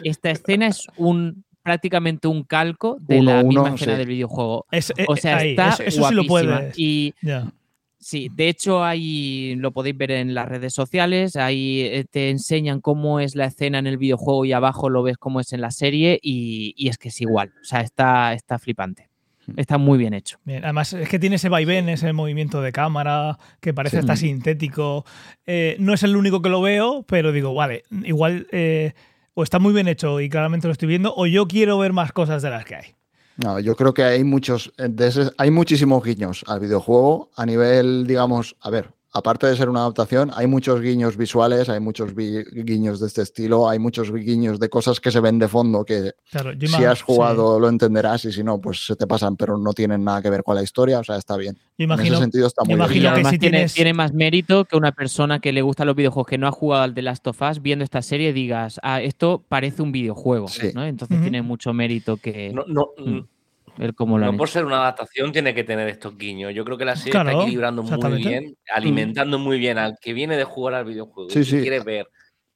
esta 0.02 0.30
escena 0.30 0.66
es 0.68 0.86
un 0.96 1.44
prácticamente 1.62 2.28
un 2.28 2.44
calco 2.44 2.96
de 3.00 3.22
la 3.22 3.42
misma 3.42 3.74
escena 3.74 3.96
del 3.98 4.08
videojuego. 4.08 4.66
o 5.06 5.16
sea, 5.16 5.44
está 5.44 5.76
eso, 5.84 6.08
sí 6.08 6.14
lo 6.14 6.24
puedes. 6.24 6.78
Y 6.78 7.14
Sí, 8.00 8.30
de 8.32 8.48
hecho 8.48 8.84
ahí 8.84 9.56
lo 9.56 9.72
podéis 9.72 9.96
ver 9.96 10.12
en 10.12 10.32
las 10.32 10.48
redes 10.48 10.72
sociales, 10.72 11.34
ahí 11.34 11.80
eh, 11.80 12.04
te 12.08 12.30
enseñan 12.30 12.80
cómo 12.80 13.18
es 13.18 13.34
la 13.34 13.46
escena 13.46 13.80
en 13.80 13.88
el 13.88 13.98
videojuego 13.98 14.44
y 14.44 14.52
abajo 14.52 14.88
lo 14.88 15.02
ves 15.02 15.16
cómo 15.18 15.40
es 15.40 15.52
en 15.52 15.60
la 15.60 15.72
serie 15.72 16.18
y, 16.22 16.88
es 16.88 16.96
que 16.96 17.08
es 17.08 17.20
igual, 17.20 17.52
o 17.60 17.64
sea, 17.64 17.80
está, 17.80 18.32
está 18.34 18.60
flipante. 18.60 19.10
Hmm. 19.46 19.54
Está 19.56 19.78
muy 19.78 19.98
bien 19.98 20.14
hecho. 20.14 20.38
además 20.46 20.92
es 20.92 21.08
que 21.08 21.18
tiene 21.18 21.36
ese 21.36 21.48
vaivén, 21.48 21.88
ese 21.88 22.12
movimiento 22.12 22.62
de 22.62 22.70
cámara 22.70 23.36
que 23.60 23.74
parece 23.74 23.98
estar 23.98 24.16
sintético. 24.16 25.04
Eh, 25.44 25.76
no 25.80 25.92
es 25.92 26.04
el 26.04 26.16
único 26.16 26.40
que 26.40 26.50
lo 26.50 26.62
veo, 26.62 27.02
pero 27.02 27.32
digo, 27.32 27.52
vale, 27.52 27.82
igual 28.04 28.46
eh, 28.52 28.92
o 29.34 29.42
está 29.42 29.58
muy 29.58 29.72
bien 29.72 29.88
hecho 29.88 30.20
y 30.20 30.28
claramente 30.28 30.68
lo 30.68 30.72
estoy 30.72 30.88
viendo, 30.88 31.14
o 31.16 31.26
yo 31.26 31.48
quiero 31.48 31.78
ver 31.78 31.92
más 31.92 32.12
cosas 32.12 32.42
de 32.42 32.50
las 32.50 32.64
que 32.64 32.76
hay. 32.76 32.97
No, 33.38 33.60
yo 33.60 33.76
creo 33.76 33.94
que 33.94 34.02
hay 34.02 34.24
muchos, 34.24 34.72
hay 35.38 35.50
muchísimos 35.52 36.02
guiños 36.02 36.44
al 36.48 36.58
videojuego 36.58 37.30
a 37.36 37.46
nivel, 37.46 38.04
digamos, 38.04 38.56
a 38.60 38.68
ver, 38.68 38.92
aparte 39.12 39.46
de 39.46 39.56
ser 39.56 39.68
una 39.68 39.80
adaptación, 39.80 40.30
hay 40.34 40.46
muchos 40.46 40.80
guiños 40.80 41.16
visuales, 41.16 41.68
hay 41.68 41.80
muchos 41.80 42.14
guiños 42.14 43.00
de 43.00 43.06
este 43.06 43.22
estilo, 43.22 43.68
hay 43.68 43.78
muchos 43.78 44.12
guiños 44.12 44.60
de 44.60 44.68
cosas 44.68 45.00
que 45.00 45.10
se 45.10 45.20
ven 45.20 45.38
de 45.38 45.48
fondo 45.48 45.84
que 45.84 46.12
si 46.60 46.84
has 46.84 47.02
jugado 47.02 47.58
lo 47.58 47.68
entenderás 47.68 48.24
y 48.26 48.32
si 48.32 48.44
no, 48.44 48.60
pues 48.60 48.86
se 48.86 48.96
te 48.96 49.06
pasan, 49.06 49.36
pero 49.36 49.56
no 49.56 49.72
tienen 49.72 50.04
nada 50.04 50.20
que 50.20 50.30
ver 50.30 50.42
con 50.42 50.54
la 50.54 50.62
historia, 50.62 50.98
o 50.98 51.04
sea, 51.04 51.16
está 51.16 51.36
bien. 51.36 51.58
en 51.78 51.90
ese 51.92 52.16
sentido 52.16 52.46
está 52.46 52.64
muy 52.64 52.76
bien. 52.76 53.14
que 53.14 53.24
si 53.24 53.38
tiene, 53.38 53.66
tiene, 53.66 53.94
más 53.94 54.12
mérito 54.12 54.64
que 54.64 54.76
una 54.76 54.92
persona 54.92 55.40
que 55.40 55.52
le 55.52 55.62
gusta 55.62 55.84
los 55.84 55.96
videojuegos, 55.96 56.28
que 56.28 56.38
no 56.38 56.46
ha 56.46 56.52
jugado 56.52 56.82
al 56.82 56.94
The 56.94 57.02
Last 57.02 57.26
of 57.26 57.40
Us, 57.42 57.62
viendo 57.62 57.84
esta 57.84 58.02
serie 58.02 58.32
digas, 58.32 58.78
ah, 58.82 59.00
esto 59.00 59.42
parece 59.48 59.82
un 59.82 59.92
videojuego, 59.92 60.46
¿no? 60.74 60.84
Entonces 60.84 61.20
tiene 61.20 61.42
mucho 61.42 61.72
mérito 61.72 62.18
que... 62.18 62.52
No, 62.52 62.64
no, 62.66 62.88
mm 62.98 63.37
no 63.78 64.36
por 64.36 64.48
ser 64.48 64.64
una 64.64 64.76
adaptación 64.76 65.32
tiene 65.32 65.54
que 65.54 65.64
tener 65.64 65.88
estos 65.88 66.16
guiños. 66.18 66.52
Yo 66.54 66.64
creo 66.64 66.76
que 66.76 66.84
la 66.84 66.96
serie 66.96 67.18
está 67.18 67.32
equilibrando 67.32 67.82
muy 67.82 68.16
bien, 68.16 68.56
alimentando 68.74 69.38
muy 69.38 69.58
bien 69.58 69.78
al 69.78 69.96
que 70.00 70.12
viene 70.12 70.36
de 70.36 70.44
jugar 70.44 70.74
al 70.74 70.84
videojuego 70.84 71.28
y 71.30 71.44
quiere 71.44 71.80
ver 71.80 72.08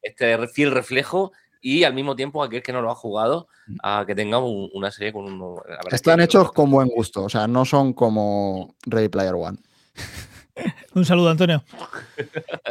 este 0.02 0.48
fiel 0.48 0.72
reflejo 0.72 1.32
y 1.61 1.85
al 1.85 1.94
mismo 1.94 2.16
tiempo 2.16 2.42
aquel 2.42 2.62
que 2.62 2.72
no 2.72 2.82
lo 2.82 2.90
ha 2.90 2.94
jugado 2.94 3.46
a 3.82 4.04
que 4.04 4.16
tenga 4.16 4.38
una 4.38 4.90
serie 4.90 5.12
con 5.12 5.24
un... 5.24 5.61
Están 5.90 6.20
hechos 6.20 6.50
con 6.52 6.70
buen 6.70 6.88
gusto, 6.88 7.24
o 7.24 7.28
sea, 7.28 7.46
no 7.46 7.64
son 7.64 7.92
como 7.92 8.74
Ready 8.85 9.08
Player 9.08 9.35
One. 9.35 9.58
Un 10.94 11.04
saludo, 11.04 11.30
Antonio. 11.30 11.62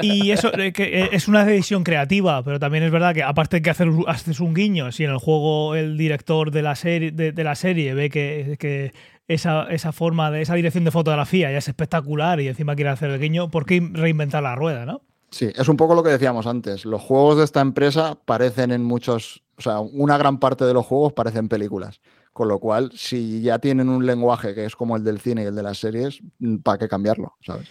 Y 0.01 0.31
eso 0.31 0.51
eh, 0.57 0.71
que 0.71 1.01
eh, 1.01 1.09
es 1.11 1.27
una 1.27 1.43
decisión 1.43 1.83
creativa, 1.83 2.43
pero 2.43 2.59
también 2.59 2.83
es 2.83 2.91
verdad 2.91 3.13
que 3.13 3.23
aparte 3.23 3.57
de 3.57 3.61
que 3.61 3.69
hacer, 3.69 3.89
haces 4.07 4.39
un 4.39 4.53
guiño, 4.53 4.91
si 4.91 5.03
en 5.03 5.11
el 5.11 5.17
juego 5.17 5.75
el 5.75 5.97
director 5.97 6.51
de 6.51 6.61
la 6.61 6.75
serie, 6.75 7.11
de, 7.11 7.43
la 7.43 7.55
serie 7.55 7.93
ve 7.93 8.09
que, 8.09 8.93
esa, 9.27 9.63
esa, 9.71 9.91
forma 9.91 10.29
de 10.29 10.41
esa 10.41 10.55
dirección 10.55 10.83
de 10.83 10.91
fotografía 10.91 11.51
ya 11.51 11.57
es 11.57 11.67
espectacular 11.67 12.39
y 12.41 12.47
encima 12.47 12.75
quiere 12.75 12.89
hacer 12.89 13.09
el 13.09 13.19
guiño, 13.19 13.49
¿por 13.49 13.65
qué 13.65 13.81
reinventar 13.93 14.43
la 14.43 14.55
rueda, 14.55 14.85
no? 14.85 15.01
Sí, 15.31 15.49
es 15.55 15.69
un 15.69 15.77
poco 15.77 15.95
lo 15.95 16.03
que 16.03 16.09
decíamos 16.09 16.45
antes. 16.45 16.85
Los 16.85 17.01
juegos 17.01 17.37
de 17.37 17.45
esta 17.45 17.61
empresa 17.61 18.17
parecen 18.25 18.71
en 18.71 18.83
muchos, 18.83 19.43
o 19.57 19.61
sea, 19.61 19.79
una 19.79 20.17
gran 20.17 20.39
parte 20.39 20.65
de 20.65 20.73
los 20.73 20.85
juegos 20.85 21.13
parecen 21.13 21.47
películas. 21.47 22.01
Con 22.33 22.47
lo 22.47 22.59
cual, 22.59 22.91
si 22.95 23.41
ya 23.41 23.59
tienen 23.59 23.89
un 23.89 24.05
lenguaje 24.05 24.55
que 24.55 24.65
es 24.65 24.75
como 24.75 24.95
el 24.95 25.03
del 25.03 25.19
cine 25.19 25.43
y 25.43 25.45
el 25.47 25.55
de 25.55 25.63
las 25.63 25.77
series, 25.77 26.21
mm, 26.39 26.57
¿para 26.57 26.77
qué 26.77 26.87
cambiarlo? 26.87 27.35
¿Sabes? 27.45 27.67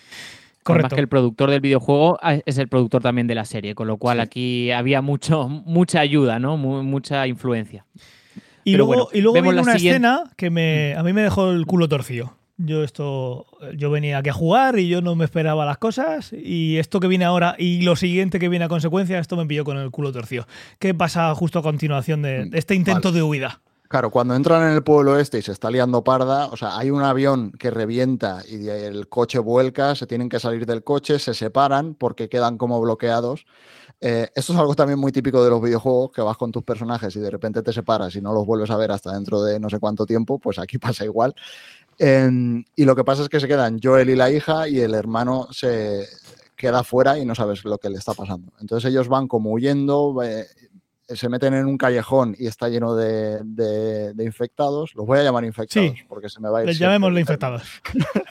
Correcto. 0.62 0.94
que 0.94 1.00
el 1.00 1.08
productor 1.08 1.50
del 1.50 1.60
videojuego 1.60 2.18
ah, 2.22 2.34
es 2.44 2.58
el 2.58 2.68
productor 2.68 3.02
también 3.02 3.26
de 3.26 3.34
la 3.34 3.46
serie, 3.46 3.74
con 3.74 3.86
lo 3.86 3.96
cual 3.96 4.20
aquí 4.20 4.70
había 4.70 5.00
mucho, 5.00 5.48
mucha 5.48 6.00
ayuda, 6.00 6.38
¿no? 6.38 6.56
mucha 6.56 7.26
influencia. 7.26 7.86
Y 8.62 8.76
luego, 8.76 9.08
y 9.12 9.22
luego 9.22 9.40
viene 9.40 9.60
una 9.60 9.74
escena 9.74 10.24
que 10.36 10.50
me, 10.50 10.94
a 10.94 11.02
mí 11.02 11.14
me 11.14 11.22
dejó 11.22 11.50
el 11.50 11.64
culo 11.64 11.88
torcido. 11.88 12.36
Yo 12.58 12.84
esto, 12.84 13.46
yo 13.74 13.90
venía 13.90 14.18
aquí 14.18 14.28
a 14.28 14.34
jugar 14.34 14.78
y 14.78 14.86
yo 14.86 15.00
no 15.00 15.16
me 15.16 15.24
esperaba 15.24 15.64
las 15.64 15.78
cosas 15.78 16.34
y 16.34 16.76
esto 16.76 17.00
que 17.00 17.08
viene 17.08 17.24
ahora 17.24 17.56
y 17.58 17.80
lo 17.80 17.96
siguiente 17.96 18.38
que 18.38 18.50
viene 18.50 18.66
a 18.66 18.68
consecuencia, 18.68 19.18
esto 19.18 19.34
me 19.34 19.46
pilló 19.46 19.64
con 19.64 19.78
el 19.78 19.90
culo 19.90 20.12
torcido. 20.12 20.46
¿Qué 20.78 20.92
pasa 20.92 21.34
justo 21.34 21.58
a 21.58 21.62
continuación 21.62 22.20
de, 22.20 22.44
mm, 22.44 22.54
este 22.54 22.74
intento 22.74 23.12
de 23.12 23.22
huida? 23.22 23.62
Claro, 23.90 24.11
cuando 24.12 24.37
entran 24.37 24.62
en 24.68 24.74
el 24.76 24.85
pueblo 24.85 25.18
este 25.18 25.38
y 25.38 25.42
se 25.42 25.50
está 25.50 25.68
liando 25.68 26.05
parda, 26.05 26.46
o 26.46 26.57
sea, 26.57 26.79
hay 26.79 26.92
un 26.92 27.03
avión 27.03 27.50
que 27.50 27.72
revienta 27.72 28.40
y 28.48 28.68
el 28.68 29.09
coche 29.09 29.40
vuelca, 29.40 29.96
se 29.96 30.07
tienen 30.07 30.29
que 30.29 30.38
salir 30.38 30.64
del 30.64 30.85
coche, 30.85 31.18
se 31.18 31.35
separan 31.35 31.96
porque 31.96 32.29
quedan 32.29 32.57
como 32.57 32.81
bloqueados. 32.81 33.46
Eh, 34.00 34.29
esto 34.35 34.53
es 34.53 34.59
algo 34.61 34.76
también 34.76 34.98
muy 35.00 35.11
típico 35.11 35.42
de 35.42 35.50
los 35.50 35.61
videojuegos, 35.61 36.12
que 36.12 36.22
vas 36.22 36.37
con 36.37 36.53
tus 36.53 36.62
personajes 36.62 37.16
y 37.16 37.20
de 37.20 37.31
repente 37.31 37.62
te 37.62 37.72
separas 37.72 38.14
y 38.14 38.20
no 38.20 38.33
los 38.33 38.46
vuelves 38.46 38.70
a 38.70 38.76
ver 38.76 38.92
hasta 38.92 39.12
dentro 39.12 39.42
de 39.42 39.59
no 39.59 39.68
sé 39.68 39.81
cuánto 39.81 40.07
tiempo, 40.07 40.38
pues 40.38 40.61
aquí 40.61 40.79
pasa 40.81 41.05
igual. 41.05 41.35
Em, 41.98 42.64
y 42.76 42.85
lo 42.85 42.96
que 42.96 43.05
pasa 43.05 43.22
es 43.22 43.29
que 43.29 43.40
se 43.40 43.48
quedan 43.48 43.81
Joel 43.83 44.11
y 44.11 44.16
la 44.16 44.31
hija 44.31 44.68
y 44.68 44.81
el 44.81 44.94
hermano 44.94 45.48
se 45.50 46.07
queda 46.57 46.85
fuera 46.85 47.18
y 47.18 47.24
no 47.24 47.35
sabes 47.35 47.64
lo 47.64 47.79
que 47.79 47.90
le 47.90 47.96
está 47.98 48.14
pasando. 48.14 48.53
Entonces 48.61 48.90
ellos 48.90 49.09
van 49.09 49.29
como 49.29 49.50
huyendo, 49.53 50.22
eh, 50.22 50.46
se 51.14 51.28
meten 51.28 51.54
en 51.54 51.66
un 51.66 51.76
callejón 51.76 52.34
y 52.38 52.46
está 52.46 52.68
lleno 52.68 52.94
de, 52.94 54.14
infectados, 54.18 54.94
los 54.94 55.06
voy 55.06 55.18
a 55.18 55.22
llamar 55.22 55.44
infectados 55.44 55.98
porque 56.08 56.28
se 56.28 56.40
me 56.40 56.48
va 56.48 56.58
a 56.58 56.62
ir. 56.62 56.68
Les 56.68 56.78
llamémoslo 56.78 57.18
infectados. 57.18 57.62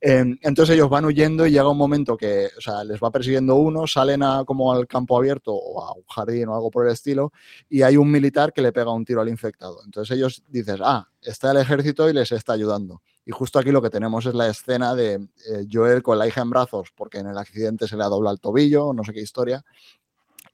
Em, 0.00 0.36
entonces 0.42 0.74
ellos 0.74 0.90
van 0.90 1.06
huyendo 1.06 1.46
y 1.46 1.50
llega 1.50 1.68
un 1.68 1.78
momento 1.78 2.16
que, 2.16 2.48
o 2.58 2.60
sea, 2.60 2.84
les 2.84 3.00
va 3.00 3.10
persiguiendo 3.10 3.54
uno, 3.54 3.86
salen 3.86 4.22
a, 4.22 4.44
como 4.44 4.72
al 4.72 4.86
campo 4.86 5.16
abierto 5.16 5.54
o 5.54 5.82
a 5.82 5.94
un 5.94 6.04
jardín 6.04 6.48
o 6.48 6.54
algo 6.54 6.70
por 6.70 6.86
el 6.86 6.92
estilo, 6.92 7.32
y 7.70 7.80
hay 7.80 7.96
un 7.96 8.10
militar 8.10 8.52
que 8.52 8.60
le 8.60 8.72
pega 8.72 8.92
un 8.92 9.04
tiro 9.04 9.22
al 9.22 9.28
infectado. 9.28 9.78
Entonces 9.84 10.14
ellos 10.16 10.42
dicen, 10.48 10.78
ah, 10.82 11.08
está 11.22 11.52
el 11.52 11.58
ejército 11.58 12.10
y 12.10 12.12
les 12.12 12.32
está 12.32 12.52
ayudando. 12.52 13.00
Y 13.24 13.32
justo 13.32 13.58
aquí 13.58 13.70
lo 13.70 13.80
que 13.80 13.88
tenemos 13.88 14.26
es 14.26 14.34
la 14.34 14.48
escena 14.48 14.94
de 14.94 15.14
eh, 15.14 15.66
Joel 15.72 16.02
con 16.02 16.18
la 16.18 16.26
hija 16.26 16.42
en 16.42 16.50
brazos, 16.50 16.88
porque 16.94 17.18
en 17.18 17.28
el 17.28 17.38
accidente 17.38 17.88
se 17.88 17.96
le 17.96 18.04
ha 18.04 18.08
doblado 18.08 18.34
el 18.34 18.40
tobillo, 18.40 18.92
no 18.92 19.02
sé 19.02 19.14
qué 19.14 19.20
historia, 19.20 19.64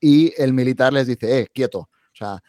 y 0.01 0.33
el 0.41 0.53
militar 0.53 0.93
les 0.93 1.07
dice, 1.07 1.41
eh, 1.41 1.47
quieto, 1.53 1.81
o 1.81 2.15
sea, 2.15 2.43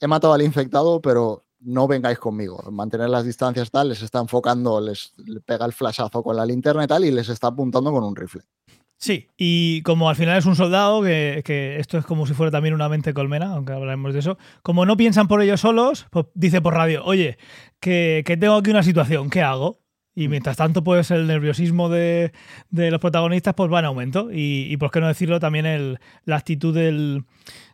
he 0.00 0.06
matado 0.06 0.34
al 0.34 0.42
infectado, 0.42 1.00
pero 1.00 1.44
no 1.60 1.88
vengáis 1.88 2.18
conmigo, 2.18 2.62
mantener 2.70 3.08
las 3.08 3.24
distancias 3.24 3.70
tal, 3.70 3.88
les 3.88 4.02
está 4.02 4.20
enfocando, 4.20 4.80
les, 4.80 5.14
pega 5.46 5.64
el 5.64 5.72
flashazo 5.72 6.22
con 6.22 6.36
la 6.36 6.44
linterna 6.44 6.84
y 6.84 6.86
tal, 6.86 7.04
y 7.04 7.10
les 7.10 7.28
está 7.28 7.48
apuntando 7.48 7.90
con 7.90 8.04
un 8.04 8.14
rifle. 8.14 8.42
Sí, 8.96 9.28
y 9.36 9.82
como 9.82 10.08
al 10.08 10.16
final 10.16 10.38
es 10.38 10.46
un 10.46 10.56
soldado, 10.56 11.02
que, 11.02 11.76
esto 11.78 11.98
es 11.98 12.06
como 12.06 12.26
si 12.26 12.34
fuera 12.34 12.52
también 12.52 12.74
una 12.74 12.88
mente 12.88 13.12
colmena, 13.12 13.52
aunque 13.52 13.72
hablaremos 13.72 14.12
de 14.12 14.20
eso, 14.20 14.38
como 14.62 14.86
no 14.86 14.96
piensan 14.96 15.26
por 15.26 15.42
ellos 15.42 15.60
solos, 15.60 16.06
pues 16.10 16.26
dice 16.34 16.60
por 16.60 16.74
radio, 16.74 17.04
oye, 17.04 17.38
que, 17.80 18.22
tengo 18.38 18.54
aquí 18.54 18.70
una 18.70 18.82
situación, 18.82 19.30
¿qué 19.30 19.42
hago? 19.42 19.80
Y 20.14 20.28
mientras 20.28 20.56
tanto, 20.56 20.84
pues 20.84 21.10
el 21.10 21.26
nerviosismo 21.26 21.88
de, 21.88 22.32
los 22.70 23.00
protagonistas 23.00 23.54
pues 23.54 23.72
va 23.72 23.80
en 23.80 23.86
aumento. 23.86 24.30
Y, 24.32 24.68
y 24.70 24.76
por 24.76 24.90
qué 24.90 25.00
no 25.00 25.08
decirlo 25.08 25.40
también 25.40 25.66
el, 25.66 25.98
la 26.24 26.36
actitud 26.36 26.74
del, 26.74 27.24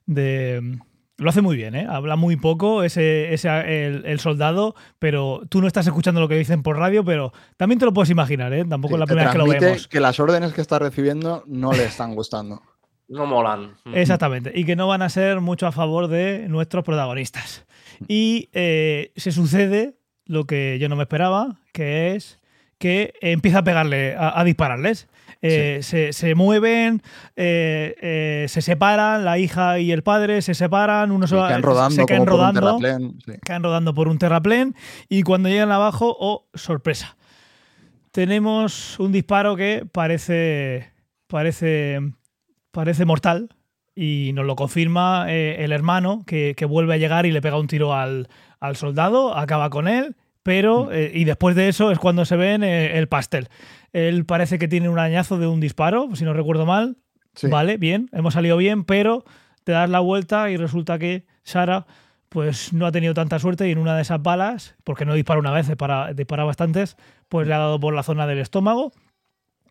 de, 0.06 0.78
lo 1.20 1.28
hace 1.28 1.42
muy 1.42 1.54
bien, 1.54 1.74
¿eh? 1.74 1.86
Habla 1.88 2.16
muy 2.16 2.36
poco 2.36 2.82
ese, 2.82 3.34
el, 3.34 4.20
soldado, 4.20 4.74
pero 4.98 5.42
tú 5.50 5.60
no 5.60 5.66
estás 5.66 5.86
escuchando 5.86 6.18
lo 6.18 6.28
que 6.28 6.36
dicen 6.36 6.62
por 6.62 6.78
radio, 6.78 7.04
pero 7.04 7.32
también 7.58 7.78
te 7.78 7.84
lo 7.84 7.92
puedes 7.92 8.08
imaginar, 8.08 8.52
¿eh? 8.54 8.64
Tampoco 8.64 8.94
es 8.94 9.00
la 9.00 9.06
primera 9.06 9.26
vez 9.26 9.32
que 9.32 9.38
lo 9.38 9.46
vemos. 9.46 9.88
que 9.88 10.00
las 10.00 10.18
órdenes 10.18 10.54
que 10.54 10.62
está 10.62 10.78
recibiendo 10.78 11.44
no 11.46 11.72
le 11.72 11.84
están 11.84 12.14
gustando. 12.14 12.62
no 13.08 13.26
molan. 13.26 13.76
Exactamente. 13.92 14.50
Y 14.54 14.64
que 14.64 14.76
no 14.76 14.88
van 14.88 15.02
a 15.02 15.10
ser 15.10 15.40
mucho 15.40 15.66
a 15.66 15.72
favor 15.72 16.08
de 16.08 16.48
nuestros 16.48 16.84
protagonistas. 16.84 17.66
Y 18.08 18.48
eh, 18.54 19.12
se 19.16 19.30
sucede 19.30 19.99
lo 20.30 20.44
que 20.44 20.78
yo 20.78 20.88
no 20.88 20.94
me 20.94 21.02
esperaba, 21.02 21.56
que 21.72 22.14
es 22.14 22.38
que 22.78 23.12
empieza 23.20 23.58
a 23.58 23.64
pegarle, 23.64 24.14
a 24.16 24.42
dispararles. 24.44 25.08
Eh, 25.42 25.80
se, 25.82 26.34
mueven, 26.34 27.02
eh, 27.34 27.94
eh, 28.00 28.46
se 28.48 28.62
separan, 28.62 29.24
la 29.24 29.38
hija 29.38 29.80
y 29.80 29.90
el 29.90 30.02
padre 30.02 30.40
se 30.40 30.54
separan, 30.54 31.10
uno 31.10 31.26
se, 31.26 31.34
se 31.34 31.40
caen 31.40 31.62
rodando, 31.62 32.78
caen 33.42 33.62
rodando 33.62 33.94
por 33.94 34.06
un 34.06 34.18
terraplén 34.18 34.76
y 35.08 35.22
cuando 35.22 35.48
llegan 35.48 35.72
abajo, 35.72 36.16
oh, 36.18 36.46
sorpresa. 36.54 37.16
Tenemos 38.12 38.98
un 39.00 39.12
disparo 39.12 39.56
que 39.56 39.84
parece, 39.90 40.92
parece, 41.26 42.00
parece 42.70 43.04
mortal 43.04 43.48
y 43.94 44.30
nos 44.34 44.46
lo 44.46 44.56
confirma 44.56 45.26
el 45.30 45.72
hermano 45.72 46.22
que, 46.26 46.54
vuelve 46.68 46.94
a 46.94 46.98
llegar 46.98 47.26
y 47.26 47.32
le 47.32 47.42
pega 47.42 47.58
un 47.58 47.66
tiro 47.66 47.94
al, 47.94 48.28
al 48.60 48.76
soldado, 48.76 49.36
acaba 49.36 49.70
con 49.70 49.88
él 49.88 50.14
pero 50.42 50.86
mm. 50.86 51.16
y 51.16 51.24
después 51.24 51.54
de 51.54 51.68
eso 51.68 51.90
es 51.90 51.98
cuando 51.98 52.24
se 52.24 52.36
ven 52.36 52.62
el 52.62 53.08
pastel. 53.08 53.48
Él 53.92 54.24
parece 54.24 54.58
que 54.58 54.68
tiene 54.68 54.88
un 54.88 54.98
arañazo 54.98 55.38
de 55.38 55.46
un 55.46 55.60
disparo, 55.60 56.08
si 56.14 56.24
no 56.24 56.32
recuerdo 56.32 56.66
mal. 56.66 56.96
Vale, 57.42 57.76
bien, 57.76 58.08
hemos 58.12 58.34
salido 58.34 58.56
bien, 58.56 58.84
pero 58.84 59.24
te 59.64 59.72
das 59.72 59.88
la 59.88 60.00
vuelta 60.00 60.50
y 60.50 60.56
resulta 60.56 60.98
que 60.98 61.26
Sara 61.42 61.86
pues 62.28 62.72
no 62.72 62.86
ha 62.86 62.92
tenido 62.92 63.14
tanta 63.14 63.38
suerte 63.38 63.68
y 63.68 63.72
en 63.72 63.78
una 63.78 63.96
de 63.96 64.02
esas 64.02 64.22
balas, 64.22 64.76
porque 64.84 65.04
no 65.04 65.14
dispara 65.14 65.40
una 65.40 65.50
vez, 65.50 65.66
dispara, 65.66 66.12
dispara 66.12 66.44
bastantes, 66.44 66.96
pues 67.28 67.48
le 67.48 67.54
ha 67.54 67.58
dado 67.58 67.80
por 67.80 67.94
la 67.94 68.02
zona 68.02 68.26
del 68.26 68.38
estómago 68.38 68.92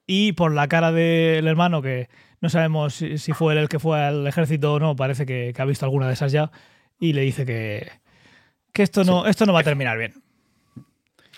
y 0.06 0.34
por 0.34 0.54
la 0.54 0.68
cara 0.68 0.92
del 0.92 1.48
hermano, 1.48 1.82
que 1.82 2.10
no 2.42 2.50
sabemos 2.50 2.96
si, 2.96 3.18
fue 3.34 3.54
él 3.54 3.60
el 3.60 3.70
que 3.70 3.80
fue 3.80 4.02
al 4.02 4.28
ejército 4.28 4.74
o 4.74 4.80
no, 4.80 4.96
parece 4.96 5.26
que, 5.26 5.54
ha 5.58 5.66
visto 5.66 5.86
alguna 5.86 6.08
de 6.08 6.14
esas 6.14 6.32
ya, 6.32 6.52
y 7.00 7.14
le 7.14 7.22
dice 7.22 7.46
que, 7.46 7.90
que 8.74 8.84
esto, 8.84 9.04
no, 9.04 9.26
esto 9.26 9.46
no 9.46 9.54
va 9.54 9.62
a 9.62 9.64
terminar 9.64 9.98
bien. 9.98 10.14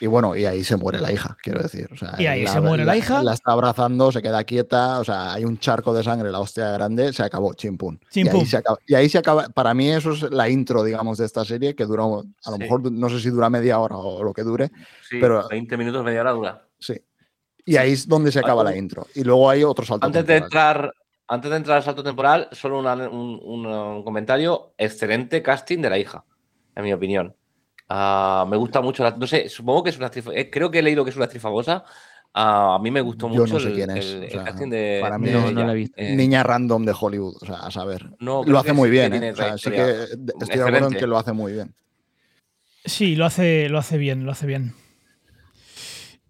Y 0.01 0.07
bueno, 0.07 0.35
y 0.35 0.45
ahí 0.45 0.63
se 0.63 0.77
muere 0.77 0.99
la 0.99 1.11
hija, 1.11 1.37
quiero 1.43 1.61
decir. 1.61 1.87
y 2.17 2.25
ahí 2.25 2.47
se 2.47 2.59
muere 2.59 2.83
la, 2.83 2.97
hija. 2.97 3.21
La 3.21 3.33
está 3.33 3.51
abrazando, 3.51 4.11
se 4.11 4.19
queda 4.19 4.43
quieta, 4.43 4.99
o 4.99 5.03
sea, 5.03 5.33
hay 5.33 5.45
un 5.45 5.59
charco 5.59 5.93
de 5.93 6.03
sangre, 6.03 6.31
la 6.31 6.39
hostia 6.39 6.71
grande, 6.71 7.13
se 7.13 7.21
acabó, 7.21 7.53
chimpún. 7.53 7.99
Y, 8.11 8.27
ahí 8.27 8.45
se 8.47 8.57
acaba, 8.57 8.79
y 8.87 8.95
ahí 8.95 9.09
se 9.09 9.19
acaba, 9.19 9.49
para 9.49 9.75
mí 9.75 9.91
eso 9.91 10.13
es 10.13 10.23
la 10.23 10.49
intro, 10.49 10.83
digamos, 10.83 11.19
de 11.19 11.27
esta 11.27 11.45
serie, 11.45 11.75
que 11.75 11.85
dura, 11.85 12.03
a 12.05 12.51
lo 12.51 12.57
mejor, 12.57 12.91
no 12.91 13.09
sé 13.09 13.19
si 13.19 13.29
dura 13.29 13.51
media 13.51 13.77
hora 13.77 13.95
o 13.95 14.23
lo 14.23 14.33
que 14.33 14.41
dure. 14.41 14.71
Sí, 15.07 15.19
pero 15.21 15.47
20 15.47 15.77
minutos, 15.77 16.03
media 16.03 16.21
hora 16.21 16.31
dura. 16.31 16.67
Sí. 16.79 16.95
Y 17.63 17.77
ahí 17.77 17.91
es 17.91 18.07
donde 18.07 18.31
se 18.31 18.39
acaba 18.39 18.63
la 18.63 18.75
intro. 18.75 19.05
Y 19.13 19.23
luego 19.23 19.51
hay 19.51 19.63
otro 19.63 19.85
salto 19.85 20.07
antes 20.07 20.25
De 20.25 20.37
entrar, 20.37 20.91
antes 21.27 21.51
de 21.51 21.57
entrar 21.57 21.77
al 21.77 21.83
salto 21.83 22.01
temporal, 22.01 22.49
solo 22.53 22.79
un 22.79 24.03
comentario. 24.03 24.73
Excelente 24.79 25.43
casting 25.43 25.77
de 25.77 25.91
la 25.91 25.99
hija, 25.99 26.25
en 26.75 26.83
mi 26.83 26.93
opinión. 26.93 27.35
Ah, 27.89 28.45
me 28.49 28.57
gusta 28.57 28.81
mucho, 28.81 29.03
la, 29.03 29.11
no 29.11 29.27
sé, 29.27 29.49
supongo 29.49 29.83
que 29.83 29.89
es 29.89 29.97
una 29.97 30.07
actriz, 30.07 30.25
eh, 30.33 30.49
creo 30.49 30.71
que 30.71 30.79
he 30.79 30.81
leído 30.81 31.03
que 31.03 31.09
es 31.09 31.15
una 31.15 31.25
actriz 31.25 31.41
famosa. 31.41 31.83
Ah, 32.33 32.75
a 32.75 32.79
mí 32.79 32.89
me 32.89 33.01
gustó 33.01 33.27
mucho 33.27 33.57
el, 33.57 33.85
casting 34.45 34.69
de. 34.69 34.99
Para 35.01 35.17
mí 35.17 35.29
no, 35.29 35.51
la 35.51 35.73
he 35.73 35.75
visto. 35.75 35.95
Eh, 35.97 36.15
niña 36.15 36.43
random 36.43 36.85
de 36.85 36.95
Hollywood, 36.97 37.35
o 37.41 37.45
sea, 37.45 37.57
a 37.57 37.71
saber. 37.71 38.09
lo 38.19 38.57
hace 38.57 38.71
muy 38.71 38.89
bien, 38.89 39.13
¿eh? 39.13 39.33
estoy 39.55 39.73
de 39.73 40.63
acuerdo 40.63 40.87
en 40.87 40.93
que 40.93 41.07
lo 41.07 41.17
hace 41.17 41.33
muy 41.33 41.51
bien. 41.51 41.75
Sí, 42.85 43.15
lo 43.15 43.25
hace, 43.25 43.67
lo 43.67 43.77
hace 43.77 43.97
bien, 43.97 44.25
lo 44.25 44.31
hace 44.31 44.47
bien. 44.47 44.73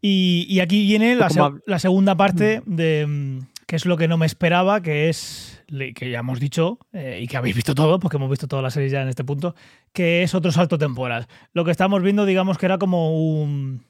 Y, 0.01 0.59
aquí 0.59 0.83
viene 0.83 1.13
la, 1.15 1.29
la 1.67 1.77
segunda 1.77 2.15
parte 2.15 2.63
de 2.65 3.05
mm, 3.07 3.39
que 3.67 3.75
es 3.75 3.85
lo 3.85 3.97
que 3.97 4.07
no 4.07 4.17
me 4.17 4.25
esperaba, 4.25 4.81
que 4.81 5.09
es 5.09 5.50
que 5.95 6.09
ya 6.09 6.19
hemos 6.19 6.39
dicho 6.39 6.79
eh, 6.93 7.19
y 7.21 7.27
que 7.27 7.37
habéis 7.37 7.55
visto 7.55 7.75
todo, 7.75 7.99
porque 7.99 8.17
hemos 8.17 8.29
visto 8.29 8.47
todas 8.47 8.63
las 8.63 8.73
series 8.73 8.91
ya 8.91 9.01
en 9.01 9.09
este 9.09 9.23
punto, 9.23 9.55
que 9.93 10.23
es 10.23 10.35
otro 10.35 10.51
salto 10.51 10.77
temporal. 10.77 11.27
Lo 11.53 11.65
que 11.65 11.71
estamos 11.71 12.01
viendo, 12.01 12.25
digamos 12.25 12.57
que 12.57 12.65
era 12.65 12.77
como 12.77 13.15
un 13.15 13.83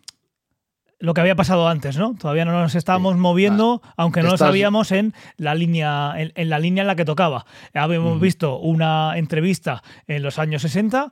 lo 1.00 1.16
que 1.16 1.22
había 1.22 1.36
pasado 1.36 1.68
antes, 1.68 1.98
¿no? 1.98 2.16
Todavía 2.16 2.46
no 2.46 2.52
nos 2.52 2.76
estábamos 2.76 3.18
moviendo, 3.18 3.82
aunque 3.98 4.22
no 4.22 4.30
lo 4.30 4.38
sabíamos 4.38 4.92
en 4.92 5.14
la 5.36 5.56
línea 5.56 6.14
en, 6.16 6.50
la 6.50 6.60
línea 6.60 6.82
en 6.82 6.88
la 6.88 6.96
que 6.96 7.06
tocaba. 7.06 7.46
Habíamos 7.74 8.20
visto 8.20 8.60
una 8.60 9.18
entrevista 9.18 9.82
en 10.08 10.22
los 10.22 10.38
años 10.38 10.62
60, 10.62 11.12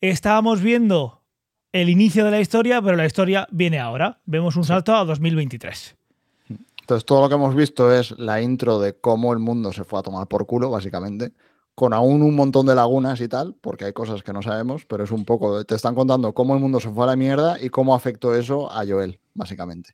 estábamos 0.00 0.60
viendo 0.60 1.22
el 1.72 1.88
inicio 1.88 2.24
de 2.24 2.32
la 2.32 2.40
historia, 2.40 2.82
pero 2.82 2.96
la 2.96 3.06
historia 3.06 3.46
viene 3.50 3.78
ahora. 3.78 4.20
Vemos 4.24 4.56
un 4.56 4.64
salto 4.64 4.94
a 4.96 5.04
2023. 5.04 5.97
Entonces, 6.88 7.04
todo 7.04 7.20
lo 7.20 7.28
que 7.28 7.34
hemos 7.34 7.54
visto 7.54 7.92
es 7.92 8.18
la 8.18 8.40
intro 8.40 8.80
de 8.80 8.98
cómo 8.98 9.34
el 9.34 9.40
mundo 9.40 9.74
se 9.74 9.84
fue 9.84 9.98
a 9.98 10.02
tomar 10.02 10.26
por 10.26 10.46
culo, 10.46 10.70
básicamente, 10.70 11.34
con 11.74 11.92
aún 11.92 12.22
un 12.22 12.34
montón 12.34 12.64
de 12.64 12.74
lagunas 12.74 13.20
y 13.20 13.28
tal, 13.28 13.54
porque 13.60 13.84
hay 13.84 13.92
cosas 13.92 14.22
que 14.22 14.32
no 14.32 14.40
sabemos, 14.40 14.86
pero 14.86 15.04
es 15.04 15.10
un 15.10 15.26
poco, 15.26 15.62
te 15.66 15.74
están 15.74 15.94
contando 15.94 16.32
cómo 16.32 16.54
el 16.54 16.60
mundo 16.60 16.80
se 16.80 16.88
fue 16.88 17.04
a 17.04 17.08
la 17.08 17.16
mierda 17.16 17.58
y 17.60 17.68
cómo 17.68 17.94
afectó 17.94 18.34
eso 18.34 18.72
a 18.72 18.86
Joel, 18.86 19.20
básicamente. 19.34 19.90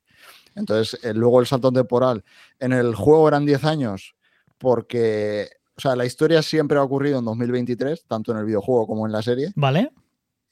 Entonces, 0.55 0.97
eh, 1.03 1.13
luego 1.13 1.41
el 1.41 1.47
salto 1.47 1.69
temporal. 1.69 2.23
En 2.59 2.71
el 2.71 2.95
juego 2.95 3.27
eran 3.27 3.45
10 3.45 3.65
años, 3.65 4.15
porque, 4.57 5.49
o 5.75 5.81
sea, 5.81 5.97
la 5.97 6.05
historia 6.05 6.41
siempre 6.41 6.77
ha 6.77 6.83
ocurrido 6.83 7.19
en 7.19 7.25
2023, 7.25 8.05
tanto 8.05 8.31
en 8.31 8.37
el 8.37 8.45
videojuego 8.45 8.87
como 8.87 9.05
en 9.05 9.11
la 9.11 9.21
serie. 9.21 9.51
Vale 9.57 9.91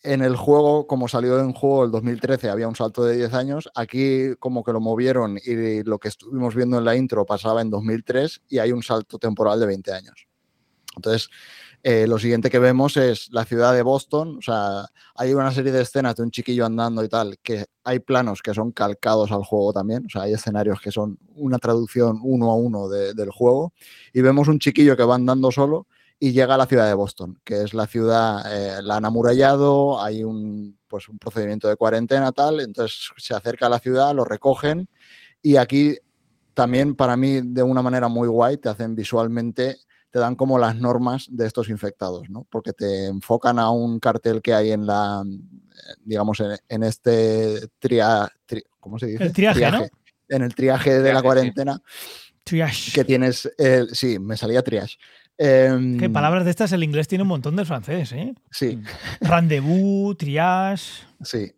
en 0.03 0.21
el 0.21 0.35
juego, 0.35 0.85
como 0.85 1.07
salió 1.07 1.39
en 1.39 1.53
juego 1.53 1.85
el 1.85 1.91
2013, 1.91 2.49
había 2.49 2.67
un 2.67 2.75
salto 2.75 3.03
de 3.05 3.15
10 3.15 3.33
años. 3.33 3.69
Aquí 3.73 4.35
como 4.37 4.63
que 4.63 4.73
lo 4.73 4.81
movieron 4.81 5.39
y 5.43 5.83
lo 5.83 5.97
que 5.97 6.09
estuvimos 6.09 6.55
viendo 6.55 6.77
en 6.77 6.85
la 6.85 6.95
intro 6.95 7.25
pasaba 7.25 7.61
en 7.61 7.69
2003 7.69 8.41
y 8.49 8.59
hay 8.59 8.73
un 8.73 8.83
salto 8.83 9.17
temporal 9.17 9.59
de 9.61 9.65
20 9.65 9.93
años. 9.93 10.27
Entonces, 10.95 11.29
eh, 11.81 12.05
lo 12.07 12.19
siguiente 12.19 12.49
que 12.49 12.59
vemos 12.59 12.97
es 12.97 13.29
la 13.31 13.45
ciudad 13.45 13.73
de 13.73 13.81
Boston. 13.81 14.37
O 14.37 14.41
sea, 14.41 14.85
hay 15.15 15.33
una 15.33 15.51
serie 15.51 15.71
de 15.71 15.81
escenas 15.81 16.15
de 16.15 16.23
un 16.23 16.31
chiquillo 16.31 16.65
andando 16.65 17.03
y 17.03 17.09
tal, 17.09 17.37
que 17.41 17.65
hay 17.83 17.99
planos 17.99 18.41
que 18.41 18.53
son 18.53 18.71
calcados 18.71 19.31
al 19.31 19.43
juego 19.43 19.71
también. 19.71 20.05
O 20.05 20.09
sea, 20.09 20.23
hay 20.23 20.33
escenarios 20.33 20.81
que 20.81 20.91
son 20.91 21.17
una 21.35 21.59
traducción 21.59 22.19
uno 22.23 22.51
a 22.51 22.55
uno 22.55 22.89
del 22.89 23.29
juego. 23.31 23.73
Y 24.13 24.21
vemos 24.21 24.49
un 24.49 24.59
chiquillo 24.59 24.97
que 24.97 25.03
va 25.03 25.15
andando 25.15 25.51
solo 25.51 25.87
y 26.23 26.31
llega 26.31 26.55
a 26.55 26.57
la 26.57 26.67
ciudad 26.67 26.87
de 26.87 26.93
Boston, 26.93 27.37
que 27.43 27.63
es 27.63 27.73
la 27.73 27.85
ciudad, 27.85 28.45
eh, 28.49 28.81
la 28.81 28.95
han 28.95 29.03
amurallado, 29.03 30.01
hay 30.01 30.23
un, 30.23 30.79
pues, 30.87 31.09
un 31.09 31.19
procedimiento 31.19 31.67
de 31.67 31.75
cuarentena 31.75 32.31
tal, 32.31 32.61
entonces 32.61 33.11
se 33.17 33.33
acerca 33.33 33.65
a 33.65 33.69
la 33.69 33.79
ciudad, 33.79 34.15
lo 34.15 34.23
recogen 34.23 34.87
y 35.41 35.57
aquí 35.57 35.97
también 36.53 36.95
para 36.95 37.17
mí 37.17 37.41
de 37.43 37.61
una 37.61 37.81
manera 37.81 38.07
muy 38.07 38.29
guay 38.29 38.55
te 38.55 38.69
hacen 38.69 38.95
visualmente, 38.95 39.79
te 40.11 40.19
dan 40.19 40.35
como 40.35 40.57
las 40.57 40.77
normas 40.77 41.27
de 41.29 41.45
estos 41.45 41.67
infectados, 41.67 42.29
¿no? 42.29 42.47
Porque 42.49 42.71
te 42.71 43.07
enfocan 43.07 43.59
a 43.59 43.69
un 43.71 43.99
cartel 43.99 44.41
que 44.41 44.53
hay 44.53 44.71
en 44.71 44.85
la, 44.85 45.25
digamos, 46.05 46.41
en, 46.69 46.83
este 46.83 47.67
tria, 47.79 48.31
¿cómo 48.79 48.97
se 48.97 49.07
dice? 49.07 49.25
El 49.25 49.33
triaje, 49.33 49.91
En 50.29 50.41
el 50.41 50.55
triaje 50.55 51.01
de 51.01 51.13
la 51.13 51.21
cuarentena. 51.21 51.81
Triage. 52.45 52.91
Que 52.93 53.05
tienes, 53.05 53.49
sí, 53.93 54.19
me 54.19 54.35
salía 54.37 54.61
triage 54.61 54.97
Em, 55.37 55.97
¿Qué 55.97 56.09
palabras 56.09 56.45
de 56.45 56.51
estas 56.51 56.71
el 56.71 56.83
inglés 56.83 57.07
tiene 57.07 57.23
un 57.23 57.27
montón 57.27 57.55
de 57.55 57.65
francés, 57.65 58.11
¿eh? 58.13 58.35
Sí. 58.51 58.79
Rendezvous, 59.21 60.17
triage. 60.17 61.05
Sí. 61.23 61.51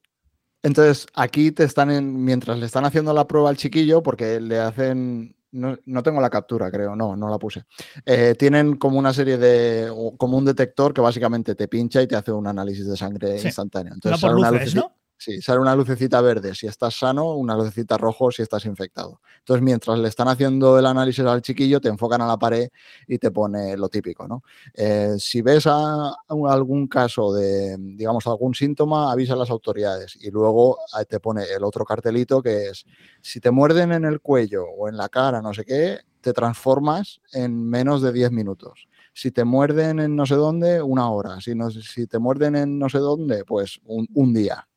Entonces, 0.64 1.06
aquí 1.14 1.52
te 1.52 1.64
están, 1.64 1.92
en, 1.92 2.24
mientras 2.24 2.58
le 2.58 2.66
están 2.66 2.86
haciendo 2.86 3.14
la 3.14 3.28
prueba 3.28 3.50
al 3.50 3.58
chiquillo, 3.58 4.02
porque 4.02 4.40
le 4.40 4.58
hacen, 4.60 5.36
no, 5.52 6.04
tengo 6.04 6.20
la 6.20 6.30
captura, 6.30 6.72
creo, 6.72 6.96
no, 6.96 7.16
no 7.16 7.30
la 7.30 7.38
puse. 7.38 7.66
Eh, 8.06 8.34
tienen 8.38 8.78
como 8.78 8.98
una 8.98 9.14
serie 9.14 9.38
de, 9.38 9.92
como 10.18 10.38
un 10.38 10.46
detector 10.46 10.94
que 10.94 11.02
básicamente 11.02 11.54
te 11.54 11.68
pincha 11.68 12.02
y 12.02 12.08
te 12.08 12.16
hace 12.16 12.32
un 12.32 12.48
análisis 12.48 12.88
de 12.88 12.98
sangre 12.98 13.40
instantáneo. 13.40 13.94
Entonces, 13.94 14.24
una 14.24 14.52
¿no? 14.74 14.92
Sí, 15.26 15.42
sale 15.42 15.60
una 15.60 15.76
lucecita 15.76 16.22
verde 16.22 16.54
si 16.54 16.68
estás 16.68 17.00
sano, 17.00 17.34
una 17.34 17.56
lucecita 17.56 17.98
rojo 17.98 18.30
si 18.30 18.44
estás 18.44 18.64
infectado. 18.66 19.22
Entonces, 19.40 19.64
mientras 19.64 19.98
le 19.98 20.08
están 20.08 20.28
haciendo 20.28 20.78
el 20.78 20.86
análisis 20.86 21.26
al 21.26 21.42
chiquillo, 21.42 21.82
te 21.82 21.90
enfocan 21.90 22.22
a 22.22 22.28
la 22.28 22.38
pared 22.38 22.70
y 23.08 23.18
te 23.18 23.32
pone 23.32 23.76
lo 23.76 23.90
típico, 23.90 24.28
¿no? 24.28 24.44
Eh, 24.76 25.16
si 25.18 25.42
ves 25.42 25.66
algún 25.66 26.88
caso 26.88 27.34
de, 27.34 27.76
digamos, 27.80 28.28
algún 28.28 28.54
síntoma, 28.54 29.12
avisa 29.12 29.34
a 29.34 29.38
las 29.38 29.50
autoridades 29.50 30.16
y 30.22 30.30
luego 30.30 30.78
te 31.10 31.20
pone 31.20 31.46
el 31.46 31.64
otro 31.64 31.86
cartelito 31.86 32.44
que 32.44 32.68
es, 32.68 32.86
si 33.20 33.40
te 33.40 33.50
muerden 33.50 33.94
en 33.94 34.06
el 34.06 34.22
cuello 34.22 34.66
o 34.66 34.88
en 34.90 34.96
la 34.96 35.10
cara, 35.10 35.42
no 35.42 35.56
sé 35.56 35.66
qué, 35.66 36.02
te 36.22 36.34
transformas 36.34 37.20
en 37.34 37.68
menos 37.68 38.04
de 38.04 38.14
10 38.14 38.32
minutos 38.32 38.88
si 39.12 39.32
te 39.32 39.44
muerden 39.44 40.00
en 40.02 40.16
no 40.16 40.26
sé 40.26 40.36
dónde, 40.36 40.82
una 40.82 41.10
hora. 41.10 41.40
Si, 41.40 41.56
no, 41.56 41.72
si 41.72 42.06
te 42.06 42.20
muerden 42.20 42.58
en 42.58 42.78
no 42.78 42.90
sé 42.90 42.98
dónde, 42.98 43.46
pues 43.46 43.80
un 43.86 44.34
día 44.34 44.68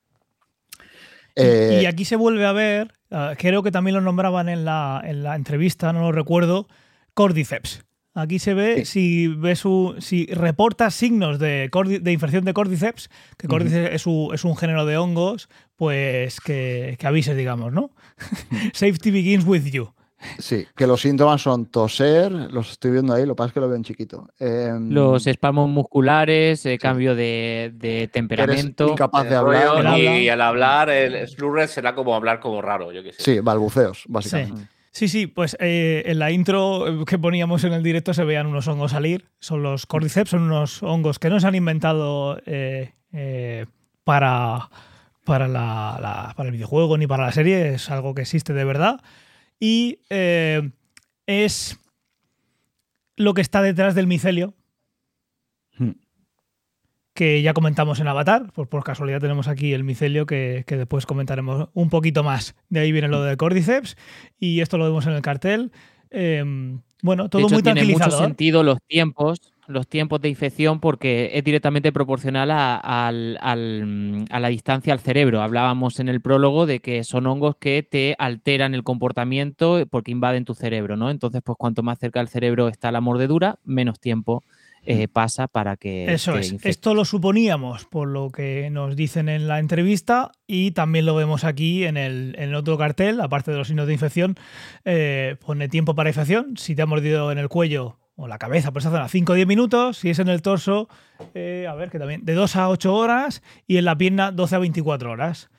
y 1.39 1.85
eh, 1.85 1.87
aquí 1.87 2.05
se 2.05 2.17
vuelve 2.17 2.45
a 2.45 2.53
ver, 2.53 2.93
ah, 3.11 3.35
creo 3.39 3.63
que 3.63 3.71
también 3.71 3.95
lo 3.95 4.01
nombraban 4.01 4.49
en 4.49 4.65
la, 4.65 5.01
en 5.05 5.23
la 5.23 5.37
entrevista, 5.37 5.93
no 5.93 6.01
lo 6.01 6.13
recuerdo, 6.13 6.67
Cordyceps. 7.15 7.85
Aquí 8.15 8.41
se 8.41 8.53
ve 8.53 8.85
si 8.85 9.29
ves 9.29 9.63
si 10.01 10.27
reporta 10.27 10.91
signos 10.91 11.39
de, 11.39 11.71
de, 12.01 12.13
infección 12.13 12.45
de 12.45 12.53
Cordyceps, 12.53 13.11
que 13.37 13.47
Cordyceps 13.47 13.95
es, 13.95 14.07
un, 14.07 14.57
género 14.57 14.85
de 14.87 14.97
hongos, 14.97 15.49
pues 15.77 16.41
que, 16.41 16.97
que 16.99 17.07
avises, 17.07 17.37
digamos, 17.37 17.73
¿no? 17.73 17.93
Safety 18.73 19.13
begins 19.13 19.47
with 19.47 19.67
you. 19.67 19.93
Sí, 20.39 20.67
que 20.77 20.87
los 20.87 21.01
síntomas 21.01 21.41
son 21.43 21.67
toser, 21.67 22.33
los 22.33 22.73
estoy 22.73 22.91
viendo 22.91 23.15
ahí, 23.15 23.25
lo 23.25 23.35
que 23.35 23.39
pasa 23.39 23.49
es 23.49 23.55
que 23.55 23.61
lo 23.61 23.69
veo 23.69 23.77
en 23.77 23.85
chiquito. 23.85 24.29
Em, 24.39 24.91
los 24.91 25.27
espasmos 25.27 25.69
musculares, 25.69 26.67
eh, 26.67 26.77
cambio 26.79 27.15
de, 27.15 28.11
temperamento. 28.13 28.89
incapaz 28.89 29.29
de 29.29 29.37
hablar. 29.37 29.99
y, 29.99 30.29
al 30.29 30.41
hablar, 30.41 30.91
el 30.91 31.27
slurred 31.29 31.69
será 31.69 31.95
como 31.95 32.15
hablar 32.15 32.41
como 32.41 32.61
raro, 32.61 32.93
yo 32.93 33.03
qué 33.03 33.13
sé. 33.13 33.23
Sí, 33.23 33.41
balbuceos, 33.41 34.05
básicamente. 34.09 34.69
Sí. 34.91 35.07
Sí, 35.07 35.29
pues 35.29 35.57
eh, 35.61 36.03
en 36.07 36.19
la 36.19 36.33
intro 36.33 37.05
que 37.07 37.21
poníamos 37.21 37.63
en 37.63 37.73
el 37.73 37.85
directo 37.85 38.13
se 38.15 38.25
veían 38.25 38.47
unos 38.47 38.67
hongos 38.67 38.91
salir. 38.91 39.27
Son 39.39 39.63
los 39.63 39.87
cordyceps, 39.87 40.31
son 40.31 40.43
unos 40.43 40.83
hongos 40.83 41.21
que 41.21 41.31
no 41.31 41.39
se 41.39 41.47
han 41.47 41.55
inventado 41.55 42.41
eh, 42.47 43.67
para, 44.03 44.69
para, 45.25 45.47
para 46.35 46.49
el 46.49 46.51
videojuego 46.51 46.99
ni 46.99 47.07
para 47.07 47.27
la 47.27 47.33
serie, 47.33 47.75
es 47.75 47.91
algo 47.91 48.13
que 48.15 48.23
existe 48.23 48.53
de 48.53 48.65
verdad 48.65 49.01
y 49.61 50.01
eh, 50.11 50.71
es 51.27 51.79
lo 53.17 53.35
que 53.35 53.41
está 53.41 53.63
detrás 53.63 53.95
del 53.95 54.07
micelio, 54.07 54.55
hmm. 55.79 55.91
que 57.15 57.43
ya 57.43 57.53
comentamos 57.53 58.01
en 58.01 58.09
Avatar, 58.09 58.53
por, 58.53 58.69
por 58.69 58.85
casualidad 58.85 59.21
tenemos 59.21 59.49
aquí 59.49 59.73
el 59.73 59.85
micelio 59.85 60.27
que, 60.27 60.65
después 60.67 61.07
comentaremos 61.07 61.69
un 61.75 61.91
poquito 61.91 62.23
más. 62.23 62.55
De 62.69 62.81
ahí 62.81 62.93
viene 62.93 63.09
lo 63.09 63.23
de 63.23 63.37
Cordyceps 63.37 63.97
y 64.39 64.61
esto 64.61 64.79
lo 64.79 64.85
vemos 64.85 65.07
en 65.07 65.13
el 65.13 65.23
cartel. 65.23 65.73
Eh, 66.11 66.45
bueno, 67.03 67.29
todo 67.29 67.49
muy 67.49 67.63
Tiene 67.63 67.85
mucho 67.85 68.11
sentido 68.11 68.63
los 68.63 68.79
tiempos 68.87 69.58
los 69.69 69.87
tiempos 69.87 70.21
de 70.21 70.29
infección 70.29 70.81
porque 70.81 71.31
es 71.35 71.45
directamente 71.45 71.93
proporcional 71.93 72.51
a, 72.51 73.13
la 73.13 74.49
distancia 74.49 74.93
al 74.93 75.01
cerebro. 75.01 75.43
Hablábamos 75.43 76.01
en 76.01 76.09
el 76.09 76.21
prólogo 76.21 76.67
de 76.67 76.81
que 76.81 77.05
son 77.05 77.27
hongos 77.27 77.57
que 77.57 77.83
te 77.83 78.17
alteran 78.19 78.75
el 78.75 78.83
comportamiento 78.83 79.85
porque 79.91 80.11
invaden 80.11 80.45
tu 80.45 80.55
cerebro, 80.55 80.97
¿no? 80.97 81.11
Entonces, 81.11 81.43
pues 81.45 81.57
cuanto 81.59 81.83
más 81.83 81.99
cerca 81.99 82.21
del 82.21 82.29
cerebro 82.29 82.69
está 82.69 82.91
la 82.91 83.01
mordedura, 83.01 83.59
menos 83.65 84.01
tiempo 84.01 84.43
eh, 84.85 85.07
mm. 85.07 85.11
pasa 85.13 85.49
para 85.49 85.77
que. 85.77 86.13
Eso 86.13 86.37
es. 86.39 86.57
Esto 86.65 86.95
lo 86.95 87.05
suponíamos 87.05 87.85
por 87.85 88.09
lo 88.09 88.31
que 88.31 88.71
nos 88.71 88.97
dicen 88.97 89.29
en 89.29 89.47
la 89.47 89.59
entrevista 89.59 90.33
y 90.47 90.71
también 90.71 91.05
lo 91.05 91.15
vemos 91.15 91.45
aquí 91.45 91.85
en 91.85 91.97
el, 91.99 92.55
otro 92.55 92.79
cartel, 92.79 93.21
aparte 93.21 93.51
de 93.51 93.59
los 93.59 93.69
signos 93.69 93.87
de 93.87 93.93
infección, 93.93 94.37
eh, 94.87 95.37
pone 95.45 95.69
tiempo 95.69 95.95
para 95.95 96.09
infección. 96.09 96.57
Si 96.57 96.75
te 96.75 96.83
ha 96.83 96.87
mordido 96.87 97.31
en 97.33 97.39
el 97.39 97.49
cuello, 97.49 97.99
o 98.19 98.27
la 98.27 98.39
cabeza, 98.39 98.73
pues 98.73 98.85
hacen 98.85 99.01
a 99.01 99.09
5 99.09 99.33
o 99.33 99.35
10 99.37 99.47
minutos, 99.47 99.99
si 99.99 100.11
es 100.11 100.19
en 100.19 100.29
el 100.29 100.43
torso, 100.43 100.89
eh, 101.35 101.67
a 101.71 101.75
ver, 101.77 101.89
que 101.89 102.01
también, 102.01 102.25
de 102.25 102.35
2 102.35 102.57
a 102.57 102.69
8 102.69 102.93
horas 102.93 103.43
y 103.69 103.77
en 103.77 103.85
la 103.85 103.97
pierna 103.97 104.33
12 104.33 104.57
a 104.57 104.59
24 104.59 105.13
horas. 105.13 105.51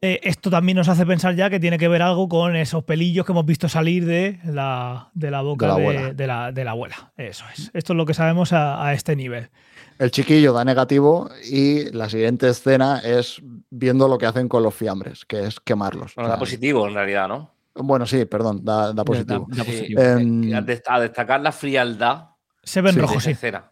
Eh, 0.00 0.20
esto 0.22 0.48
también 0.48 0.76
nos 0.76 0.88
hace 0.88 1.04
pensar 1.04 1.34
ya 1.34 1.50
que 1.50 1.60
tiene 1.60 1.76
que 1.76 1.86
ver 1.88 2.00
algo 2.00 2.26
con 2.28 2.56
esos 2.56 2.84
pelillos 2.84 3.26
que 3.26 3.32
hemos 3.32 3.44
visto 3.44 3.68
salir 3.68 4.06
de 4.06 4.40
la, 4.44 5.10
de 5.12 5.30
la 5.30 5.42
boca 5.42 5.76
de 5.76 6.26
la, 6.26 6.70
abuela. 6.70 7.12
Eso 7.18 7.44
es. 7.54 7.70
Esto 7.74 7.92
es 7.92 7.96
lo 7.96 8.06
que 8.06 8.14
sabemos 8.14 8.54
a, 8.54 8.94
este 8.94 9.14
nivel. 9.14 9.50
El 9.98 10.10
chiquillo 10.10 10.54
da 10.54 10.64
negativo 10.64 11.28
y 11.50 11.90
la 11.92 12.08
siguiente 12.08 12.48
escena 12.48 13.00
es 13.00 13.42
viendo 13.68 14.08
lo 14.08 14.16
que 14.16 14.24
hacen 14.24 14.48
con 14.48 14.62
los 14.62 14.74
fiambres, 14.74 15.26
que 15.26 15.46
es 15.46 15.60
quemarlos. 15.60 16.14
Bueno, 16.14 16.30
da 16.30 16.38
positivo 16.38 16.88
en 16.88 16.94
realidad, 16.94 17.28
¿no? 17.28 17.57
Bueno, 17.82 18.06
sí, 18.06 18.24
perdón, 18.24 18.64
da, 18.64 18.92
positivo. 19.04 19.46
A, 19.50 21.00
destacar 21.00 21.40
la 21.40 21.52
frialdad. 21.52 22.28
Se 22.62 22.80
ven 22.80 22.96
rojos, 22.96 23.22
sí. 23.22 23.30
Escena. 23.30 23.70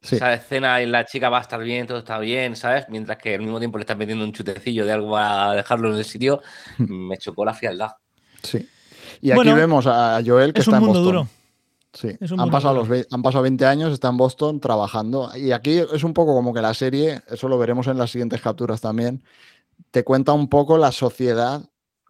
Esa 0.00 0.34
escena 0.34 0.82
y 0.82 0.86
la 0.86 1.06
chica 1.06 1.30
va 1.30 1.38
a 1.38 1.40
estar 1.40 1.60
bien, 1.60 1.86
todo 1.86 1.98
está 1.98 2.18
bien, 2.18 2.56
¿sabes? 2.56 2.84
Mientras 2.90 3.16
que 3.16 3.36
al 3.36 3.40
mismo 3.40 3.58
tiempo 3.58 3.78
le 3.78 3.82
están 3.82 3.96
metiendo 3.96 4.22
un 4.22 4.32
chutecillo 4.32 4.84
de 4.84 4.92
algo 4.92 5.16
a 5.16 5.54
dejarlo 5.54 5.90
en 5.90 5.96
el 5.96 6.04
sitio, 6.04 6.42
me 6.78 7.16
chocó 7.16 7.44
la 7.44 7.54
frialdad. 7.54 7.92
Sí. 8.42 8.68
Y 9.22 9.30
aquí 9.30 9.52
vemos 9.52 9.86
a 9.86 10.20
Joel 10.24 10.52
que 10.52 10.60
está 10.60 10.76
en 10.76 10.86
Boston. 10.86 11.04
Duro. 11.04 11.28
Sí, 11.94 12.08
han 12.36 12.50
pasado, 12.50 12.84
los, 12.84 13.06
han 13.10 13.22
pasado 13.22 13.42
20 13.42 13.64
años, 13.66 13.92
está 13.92 14.08
en 14.08 14.16
Boston 14.16 14.58
trabajando. 14.58 15.30
Y 15.36 15.52
aquí 15.52 15.78
es 15.78 16.02
un 16.02 16.12
poco 16.12 16.34
como 16.34 16.52
que 16.52 16.60
la 16.60 16.74
serie, 16.74 17.22
eso 17.28 17.48
lo 17.48 17.56
veremos 17.56 17.86
en 17.86 17.96
las 17.96 18.10
siguientes 18.10 18.40
capturas 18.40 18.80
también, 18.80 19.22
te 19.92 20.02
cuenta 20.02 20.32
un 20.32 20.48
poco 20.48 20.76
la 20.76 20.90
sociedad 20.90 21.62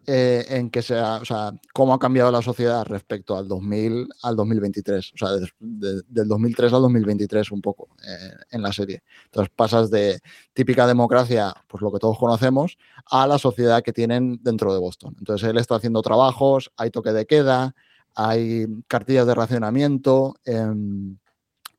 eh, 0.07 0.45
en 0.49 0.69
que 0.69 0.81
sea, 0.81 1.17
o 1.17 1.25
sea, 1.25 1.51
cómo 1.73 1.93
ha 1.93 1.99
cambiado 1.99 2.31
la 2.31 2.41
sociedad 2.41 2.85
respecto 2.85 3.37
al 3.37 3.47
2000 3.47 4.07
al 4.23 4.35
2023, 4.35 5.13
o 5.13 5.17
sea, 5.17 5.29
del 5.59 6.27
2003 6.27 6.73
al 6.73 6.81
2023 6.81 7.51
un 7.51 7.61
poco 7.61 7.89
eh, 8.07 8.33
en 8.51 8.61
la 8.61 8.71
serie. 8.71 9.03
Entonces 9.25 9.51
pasas 9.55 9.89
de 9.89 10.19
típica 10.53 10.87
democracia, 10.87 11.53
pues 11.67 11.81
lo 11.81 11.91
que 11.91 11.99
todos 11.99 12.17
conocemos, 12.17 12.77
a 13.09 13.27
la 13.27 13.37
sociedad 13.37 13.81
que 13.83 13.93
tienen 13.93 14.39
dentro 14.41 14.73
de 14.73 14.79
Boston. 14.79 15.15
Entonces 15.19 15.49
él 15.49 15.57
está 15.57 15.75
haciendo 15.75 16.01
trabajos, 16.01 16.71
hay 16.77 16.91
toque 16.91 17.11
de 17.11 17.25
queda, 17.25 17.75
hay 18.13 18.65
cartillas 18.87 19.27
de 19.27 19.35
racionamiento. 19.35 20.35
Em, 20.45 21.17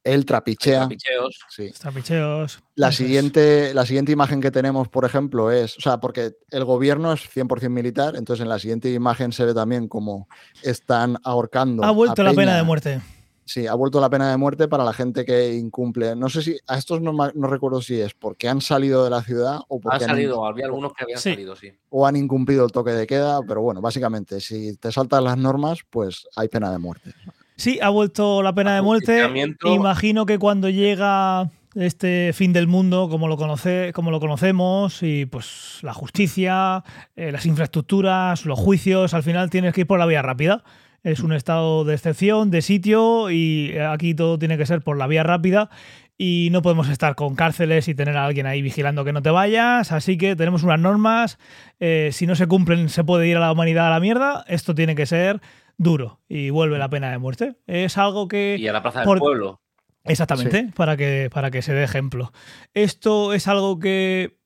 él 0.06 0.24
trapichea. 0.24 0.80
Trapicheos. 0.80 1.40
Sí. 1.48 1.72
Trapicheos. 1.78 2.62
La 2.76 2.92
siguiente, 2.92 3.74
la 3.74 3.84
siguiente 3.84 4.12
imagen 4.12 4.40
que 4.40 4.50
tenemos, 4.50 4.88
por 4.88 5.04
ejemplo, 5.04 5.50
es, 5.50 5.76
o 5.76 5.80
sea, 5.80 5.98
porque 5.98 6.36
el 6.50 6.64
gobierno 6.64 7.12
es 7.12 7.20
100% 7.20 7.68
militar, 7.68 8.14
entonces 8.16 8.42
en 8.42 8.48
la 8.48 8.58
siguiente 8.58 8.90
imagen 8.92 9.32
se 9.32 9.44
ve 9.44 9.52
también 9.52 9.88
como 9.88 10.28
están 10.62 11.18
ahorcando. 11.24 11.84
Ha 11.84 11.90
vuelto 11.90 12.22
la 12.22 12.32
pena 12.32 12.56
de 12.56 12.62
muerte. 12.62 13.00
Sí, 13.44 13.66
ha 13.66 13.74
vuelto 13.74 14.00
la 14.00 14.10
pena 14.10 14.30
de 14.30 14.36
muerte 14.36 14.66
para 14.66 14.84
la 14.84 14.92
gente 14.92 15.24
que 15.24 15.54
incumple. 15.54 16.16
No 16.16 16.28
sé 16.28 16.42
si, 16.42 16.58
a 16.66 16.78
estos 16.78 17.00
no, 17.00 17.12
recuerdo 17.48 17.80
si 17.80 18.00
es 18.00 18.12
porque 18.12 18.48
han 18.48 18.60
salido 18.60 19.04
de 19.04 19.10
la 19.10 19.22
ciudad 19.22 19.60
o 19.68 19.80
porque 19.80 20.04
han 20.04 20.10
salido, 20.10 20.44
había 20.44 20.66
algunos 20.66 20.92
que 20.92 21.04
habían 21.04 21.20
salido, 21.20 21.54
sí. 21.54 21.72
O 21.90 22.06
han 22.06 22.16
incumplido 22.16 22.64
el 22.64 22.72
toque 22.72 22.90
de 22.90 23.06
queda, 23.06 23.40
pero 23.46 23.62
bueno, 23.62 23.80
básicamente, 23.80 24.40
si 24.40 24.76
te 24.76 24.90
saltan 24.90 25.24
las 25.24 25.38
normas, 25.38 25.80
pues 25.88 26.26
hay 26.34 26.48
pena 26.48 26.72
de 26.72 26.78
muerte. 26.78 27.14
Sí, 27.56 27.78
ha 27.80 27.88
vuelto 27.88 28.42
la 28.42 28.54
pena 28.54 28.74
de 28.74 28.82
muerte. 28.82 29.22
Imagino 29.64 30.26
que 30.26 30.38
cuando 30.38 30.68
llega 30.68 31.50
este 31.74 32.32
fin 32.32 32.52
del 32.52 32.66
mundo, 32.66 33.08
como 33.08 33.28
lo, 33.28 33.36
conoce, 33.36 33.92
como 33.94 34.10
lo 34.10 34.20
conocemos, 34.20 35.02
y 35.02 35.26
pues 35.26 35.78
la 35.82 35.94
justicia, 35.94 36.84
eh, 37.16 37.32
las 37.32 37.46
infraestructuras, 37.46 38.46
los 38.46 38.58
juicios, 38.58 39.14
al 39.14 39.22
final 39.22 39.50
tienes 39.50 39.74
que 39.74 39.82
ir 39.82 39.86
por 39.86 39.98
la 39.98 40.06
vía 40.06 40.22
rápida. 40.22 40.64
Es 41.02 41.20
un 41.20 41.32
estado 41.32 41.84
de 41.84 41.94
excepción, 41.94 42.50
de 42.50 42.62
sitio, 42.62 43.30
y 43.30 43.76
aquí 43.78 44.14
todo 44.14 44.38
tiene 44.38 44.58
que 44.58 44.66
ser 44.66 44.82
por 44.82 44.98
la 44.98 45.06
vía 45.06 45.22
rápida. 45.22 45.70
Y 46.18 46.48
no 46.50 46.62
podemos 46.62 46.88
estar 46.88 47.14
con 47.14 47.36
cárceles 47.36 47.88
y 47.88 47.94
tener 47.94 48.16
a 48.16 48.24
alguien 48.24 48.46
ahí 48.46 48.62
vigilando 48.62 49.04
que 49.04 49.12
no 49.12 49.20
te 49.20 49.30
vayas. 49.30 49.92
Así 49.92 50.16
que 50.16 50.34
tenemos 50.34 50.62
unas 50.62 50.80
normas. 50.80 51.38
Eh, 51.78 52.08
si 52.12 52.26
no 52.26 52.34
se 52.34 52.46
cumplen, 52.46 52.88
se 52.88 53.04
puede 53.04 53.28
ir 53.28 53.36
a 53.36 53.40
la 53.40 53.52
humanidad 53.52 53.88
a 53.88 53.90
la 53.90 54.00
mierda. 54.00 54.44
Esto 54.48 54.74
tiene 54.74 54.94
que 54.94 55.04
ser 55.04 55.42
duro 55.78 56.20
y 56.28 56.50
vuelve 56.50 56.78
la 56.78 56.88
pena 56.88 57.10
de 57.10 57.18
muerte. 57.18 57.56
Es 57.66 57.98
algo 57.98 58.28
que... 58.28 58.56
Y 58.58 58.68
a 58.68 58.72
la 58.72 58.82
plaza 58.82 59.04
del 59.04 59.18
pueblo. 59.18 59.60
Exactamente, 60.04 60.70
para, 60.74 60.96
que, 60.96 61.30
para 61.32 61.50
que 61.50 61.62
se 61.62 61.72
dé 61.72 61.82
ejemplo. 61.82 62.32
Esto 62.74 63.32
es 63.32 63.48
algo 63.48 63.78
que 63.78 64.38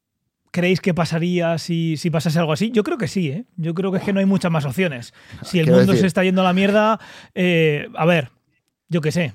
creéis 0.50 0.80
que 0.80 0.94
pasaría 0.94 1.58
si, 1.58 1.96
si, 1.96 2.10
pasase 2.10 2.38
algo 2.38 2.52
así? 2.52 2.70
Yo 2.70 2.82
creo 2.82 2.98
que 2.98 3.08
sí, 3.08 3.28
¿eh? 3.28 3.44
Yo 3.56 3.74
creo 3.74 3.92
que 3.92 3.98
es 3.98 4.04
que 4.04 4.12
no 4.12 4.20
hay 4.20 4.26
muchas 4.26 4.50
más 4.50 4.64
opciones. 4.64 5.14
Si 5.42 5.58
el 5.58 5.70
mundo 5.70 5.94
se 5.94 6.06
está 6.06 6.24
yendo 6.24 6.40
a 6.40 6.44
la 6.44 6.52
mierda, 6.52 6.98
eh, 7.34 7.88
a 7.94 8.06
ver, 8.06 8.30
yo 8.88 9.00
qué 9.00 9.12
sé. 9.12 9.34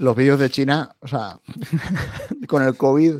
Los 0.00 0.16
vídeos 0.16 0.40
de 0.40 0.48
China, 0.48 0.96
o 1.00 1.06
sea, 1.06 1.38
con 2.48 2.62
el 2.62 2.74
COVID, 2.74 3.16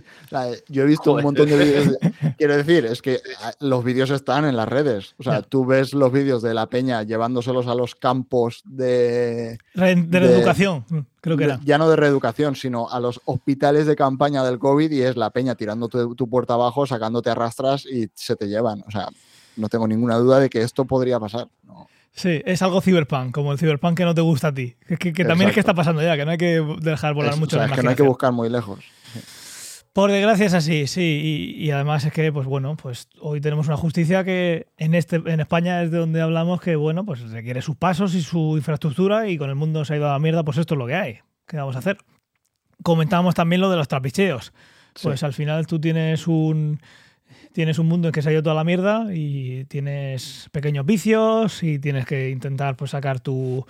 yo 0.69 0.83
he 0.83 0.87
visto 0.87 1.13
un 1.13 1.23
montón 1.23 1.47
de 1.51 1.59
vídeos. 1.59 1.99
quiero 2.39 2.57
decir, 2.57 2.87
es 2.87 3.03
que 3.03 3.21
ah, 3.43 3.53
los 3.61 3.85
vídeos 3.85 4.09
están 4.09 4.47
en 4.47 4.57
las 4.57 4.67
redes. 4.67 5.15
O 5.19 5.23
sea, 5.23 5.43
tú 5.43 5.67
ves 5.67 5.93
los 5.93 6.11
vídeos 6.11 6.41
de 6.41 6.55
la 6.55 6.69
peña 6.69 7.03
llevándoselos 7.03 7.67
a 7.67 7.75
los 7.75 7.95
campos 7.95 8.63
de. 8.65 9.59
De, 9.75 10.21
reeducación, 10.21 11.07
creo 11.21 11.37
que 11.37 11.45
era. 11.45 11.61
Ya 11.65 11.77
no 11.77 11.87
de 11.91 11.97
reeducación, 11.97 12.57
sino 12.57 12.89
a 12.89 12.99
los 12.99 13.21
hospitales 13.27 13.87
de 13.87 13.95
campaña 13.95 14.43
del 14.43 14.59
COVID 14.59 14.91
y 14.91 15.03
es 15.03 15.19
la 15.19 15.29
peña 15.29 15.57
tirando 15.57 15.89
tu, 15.89 16.15
tu 16.15 16.31
puerta 16.31 16.55
abajo, 16.55 16.87
sacándote 16.87 17.29
arrastras 17.29 17.85
y 17.85 18.09
se 18.15 18.37
te 18.37 18.49
llevan. 18.49 18.83
O 18.87 18.91
sea, 18.91 19.11
no 19.57 19.69
tengo 19.69 19.87
ninguna 19.87 20.17
duda 20.17 20.41
de 20.41 20.49
que 20.49 20.63
esto 20.63 20.87
podría 20.87 21.21
pasar. 21.21 21.47
No. 21.63 21.89
Sí, 22.13 22.43
es 22.45 22.61
algo 22.63 22.81
cyberpunk, 22.81 23.33
como 23.33 23.53
el 23.53 23.59
cyberpunk 23.59 23.97
que 23.97 24.05
no 24.05 24.15
te 24.15 24.21
gusta 24.21 24.49
a 24.49 24.55
ti. 24.55 24.77
Que, 24.99 25.13
también 25.25 25.49
es 25.49 25.55
que 25.55 25.61
está 25.61 25.75
pasando 25.75 26.03
ya, 26.03 26.17
que 26.17 26.25
no 26.25 26.33
hay 26.33 26.39
que 26.39 26.61
dejar 26.81 27.15
volar 27.15 27.37
mucho 27.37 27.57
la 27.57 27.69
que 27.69 27.83
no 27.83 27.91
hay 27.91 27.97
que 27.97 28.03
buscar 28.03 28.33
muy 28.33 28.49
lejos. 28.49 28.81
Por 29.93 30.13
desgracia 30.13 30.47
es 30.47 30.55
así, 30.55 30.87
sí. 30.87 31.57
Y, 31.57 31.71
además 31.73 32.05
es 32.05 32.13
que, 32.13 32.33
pues 32.33 32.47
bueno, 32.47 32.77
pues 32.77 33.09
hoy 33.21 33.41
tenemos 33.41 33.67
una 33.67 33.77
justicia 33.77 34.23
que 34.23 34.69
en, 34.77 34.95
este, 34.95 35.17
en 35.17 35.41
España 35.41 35.83
es 35.83 35.91
de 35.91 35.99
donde 35.99 36.21
hablamos 36.21 36.61
que, 36.61 36.77
bueno, 36.77 37.05
pues 37.05 37.29
requiere 37.31 37.61
sus 37.61 37.77
pasos 37.77 38.15
y 38.15 38.23
su 38.23 38.57
infraestructura 38.57 39.29
y 39.29 39.37
con 39.37 39.51
el 39.51 39.57
mundo 39.57 39.85
se 39.85 39.95
ha 39.95 39.97
ido 39.97 40.09
a 40.09 40.13
la 40.13 40.19
mierda, 40.21 40.45
pues 40.45 40.59
esto 40.59 40.75
es 40.75 40.79
lo 40.79 40.87
que 40.87 40.95
hay. 40.95 41.19
¿Qué 41.47 41.57
vamos 41.57 41.75
a 41.75 41.81
hacer? 41.81 41.99
Comentábamos 42.85 43.35
también 43.35 43.61
lo 43.61 43.71
de 43.71 43.77
los 43.77 43.89
trapicheos. 43.89 44.53
Pues 45.03 45.23
al 45.23 45.33
final 45.33 45.67
tú 45.67 45.81
tienes 45.81 46.27
un 46.27 46.81
tienes 47.53 47.79
un 47.79 47.89
mundo 47.89 48.09
en 48.09 48.13
que 48.13 48.23
se 48.23 48.29
ha 48.29 48.33
ido 48.33 48.43
toda 48.43 48.55
la 48.55 48.65
mierda 48.65 49.07
y 49.13 49.65
tienes 49.67 50.49
pequeños 50.53 50.87
vicios 50.87 51.63
y 51.63 51.79
tienes 51.79 52.07
que 52.07 52.31
intentar 52.31 52.77
pues, 52.77 52.93
sacar 52.93 53.21
tus 53.21 53.65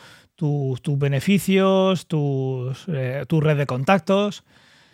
beneficios, 0.99 2.07
tus, 2.07 2.85
eh, 2.89 3.25
tu 3.29 3.41
red 3.41 3.57
de 3.57 3.67
contactos 3.67 4.45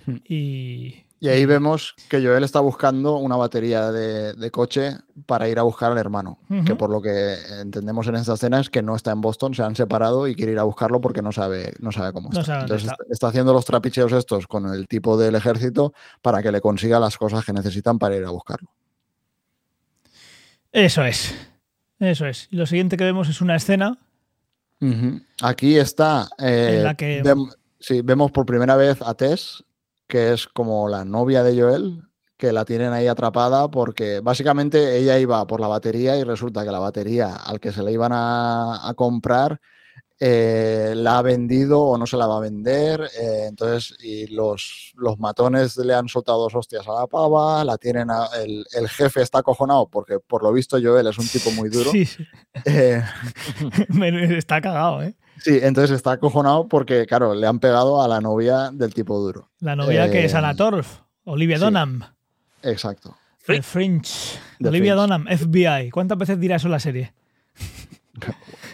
hmm. 0.06 0.16
y, 0.28 1.06
y 1.18 1.28
ahí 1.28 1.46
vemos 1.46 1.94
que 2.10 2.24
Joel 2.24 2.44
está 2.44 2.60
buscando 2.60 3.16
una 3.16 3.36
batería 3.36 3.90
de, 3.90 4.50
coche 4.50 4.98
para 5.24 5.48
ir 5.48 5.58
a 5.58 5.62
buscar 5.62 5.90
al 5.90 5.98
hermano, 5.98 6.38
que 6.66 6.76
por 6.76 6.90
lo 6.90 7.00
que 7.00 7.36
entendemos 7.60 8.06
en 8.06 8.16
esta 8.16 8.34
escena 8.34 8.60
es 8.60 8.68
que 8.68 8.82
no 8.82 8.94
está 8.94 9.12
en 9.12 9.22
Boston, 9.22 9.54
se 9.54 9.62
han 9.62 9.74
separado 9.74 10.28
y 10.28 10.34
quiere 10.34 10.52
ir 10.52 10.58
a 10.58 10.64
buscarlo 10.64 11.00
porque 11.00 11.22
no 11.22 11.32
sabe, 11.32 11.72
no 11.80 11.90
sabe 11.90 12.12
cómo 12.12 12.30
está. 12.30 12.60
Entonces 12.60 12.90
está. 13.10 13.28
haciendo 13.28 13.54
los 13.54 13.64
trapicheos 13.64 14.12
estos 14.12 14.46
con 14.46 14.66
el 14.72 14.86
tipo 14.86 15.16
del 15.16 15.34
ejército 15.34 15.94
para 16.20 16.42
que 16.42 16.52
le 16.52 16.60
consiga 16.60 17.00
las 17.00 17.16
cosas 17.16 17.44
que 17.44 17.52
necesitan 17.52 17.98
para 17.98 18.16
ir 18.16 18.24
a 18.24 18.30
buscarlo. 18.30 18.68
Eso 20.76 21.04
es, 21.04 21.34
eso 21.98 22.26
es. 22.26 22.48
Y 22.50 22.56
lo 22.56 22.66
siguiente 22.66 22.98
que 22.98 23.04
vemos 23.04 23.30
es 23.30 23.40
una 23.40 23.56
escena. 23.56 23.98
Aquí 25.42 25.78
está. 25.78 26.28
en 26.38 26.84
la 26.84 26.90
eh, 26.90 26.96
que... 26.96 27.22
sí, 27.80 28.02
vemos 28.02 28.30
por 28.30 28.44
primera 28.44 28.76
vez 28.76 29.00
a 29.00 29.14
Tess 29.14 29.64
que 30.06 30.32
es 30.32 30.46
como 30.46 30.88
la 30.88 31.04
novia 31.04 31.42
de 31.42 31.60
Joel, 31.60 32.02
que 32.36 32.52
la 32.52 32.64
tienen 32.64 32.92
ahí 32.92 33.06
atrapada 33.06 33.68
porque 33.70 34.20
básicamente 34.20 34.98
ella 34.98 35.18
iba 35.18 35.46
por 35.46 35.60
la 35.60 35.68
batería 35.68 36.16
y 36.18 36.24
resulta 36.24 36.64
que 36.64 36.70
la 36.70 36.78
batería 36.78 37.34
al 37.34 37.58
que 37.58 37.72
se 37.72 37.82
le 37.82 37.92
iban 37.92 38.12
a, 38.14 38.92
comprar 38.96 39.60
eh, 40.18 40.94
la 40.96 41.18
ha 41.18 41.22
vendido 41.22 41.80
o 41.80 41.98
no 41.98 42.06
se 42.06 42.16
la 42.16 42.26
va 42.26 42.38
a 42.38 42.40
vender. 42.40 43.02
Eh, 43.20 43.46
entonces, 43.48 43.96
y 44.02 44.26
los, 44.28 44.92
los 44.96 45.18
matones 45.18 45.76
le 45.76 45.94
han 45.94 46.08
soltado 46.08 46.42
dos 46.42 46.54
hostias 46.54 46.88
a 46.88 47.00
la 47.00 47.06
pava, 47.06 47.64
la 47.64 47.76
tienen 47.76 48.08
el, 48.42 48.88
jefe 48.88 49.22
está 49.22 49.38
acojonado 49.38 49.88
porque 49.88 50.18
por 50.18 50.42
lo 50.42 50.52
visto 50.52 50.78
Joel 50.82 51.06
es 51.08 51.18
un 51.18 51.28
tipo 51.28 51.50
muy 51.50 51.68
duro. 51.68 51.90
Sí, 51.96 52.06
eh, 52.64 53.02
está 54.36 54.60
cagado, 54.60 55.02
¿eh? 55.02 55.14
Sí, 55.38 55.58
entonces 55.62 55.96
está 55.96 56.12
acojonado 56.12 56.66
porque, 56.66 57.06
claro, 57.06 57.34
le 57.34 57.46
han 57.46 57.58
pegado 57.58 58.02
a 58.02 58.08
la 58.08 58.20
novia 58.20 58.70
del 58.72 58.94
tipo 58.94 59.18
duro. 59.18 59.50
La 59.60 59.76
novia 59.76 60.10
que 60.10 60.24
es 60.24 60.34
Anna 60.34 60.54
Torf, 60.54 61.00
Olivia 61.24 61.58
Donham. 61.58 62.02
Exacto. 62.62 63.16
The 63.46 63.62
Fringe. 63.62 64.38
Olivia 64.64 64.94
Donham, 64.94 65.26
FBI. 65.26 65.90
¿Cuántas 65.90 66.18
veces 66.18 66.40
dirá 66.40 66.56
eso 66.56 66.68
en 66.68 66.72
la 66.72 66.80
serie? 66.80 67.12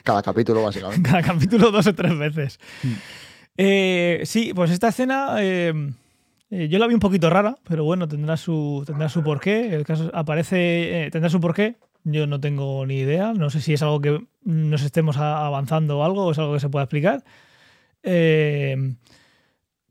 Cada 0.03 0.23
capítulo, 0.23 0.63
básicamente. 0.65 1.09
Cada 1.09 1.23
capítulo 1.23 1.71
dos 1.71 1.87
o 1.87 1.95
tres 1.95 2.17
veces. 2.19 2.59
Hmm. 2.83 2.95
Eh, 3.57 4.23
sí, 4.25 4.53
pues 4.55 4.71
esta 4.71 4.89
escena 4.89 5.37
eh, 5.39 5.75
yo 6.51 6.79
la 6.79 6.87
vi 6.87 6.95
un 6.95 7.01
poquito 7.01 7.31
rara, 7.31 7.57
pero 7.69 7.85
bueno, 7.85 8.09
tendrá 8.09 8.37
su, 8.37 8.83
tendrá 8.87 9.09
su 9.09 9.23
porqué. 9.23 9.75
El 9.75 9.85
caso 9.85 10.11
aparece, 10.15 11.09
tendrá 11.11 11.31
su 11.31 11.41
porqué. 11.41 11.77
Yo 12.05 12.27
no 12.27 12.41
tengo 12.41 12.85
ni 12.87 12.99
idea. 12.99 13.33
No 13.33 13.51
sé 13.51 13.61
si 13.61 13.73
es 13.73 13.83
algo 13.83 14.01
que 14.01 14.27
nos 14.45 14.83
estemos 14.83 15.17
avanzando 15.17 15.99
o 15.99 16.05
algo, 16.05 16.27
o 16.27 16.33
es 16.33 16.39
algo 16.39 16.55
que 16.55 16.61
se 16.61 16.69
pueda 16.69 16.85
explicar. 16.85 17.25
Eh, 18.03 18.95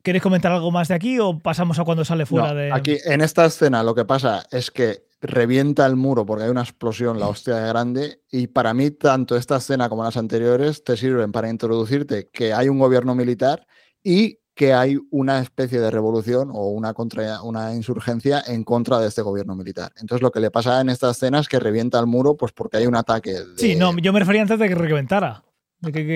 ¿Queréis 0.03 0.23
comentar 0.23 0.51
algo 0.51 0.71
más 0.71 0.87
de 0.87 0.95
aquí 0.95 1.19
o 1.19 1.39
pasamos 1.39 1.79
a 1.79 1.83
cuando 1.83 2.03
sale 2.03 2.25
fuera 2.25 2.53
de.? 2.53 2.71
Aquí, 2.71 2.97
en 3.05 3.21
esta 3.21 3.45
escena, 3.45 3.83
lo 3.83 3.93
que 3.93 4.03
pasa 4.03 4.45
es 4.51 4.71
que 4.71 5.03
revienta 5.21 5.85
el 5.85 5.95
muro 5.95 6.25
porque 6.25 6.45
hay 6.45 6.49
una 6.49 6.61
explosión, 6.61 7.19
la 7.19 7.27
hostia 7.27 7.55
de 7.55 7.67
grande. 7.67 8.21
Y 8.31 8.47
para 8.47 8.73
mí, 8.73 8.91
tanto 8.91 9.35
esta 9.35 9.57
escena 9.57 9.87
como 9.87 10.03
las 10.03 10.17
anteriores 10.17 10.83
te 10.83 10.97
sirven 10.97 11.31
para 11.31 11.49
introducirte 11.49 12.29
que 12.31 12.53
hay 12.53 12.69
un 12.69 12.79
gobierno 12.79 13.15
militar 13.15 13.67
y 14.03 14.39
que 14.53 14.73
hay 14.73 14.97
una 15.11 15.39
especie 15.39 15.79
de 15.79 15.89
revolución 15.89 16.49
o 16.51 16.69
una, 16.69 16.93
contra, 16.93 17.41
una 17.41 17.73
insurgencia 17.73 18.43
en 18.45 18.63
contra 18.63 18.99
de 18.99 19.07
este 19.07 19.21
gobierno 19.21 19.55
militar. 19.55 19.91
Entonces 19.99 20.21
lo 20.21 20.31
que 20.31 20.39
le 20.39 20.51
pasa 20.51 20.81
en 20.81 20.89
esta 20.89 21.11
escena 21.11 21.39
es 21.39 21.47
que 21.47 21.59
revienta 21.59 21.99
el 21.99 22.07
muro 22.07 22.35
pues 22.35 22.51
porque 22.51 22.77
hay 22.77 22.87
un 22.87 22.95
ataque. 22.95 23.37
Sí, 23.57 23.75
no, 23.75 23.95
yo 23.97 24.11
me 24.11 24.19
refería 24.19 24.41
antes 24.41 24.59
de 24.59 24.67
que 24.67 24.75
reventara. 24.75 25.43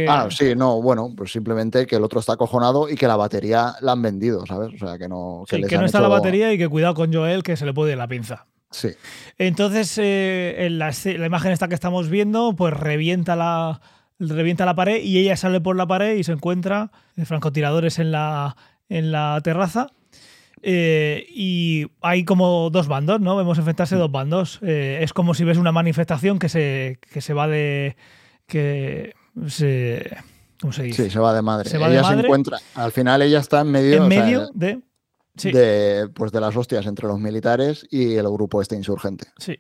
Ah, 0.08 0.28
sí, 0.30 0.54
no, 0.56 0.80
bueno, 0.80 1.12
pues 1.18 1.32
simplemente 1.32 1.88
que 1.88 1.96
el 1.96 2.04
otro 2.04 2.20
está 2.20 2.34
acojonado 2.34 2.88
y 2.88 2.96
que 2.96 3.08
la 3.08 3.16
batería 3.16 3.74
la 3.82 3.94
han 3.94 4.02
vendido, 4.02 4.46
¿sabes? 4.46 4.70
O 4.76 4.78
sea, 4.78 5.00
que 5.00 5.10
no... 5.10 5.44
Que, 5.50 5.56
sí, 5.56 5.64
que 5.64 5.78
no 5.80 5.86
está 5.86 6.02
la 6.02 6.08
batería 6.08 6.54
y 6.54 6.58
que 6.60 6.68
cuidado 6.68 6.94
con 6.94 7.12
Joel 7.12 7.42
que 7.42 7.58
se 7.58 7.66
le 7.66 7.74
puede 7.74 7.94
ir 7.94 7.98
la 7.98 8.08
pinza. 8.08 8.46
Sí. 8.76 8.90
Entonces, 9.38 9.98
eh, 9.98 10.66
en 10.66 10.80
la, 10.80 10.92
la 11.18 11.26
imagen 11.26 11.52
esta 11.52 11.68
que 11.68 11.76
estamos 11.76 12.10
viendo, 12.10 12.54
pues 12.56 12.74
revienta 12.74 13.36
la, 13.36 13.80
revienta 14.20 14.66
la 14.66 14.76
pared 14.76 15.02
y 15.02 15.18
ella 15.20 15.38
sale 15.38 15.62
por 15.62 15.76
la 15.76 15.88
pared 15.88 16.18
y 16.18 16.24
se 16.24 16.34
encuentra 16.34 16.92
francotiradores 17.24 18.00
en 18.00 18.12
la, 18.12 18.58
en 18.90 19.12
la 19.12 19.40
terraza. 19.44 19.88
Eh, 20.68 21.28
y 21.30 21.86
hay 22.02 22.26
como 22.26 22.70
dos 22.72 22.88
bandos, 22.88 23.22
¿no? 23.22 23.36
Vemos 23.36 23.58
enfrentarse 23.58 23.96
dos 23.96 24.12
bandos. 24.12 24.60
Eh, 24.64 25.00
es 25.02 25.14
como 25.14 25.36
si 25.36 25.44
ves 25.44 25.58
una 25.58 25.72
manifestación 25.72 26.40
que 26.40 26.50
se, 26.50 27.00
que 27.14 27.22
se 27.22 27.34
va 27.34 27.48
de. 27.48 27.96
que 28.48 29.14
se. 29.48 30.18
¿Cómo 30.60 30.74
se 30.74 30.84
dice? 30.84 31.04
Sí, 31.04 31.10
se 31.12 31.20
va 31.20 31.34
de 31.34 31.44
madre. 31.44 31.70
ella 31.70 32.04
se 32.04 32.14
encuentra. 32.14 32.58
Al 32.74 32.92
final 32.92 33.22
ella 33.22 33.40
está 33.40 33.62
en 33.62 33.72
medio. 33.72 34.04
En 34.04 34.08
medio 34.08 34.50
de. 34.56 34.80
De, 35.36 36.10
pues 36.14 36.32
de 36.32 36.40
las 36.40 36.56
hostias 36.56 36.86
entre 36.86 37.08
los 37.08 37.20
militares 37.20 37.86
y 37.92 38.16
el 38.16 38.30
grupo 38.30 38.62
este 38.62 38.76
insurgente. 38.76 39.28
Sí. 39.38 39.60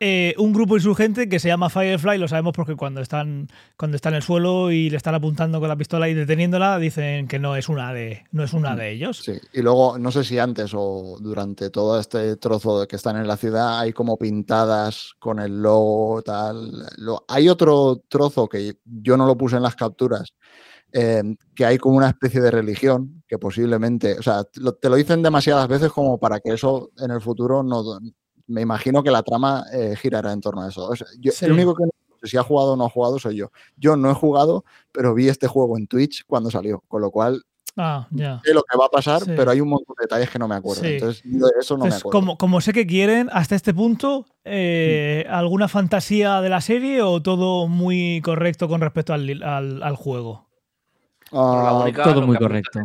Eh, 0.00 0.32
un 0.38 0.52
grupo 0.52 0.76
insurgente 0.76 1.28
que 1.28 1.40
se 1.40 1.48
llama 1.48 1.70
Firefly, 1.70 2.18
lo 2.18 2.28
sabemos 2.28 2.52
porque 2.54 2.76
cuando 2.76 3.00
están, 3.00 3.48
cuando 3.76 3.96
está 3.96 4.10
en 4.10 4.14
el 4.14 4.22
suelo 4.22 4.70
y 4.70 4.90
le 4.90 4.96
están 4.96 5.16
apuntando 5.16 5.58
con 5.58 5.68
la 5.68 5.74
pistola 5.74 6.08
y 6.08 6.14
deteniéndola, 6.14 6.78
dicen 6.78 7.26
que 7.26 7.40
no 7.40 7.56
es 7.56 7.68
una 7.68 7.92
de, 7.92 8.22
no 8.30 8.44
es 8.44 8.52
una 8.52 8.76
de 8.76 8.92
ellos. 8.92 9.18
Sí, 9.24 9.32
y 9.52 9.60
luego, 9.60 9.98
no 9.98 10.12
sé 10.12 10.22
si 10.22 10.38
antes 10.38 10.70
o 10.72 11.16
durante 11.20 11.70
todo 11.70 11.98
este 11.98 12.36
trozo 12.36 12.86
que 12.86 12.94
están 12.94 13.16
en 13.16 13.26
la 13.26 13.36
ciudad, 13.36 13.80
hay 13.80 13.92
como 13.92 14.16
pintadas 14.16 15.14
con 15.18 15.40
el 15.40 15.60
logo, 15.60 16.22
tal. 16.22 16.70
hay 17.26 17.48
otro 17.48 18.04
trozo 18.08 18.48
que 18.48 18.76
yo 18.84 19.16
no 19.16 19.26
lo 19.26 19.36
puse 19.36 19.56
en 19.56 19.64
las 19.64 19.74
capturas, 19.74 20.32
eh, 20.92 21.22
que 21.54 21.64
hay 21.64 21.78
como 21.78 21.96
una 21.96 22.08
especie 22.08 22.40
de 22.40 22.50
religión 22.50 23.22
que 23.26 23.38
posiblemente, 23.38 24.18
o 24.18 24.22
sea, 24.22 24.44
te 24.44 24.88
lo 24.88 24.96
dicen 24.96 25.22
demasiadas 25.22 25.68
veces 25.68 25.92
como 25.92 26.18
para 26.18 26.40
que 26.40 26.52
eso 26.52 26.90
en 26.98 27.10
el 27.10 27.20
futuro 27.20 27.62
no, 27.62 27.98
me 28.46 28.62
imagino 28.62 29.02
que 29.02 29.10
la 29.10 29.22
trama 29.22 29.64
eh, 29.72 29.94
girará 29.96 30.32
en 30.32 30.40
torno 30.40 30.62
a 30.62 30.68
eso. 30.68 30.90
El 31.40 31.52
único 31.52 31.74
que 31.74 31.84
no 31.84 31.90
sé 32.22 32.28
si 32.28 32.36
ha 32.36 32.42
jugado 32.42 32.72
o 32.72 32.76
no 32.76 32.86
ha 32.86 32.90
jugado 32.90 33.18
soy 33.18 33.36
yo. 33.36 33.50
Yo 33.76 33.96
no 33.96 34.10
he 34.10 34.14
jugado, 34.14 34.64
pero 34.92 35.14
vi 35.14 35.28
este 35.28 35.46
juego 35.46 35.76
en 35.76 35.86
Twitch 35.86 36.24
cuando 36.26 36.50
salió, 36.50 36.82
con 36.88 37.02
lo 37.02 37.10
cual 37.10 37.42
Ah, 37.80 38.08
sé 38.44 38.54
lo 38.54 38.62
que 38.64 38.76
va 38.76 38.86
a 38.86 38.88
pasar, 38.88 39.22
pero 39.24 39.52
hay 39.52 39.60
un 39.60 39.68
montón 39.68 39.94
de 39.96 40.02
detalles 40.02 40.28
que 40.30 40.38
no 40.38 40.48
me 40.48 40.56
acuerdo. 40.56 40.84
Entonces, 40.84 41.22
eso 41.60 41.76
no 41.76 41.84
me 41.84 41.94
acuerdo. 41.94 42.10
Como, 42.10 42.36
como, 42.36 42.60
sé 42.60 42.72
que 42.72 42.88
quieren, 42.88 43.28
hasta 43.32 43.54
este 43.54 43.72
punto, 43.72 44.26
eh, 44.44 45.24
mm. 45.28 45.32
¿alguna 45.32 45.68
fantasía 45.68 46.40
de 46.40 46.48
la 46.48 46.60
serie 46.60 47.02
o 47.02 47.22
todo 47.22 47.68
muy 47.68 48.20
correcto 48.24 48.68
con 48.68 48.80
respecto 48.80 49.14
al, 49.14 49.42
al, 49.44 49.96
juego? 49.96 50.47
Ah, 51.32 51.86
todo 52.04 52.22
muy 52.22 52.36
correcto 52.36 52.80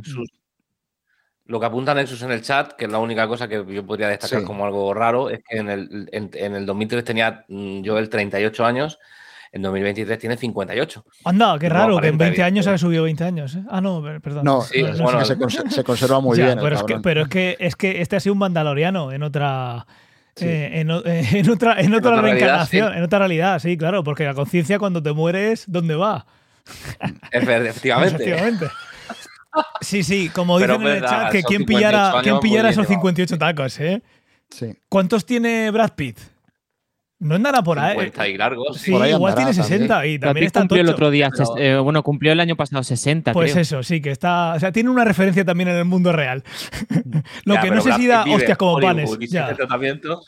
lo 1.45 1.59
que 1.59 1.65
apunta 1.65 1.93
Nexus 1.93 2.21
en 2.23 2.31
el 2.31 2.41
chat, 2.41 2.73
que 2.73 2.85
es 2.85 2.91
la 2.91 2.99
única 2.99 3.27
cosa 3.27 3.47
que 3.47 3.65
yo 3.67 3.85
podría 3.85 4.07
destacar 4.07 4.43
como 4.43 4.65
algo 4.65 4.93
raro, 4.93 5.29
es 5.29 5.41
que 5.47 5.57
en 5.57 5.69
el, 5.69 6.09
en, 6.11 6.55
el 6.55 6.65
2003 6.65 7.03
tenía 7.03 7.45
mm, 7.47 7.81
yo 7.81 7.97
el 7.97 8.09
38 8.09 8.65
años, 8.65 8.99
en 9.51 9.61
2023 9.61 10.17
tiene 10.17 10.37
58. 10.37 11.05
Anda, 11.25 11.59
qué 11.59 11.69
raro, 11.69 11.99
que 11.99 12.07
en 12.07 12.17
20 12.17 12.41
años 12.43 12.65
ha 12.65 12.77
subido 12.77 13.03
20 13.03 13.23
años. 13.23 13.55
¿eh? 13.55 13.63
Ah, 13.69 13.81
no, 13.81 14.01
perdón. 14.21 14.45
No, 14.45 14.61
se, 14.61 15.83
conserva 15.83 16.21
muy 16.21 16.37
bien. 16.39 16.57
Pero, 16.59 16.75
es 16.75 16.83
que, 16.83 16.99
pero 16.99 17.21
es, 17.23 17.27
que, 17.27 17.57
es 17.59 17.75
que 17.75 18.01
este 18.01 18.15
ha 18.15 18.19
sido 18.19 18.33
un 18.33 18.39
mandaloriano 18.39 19.11
en 19.11 19.21
otra. 19.21 19.85
Eh, 20.37 20.71
en, 20.81 20.89
en, 20.89 21.49
otra, 21.51 21.79
en 21.79 21.93
otra, 21.93 22.19
reencarnación, 22.19 22.95
en 22.95 23.03
otra 23.03 23.19
realidad, 23.19 23.59
sí, 23.59 23.77
claro, 23.77 24.03
porque 24.03 24.23
la 24.23 24.33
conciencia 24.33 24.79
cuando 24.79 25.03
te 25.03 25.11
mueres, 25.11 25.65
¿dónde 25.67 25.93
va? 25.93 26.25
Efectivamente. 27.31 28.15
Efectivamente. 28.15 28.67
Sí, 29.81 30.03
sí, 30.03 30.29
como 30.29 30.57
dicen 30.57 30.81
en 30.81 30.87
el 30.87 31.01
chat, 31.01 31.31
que 31.31 31.43
quién 31.43 31.65
pillara, 31.65 32.21
quién 32.23 32.39
pillara 32.39 32.69
esos 32.69 32.87
58 32.87 33.37
tacos, 33.37 33.79
¿eh? 33.79 34.01
Sí. 34.49 34.75
¿Cuántos 34.89 35.25
tiene 35.25 35.69
Brad 35.71 35.91
Pitt? 35.95 36.19
No 37.23 37.35
andará 37.35 37.63
por 37.63 37.79
ahí. 37.79 37.93
50 37.93 38.27
y 38.27 38.37
largos. 38.37 38.77
Sí, 38.77 38.93
igual 38.93 39.35
tiene 39.35 39.53
60 39.53 40.05
y 40.07 40.19
también 40.19 40.47
está 40.47 40.59
cumplió 40.59 40.81
el 40.81 40.89
otro 40.89 41.09
día, 41.09 41.29
eh, 41.57 41.77
bueno, 41.77 42.03
cumplió 42.03 42.33
el 42.33 42.39
año 42.39 42.57
pasado 42.57 42.83
60, 42.83 43.31
Pues 43.31 43.55
eso, 43.55 43.81
sí, 43.81 44.01
que 44.01 44.11
está, 44.11 44.53
o 44.55 44.59
sea, 44.59 44.73
tiene 44.73 44.89
una 44.89 45.05
referencia 45.05 45.45
también 45.45 45.69
en 45.69 45.77
el 45.77 45.85
mundo 45.85 46.11
real. 46.11 46.43
Lo 47.45 47.59
que 47.61 47.71
no 47.71 47.81
sé 47.81 47.93
si 47.93 48.07
da 48.07 48.25
hostias 48.25 48.57
como 48.57 48.79
panes. 48.79 49.17
Ya. 49.29 49.55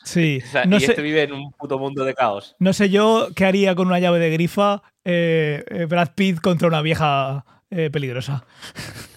Sí. 0.03 0.41
no 0.67 0.77
y 0.77 0.79
sé, 0.79 0.85
este 0.91 1.01
vive 1.01 1.23
en 1.23 1.33
un 1.33 1.51
puto 1.51 1.77
mundo 1.77 2.05
de 2.05 2.13
caos. 2.13 2.55
No 2.59 2.71
sé 2.71 2.89
yo 2.89 3.27
qué 3.35 3.45
haría 3.45 3.75
con 3.75 3.87
una 3.87 3.99
llave 3.99 4.19
de 4.19 4.29
grifa 4.29 4.81
eh, 5.05 5.63
eh, 5.67 5.85
Brad 5.85 6.09
Pitt 6.15 6.41
contra 6.41 6.67
una 6.67 6.81
vieja 6.81 7.45
peligrosa. 7.69 8.43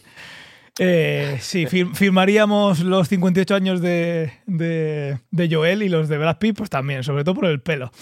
Eh, 0.80 1.38
sí, 1.40 1.66
firmaríamos 1.66 2.80
los 2.80 3.08
58 3.08 3.54
años 3.54 3.80
de, 3.80 5.18
Joel 5.50 5.82
y 5.82 5.88
los 5.88 6.08
de 6.08 6.18
Brad 6.18 6.38
Pitt, 6.38 6.56
pues 6.56 6.70
también, 6.70 7.02
sobre 7.02 7.24
todo 7.24 7.34
por 7.34 7.46
el 7.46 7.60
pelo. 7.60 7.90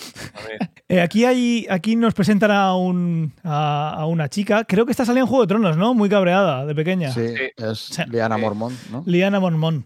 Eh, 0.89 1.01
aquí, 1.01 1.24
hay, 1.24 1.66
aquí 1.68 1.97
nos 1.97 2.14
presentan 2.14 2.53
a, 2.53 2.76
un, 2.76 3.32
a, 3.43 4.07
una 4.07 4.28
chica, 4.28 4.62
creo 4.62 4.87
que 4.87 4.93
está 4.93 5.05
saliendo 5.05 5.26
en 5.26 5.28
Juego 5.28 5.43
de 5.43 5.49
Tronos, 5.49 5.76
¿no? 5.76 5.95
Muy 5.95 6.09
cabreada, 6.09 6.64
de 6.64 6.76
pequeña. 6.76 7.11
Sí, 7.11 7.34
es 7.57 7.99
Liana 8.09 8.39
Mormón, 8.39 8.72
¿no? 8.93 9.03
Liana 9.05 9.41
Mormón. 9.41 9.84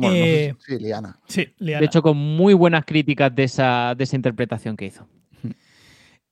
Eh, 0.00 0.54
sí, 0.66 0.78
Liana. 0.78 1.18
Sí, 1.28 1.54
Liana. 1.58 1.80
De 1.80 1.84
hecho, 1.84 2.00
con 2.00 2.16
muy 2.16 2.54
buenas 2.54 2.86
críticas 2.86 3.34
de 3.34 3.44
esa, 3.44 3.94
de 3.94 4.04
esa 4.04 4.16
interpretación 4.16 4.74
que 4.74 4.86
hizo. 4.86 5.06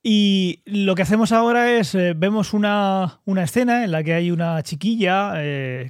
Y 0.03 0.63
lo 0.65 0.95
que 0.95 1.03
hacemos 1.03 1.31
ahora 1.31 1.73
es, 1.79 1.95
eh, 1.95 2.15
vemos 2.17 2.55
una, 2.55 3.21
escena 3.37 3.85
en 3.85 3.91
la 3.91 4.03
que 4.03 4.15
hay 4.15 4.31
una 4.31 4.63
chiquilla, 4.63 5.35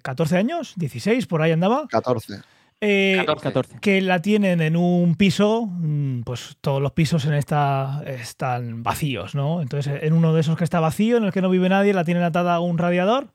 14 0.03 0.35
eh, 0.35 0.39
años, 0.39 0.75
16, 0.77 1.27
por 1.27 1.43
ahí 1.43 1.53
andaba. 1.53 1.87
14. 1.89 2.41
14. 2.81 3.79
Que 3.81 4.01
la 4.01 4.21
tienen 4.23 4.61
en 4.63 4.75
un 4.75 5.15
piso, 5.15 5.67
mm, 5.67 6.23
pues 6.23 6.57
todos 6.61 6.83
los 6.83 6.93
pisos 6.93 7.25
en 7.27 7.35
esta 7.35 8.03
están 8.07 8.83
vacíos, 8.83 9.35
¿no? 9.35 9.63
Entonces, 9.63 10.03
en 10.03 10.13
uno 10.13 10.33
de 10.35 10.41
esos 10.41 10.57
que 10.57 10.65
está 10.65 10.81
vacío, 10.81 11.19
en 11.19 11.25
el 11.25 11.33
que 11.33 11.43
no 11.43 11.51
vive 11.51 11.69
nadie, 11.69 11.93
la 11.93 12.05
tienen 12.05 12.25
atada 12.25 12.55
a 12.55 12.61
un 12.61 12.79
radiador 12.79 13.29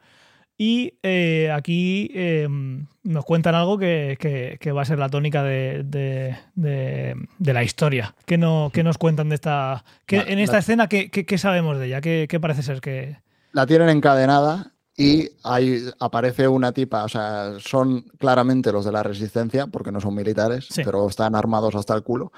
y 0.58 0.94
eh, 1.04 1.52
aquí 1.54 2.10
em, 2.14 2.88
nos 3.04 3.26
cuentan 3.26 3.56
algo 3.56 3.78
que, 3.78 4.58
va 4.76 4.82
a 4.82 4.86
ser 4.86 5.00
la 5.00 5.10
tónica 5.10 5.44
de, 5.44 6.38
la 6.56 7.64
historia. 7.64 8.16
¿Qué, 8.26 8.38
no, 8.38 8.72
nos 8.74 8.98
cuentan 8.98 9.30
de 9.30 9.36
esta. 9.36 9.84
en 10.08 10.40
esta 10.40 10.60
escena, 10.60 10.88
¿qué, 10.88 11.38
sabemos 11.38 11.78
de 11.78 11.88
ella? 11.88 12.02
¿Qué, 12.02 12.40
parece 12.40 12.64
ser 12.64 12.80
que.? 12.80 13.18
La 13.52 13.66
tienen 13.66 13.90
encadenada 13.90 14.72
y 14.96 15.30
ahí 15.44 15.90
aparece 16.00 16.48
una 16.48 16.72
tipa. 16.72 17.04
O 17.04 17.10
sea, 17.10 17.56
son 17.60 18.04
claramente 18.18 18.72
los 18.72 18.86
de 18.86 18.94
la 18.94 19.04
resistencia, 19.04 19.68
porque 19.68 19.92
no 19.92 20.00
son 20.00 20.16
militares, 20.16 20.70
pero 20.84 21.08
están 21.10 21.36
armados 21.36 21.76
hasta 21.76 21.96
el 21.96 22.04
culo. 22.04 22.32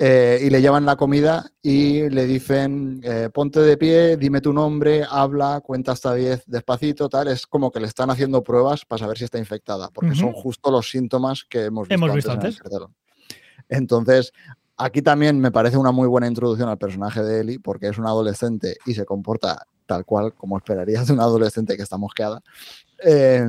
Eh, 0.00 0.38
y 0.42 0.50
le 0.50 0.60
llevan 0.60 0.86
la 0.86 0.94
comida 0.94 1.50
y 1.60 2.08
le 2.08 2.24
dicen, 2.24 3.00
eh, 3.02 3.30
ponte 3.34 3.58
de 3.58 3.76
pie, 3.76 4.16
dime 4.16 4.40
tu 4.40 4.52
nombre, 4.52 5.04
habla, 5.08 5.60
cuenta 5.60 5.90
hasta 5.90 6.14
10 6.14 6.44
despacito, 6.46 7.08
tal. 7.08 7.26
Es 7.26 7.48
como 7.48 7.72
que 7.72 7.80
le 7.80 7.88
están 7.88 8.08
haciendo 8.08 8.44
pruebas 8.44 8.84
para 8.84 9.00
saber 9.00 9.18
si 9.18 9.24
está 9.24 9.38
infectada, 9.38 9.90
porque 9.90 10.14
son 10.14 10.32
justo 10.32 10.70
los 10.70 10.88
síntomas 10.88 11.44
que 11.44 11.64
hemos 11.64 11.88
visto, 11.88 12.30
antes. 12.30 12.60
Entonces, 13.68 14.32
aquí 14.76 15.02
también 15.02 15.40
me 15.40 15.50
parece 15.50 15.76
una 15.76 15.90
muy 15.90 16.06
buena 16.06 16.28
introducción 16.28 16.68
al 16.68 16.78
personaje 16.78 17.24
de 17.24 17.40
Ellie, 17.40 17.58
porque 17.58 17.88
es 17.88 17.98
un 17.98 18.06
adolescente 18.06 18.76
y 18.86 18.94
se 18.94 19.04
comporta 19.04 19.66
tal 19.86 20.04
cual 20.04 20.32
como 20.32 20.56
esperarías 20.58 21.08
de 21.08 21.14
un 21.14 21.20
adolescente 21.20 21.76
que 21.76 21.82
está 21.82 21.96
mosqueada. 21.96 22.40
Eh, 23.04 23.44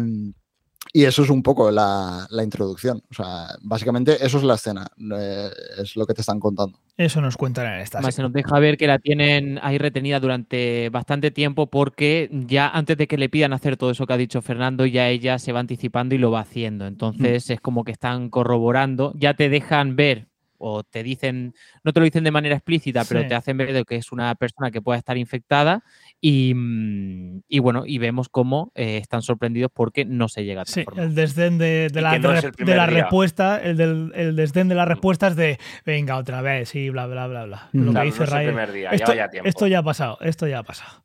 y 0.92 1.06
eso 1.06 1.24
es 1.24 1.30
un 1.30 1.44
poco 1.44 1.70
la, 1.70 2.28
introducción. 2.44 3.04
O 3.12 3.14
sea, 3.14 3.48
básicamente 3.62 4.26
eso 4.26 4.38
es 4.38 4.44
la 4.44 4.56
escena, 4.56 4.88
eh, 5.16 5.50
es 5.78 5.96
lo 5.96 6.06
que 6.06 6.14
te 6.14 6.22
están 6.22 6.40
contando. 6.40 6.80
Eso 6.98 7.22
nos 7.22 7.38
cuentan 7.38 7.74
en 7.74 7.82
esta. 7.82 8.02
Más 8.02 8.16
se 8.16 8.22
nos 8.22 8.34
deja 8.34 8.58
ver 8.60 8.78
que 8.78 8.88
la 8.88 8.98
tienen 8.98 9.60
ahí 9.62 9.78
retenida 9.78 10.20
durante 10.20 10.90
bastante 10.90 11.32
tiempo 11.32 11.68
porque 11.68 12.30
ya 12.32 12.70
antes 12.70 12.98
de 12.98 13.08
que 13.08 13.18
le 13.18 13.30
pidan 13.30 13.54
hacer 13.54 13.78
todo 13.78 13.92
eso 13.92 14.08
que 14.08 14.14
ha 14.14 14.18
dicho 14.18 14.42
Fernando, 14.42 14.86
ya 14.86 15.10
ella 15.10 15.38
se 15.38 15.52
va 15.52 15.60
anticipando 15.60 16.16
y 16.16 16.18
lo 16.18 16.32
va 16.32 16.42
haciendo. 16.42 16.88
Entonces 16.88 17.50
mm. 17.50 17.54
es 17.54 17.62
como 17.62 17.84
que 17.84 17.92
están 17.92 18.30
corroborando, 18.30 19.14
ya 19.16 19.36
te 19.36 19.50
dejan 19.50 19.96
ver 19.96 20.28
o 20.60 20.84
te 20.84 21.04
dicen, 21.04 21.56
no 21.84 21.94
te 21.94 22.00
lo 22.02 22.04
dicen 22.04 22.24
de 22.24 22.32
manera 22.32 22.56
explícita, 22.56 23.06
pero 23.06 23.26
te 23.26 23.34
hacen 23.34 23.58
ver 23.58 23.86
que 23.86 23.96
es 23.96 24.12
una 24.12 24.36
persona 24.36 24.72
que 24.72 24.82
pueda 24.82 25.00
estar 25.00 25.18
infectada 25.18 25.84
Mm, 26.22 27.40
y, 27.48 27.60
bueno, 27.60 27.84
y 27.86 27.98
vemos 27.98 28.28
cómo 28.28 28.72
eh, 28.76 28.98
están 28.98 29.22
sorprendidos 29.22 29.72
porque 29.74 30.04
no 30.04 30.28
se 30.28 30.44
llega 30.44 30.64
a 30.64 30.66
Sí, 30.66 30.84
el 30.98 31.16
desdén 31.16 31.58
de, 31.58 31.90
la, 31.94 32.20
de 32.20 32.76
la 32.76 32.86
respuesta, 32.88 33.58
el, 33.62 33.78
del, 33.78 34.12
el 34.14 34.36
desdén 34.36 34.68
de 34.68 34.76
las 34.76 34.88
respuestas 34.88 35.36
de 35.38 35.60
venga 35.86 36.18
otra 36.18 36.42
vez 36.42 36.76
y 36.76 36.90
bla, 36.90 37.08
bla, 37.08 37.28
bla, 37.28 37.46
bla. 37.46 37.70
Lo 37.72 37.94
que 37.94 38.02
dice 38.02 38.26
Ray. 38.26 38.48
Esto, 38.92 39.14
ya 39.14 39.30
esto 39.46 39.68
ya 39.68 39.80
ha 39.80 39.84
pasado, 39.84 40.18
esto 40.22 40.46
ya 40.46 40.60
ha 40.60 40.64
pasado. 40.64 41.04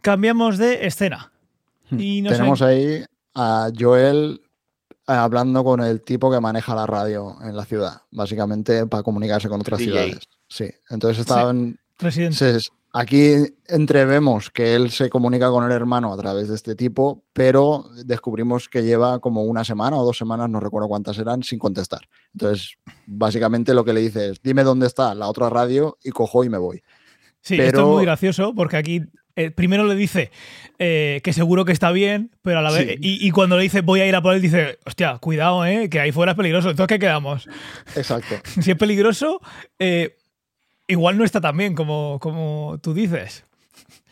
Cambiamos 0.00 0.58
de 0.58 0.86
escena. 0.86 1.30
Tenemos 1.88 2.62
ahí 2.62 3.04
a 3.34 3.70
Joel 3.78 4.40
eh, 5.06 5.12
hablando 5.12 5.62
con 5.62 5.80
el 5.80 6.02
tipo 6.02 6.30
que 6.30 6.40
maneja 6.40 6.74
la 6.74 6.86
radio 6.86 7.36
en 7.42 7.56
la 7.56 7.64
ciudad, 7.64 8.02
básicamente 8.10 8.86
para 8.86 9.02
comunicarse 9.04 9.48
con 9.48 9.60
otras 9.60 9.80
ciudades. 9.80 10.18
Sí, 10.48 10.68
entonces 10.88 11.20
estaban... 11.20 11.78
Residentes. 11.98 12.72
Aquí 12.92 13.34
entrevemos 13.68 14.50
que 14.50 14.74
él 14.74 14.90
se 14.90 15.10
comunica 15.10 15.48
con 15.50 15.64
el 15.64 15.70
hermano 15.70 16.12
a 16.12 16.16
través 16.16 16.48
de 16.48 16.56
este 16.56 16.74
tipo, 16.74 17.22
pero 17.32 17.84
descubrimos 18.04 18.68
que 18.68 18.82
lleva 18.82 19.20
como 19.20 19.44
una 19.44 19.62
semana 19.64 19.96
o 19.96 20.04
dos 20.04 20.18
semanas, 20.18 20.50
no 20.50 20.58
recuerdo 20.58 20.88
cuántas 20.88 21.16
eran, 21.18 21.44
sin 21.44 21.60
contestar. 21.60 22.08
Entonces, 22.32 22.78
básicamente 23.06 23.74
lo 23.74 23.84
que 23.84 23.92
le 23.92 24.00
dice 24.00 24.30
es, 24.30 24.42
dime 24.42 24.64
dónde 24.64 24.88
está 24.88 25.14
la 25.14 25.28
otra 25.28 25.48
radio 25.48 25.98
y 26.02 26.10
cojo 26.10 26.42
y 26.42 26.48
me 26.48 26.58
voy. 26.58 26.82
Sí, 27.40 27.60
esto 27.60 27.80
es 27.80 27.86
muy 27.86 28.04
gracioso 28.04 28.54
porque 28.54 28.76
aquí 28.76 29.02
eh, 29.36 29.50
primero 29.50 29.86
le 29.86 29.94
dice 29.94 30.30
eh, 30.78 31.20
que 31.22 31.32
seguro 31.32 31.64
que 31.64 31.72
está 31.72 31.92
bien, 31.92 32.30
pero 32.42 32.58
a 32.58 32.62
la 32.62 32.70
vez. 32.70 32.96
Y, 33.00 33.30
cuando 33.30 33.56
le 33.56 33.62
dice 33.62 33.82
voy 33.82 34.00
a 34.00 34.06
ir 34.06 34.16
a 34.16 34.22
por 34.22 34.34
él, 34.34 34.42
dice, 34.42 34.78
hostia, 34.84 35.18
cuidado, 35.18 35.64
eh, 35.64 35.88
que 35.88 36.00
ahí 36.00 36.10
fuera 36.10 36.32
es 36.32 36.36
peligroso. 36.36 36.70
Entonces, 36.70 36.94
¿qué 36.94 36.98
quedamos? 36.98 37.48
Exacto. 37.94 38.34
si 38.60 38.70
es 38.70 38.76
peligroso, 38.76 39.40
eh, 39.78 40.16
igual 40.90 41.16
no 41.16 41.24
está 41.24 41.40
tan 41.40 41.56
bien 41.56 41.74
como, 41.74 42.18
como 42.20 42.78
tú 42.82 42.92
dices. 42.92 43.44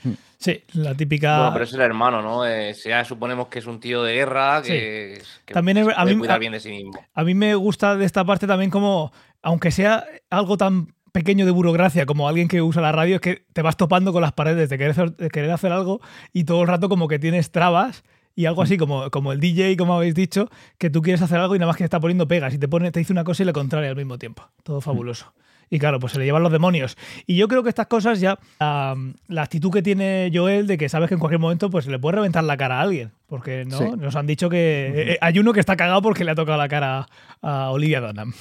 Hmm. 0.03 0.13
Sí, 0.39 0.63
la 0.73 0.95
típica. 0.95 1.39
Bueno, 1.39 1.53
pero 1.53 1.65
es 1.65 1.75
el 1.75 1.81
hermano, 1.81 2.23
¿no? 2.23 2.47
Eh, 2.47 2.75
sea, 2.75 3.05
suponemos 3.05 3.49
que 3.49 3.59
es 3.59 3.67
un 3.67 3.81
tío 3.81 4.03
de 4.03 4.15
guerra 4.15 4.63
que, 4.63 5.21
también 5.47 5.79
a 5.79 6.05
mí, 6.05 6.15
bien 6.39 6.53
de 6.53 6.61
sí 6.61 6.71
mismo. 6.71 6.93
A 7.13 7.25
mí 7.25 7.35
me 7.35 7.55
gusta 7.57 7.97
de 7.97 8.05
esta 8.05 8.25
parte 8.25 8.47
también 8.47 8.71
como, 8.71 9.13
aunque 9.43 9.71
sea 9.73 10.05
algo 10.31 10.57
tan 10.57 10.95
pequeño 11.13 11.45
de 11.45 11.51
burocracia 11.51 12.07
como 12.07 12.29
alguien 12.29 12.47
que 12.47 12.63
usa 12.63 12.81
la 12.81 12.93
radio, 12.93 13.17
es 13.17 13.21
que 13.21 13.45
te 13.53 13.63
vas 13.63 13.77
topando 13.77 14.13
con 14.13 14.23
las 14.23 14.33
paredes 14.33 14.69
de 14.69 14.79
querer, 14.79 15.17
de 15.17 15.29
querer 15.31 15.51
hacer 15.51 15.73
algo 15.73 16.01
y 16.33 16.45
todo 16.45 16.63
el 16.63 16.69
rato 16.69 16.89
como 16.89 17.09
que 17.09 17.19
tienes 17.19 17.51
trabas 17.51 18.05
y 18.37 18.47
algo 18.47 18.63
así 18.63 18.77
hmm. 18.77 18.79
como, 18.79 19.11
como 19.11 19.33
el 19.33 19.41
DJ, 19.41 19.77
como 19.77 19.97
habéis 19.97 20.15
dicho, 20.15 20.49
que 20.79 20.91
tú 20.91 21.03
quieres 21.03 21.21
hacer 21.23 21.39
algo 21.39 21.57
y 21.57 21.59
nada 21.59 21.71
más 21.71 21.77
que 21.77 21.83
está 21.83 21.99
poniendo 21.99 22.29
pegas 22.29 22.55
y 22.55 22.59
te, 22.59 22.69
pone, 22.69 22.93
te 22.93 23.01
dice 23.01 23.13
una 23.13 23.25
cosa 23.25 23.43
y 23.43 23.47
la 23.47 23.53
contraria 23.53 23.91
al 23.91 23.97
mismo 23.97 24.19
tiempo. 24.19 24.49
Todo 24.63 24.81
fabuloso. 24.81 25.35
Y 25.71 25.79
claro, 25.79 26.01
pues 26.01 26.13
se 26.13 26.19
le 26.19 26.25
llevan 26.25 26.43
los 26.43 26.53
demonios. 26.53 26.97
Y 27.27 27.37
yo 27.37 27.49
creo 27.49 27.63
que 27.63 27.69
estas 27.69 27.87
cosas 27.87 28.21
ya, 28.21 28.39
la 28.59 29.43
actitud 29.43 29.71
que 29.71 29.83
tiene 29.83 30.31
Joel 30.33 30.67
de 30.67 30.79
que 30.79 30.89
sabes 30.89 31.09
que 31.09 31.15
en 31.15 31.21
cualquier 31.21 31.41
momento 31.41 31.71
pues 31.71 31.87
le 31.87 31.99
puede 31.99 32.17
reventar 32.17 32.45
la 32.45 32.57
cara 32.57 32.79
a 32.79 32.83
alguien. 32.83 33.13
Porque 33.27 33.65
no, 33.67 33.97
nos 33.97 34.17
han 34.17 34.27
dicho 34.27 34.49
que 34.49 34.87
eh, 34.87 35.13
eh, 35.13 35.19
hay 35.21 35.39
uno 35.39 35.53
que 35.53 35.61
está 35.61 35.77
cagado 35.77 36.01
porque 36.01 36.25
le 36.25 36.31
ha 36.31 36.35
tocado 36.35 36.57
la 36.57 36.69
cara 36.69 37.07
a 37.43 37.71
Olivia 37.71 38.01
Dunham. 38.01 38.33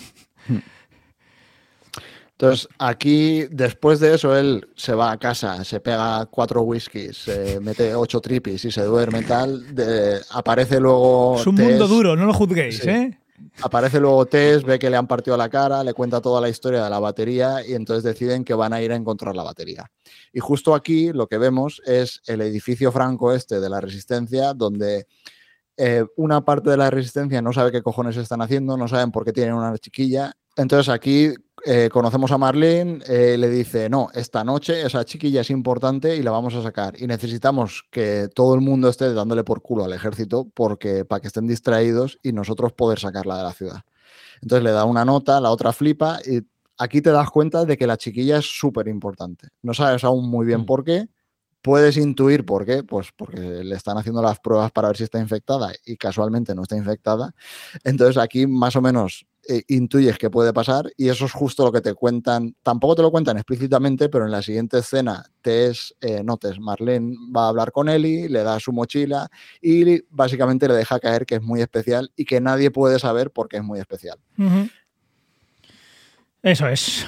Entonces, 2.40 2.70
aquí, 2.78 3.46
después 3.50 4.00
de 4.00 4.14
eso, 4.14 4.38
él 4.38 4.68
se 4.76 4.94
va 4.94 5.12
a 5.12 5.18
casa, 5.18 5.64
se 5.64 5.80
pega 5.80 6.28
cuatro 6.28 6.62
whiskies, 6.62 7.18
se 7.18 7.60
mete 7.60 7.96
ocho 7.96 8.22
tripis 8.22 8.64
y 8.64 8.72
se 8.72 8.84
duerme 8.84 9.24
tal. 9.24 9.74
De, 9.74 10.20
aparece 10.30 10.80
luego. 10.80 11.38
Es 11.40 11.48
un 11.48 11.56
mundo 11.56 11.88
duro, 11.88 12.16
no 12.16 12.28
lo 12.28 12.34
juzguéis, 12.34 12.86
¿eh? 12.86 13.18
Aparece 13.62 14.00
luego 14.00 14.26
Tess, 14.26 14.64
ve 14.64 14.80
que 14.80 14.90
le 14.90 14.98
han 14.98 15.08
partido 15.08 15.38
la 15.38 15.50
cara, 15.50 15.84
le 15.84 15.94
cuenta 15.94 16.22
toda 16.22 16.42
la 16.42 16.50
historia 16.50 16.84
de 16.84 16.90
la 16.90 17.00
batería 17.00 17.66
y 17.66 17.74
entonces 17.74 18.04
deciden 18.04 18.44
que 18.44 18.54
van 18.54 18.74
a 18.74 18.82
ir 18.82 18.92
a 18.92 18.96
encontrar 18.96 19.36
la 19.36 19.44
batería. 19.44 19.90
Y 20.34 20.40
justo 20.40 20.74
aquí 20.74 21.12
lo 21.14 21.28
que 21.28 21.38
vemos 21.38 21.82
es 21.86 22.22
el 22.26 22.42
edificio 22.42 22.92
franco 22.92 23.32
este 23.34 23.60
de 23.60 23.70
la 23.70 23.80
resistencia, 23.80 24.54
donde 24.54 25.08
eh, 25.76 26.04
una 26.16 26.44
parte 26.44 26.72
de 26.72 26.78
la 26.78 26.90
resistencia 26.90 27.42
no 27.42 27.54
sabe 27.54 27.72
qué 27.72 27.84
cojones 27.84 28.18
están 28.18 28.42
haciendo, 28.42 28.76
no 28.76 28.88
saben 28.88 29.12
por 29.12 29.24
qué 29.24 29.34
tienen 29.34 29.54
una 29.54 29.78
chiquilla. 29.78 30.34
Entonces 30.56 30.90
aquí 30.90 31.34
eh, 31.70 31.89
conocemos 31.91 32.32
a 32.32 32.38
Marlene, 32.38 32.99
eh, 33.09 33.38
le 33.38 33.49
dice, 33.49 33.89
no, 33.89 34.07
esta 34.13 34.45
noche 34.45 34.86
esa 34.86 35.03
chiquilla 35.03 35.41
es 35.41 35.49
importante 35.49 36.15
y 36.15 36.24
la 36.24 36.32
vamos 36.32 36.55
a 36.55 36.63
sacar. 36.63 36.93
Y 36.97 37.07
necesitamos 37.07 37.84
que 37.91 38.30
todo 38.34 38.55
el 38.55 38.61
mundo 38.61 38.88
esté 38.88 39.13
dándole 39.13 39.43
por 39.43 39.61
culo 39.61 39.84
al 39.84 39.91
ejército 39.91 40.47
porque, 40.53 41.03
para 41.03 41.20
que 41.20 41.28
estén 41.28 41.45
distraídos 41.45 42.20
y 42.24 42.32
nosotros 42.32 42.72
poder 42.72 42.99
sacarla 42.99 43.36
de 43.36 43.43
la 43.43 43.51
ciudad. 43.51 43.82
Entonces 44.41 44.63
le 44.63 44.72
da 44.72 44.86
una 44.86 45.03
nota, 45.03 45.41
la 45.41 45.51
otra 45.51 45.74
flipa 45.74 46.20
y 46.26 46.39
aquí 46.78 47.01
te 47.01 47.11
das 47.11 47.30
cuenta 47.32 47.65
de 47.65 47.76
que 47.76 47.86
la 47.86 47.97
chiquilla 47.97 48.38
es 48.38 48.45
súper 48.45 48.88
importante. 48.88 49.49
No 49.61 49.74
sabes 49.74 50.05
aún 50.05 50.30
muy 50.30 50.45
bien 50.45 50.61
mm. 50.61 50.65
por 50.65 50.86
qué, 50.86 51.09
puedes 51.68 51.97
intuir 51.97 52.45
por 52.45 52.65
qué, 52.65 52.82
pues 52.82 53.09
porque 53.13 53.41
le 53.41 53.76
están 53.76 53.97
haciendo 53.97 54.22
las 54.22 54.39
pruebas 54.39 54.72
para 54.72 54.88
ver 54.88 54.95
si 54.95 55.03
está 55.03 55.20
infectada 55.20 55.74
y 55.86 55.97
casualmente 55.97 56.55
no 56.55 56.61
está 56.61 56.78
infectada. 56.78 57.36
Entonces 57.84 58.15
aquí 58.15 58.47
más 58.47 58.78
o 58.78 58.82
menos 58.82 59.26
eh, 59.49 59.63
intuyes 59.68 60.18
que 60.18 60.30
puede 60.30 60.53
pasar 60.53 60.89
y 60.95 61.09
eso 61.09 61.26
es 61.26 61.34
justo 61.34 61.65
lo 61.65 61.74
que 61.74 61.82
te 61.82 61.93
cuentan. 61.93 62.55
Tampoco 62.63 62.95
te 62.95 63.01
lo 63.01 63.11
cuentan 63.11 63.36
explícitamente, 63.36 64.07
pero 64.07 64.24
en 64.24 64.32
la 64.32 64.41
siguiente 64.41 64.78
escena 64.78 65.26
te 65.41 65.68
es, 65.68 65.93
eh, 65.99 66.24
notes, 66.24 66.57
Marlene 66.57 67.13
va 67.36 67.47
a 67.47 67.49
hablar 67.49 67.74
con 67.74 67.89
Eli, 67.89 68.30
le 68.30 68.43
da 68.43 68.61
su 68.61 68.72
mochila 68.72 69.28
y 69.61 70.03
básicamente 70.09 70.70
le 70.70 70.74
deja 70.74 71.01
caer 71.01 71.26
que 71.26 71.36
es 71.36 71.41
muy 71.41 71.59
especial 71.59 72.13
y 72.15 72.24
que 72.24 72.39
nadie 72.39 72.72
puede 72.72 72.97
saber 72.97 73.32
por 73.32 73.49
qué 73.49 73.57
es 73.57 73.63
muy 73.63 73.82
especial. 73.82 74.18
Eso 76.41 76.65
es. 76.70 77.05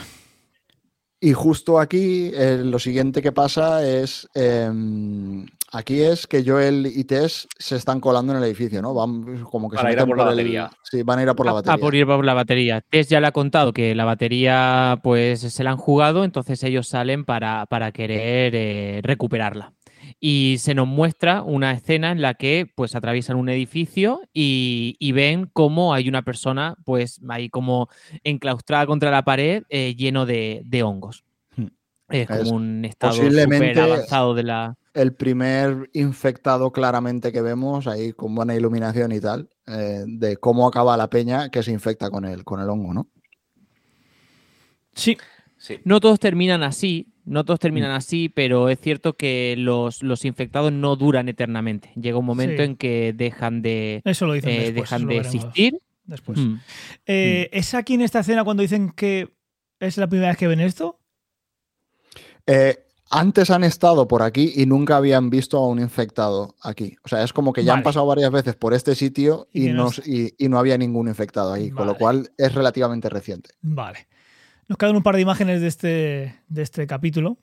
Y 1.21 1.33
justo 1.33 1.79
aquí 1.79 2.31
eh, 2.33 2.61
lo 2.63 2.79
siguiente 2.79 3.21
que 3.21 3.33
pasa 3.33 3.85
es, 3.85 4.27
em, 4.33 5.45
aquí 5.73 6.01
es 6.01 6.25
que 6.27 6.43
Joel 6.45 6.85
y 6.87 7.03
Tess 7.03 7.47
se 7.57 7.75
están 7.75 7.99
colando 7.99 8.31
en 8.31 8.37
el 8.37 8.45
edificio, 8.45 8.81
¿no? 8.81 8.93
Van 8.93 9.43
como 9.43 9.69
que 9.69 9.77
se 9.77 9.91
ir 9.91 9.99
a 9.99 10.05
por, 10.05 10.17
la 10.17 10.23
batería. 10.23 10.71
Sí, 10.81 11.03
van 11.03 11.19
a 11.19 11.23
ir 11.23 11.29
a 11.29 11.33
por 11.33 11.45
la 11.45 11.53
batería. 11.53 11.73
A 11.73 11.77
por 11.77 11.93
ir 11.93 12.05
por 12.05 12.23
la 12.23 12.33
batería. 12.33 12.81
Tess 12.89 13.09
ya 13.09 13.19
le 13.19 13.27
ha 13.27 13.31
contado 13.33 13.73
que 13.73 13.95
la 13.95 14.05
batería 14.05 14.99
pues 15.03 15.41
se 15.41 15.63
la 15.63 15.71
han 15.71 15.77
jugado, 15.77 16.23
entonces 16.23 16.63
ellos 16.63 16.87
salen 16.87 17.25
para, 17.25 17.65
para 17.65 17.91
querer 17.91 18.55
eh, 18.55 19.01
recuperarla 19.03 19.73
y 20.19 20.57
se 20.59 20.73
nos 20.73 20.87
muestra 20.87 21.43
una 21.43 21.71
escena 21.71 22.11
en 22.11 22.21
la 22.21 22.33
que 22.33 22.71
pues 22.75 22.95
atraviesan 22.95 23.37
un 23.37 23.49
edificio 23.49 24.21
y, 24.33 25.11
ven 25.11 25.49
cómo 25.51 25.93
hay 25.93 26.07
una 26.07 26.21
persona 26.21 26.75
pues 26.85 27.19
ahí 27.27 27.49
como 27.49 27.89
enclaustrada 28.23 28.85
contra 28.85 29.11
la 29.11 29.23
pared 29.23 29.63
eh, 29.69 29.95
lleno 29.95 30.25
de, 30.25 30.81
hongos. 30.83 31.23
Hmm. 31.55 31.67
Es 32.09 32.27
como 32.27 32.51
un 32.51 32.85
estado 32.85 33.13
súper 33.13 33.79
avanzado 33.79 34.33
de 34.33 34.43
la... 34.43 34.75
El 34.93 35.13
primer 35.13 35.89
infectado 35.93 36.71
claramente 36.71 37.31
que 37.31 37.41
vemos 37.41 37.87
ahí 37.87 38.13
con 38.13 38.33
buena 38.33 38.55
iluminación 38.55 39.11
y 39.11 39.19
tal, 39.19 39.49
eh, 39.67 40.03
de 40.07 40.37
cómo 40.37 40.67
acaba 40.67 40.97
la 40.97 41.09
peña 41.09 41.49
que 41.49 41.63
se 41.63 41.71
infecta 41.71 42.09
con 42.09 42.25
el, 42.25 42.43
con 42.43 42.59
el 42.59 42.69
hongo, 42.69 42.93
¿no? 42.93 43.07
Sí. 44.93 45.17
sí. 45.57 45.79
No 45.85 45.99
todos 45.99 46.19
terminan 46.19 46.63
así, 46.63 47.13
no 47.29 47.45
todos 47.45 47.59
terminan 47.59 47.91
mm. 47.91 47.95
así, 47.95 48.29
pero 48.29 48.69
es 48.69 48.79
cierto 48.79 49.15
que 49.15 49.55
los, 49.57 50.01
infectados 50.25 50.71
no 50.73 50.95
duran 50.95 51.29
eternamente. 51.29 51.91
Llega 51.95 52.17
un 52.17 52.25
momento 52.25 52.63
en 52.63 52.75
que 52.75 53.13
dejan 53.15 53.61
de, 53.61 54.01
Eso 54.03 54.25
lo 54.25 54.33
dicen 54.33 54.49
eh, 54.49 54.71
dejan 54.71 55.05
de 55.05 55.17
existir. 55.17 55.79
Después. 56.03 56.39
Mm. 56.39 56.55
Eh, 57.05 57.49
mm. 57.53 57.57
¿Es 57.57 57.73
aquí 57.75 57.93
en 57.93 58.01
esta 58.01 58.21
escena 58.21 58.43
cuando 58.43 58.61
dicen 58.61 58.91
que 58.91 59.29
es 59.79 59.97
la 59.97 60.07
primera 60.07 60.29
vez 60.29 60.37
que 60.37 60.47
ven 60.47 60.59
esto? 60.59 60.99
Eh, 62.47 62.83
antes 63.11 63.51
han 63.51 63.63
estado 63.63 64.07
por 64.07 64.23
aquí 64.23 64.53
y 64.55 64.65
nunca 64.65 64.97
habían 64.97 65.29
visto 65.29 65.57
a 65.59 65.67
un 65.67 65.79
infectado 65.79 66.55
aquí. 66.63 66.95
O 67.03 67.09
sea, 67.09 67.23
es 67.23 67.31
como 67.31 67.53
que 67.53 67.63
ya 67.63 67.73
han 67.73 67.83
pasado 67.83 68.07
varias 68.07 68.31
veces 68.31 68.55
por 68.55 68.73
este 68.73 68.95
sitio 68.95 69.47
y, 69.53 69.69
no, 69.69 69.91
y, 70.03 70.49
no 70.49 70.57
había 70.57 70.79
ningún 70.79 71.07
infectado 71.07 71.53
ahí, 71.53 71.69
con 71.69 71.85
lo 71.85 71.95
cual 71.95 72.31
es 72.37 72.55
relativamente 72.55 73.07
reciente. 73.07 73.51
Vale. 73.61 74.07
Nos 74.69 74.77
quedan 74.77 74.95
un 74.95 75.03
par 75.03 75.15
de 75.15 75.21
imágenes 75.21 75.61
de 75.61 75.67
este, 75.67 76.35
de 76.47 76.61
este 76.61 76.85
capítulo, 76.85 77.37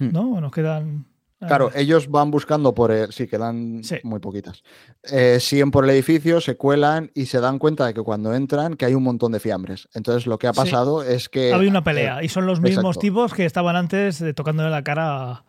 hmm. 0.00 0.08
¿no? 0.12 0.40
Nos 0.40 0.52
quedan... 0.52 1.06
Claro, 1.38 1.70
ellos 1.74 2.08
van 2.08 2.30
buscando 2.30 2.74
por 2.74 2.90
el. 2.90 3.12
Sí, 3.12 3.26
quedan 3.26 3.82
muy 4.02 4.18
poquitas. 4.18 4.62
Eh, 5.02 5.38
siguen 5.40 5.70
por 5.70 5.84
el 5.84 5.90
edificio, 5.90 6.40
se 6.40 6.56
cuelan 6.56 7.10
y 7.14 7.26
se 7.26 7.38
dan 7.38 7.58
cuenta 7.58 7.86
de 7.86 7.92
que 7.92 8.00
cuando 8.00 8.34
entran 8.34 8.76
que 8.76 8.86
hay 8.86 8.94
un 8.94 9.02
montón 9.02 9.32
de 9.32 9.40
fiambres. 9.40 9.86
Entonces 9.92 10.26
lo 10.26 10.38
que 10.38 10.46
ha 10.46 10.54
pasado 10.54 11.02
es 11.02 11.28
que. 11.28 11.52
Había 11.52 11.68
una 11.68 11.84
pelea 11.84 12.22
y 12.22 12.30
son 12.30 12.46
los 12.46 12.62
mismos 12.62 12.98
tipos 12.98 13.34
que 13.34 13.44
estaban 13.44 13.76
antes 13.76 14.24
tocándole 14.34 14.70
la 14.70 14.82
cara 14.84 15.44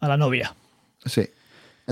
a 0.00 0.08
la 0.08 0.16
novia. 0.16 0.56
Sí. 1.04 1.28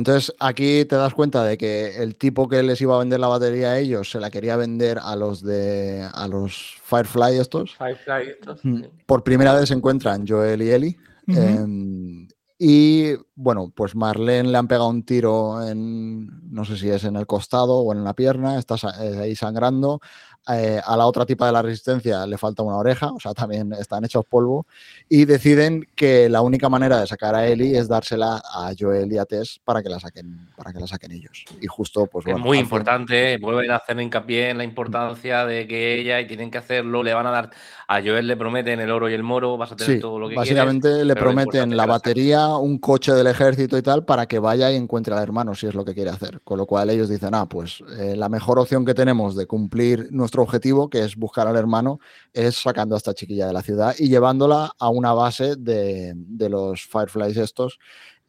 Entonces 0.00 0.34
aquí 0.40 0.86
te 0.86 0.96
das 0.96 1.12
cuenta 1.12 1.44
de 1.44 1.58
que 1.58 2.02
el 2.02 2.16
tipo 2.16 2.48
que 2.48 2.62
les 2.62 2.80
iba 2.80 2.96
a 2.96 3.00
vender 3.00 3.20
la 3.20 3.28
batería 3.28 3.72
a 3.72 3.78
ellos 3.78 4.10
se 4.10 4.18
la 4.18 4.30
quería 4.30 4.56
vender 4.56 4.98
a 4.98 5.14
los 5.14 5.42
de 5.42 6.08
a 6.10 6.26
los 6.26 6.78
Firefly 6.84 7.36
estos. 7.36 7.76
Firefly 7.76 8.30
estos. 8.30 8.64
Mm. 8.64 8.84
Por 9.04 9.22
primera 9.22 9.52
vez 9.52 9.68
se 9.68 9.74
encuentran 9.74 10.26
Joel 10.26 10.62
y 10.62 10.70
Ellie. 10.70 10.98
Em, 11.26 12.26
y 12.58 13.12
bueno, 13.34 13.70
pues 13.76 13.94
Marlene 13.94 14.48
le 14.48 14.56
han 14.56 14.68
pegado 14.68 14.88
un 14.88 15.04
tiro 15.04 15.68
en, 15.68 16.50
no 16.50 16.64
sé 16.64 16.78
si 16.78 16.88
es 16.88 17.04
en 17.04 17.16
el 17.16 17.26
costado 17.26 17.80
o 17.80 17.92
en 17.92 18.02
la 18.02 18.14
pierna, 18.14 18.58
está 18.58 18.76
eh, 19.02 19.18
ahí 19.20 19.36
sangrando. 19.36 20.00
Eh, 20.48 20.80
a 20.84 20.96
la 20.96 21.06
otra 21.06 21.26
tipa 21.26 21.46
de 21.46 21.52
la 21.52 21.60
resistencia 21.60 22.26
le 22.26 22.38
falta 22.38 22.62
una 22.62 22.76
oreja, 22.76 23.12
o 23.12 23.20
sea, 23.20 23.34
también 23.34 23.72
están 23.74 24.04
hechos 24.04 24.24
polvo, 24.24 24.66
y 25.08 25.26
deciden 25.26 25.86
que 25.94 26.28
la 26.28 26.40
única 26.40 26.68
manera 26.68 26.98
de 26.98 27.06
sacar 27.06 27.34
a 27.34 27.46
Ellie 27.46 27.76
es 27.76 27.88
dársela 27.88 28.42
a 28.44 28.72
Joel 28.76 29.12
y 29.12 29.18
a 29.18 29.26
Tess 29.26 29.60
para 29.62 29.82
que 29.82 29.90
la 29.90 30.00
saquen, 30.00 30.48
para 30.56 30.72
que 30.72 30.80
la 30.80 30.86
saquen 30.86 31.12
ellos. 31.12 31.44
Y 31.60 31.66
justo, 31.66 32.06
pues 32.06 32.26
Es 32.26 32.38
muy 32.38 32.58
importante, 32.58 33.36
vuelven 33.38 33.70
a 33.70 33.76
hacer 33.76 34.00
hincapié 34.00 34.50
en 34.50 34.58
la 34.58 34.64
importancia 34.64 35.44
de 35.44 35.68
que 35.68 36.00
ella, 36.00 36.20
y 36.20 36.26
tienen 36.26 36.50
que 36.50 36.58
hacerlo, 36.58 37.02
le 37.02 37.12
van 37.12 37.26
a 37.26 37.30
dar, 37.30 37.50
a 37.86 38.00
Joel 38.00 38.26
le 38.26 38.36
prometen 38.36 38.80
el 38.80 38.90
oro 38.90 39.10
y 39.10 39.14
el 39.14 39.22
moro, 39.22 39.56
vas 39.58 39.72
a 39.72 39.76
tener 39.76 40.00
todo 40.00 40.18
lo 40.18 40.28
que 40.28 40.36
Básicamente 40.36 41.04
le 41.04 41.14
prometen 41.16 41.76
la 41.76 41.86
batería, 41.86 42.46
un 42.56 42.78
coche 42.78 43.12
del 43.12 43.26
ejército 43.26 43.76
y 43.76 43.82
tal, 43.82 44.04
para 44.04 44.26
que 44.26 44.38
vaya 44.38 44.72
y 44.72 44.76
encuentre 44.76 45.14
al 45.14 45.22
hermano, 45.22 45.54
si 45.54 45.66
es 45.66 45.74
lo 45.74 45.84
que 45.84 45.94
quiere 45.94 46.10
hacer. 46.10 46.40
Con 46.42 46.56
lo 46.56 46.66
cual 46.66 46.88
ellos 46.88 47.08
dicen, 47.08 47.34
ah, 47.34 47.46
pues 47.46 47.84
eh, 47.98 48.16
la 48.16 48.28
mejor 48.28 48.58
opción 48.58 48.84
que 48.84 48.94
tenemos 48.94 49.36
de 49.36 49.46
cumplir 49.46 50.08
nuestro 50.10 50.29
objetivo, 50.38 50.88
que 50.88 51.04
es 51.04 51.16
buscar 51.16 51.46
al 51.46 51.56
hermano, 51.56 51.98
es 52.32 52.56
sacando 52.56 52.94
a 52.94 52.98
esta 52.98 53.14
chiquilla 53.14 53.46
de 53.46 53.52
la 53.52 53.62
ciudad 53.62 53.94
y 53.98 54.08
llevándola 54.08 54.72
a 54.78 54.88
una 54.88 55.12
base 55.12 55.56
de, 55.56 56.14
los 56.48 56.86
Fireflies 56.86 57.36
estos 57.36 57.78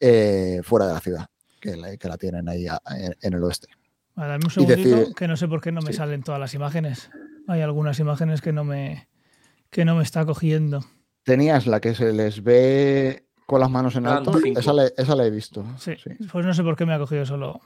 eh, 0.00 0.60
fuera 0.62 0.86
de 0.86 0.94
la 0.94 1.00
ciudad, 1.00 1.26
que 1.60 1.76
la, 1.76 2.16
tienen 2.18 2.48
ahí 2.48 2.66
en, 3.20 3.34
el 3.34 3.44
oeste. 3.44 3.68
un 4.16 4.50
segundito, 4.50 5.14
que 5.14 5.28
no 5.28 5.36
sé 5.36 5.48
por 5.48 5.60
qué 5.60 5.72
no 5.72 5.80
me 5.82 5.92
salen 5.92 6.22
todas 6.22 6.40
las 6.40 6.54
imágenes. 6.54 7.10
Hay 7.48 7.60
algunas 7.60 7.98
imágenes 7.98 8.40
que 8.40 8.52
no 8.52 8.64
me, 8.64 9.08
que 9.70 9.84
no 9.84 9.96
me 9.96 10.02
está 10.02 10.24
cogiendo. 10.24 10.84
Tenías 11.24 11.66
la 11.66 11.80
que 11.80 11.94
se 11.94 12.12
les 12.12 12.42
ve 12.42 13.26
con 13.46 13.60
las 13.60 13.70
manos 13.70 13.96
en 13.96 14.06
alto. 14.06 14.32
Esa 14.44 14.72
la, 14.72 15.26
he 15.26 15.30
visto. 15.30 15.64
Sí, 15.78 15.94
pues 16.30 16.46
no 16.46 16.54
sé 16.54 16.62
por 16.62 16.76
qué 16.76 16.86
me 16.86 16.94
ha 16.94 16.98
cogido 16.98 17.26
solo. 17.26 17.60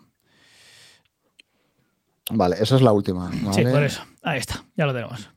Vale, 2.31 2.57
esa 2.61 2.77
es 2.77 2.83
la 2.83 2.93
última. 2.93 3.31
Sí, 3.53 3.63
por 3.63 3.83
eso. 3.83 4.03
Ahí 4.27 4.41
está, 4.41 4.65
ya 4.77 4.87
lo 4.87 4.93
tenemos. 4.93 5.31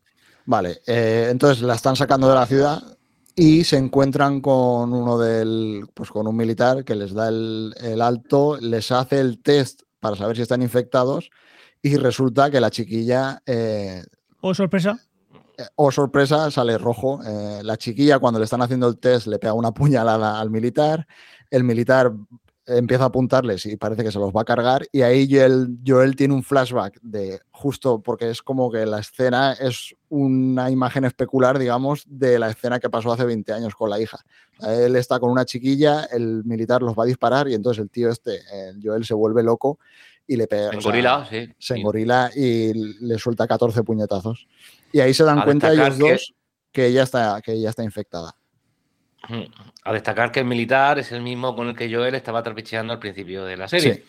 Vale, 0.46 0.82
eh, 0.88 1.28
entonces 1.30 1.62
la 1.62 1.76
están 1.76 1.96
sacando 1.96 2.28
de 2.28 2.34
la 2.34 2.48
ciudad 2.48 2.82
y 3.36 3.64
se 3.64 3.78
encuentran 3.78 4.42
con 4.42 4.92
uno 4.92 5.20
del, 5.20 5.86
pues 5.94 6.10
con 6.10 6.26
un 6.26 6.36
militar 6.36 6.84
que 6.84 6.96
les 6.96 7.14
da 7.14 7.30
el, 7.30 8.02
alto, 8.02 8.58
les 8.60 8.92
hace 8.92 9.20
el 9.20 9.44
test 9.44 9.84
para 10.00 10.16
saber 10.16 10.36
si 10.36 10.42
están 10.42 10.64
infectados 10.64 11.30
y 11.84 11.98
resulta 11.98 12.50
que 12.50 12.60
la 12.60 12.72
chiquilla... 12.72 13.44
Eh, 13.46 14.04
¿O 14.42 14.56
sorpresa? 14.56 14.98
Eh, 15.56 15.66
o 15.76 15.92
sorpresa, 15.92 16.50
sale 16.50 16.80
rojo. 16.80 17.20
la 17.62 17.78
chiquilla 17.78 18.18
cuando 18.18 18.40
le 18.40 18.46
están 18.46 18.64
haciendo 18.64 18.88
el 18.88 18.98
test 18.98 19.28
le 19.28 19.38
pega 19.38 19.54
una 19.54 19.72
puñalada 19.72 20.40
al 20.40 20.50
militar. 20.50 21.06
El 21.52 21.64
militar 21.64 22.12
empieza 22.70 23.04
a 23.04 23.08
apuntarles 23.08 23.66
y 23.66 23.76
parece 23.78 24.04
que 24.04 24.12
se 24.12 24.20
los 24.20 24.32
va 24.32 24.42
a 24.42 24.46
cargar 24.46 24.88
y 24.92 25.02
ahí 25.02 25.28
Joel, 25.30 25.78
Joel, 25.86 26.16
tiene 26.16 26.34
un 26.34 26.44
flashback 26.44 27.00
de 27.02 27.42
justo 27.52 28.02
porque 28.02 28.30
es 28.30 28.42
como 28.42 28.72
que 28.72 28.86
la 28.86 29.00
escena 29.00 29.54
es 29.54 29.96
una 30.10 30.70
imagen 30.70 31.06
especular, 31.06 31.58
digamos, 31.60 32.04
de 32.08 32.40
la 32.40 32.50
escena 32.50 32.80
que 32.80 32.90
pasó 32.90 33.12
hace 33.12 33.26
20 33.26 33.52
años 33.54 33.76
con 33.76 33.90
la 33.90 34.00
hija. 34.00 34.20
Él 34.62 34.96
está 34.96 35.20
con 35.20 35.32
una 35.32 35.46
chiquilla, 35.46 36.06
el 36.06 36.44
militar 36.46 36.82
los 36.82 36.98
va 36.98 37.04
a 37.04 37.08
disparar 37.08 37.48
y 37.48 37.54
entonces 37.54 37.82
el 37.82 37.90
tío 37.90 38.10
este, 38.10 38.40
Joel, 38.82 39.06
se 39.06 39.14
vuelve 39.14 39.44
loco 39.44 39.80
y 40.28 40.36
le 40.36 40.48
pega. 40.48 40.72
En 40.72 40.80
gorila, 40.80 41.28
sí. 41.30 41.50
Se 41.58 41.76
engorila 41.76 42.32
y 42.36 42.74
le 42.74 43.18
suelta 43.18 43.48
14 43.48 43.84
puñetazos. 43.84 44.48
Y 44.92 45.00
ahí 45.00 45.14
se 45.14 45.24
dan 45.24 45.42
cuenta 45.44 45.72
ellos 45.72 45.98
dos 45.98 46.34
que 46.72 46.88
ella 46.88 47.04
está, 47.04 47.42
que 47.42 47.54
ella 47.54 47.70
está 47.70 47.84
infectada. 47.84 48.36
A 49.84 49.94
destacar 49.94 50.32
que 50.32 50.40
el 50.40 50.46
militar 50.46 51.00
es 51.00 51.12
el 51.12 51.22
mismo 51.22 51.56
con 51.56 51.68
el 51.68 51.76
que 51.76 51.94
Joel 51.94 52.16
estaba 52.16 52.42
trapicheando 52.42 52.94
al 52.94 53.00
principio 53.00 53.46
de 53.46 53.58
la 53.58 53.68
serie. 53.68 54.04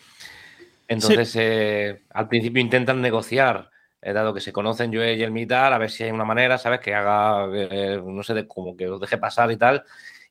Entonces, 0.87 1.35
eh, 1.37 2.01
al 2.09 2.27
principio 2.27 2.61
intentan 2.61 3.01
negociar, 3.01 3.69
eh, 4.01 4.13
dado 4.13 4.33
que 4.33 4.41
se 4.41 4.51
conocen 4.51 4.93
Joel 4.93 5.17
y 5.17 5.23
el 5.23 5.31
militar, 5.31 5.71
a 5.71 5.77
ver 5.77 5.89
si 5.89 6.03
hay 6.03 6.11
una 6.11 6.25
manera, 6.25 6.57
¿sabes? 6.57 6.79
Que 6.79 6.93
haga, 6.93 7.47
eh, 7.53 8.01
no 8.03 8.23
sé, 8.23 8.33
de, 8.33 8.47
como 8.47 8.75
que 8.75 8.87
los 8.87 8.99
deje 8.99 9.17
pasar 9.17 9.51
y 9.51 9.57
tal. 9.57 9.83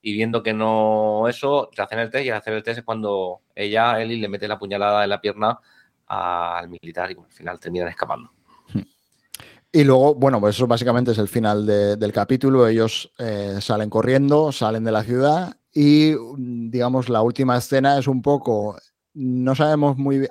Y 0.03 0.13
viendo 0.13 0.43
que 0.43 0.53
no 0.53 1.29
eso, 1.29 1.71
te 1.75 1.83
hacen 1.83 1.99
el 1.99 2.11
test 2.11 2.27
y 2.27 2.31
al 2.31 2.39
hacer 2.39 2.55
el 2.55 2.63
test 2.63 2.79
es 2.79 2.85
cuando 2.85 3.43
ella, 3.55 4.01
Eli, 4.01 4.17
le 4.17 4.29
mete 4.29 4.49
la 4.49 4.59
puñalada 4.59 5.05
en 5.05 5.11
la 5.11 5.21
pierna 5.21 5.59
al 6.07 6.69
militar 6.69 7.11
y 7.11 7.15
al 7.15 7.31
final 7.31 7.61
terminan 7.61 7.89
escapando. 7.89 8.33
Y 9.73 9.85
luego, 9.85 10.17
bueno, 10.17 10.41
pues 10.41 10.57
eso 10.57 10.67
básicamente 10.67 11.13
es 11.13 11.19
el 11.19 11.29
final 11.29 11.65
del 11.65 12.13
capítulo. 12.13 12.67
Ellos 12.67 13.13
eh, 13.19 13.59
salen 13.61 13.89
corriendo, 13.89 14.51
salen 14.51 14.83
de 14.83 14.91
la 14.91 15.05
ciudad 15.05 15.57
y, 15.73 16.15
digamos, 16.37 17.09
la 17.09 17.23
última 17.23 17.57
escena 17.57 17.97
es 17.97 18.09
un 18.09 18.21
poco, 18.21 18.77
no 19.15 19.55
sabemos 19.55 19.97
muy 19.97 20.19
bien, 20.19 20.31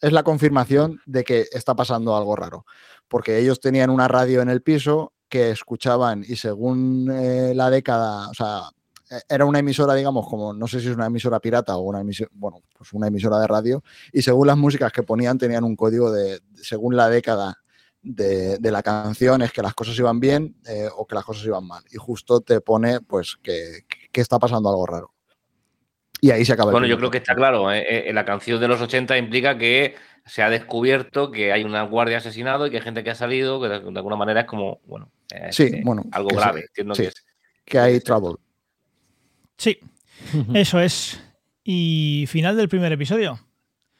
es 0.00 0.12
la 0.12 0.22
confirmación 0.24 1.00
de 1.06 1.22
que 1.22 1.46
está 1.52 1.76
pasando 1.76 2.16
algo 2.16 2.34
raro, 2.34 2.66
porque 3.06 3.38
ellos 3.38 3.60
tenían 3.60 3.90
una 3.90 4.08
radio 4.08 4.42
en 4.42 4.48
el 4.48 4.62
piso 4.62 5.12
que 5.28 5.50
escuchaban 5.50 6.24
y 6.26 6.34
según 6.34 7.08
eh, 7.12 7.52
la 7.54 7.70
década, 7.70 8.28
o 8.28 8.34
sea, 8.34 8.62
e, 9.08 9.20
era 9.28 9.44
una 9.44 9.60
emisora, 9.60 9.94
digamos, 9.94 10.28
como 10.28 10.52
no 10.52 10.66
sé 10.66 10.80
si 10.80 10.88
es 10.88 10.96
una 10.96 11.06
emisora 11.06 11.38
pirata 11.38 11.76
o 11.76 11.82
una 11.82 12.00
emisora, 12.00 12.30
bueno, 12.34 12.62
pues 12.76 12.92
una 12.92 13.06
emisora 13.06 13.38
de 13.38 13.46
radio, 13.46 13.84
y 14.12 14.22
según 14.22 14.48
las 14.48 14.56
músicas 14.58 14.90
que 14.92 15.04
ponían 15.04 15.38
tenían 15.38 15.62
un 15.62 15.76
código 15.76 16.10
de, 16.10 16.40
según 16.56 16.96
la 16.96 17.08
década 17.08 17.59
de, 18.02 18.58
la 18.70 18.82
canción, 18.82 19.42
es 19.42 19.52
que 19.52 19.62
las 19.62 19.74
cosas 19.74 19.98
iban 19.98 20.20
bien 20.20 20.56
eh, 20.66 20.88
o 20.96 21.06
que 21.06 21.14
las 21.14 21.24
cosas 21.24 21.44
iban 21.44 21.66
mal. 21.66 21.82
Y 21.90 21.96
justo 21.96 22.40
te 22.40 22.60
pone, 22.60 23.00
pues, 23.00 23.36
que, 23.42 23.80
que 24.10 24.20
está 24.20 24.38
pasando 24.38 24.68
algo 24.68 24.86
raro. 24.86 25.14
Y 26.20 26.30
ahí 26.30 26.44
se 26.44 26.52
acaba. 26.52 26.70
Bueno, 26.70 26.86
yo 26.86 26.98
creo 26.98 27.10
que 27.10 27.18
está 27.18 27.34
claro. 27.34 27.72
¿eh? 27.72 28.10
la 28.12 28.24
canción 28.24 28.60
de 28.60 28.68
los 28.68 28.80
80 28.80 29.16
implica 29.16 29.56
que 29.56 29.94
se 30.26 30.42
ha 30.42 30.50
descubierto 30.50 31.30
que 31.30 31.52
hay 31.52 31.64
una 31.64 31.82
guardia 31.82 32.18
asesinado 32.18 32.66
y 32.66 32.70
que 32.70 32.76
hay 32.76 32.82
gente 32.82 33.02
que 33.02 33.10
ha 33.10 33.14
salido, 33.14 33.60
que 33.60 33.68
de, 33.68 33.74
alguna 33.74 34.16
manera 34.16 34.40
es 34.40 34.46
como, 34.46 34.80
bueno, 34.84 35.10
sí, 35.50 35.80
bueno 35.82 36.04
algo 36.12 36.28
grave. 36.30 36.66
que, 36.74 36.84
que, 37.64 37.78
hay 37.78 38.00
trouble. 38.00 38.36
Sí, 39.56 39.78
eso 40.54 40.78
es. 40.78 41.20
Y 41.64 42.26
final 42.28 42.56
del 42.56 42.68
primer 42.68 42.92
episodio. 42.92 43.38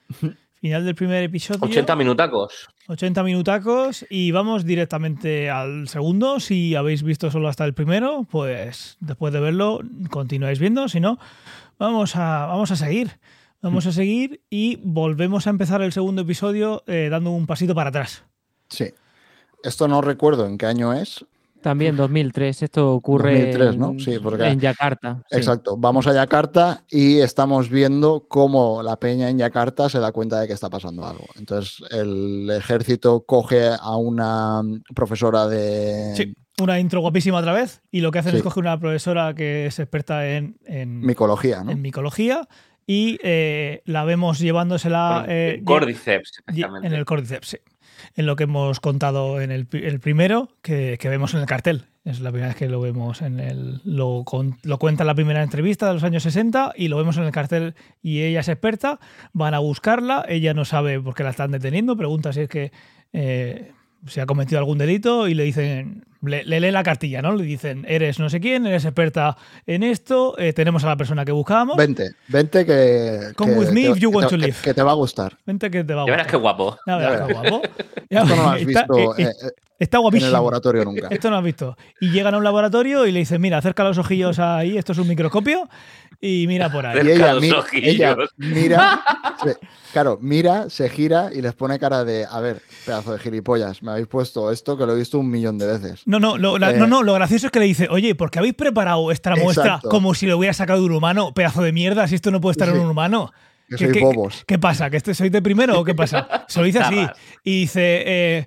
Final 0.61 0.85
del 0.85 0.95
primer 0.95 1.25
episodio. 1.25 1.61
80 1.63 1.97
minutacos. 1.97 2.69
80 2.91 3.23
minutacos 3.23 4.05
y 4.11 4.33
vamos 4.33 4.65
directamente 4.65 5.49
al 5.49 5.87
segundo. 5.87 6.41
Si 6.41 6.75
habéis 6.75 7.05
visto 7.05 7.31
solo 7.31 7.49
hasta 7.49 7.65
el 7.65 7.73
primero, 7.73 8.27
pues 8.29 8.97
después 8.99 9.33
de 9.33 9.39
verlo 9.39 9.81
continuáis 10.11 10.59
viendo. 10.59 10.89
Si 10.89 10.99
no, 10.99 11.19
vamos 11.79 12.17
a, 12.17 12.47
vamos 12.47 12.73
a 12.73 12.77
seguir. 12.77 13.21
Vamos 13.63 13.87
a 13.87 13.93
seguir 13.93 14.41
y 14.51 14.81
volvemos 14.83 15.47
a 15.47 15.51
empezar 15.51 15.83
el 15.83 15.93
segundo 15.93 16.23
episodio 16.23 16.83
eh, 16.87 17.09
dando 17.11 17.31
un 17.31 17.47
pasito 17.47 17.75
para 17.75 17.91
atrás. 17.91 18.25
Sí. 18.69 18.87
Esto 19.63 19.87
no 19.87 20.01
recuerdo 20.01 20.47
en 20.47 20.59
qué 20.59 20.67
año 20.67 20.93
es, 20.93 21.25
también 21.61 21.97
2003, 21.97 22.63
esto 22.63 22.95
ocurre 22.95 23.53
en, 23.53 24.61
Yakarta. 24.61 25.23
Exacto, 25.31 25.77
vamos 25.77 26.07
a 26.07 26.13
Yakarta 26.13 26.85
y 26.89 27.19
estamos 27.19 27.69
viendo 27.69 28.27
cómo 28.29 28.83
la 28.83 28.97
peña 28.99 29.29
en 29.29 29.39
Yakarta 29.39 29.89
se 29.89 29.99
da 29.99 30.13
cuenta 30.13 30.41
de 30.41 30.47
que 30.47 30.55
está 30.55 30.71
pasando 30.71 31.07
algo. 31.07 31.27
Entonces 31.39 31.83
el 31.91 32.51
ejército 32.51 33.25
coge 33.25 33.71
a 33.79 33.97
una 33.97 34.63
profesora 34.95 35.47
de... 35.47 36.15
Sí, 36.17 36.35
una 36.61 36.79
intro 36.79 37.01
guapísima 37.01 37.39
otra 37.39 37.53
vez 37.53 37.83
y 37.91 38.01
lo 38.01 38.11
que 38.11 38.19
hacen 38.19 38.37
es 38.37 38.43
coger 38.43 38.63
una 38.63 38.79
profesora 38.79 39.35
que 39.35 39.67
es 39.67 39.79
experta 39.79 40.29
en... 40.29 40.59
en 40.65 41.01
micología, 41.01 41.65
¿no? 41.65 41.71
En 41.71 41.81
micología 41.81 42.49
y 42.87 43.19
eh, 43.23 43.83
la 43.85 44.05
vemos 44.05 44.39
llevándosela... 44.39 45.25
Eh, 45.29 45.63
cordyceps, 45.65 46.43
En 46.47 46.93
el 46.93 47.05
cordyceps, 47.05 47.49
sí 47.49 47.59
en 48.15 48.27
lo 48.27 48.37
que 48.37 48.45
hemos 48.45 48.81
contado 48.81 49.41
en 49.41 49.51
el, 49.51 49.67
primero 49.67 50.49
que, 50.63 50.99
vemos 51.03 51.35
en 51.35 51.41
el 51.41 51.47
cartel. 51.47 51.87
Es 52.05 52.21
la 52.21 52.31
primera 52.31 52.49
vez 52.49 52.57
que 52.57 52.69
lo 52.69 52.81
vemos 52.81 53.21
en 53.21 53.41
el. 53.41 53.81
Lo, 53.85 54.25
lo 54.63 54.79
cuenta 54.79 55.03
en 55.03 55.07
la 55.07 55.15
primera 55.15 55.43
entrevista 55.43 55.89
de 55.89 55.95
los 55.95 56.03
años 56.03 56.23
60 56.23 56.73
y 56.77 56.89
lo 56.89 56.97
vemos 56.97 57.19
en 57.19 57.25
el 57.25 57.31
cartel 57.31 57.75
y 58.03 58.23
ella 58.23 58.41
es 58.41 58.49
experta. 58.49 58.99
Van 59.33 59.55
a 59.55 59.59
buscarla, 59.59 60.25
ella 60.29 60.55
no 60.55 60.65
sabe 60.65 60.99
por 61.01 61.15
qué 61.15 61.25
la 61.25 61.31
están 61.31 61.51
deteniendo, 61.51 61.97
pregunta 61.97 62.33
si 62.33 62.41
es 62.41 62.49
que 62.49 62.73
eh, 63.13 63.73
se 64.07 64.21
ha 64.21 64.27
cometido 64.27 64.59
algún 64.59 64.79
delito 64.79 65.29
y 65.29 65.35
le 65.35 65.45
dicen, 65.45 66.05
le, 66.23 66.45
lee 66.45 66.71
la 66.71 66.83
cartilla, 66.83 67.23
¿no? 67.23 67.35
Le 67.35 67.45
dicen, 67.45 67.85
eres 67.89 68.19
no 68.19 68.29
sé 68.29 68.41
quién, 68.41 68.67
eres 68.67 68.85
experta 68.85 69.37
en 69.67 69.83
esto, 69.83 70.39
eh, 70.39 70.53
tenemos 70.53 70.85
a 70.85 70.89
la 70.89 70.97
persona 70.97 71.25
que 71.25 71.33
buscábamos. 71.33 71.77
Vente, 71.77 72.11
vente 72.29 72.67
que. 72.67 73.33
Come 73.37 73.55
with 73.55 73.71
me 73.71 73.83
if 73.89 73.99
you 73.99 74.11
want 74.11 74.29
to 74.29 74.37
live. 74.37 74.55
Que, 74.63 74.75
te 74.75 74.83
va 74.83 74.93
a 74.93 74.95
gustar. 74.95 75.37
Vente 75.47 75.71
que 75.71 75.85
te 75.85 75.95
va 75.95 76.03
a 76.03 76.05
gustar. 76.05 76.19
Ya 76.19 76.23
verás 76.23 76.31
qué 76.31 76.37
guapo. 76.37 76.79
Ya 76.87 76.97
verás 76.97 77.27
qué 77.27 77.33
guapo. 77.33 77.63
Esto 78.09 78.37
no 78.37 78.43
lo 78.43 78.49
has 78.49 78.65
visto. 78.65 79.19
Eh, 79.19 79.23
eh, 79.23 79.33
está 79.79 79.99
guapísimo. 79.99 80.27
En 80.27 80.29
el 80.29 80.33
laboratorio 80.33 80.85
nunca. 80.85 81.09
Esto 81.11 81.29
no 81.29 81.33
lo 81.33 81.39
has 81.39 81.45
visto. 81.45 81.77
Y 82.01 82.11
llegan 82.11 82.35
a 82.35 82.39
un 82.39 82.45
laboratorio 82.45 83.07
y 83.07 83.13
le 83.13 83.21
dicen, 83.21 83.41
mira, 83.41 83.59
acerca 83.59 83.85
los 83.85 83.99
ojillos 83.99 84.39
ahí, 84.39 84.77
esto 84.77 84.93
es 84.93 84.99
un 84.99 85.09
microscopio, 85.09 85.69
y 86.21 86.47
mira 86.47 86.71
por 86.71 86.85
ahí. 86.85 87.07
Y 87.07 87.11
ella, 87.13 87.35
ella 87.73 88.17
mira, 88.37 89.03
claro, 89.93 90.19
mira, 90.21 90.69
se 90.69 90.89
gira 90.91 91.31
y 91.33 91.41
les 91.41 91.55
pone 91.55 91.79
cara 91.79 92.05
de, 92.05 92.27
a 92.31 92.41
ver, 92.41 92.61
pedazo 92.85 93.13
de 93.15 93.19
gilipollas, 93.19 93.83
me 93.83 93.93
habéis 93.93 94.07
puesto 94.07 94.53
esto 94.53 94.77
que 94.77 94.85
lo 94.85 94.93
he 94.93 94.97
visto 94.97 95.19
un 95.19 95.31
millón 95.31 95.57
de 95.57 95.67
veces. 95.67 96.03
No, 96.05 96.21
no, 96.21 96.37
lo, 96.37 96.59
no, 96.59 96.87
no, 96.87 97.03
lo 97.03 97.15
gracioso 97.15 97.47
es 97.47 97.53
que 97.53 97.61
le 97.61 97.67
dice, 97.67 97.89
oye, 97.91 98.15
¿por 98.15 98.31
qué 98.31 98.39
habéis 98.39 98.55
preparado 98.55 99.11
esta 99.11 99.35
muestra 99.35 99.81
como 99.83 100.15
si 100.15 100.27
lo 100.27 100.37
hubiera 100.37 100.53
sacado 100.53 100.81
de 100.81 100.87
un 100.87 100.93
humano? 100.93 101.33
Pedazo 101.33 101.63
de 101.63 101.73
mierda, 101.73 102.07
si 102.07 102.17
esto 102.17 102.31
no 102.31 102.41
puede 102.41 102.53
estar 102.53 102.69
en 102.69 102.81
un 102.81 102.89
humano. 102.89 103.33
Que 103.69 103.79
soy 103.79 104.01
bobos. 104.01 104.45
¿Qué 104.47 104.59
pasa? 104.59 104.91
¿Que 104.91 104.97
este 104.97 105.15
soy 105.15 105.31
de 105.31 105.41
primero 105.41 105.79
o 105.79 105.85
qué 105.85 105.95
pasa? 105.95 106.45
Se 106.49 106.59
lo 106.59 106.67
dice 106.67 106.81
así. 106.81 107.07
Y 107.45 107.61
dice, 107.61 108.03
eh, 108.05 108.47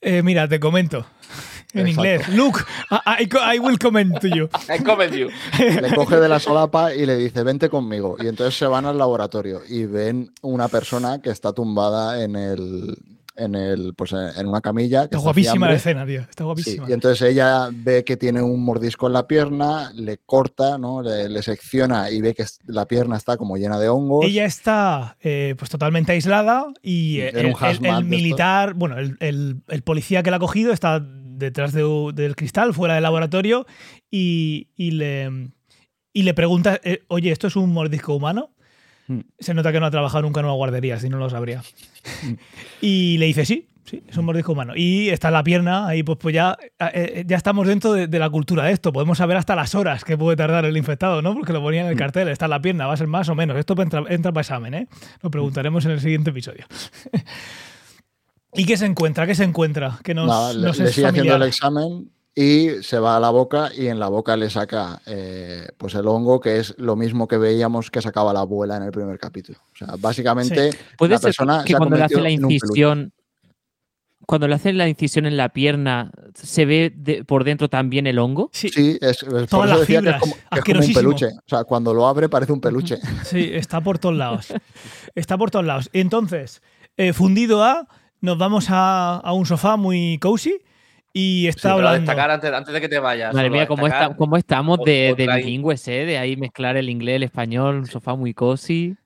eh, 0.00 0.22
mira, 0.22 0.46
te 0.46 0.60
comento 0.60 1.04
en 1.74 1.88
inglés. 1.88 2.28
Look, 2.28 2.66
I, 2.90 3.58
will 3.58 3.78
comment 3.78 4.18
to 4.20 4.28
you. 4.28 4.48
I 4.68 4.82
comment 4.82 5.12
you. 5.12 5.28
Le 5.58 5.94
coge 5.94 6.16
de 6.16 6.28
la 6.28 6.38
solapa 6.38 6.94
y 6.94 7.06
le 7.06 7.16
dice, 7.16 7.42
vente 7.42 7.68
conmigo. 7.68 8.16
Y 8.18 8.28
entonces 8.28 8.56
se 8.56 8.66
van 8.66 8.86
al 8.86 8.98
laboratorio 8.98 9.60
y 9.68 9.86
ven 9.86 10.32
una 10.42 10.68
persona 10.68 11.20
que 11.20 11.30
está 11.30 11.52
tumbada 11.52 12.22
en 12.22 12.36
el, 12.36 12.96
en 13.36 13.54
el 13.54 13.94
pues 13.94 14.12
en 14.12 14.46
una 14.46 14.60
camilla. 14.60 15.04
está 15.04 15.18
guapísima 15.18 15.68
la 15.68 15.74
escena, 15.74 16.06
tío. 16.06 16.20
Está 16.20 16.44
guapísima. 16.44 16.88
y 16.88 16.92
entonces 16.92 17.28
ella 17.28 17.68
ve 17.72 18.04
que 18.04 18.16
tiene 18.16 18.42
un 18.42 18.64
mordisco 18.64 19.06
en 19.06 19.12
la 19.12 19.26
pierna, 19.26 19.90
le 19.94 20.18
corta, 20.18 20.78
¿no? 20.78 21.02
Le, 21.02 21.42
secciona 21.42 22.10
y 22.10 22.20
ve 22.20 22.34
que 22.34 22.44
la 22.66 22.86
pierna 22.86 23.16
está 23.16 23.36
como 23.36 23.56
llena 23.56 23.78
de 23.78 23.88
hongos. 23.88 24.24
Ella 24.24 24.46
está 24.46 25.16
eh, 25.22 25.54
pues 25.58 25.70
totalmente 25.70 26.12
aislada 26.12 26.66
y 26.82 27.20
el, 27.20 27.54
militar, 28.04 28.74
bueno, 28.74 28.98
el, 28.98 29.16
el, 29.68 29.82
policía 29.82 30.22
que 30.22 30.30
la 30.30 30.36
ha 30.36 30.40
cogido 30.40 30.72
está 30.72 31.04
detrás 31.36 31.72
del 31.72 32.36
cristal, 32.36 32.74
fuera 32.74 32.94
del 32.94 33.02
laboratorio, 33.02 33.66
y, 34.10 34.68
le, 34.76 35.50
y 36.12 36.22
le 36.22 36.34
pregunta, 36.34 36.80
eh, 36.84 37.02
oye, 37.08 37.30
¿esto 37.30 37.46
es 37.46 37.56
un 37.56 37.72
mordisco 37.72 38.14
humano? 38.14 38.50
Hmm. 39.06 39.20
Se 39.38 39.54
nota 39.54 39.72
que 39.72 39.80
no 39.80 39.86
ha 39.86 39.90
trabajado 39.90 40.22
nunca 40.22 40.40
en 40.40 40.46
una 40.46 40.54
guardería, 40.54 40.98
si 40.98 41.08
no 41.08 41.18
lo 41.18 41.28
sabría. 41.28 41.62
Hmm. 42.22 42.34
y 42.80 43.18
le 43.18 43.26
dice, 43.26 43.44
sí, 43.44 43.68
sí, 43.84 44.02
es 44.08 44.16
un 44.16 44.24
mordisco 44.24 44.52
humano. 44.52 44.74
Y 44.76 45.10
está 45.10 45.28
en 45.28 45.34
la 45.34 45.44
pierna, 45.44 45.86
ahí 45.86 46.02
pues, 46.02 46.18
pues 46.18 46.34
ya, 46.34 46.56
eh, 46.78 46.90
eh, 46.94 47.24
ya 47.26 47.36
estamos 47.36 47.66
dentro 47.66 47.92
de, 47.92 48.18
la 48.18 48.30
cultura 48.30 48.64
de 48.64 48.72
esto. 48.72 48.92
Podemos 48.92 49.18
saber 49.18 49.36
hasta 49.36 49.54
las 49.54 49.74
horas 49.74 50.04
que 50.04 50.16
puede 50.16 50.36
tardar 50.36 50.64
el 50.64 50.76
infectado, 50.76 51.20
¿no? 51.22 51.34
Porque 51.34 51.52
lo 51.52 51.62
ponía 51.62 51.82
en 51.82 51.88
el 51.88 51.94
hmm. 51.94 51.98
cartel, 51.98 52.28
está 52.28 52.46
en 52.46 52.50
la 52.50 52.62
pierna, 52.62 52.86
va 52.86 52.94
a 52.94 52.96
ser 52.96 53.08
más 53.08 53.28
o 53.28 53.34
menos. 53.34 53.56
Esto 53.58 53.80
entra, 53.80 54.04
entra 54.08 54.32
para 54.32 54.42
examen, 54.42 54.74
¿eh? 54.74 54.88
Lo 55.22 55.30
preguntaremos 55.30 55.84
en 55.84 55.92
el 55.92 56.00
siguiente 56.00 56.30
episodio. 56.30 56.66
¿Y 58.54 58.66
qué 58.66 58.76
se 58.76 58.86
encuentra? 58.86 59.26
¿Qué 59.26 59.34
se 59.34 59.44
encuentra? 59.44 59.98
Que 60.02 60.14
nos, 60.14 60.54
le, 60.54 60.72
sigue 60.72 61.06
haciendo 61.06 61.36
el 61.36 61.42
examen 61.42 62.10
y 62.34 62.82
se 62.82 62.98
va 62.98 63.16
a 63.16 63.20
la 63.20 63.30
boca 63.30 63.70
y 63.76 63.86
en 63.86 64.00
la 64.00 64.08
boca 64.08 64.36
le 64.36 64.50
saca 64.50 65.00
eh, 65.06 65.68
pues 65.78 65.94
el 65.94 66.06
hongo, 66.08 66.40
que 66.40 66.58
es 66.58 66.74
lo 66.78 66.96
mismo 66.96 67.28
que 67.28 67.38
veíamos 67.38 67.90
que 67.90 68.02
sacaba 68.02 68.32
la 68.32 68.40
abuela 68.40 68.76
en 68.76 68.82
el 68.82 68.90
primer 68.90 69.18
capítulo. 69.18 69.58
O 69.72 69.76
sea, 69.76 69.94
básicamente 69.98 70.70
¿Puede 70.98 71.14
la 71.14 71.20
persona 71.20 71.64
que 71.64 71.74
cuando 71.74 71.96
le 71.96 72.02
hace 72.02 72.20
la 72.20 72.30
incisión, 72.30 73.12
cuando 74.26 74.48
le 74.48 74.54
hace 74.54 74.72
la 74.72 74.88
incisión 74.88 75.26
en 75.26 75.36
la 75.36 75.50
pierna, 75.50 76.10
¿se 76.34 76.64
ve 76.64 77.24
por 77.26 77.44
dentro 77.44 77.68
también 77.68 78.08
el 78.08 78.18
hongo? 78.18 78.50
Sí, 78.52 78.98
es, 79.00 79.22
es 79.22 79.46
por 79.48 79.68
eso 79.68 79.78
decía 79.78 80.02
que 80.02 80.10
es, 80.10 80.16
como, 80.16 80.34
un 80.80 80.92
peluche. 80.92 81.26
O 81.26 81.48
sea, 81.48 81.62
cuando 81.62 81.94
lo 81.94 82.06
abre 82.06 82.28
parece 82.28 82.52
un 82.52 82.60
peluche. 82.60 82.98
Sí, 83.24 83.50
está 83.52 83.80
por 83.80 83.98
todos 83.98 84.16
lados. 84.16 84.52
Está 85.14 85.38
por 85.38 85.52
todos 85.52 85.64
lados. 85.64 85.90
Entonces, 85.92 86.60
eh, 86.96 87.12
fundido 87.12 87.62
a 87.62 87.86
nos 88.24 88.38
vamos 88.38 88.66
a, 88.70 89.20
un 89.34 89.44
sofá 89.44 89.76
muy 89.76 90.18
cozy 90.18 90.58
y 91.12 91.46
está 91.46 91.72
hablando. 91.72 91.98
destacar 91.98 92.30
antes, 92.30 92.72
de 92.72 92.80
que 92.80 92.88
te 92.88 92.98
vayas. 92.98 93.34
Madre 93.34 93.50
mía, 93.50 93.66
¿cómo, 93.68 93.86
estamos 94.36 94.78
de, 94.84 95.14
de 95.16 95.26
bilingües, 95.26 95.86
eh? 95.88 96.06
De 96.06 96.18
ahí 96.18 96.36
mezclar 96.36 96.76
el 96.76 96.88
inglés, 96.88 97.16
el 97.16 97.24
español, 97.24 97.76
un 97.76 97.86
sofá 97.86 98.14
muy 98.16 98.32
cozy. 98.32 98.96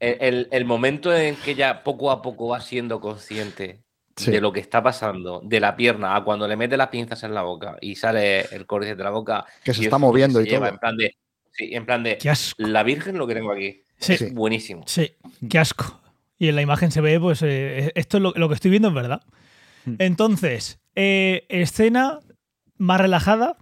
El, 0.00 0.64
momento 0.66 1.16
en 1.16 1.36
que 1.36 1.54
ya 1.54 1.82
poco 1.82 2.10
a 2.10 2.20
poco 2.20 2.48
va 2.48 2.60
siendo 2.60 3.00
consciente 3.00 3.84
de 4.26 4.40
lo 4.40 4.52
que 4.52 4.60
está 4.60 4.82
pasando, 4.82 5.40
de 5.44 5.60
la 5.60 5.76
pierna, 5.76 6.16
a 6.16 6.24
cuando 6.24 6.48
le 6.48 6.56
mete 6.56 6.76
las 6.76 6.88
pinzas 6.88 7.22
en 7.22 7.32
la 7.32 7.42
boca 7.42 7.76
y 7.80 7.94
sale 7.94 8.40
el 8.54 8.66
córdice 8.66 8.96
de 8.96 9.04
la 9.04 9.10
boca. 9.10 9.46
Que 9.62 9.72
se 9.72 9.84
está 9.84 9.98
moviendo 9.98 10.42
y 10.42 10.48
todo. 10.48 10.66
En 10.66 10.78
plan 10.78 10.96
de, 10.96 11.16
sí, 11.52 11.70
en 11.72 11.86
plan 11.86 12.02
de 12.02 12.18
la 12.58 12.82
Virgen 12.82 13.18
lo 13.18 13.26
que 13.26 13.34
tengo 13.34 13.52
aquí. 13.52 13.82
Sí. 13.98 14.14
Es 14.14 14.34
buenísimo. 14.34 14.82
Sí, 14.86 15.12
qué 15.48 15.58
asco 15.58 16.02
y 16.38 16.48
en 16.48 16.56
la 16.56 16.62
imagen 16.62 16.90
se 16.90 17.00
ve, 17.00 17.18
pues 17.18 17.42
eh, 17.42 17.92
esto 17.94 18.18
es 18.18 18.22
lo, 18.22 18.48
que 18.48 18.54
estoy 18.54 18.70
viendo 18.70 18.88
en 18.88 18.94
verdad. 18.94 19.22
Hmm. 19.84 19.94
Entonces, 19.98 20.78
eh, 20.94 21.46
escena 21.48 22.20
más 22.76 23.00
relajada, 23.00 23.56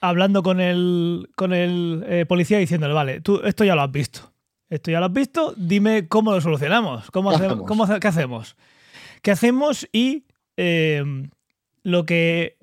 hablando 0.00 0.42
con 0.42 0.60
el, 0.60 1.28
con 1.36 1.52
el 1.52 2.04
eh, 2.06 2.26
policía 2.26 2.58
diciéndole, 2.58 2.94
vale, 2.94 3.20
tú 3.20 3.40
esto 3.44 3.64
ya 3.64 3.74
lo 3.74 3.82
has 3.82 3.92
visto. 3.92 4.32
Esto 4.68 4.92
ya 4.92 5.00
lo 5.00 5.06
has 5.06 5.12
visto, 5.12 5.52
dime 5.56 6.06
cómo 6.06 6.32
lo 6.32 6.40
solucionamos. 6.40 7.10
¿Cómo 7.10 7.30
¿Qué, 7.30 7.36
hacemos? 7.36 7.66
Cómo, 7.66 7.98
¿qué 7.98 8.08
hacemos? 8.08 8.56
¿Qué 9.20 9.32
hacemos? 9.32 9.88
Y 9.92 10.26
lo, 11.82 12.06
que, 12.06 12.56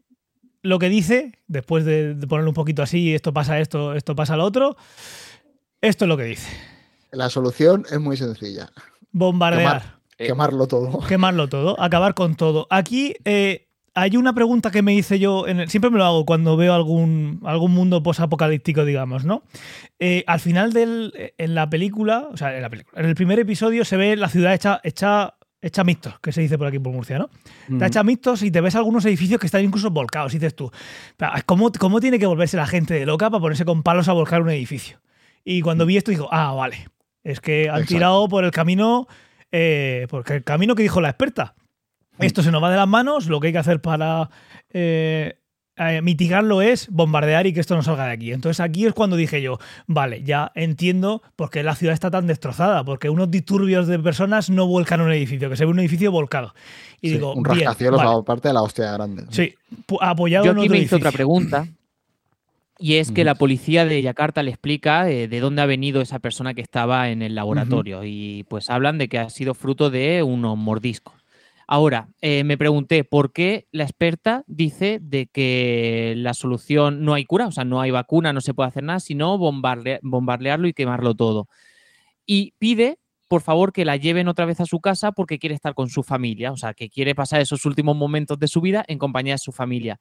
lo 0.61 0.80
que 0.80 0.88
dice, 0.88 1.34
después 1.47 1.84
de, 1.84 2.15
de 2.15 2.28
ponerlo 2.28 2.51
un 2.51 2.55
poquito 2.55 2.82
así, 2.82 3.13
esto 3.13 3.34
pasa 3.34 3.59
esto, 3.59 3.93
esto 3.93 4.15
pasa 4.15 4.38
lo 4.38 4.45
otro, 4.45 4.78
esto 5.82 6.05
es 6.05 6.09
lo 6.09 6.15
que 6.15 6.23
dice. 6.23 6.47
La 7.11 7.30
solución 7.30 7.86
es 7.91 7.99
muy 7.99 8.15
sencilla. 8.15 8.69
Bombardear. 9.12 9.99
quemarlo 10.18 10.68
todo. 10.68 10.99
Quemarlo 11.08 11.47
todo, 11.49 11.80
acabar 11.80 12.14
con 12.14 12.36
todo. 12.36 12.68
Aquí 12.70 13.16
eh, 13.26 13.68
hay 13.97 14.16
una 14.16 14.34
pregunta 14.34 14.70
que 14.70 14.84
me 14.84 14.93
hice 14.93 15.18
yo, 15.18 15.45
siempre 15.68 15.89
me 15.89 15.97
lo 15.97 16.05
hago 16.05 16.26
cuando 16.26 16.55
veo 16.55 16.76
algún, 16.76 17.41
algún 17.43 17.74
mundo 17.74 18.03
posapocalíptico, 18.03 18.86
digamos, 18.86 19.26
¿no? 19.26 19.41
Eh, 19.97 20.24
al 20.28 20.39
final 20.39 20.72
del, 20.72 21.34
en 21.39 21.55
la 21.55 21.68
película, 21.68 22.28
o 22.32 22.38
sea, 22.38 22.55
en 22.55 22.62
la 22.62 22.70
película, 22.70 23.01
en 23.01 23.08
el 23.08 23.16
primer 23.16 23.39
episodio 23.39 23.84
se 23.86 23.97
ve 23.97 24.16
la 24.16 24.30
ciudad 24.30 24.53
hecha, 24.53 24.80
hecha, 24.84 25.34
hecha 25.64 25.84
mixtos, 25.84 26.20
que 26.20 26.32
se 26.32 26.41
dice 26.41 26.60
por 26.60 26.68
aquí 26.68 26.78
por 26.78 26.93
Murcia, 26.93 27.18
¿no? 27.18 27.32
Está 27.72 27.88
hecha 27.88 28.03
mixtos 28.03 28.43
y 28.43 28.51
te 28.51 28.62
ves 28.62 28.76
algunos 28.76 29.03
edificios 29.05 29.39
que 29.39 29.47
están 29.47 29.64
incluso 29.64 29.89
volcados, 29.89 30.32
dices 30.32 30.55
tú. 30.55 30.70
¿Cómo, 31.47 31.72
¿Cómo 31.72 31.99
tiene 31.99 32.20
que 32.20 32.28
volverse 32.28 32.55
la 32.55 32.68
gente 32.68 32.93
de 32.93 33.05
loca 33.08 33.32
para 33.32 33.41
ponerse 33.41 33.66
con 33.66 33.82
palos 33.82 34.08
a 34.10 34.14
volcar 34.14 34.43
un 34.43 34.51
edificio? 34.51 34.99
Y 35.43 35.62
cuando 35.62 35.88
vi 35.88 35.97
esto 35.97 36.12
digo, 36.12 36.28
ah, 36.32 36.53
vale, 36.53 36.88
es 37.28 37.41
que 37.41 37.69
han 37.69 37.86
tirado 37.86 38.30
por 38.30 38.45
el 38.45 38.51
camino, 38.51 39.05
eh, 39.51 40.07
porque 40.09 40.36
el 40.36 40.43
camino 40.45 40.75
que 40.75 40.84
dijo 40.84 41.01
la 41.01 41.09
experta. 41.09 41.55
Esto 42.19 42.41
se 42.41 42.51
nos 42.51 42.63
va 42.63 42.71
de 42.71 42.78
las 42.78 42.88
manos, 42.88 43.28
lo 43.28 43.39
que 43.39 43.47
hay 43.47 43.53
que 43.53 43.59
hacer 43.59 43.82
para 43.82 44.30
eh, 44.71 45.38
eh, 45.75 46.01
mitigarlo 46.01 46.61
es 46.61 46.88
bombardear 46.89 47.45
y 47.45 47.53
que 47.53 47.59
esto 47.59 47.75
no 47.75 47.84
salga 47.84 48.05
de 48.05 48.13
aquí. 48.13 48.32
Entonces 48.32 48.61
aquí 48.61 48.86
es 48.86 48.93
cuando 48.93 49.17
dije 49.17 49.41
yo, 49.41 49.59
vale, 49.88 50.23
ya 50.23 50.53
entiendo 50.55 51.21
por 51.36 51.49
qué 51.49 51.63
la 51.63 51.75
ciudad 51.75 51.93
está 51.93 52.09
tan 52.09 52.28
destrozada, 52.28 52.86
porque 52.86 53.09
unos 53.09 53.30
disturbios 53.30 53.88
de 53.88 53.99
personas 53.99 54.49
no 54.49 54.65
vuelcan 54.65 55.01
un 55.01 55.11
edificio, 55.11 55.49
que 55.49 55.57
se 55.57 55.65
ve 55.65 55.71
un 55.71 55.80
edificio 55.80 56.11
volcado. 56.11 56.53
Y 57.01 57.11
digo, 57.11 57.34
un 57.34 57.43
rascacielos 57.43 58.01
a 58.01 58.21
parte 58.23 58.47
de 58.47 58.53
la 58.53 58.61
hostia 58.61 58.91
grande. 58.93 59.25
Sí, 59.30 59.53
apoyado 59.99 60.45
yo 60.45 60.51
aquí 60.53 60.69
me 60.69 60.80
hice 60.80 60.95
otra 60.95 61.11
pregunta. 61.11 61.67
Y 62.80 62.95
es 62.95 63.11
que 63.11 63.23
la 63.23 63.36
policía 63.36 63.86
de 63.86 64.01
Yakarta 64.01 64.43
le 64.43 64.51
explica 64.51 65.09
eh, 65.09 65.28
de 65.28 65.39
dónde 65.39 65.61
ha 65.61 65.65
venido 65.65 66.01
esa 66.01 66.19
persona 66.19 66.53
que 66.53 66.61
estaba 66.61 67.09
en 67.09 67.21
el 67.21 67.34
laboratorio. 67.34 68.03
Y 68.03 68.45
pues 68.49 68.69
hablan 68.69 68.97
de 68.97 69.07
que 69.09 69.17
ha 69.17 69.30
sido 69.30 69.53
fruto 69.53 69.89
de 69.89 70.21
unos 70.21 70.57
mordiscos. 70.57 71.15
Ahora, 71.69 72.07
eh, 72.21 72.45
me 72.45 72.57
pregunté 72.57 73.03
por 73.03 73.34
qué 73.34 73.67
la 73.71 73.84
experta 73.84 74.43
dice 74.47 74.99
de 75.01 75.28
que 75.28 76.13
la 76.15 76.34
solución 76.34 77.03
no 77.03 77.13
hay 77.13 77.25
cura, 77.25 77.47
o 77.47 77.51
sea, 77.51 77.65
no 77.65 77.82
hay 77.82 77.91
vacuna, 77.91 78.32
no 78.32 78.39
se 78.39 78.53
puede 78.53 78.69
hacer 78.69 78.84
nada, 78.84 79.01
sino 79.01 79.38
bombardearlo 79.38 80.67
y 80.67 80.73
quemarlo 80.73 81.13
todo. 81.13 81.49
Y 82.25 82.53
pide, 82.57 82.99
por 83.28 83.41
favor, 83.41 83.73
que 83.73 83.84
la 83.84 83.97
lleven 83.97 84.30
otra 84.30 84.45
vez 84.45 84.61
a 84.61 84.65
su 84.65 84.80
casa 84.80 85.11
porque 85.11 85.39
quiere 85.39 85.55
estar 85.55 85.73
con 85.73 85.89
su 85.89 86.03
familia, 86.03 86.53
o 86.53 86.57
sea, 86.57 86.73
que 86.73 86.89
quiere 86.89 87.15
pasar 87.15 87.41
esos 87.41 87.65
últimos 87.65 87.97
momentos 87.97 88.39
de 88.39 88.47
su 88.47 88.61
vida 88.61 88.86
en 88.88 88.97
compañía 88.97 89.34
de 89.34 89.39
su 89.39 89.51
familia. 89.51 89.99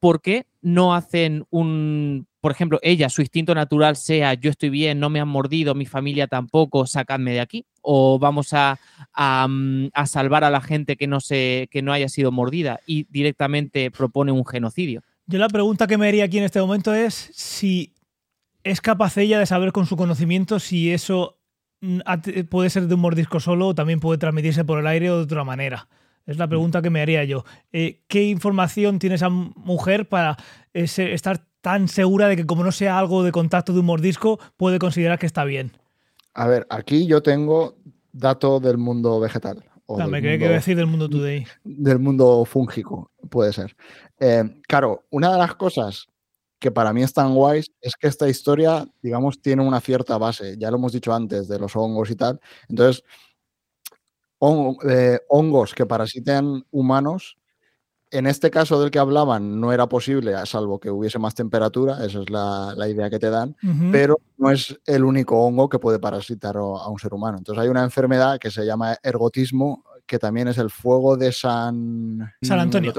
¿Por 0.00 0.20
qué 0.20 0.46
no 0.60 0.94
hacen 0.94 1.44
un 1.50 2.26
por 2.46 2.52
ejemplo, 2.52 2.78
ella, 2.82 3.08
su 3.08 3.22
instinto 3.22 3.56
natural 3.56 3.96
sea 3.96 4.34
yo 4.34 4.50
estoy 4.50 4.70
bien, 4.70 5.00
no 5.00 5.10
me 5.10 5.18
han 5.18 5.26
mordido, 5.26 5.74
mi 5.74 5.84
familia 5.84 6.28
tampoco, 6.28 6.86
sacadme 6.86 7.32
de 7.32 7.40
aquí? 7.40 7.66
¿O 7.82 8.20
vamos 8.20 8.52
a, 8.52 8.78
mm, 9.48 9.88
salvar 10.06 10.44
a 10.44 10.50
la 10.50 10.60
gente 10.60 10.94
que 10.94 11.08
no, 11.08 11.18
se, 11.18 11.66
que 11.72 11.82
no 11.82 11.92
haya 11.92 12.08
sido 12.08 12.30
mordida 12.30 12.78
y 12.86 13.02
directamente 13.10 13.90
propone 13.90 14.30
un 14.30 14.46
genocidio? 14.46 15.02
Yo 15.26 15.40
la 15.40 15.48
pregunta 15.48 15.88
que 15.88 15.98
me 15.98 16.06
haría 16.06 16.22
aquí 16.22 16.38
en 16.38 16.44
este 16.44 16.60
momento 16.60 16.94
es 16.94 17.32
si 17.34 17.94
es 18.62 18.80
capaz 18.80 19.16
ella 19.16 19.40
de 19.40 19.46
saber 19.46 19.72
con 19.72 19.86
su 19.86 19.96
conocimiento 19.96 20.60
si 20.60 20.92
eso 20.92 21.40
mm, 21.80 21.98
puede 22.48 22.70
ser 22.70 22.86
de 22.86 22.94
un 22.94 23.00
mordisco 23.00 23.40
solo 23.40 23.66
o 23.66 23.74
también 23.74 23.98
puede 23.98 24.18
transmitirse 24.18 24.64
por 24.64 24.78
el 24.78 24.86
aire 24.86 25.10
o 25.10 25.16
de 25.16 25.24
otra 25.24 25.42
manera. 25.42 25.88
Es 26.26 26.38
la 26.38 26.48
pregunta 26.48 26.82
que 26.82 26.90
me 26.90 27.00
haría 27.00 27.24
yo. 27.24 27.44
Eh, 27.72 28.02
¿Qué 28.08 28.24
información 28.24 28.98
tiene 28.98 29.14
esa 29.14 29.28
mujer 29.28 30.08
para 30.08 30.36
estar 30.72 31.46
tan 31.60 31.88
segura 31.88 32.28
de 32.28 32.36
que 32.36 32.46
como 32.46 32.64
no 32.64 32.72
sea 32.72 32.98
algo 32.98 33.22
de 33.22 33.32
contacto 33.32 33.72
de 33.72 33.80
un 33.80 33.86
mordisco, 33.86 34.38
puede 34.56 34.78
considerar 34.78 35.18
que 35.18 35.26
está 35.26 35.44
bien? 35.44 35.72
A 36.34 36.46
ver, 36.48 36.66
aquí 36.68 37.06
yo 37.06 37.22
tengo 37.22 37.76
dato 38.12 38.60
del 38.60 38.76
mundo 38.76 39.20
vegetal. 39.20 39.64
O 39.86 40.04
me 40.08 40.20
que 40.20 40.36
decir 40.36 40.76
del 40.76 40.86
mundo 40.86 41.08
today. 41.08 41.46
Del 41.62 42.00
mundo 42.00 42.44
fúngico, 42.44 43.12
puede 43.30 43.52
ser. 43.52 43.76
Eh, 44.18 44.42
claro, 44.66 45.04
una 45.10 45.32
de 45.32 45.38
las 45.38 45.54
cosas 45.54 46.08
que 46.58 46.72
para 46.72 46.92
mí 46.92 47.02
es 47.02 47.12
tan 47.12 47.34
guays 47.34 47.70
es 47.80 47.94
que 47.94 48.08
esta 48.08 48.28
historia, 48.28 48.86
digamos, 49.00 49.40
tiene 49.40 49.62
una 49.62 49.80
cierta 49.80 50.18
base. 50.18 50.56
Ya 50.58 50.70
lo 50.70 50.78
hemos 50.78 50.92
dicho 50.92 51.14
antes 51.14 51.46
de 51.46 51.58
los 51.58 51.76
hongos 51.76 52.10
y 52.10 52.16
tal. 52.16 52.40
Entonces, 52.68 53.04
eh, 54.40 55.20
hongos 55.28 55.74
que 55.74 55.86
parasiten 55.86 56.64
humanos 56.70 57.36
en 58.10 58.26
este 58.26 58.50
caso 58.50 58.80
del 58.80 58.90
que 58.90 58.98
hablaban 58.98 59.60
no 59.60 59.72
era 59.72 59.88
posible, 59.88 60.34
salvo 60.46 60.78
que 60.78 60.90
hubiese 60.90 61.18
más 61.18 61.34
temperatura, 61.34 62.04
esa 62.04 62.20
es 62.20 62.30
la, 62.30 62.88
idea 62.88 63.10
que 63.10 63.18
te 63.18 63.30
dan, 63.30 63.56
pero 63.90 64.20
no 64.38 64.50
es 64.50 64.78
el 64.86 65.04
único 65.04 65.38
hongo 65.38 65.68
que 65.68 65.78
puede 65.78 65.98
parasitar 65.98 66.56
a 66.56 66.88
un 66.88 66.98
ser 66.98 67.12
humano. 67.12 67.38
Entonces 67.38 67.62
hay 67.62 67.68
una 67.68 67.82
enfermedad 67.82 68.38
que 68.38 68.50
se 68.50 68.64
llama 68.64 68.96
ergotismo, 69.02 69.84
que 70.06 70.18
también 70.18 70.48
es 70.48 70.58
el 70.58 70.70
fuego 70.70 71.16
de 71.16 71.32
San, 71.32 72.32
San 72.42 72.60
Antonio. 72.60 72.92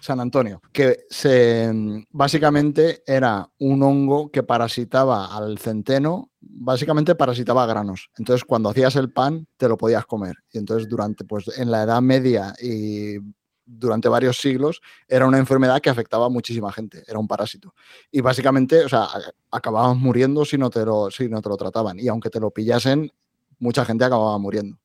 San 0.00 0.20
Antonio, 0.20 0.60
que 0.70 1.06
se, 1.08 1.72
básicamente 2.10 3.02
era 3.06 3.48
un 3.58 3.82
hongo 3.82 4.30
que 4.30 4.42
parasitaba 4.42 5.34
al 5.34 5.58
centeno, 5.58 6.30
básicamente 6.56 7.14
parasitaba 7.14 7.66
granos. 7.66 8.10
Entonces, 8.16 8.44
cuando 8.44 8.68
hacías 8.68 8.96
el 8.96 9.12
pan, 9.12 9.46
te 9.56 9.68
lo 9.68 9.76
podías 9.76 10.06
comer. 10.06 10.36
Y 10.52 10.58
entonces, 10.58 10.88
durante, 10.88 11.24
pues, 11.24 11.58
en 11.58 11.70
la 11.70 11.82
Edad 11.82 12.00
Media 12.00 12.54
y 12.60 13.18
durante 13.66 14.08
varios 14.08 14.38
siglos, 14.38 14.80
era 15.08 15.26
una 15.26 15.38
enfermedad 15.38 15.80
que 15.80 15.90
afectaba 15.90 16.26
a 16.26 16.28
muchísima 16.28 16.70
gente, 16.72 17.02
era 17.06 17.18
un 17.18 17.26
parásito. 17.26 17.74
Y 18.10 18.20
básicamente, 18.20 18.84
o 18.84 18.88
sea, 18.88 19.08
acababas 19.50 19.96
muriendo 19.96 20.44
si 20.44 20.58
no 20.58 20.70
te 20.70 20.84
lo, 20.84 21.10
si 21.10 21.28
no 21.28 21.40
te 21.40 21.48
lo 21.48 21.56
trataban. 21.56 21.98
Y 21.98 22.08
aunque 22.08 22.30
te 22.30 22.40
lo 22.40 22.50
pillasen, 22.50 23.10
mucha 23.58 23.84
gente 23.84 24.04
acababa 24.04 24.38
muriendo. 24.38 24.78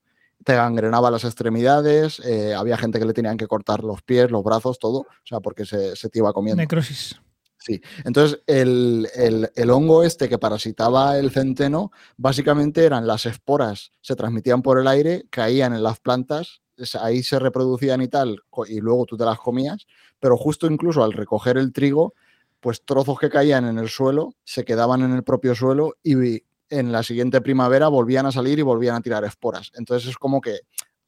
Te 0.45 0.55
gangrenaba 0.55 1.11
las 1.11 1.25
extremidades, 1.25 2.21
eh, 2.25 2.55
había 2.55 2.77
gente 2.77 2.97
que 2.97 3.05
le 3.05 3.13
tenían 3.13 3.37
que 3.37 3.47
cortar 3.47 3.83
los 3.83 4.01
pies, 4.01 4.31
los 4.31 4.43
brazos, 4.43 4.79
todo, 4.79 4.99
o 4.99 5.25
sea, 5.25 5.41
porque 5.41 5.65
se, 5.65 5.97
se 5.97 6.09
te 6.09 6.19
iba 6.19 6.31
comiendo. 6.31 6.61
Necrosis. 6.61 7.19
Sí, 7.69 7.81
entonces 8.03 8.41
el, 8.47 9.07
el, 9.55 9.69
hongo 9.69 10.03
este 10.03 10.27
que 10.27 10.39
parasitaba 10.39 11.19
el 11.19 11.29
centeno, 11.29 11.91
básicamente 12.17 12.83
eran 12.83 13.05
las 13.05 13.27
esporas, 13.27 13.91
se 14.01 14.15
transmitían 14.15 14.63
por 14.63 14.79
el 14.79 14.87
aire, 14.87 15.25
caían 15.29 15.73
en 15.73 15.83
las 15.83 15.99
plantas 15.99 16.61
ahí 16.99 17.23
se 17.23 17.39
reproducían 17.39 18.01
y 18.01 18.07
tal, 18.07 18.41
y 18.67 18.79
luego 18.79 19.05
tú 19.05 19.17
te 19.17 19.25
las 19.25 19.37
comías, 19.37 19.85
pero 20.19 20.37
justo 20.37 20.67
incluso 20.67 21.03
al 21.03 21.13
recoger 21.13 21.57
el 21.57 21.73
trigo, 21.73 22.13
pues 22.59 22.83
trozos 22.83 23.19
que 23.19 23.29
caían 23.29 23.65
en 23.65 23.77
el 23.77 23.89
suelo 23.89 24.33
se 24.43 24.65
quedaban 24.65 25.01
en 25.01 25.13
el 25.13 25.23
propio 25.23 25.55
suelo 25.55 25.95
y 26.03 26.43
en 26.69 26.91
la 26.91 27.03
siguiente 27.03 27.41
primavera 27.41 27.87
volvían 27.87 28.25
a 28.25 28.31
salir 28.31 28.59
y 28.59 28.63
volvían 28.63 28.95
a 28.95 29.01
tirar 29.01 29.23
esporas. 29.23 29.71
Entonces 29.75 30.09
es 30.09 30.17
como 30.17 30.41
que 30.41 30.59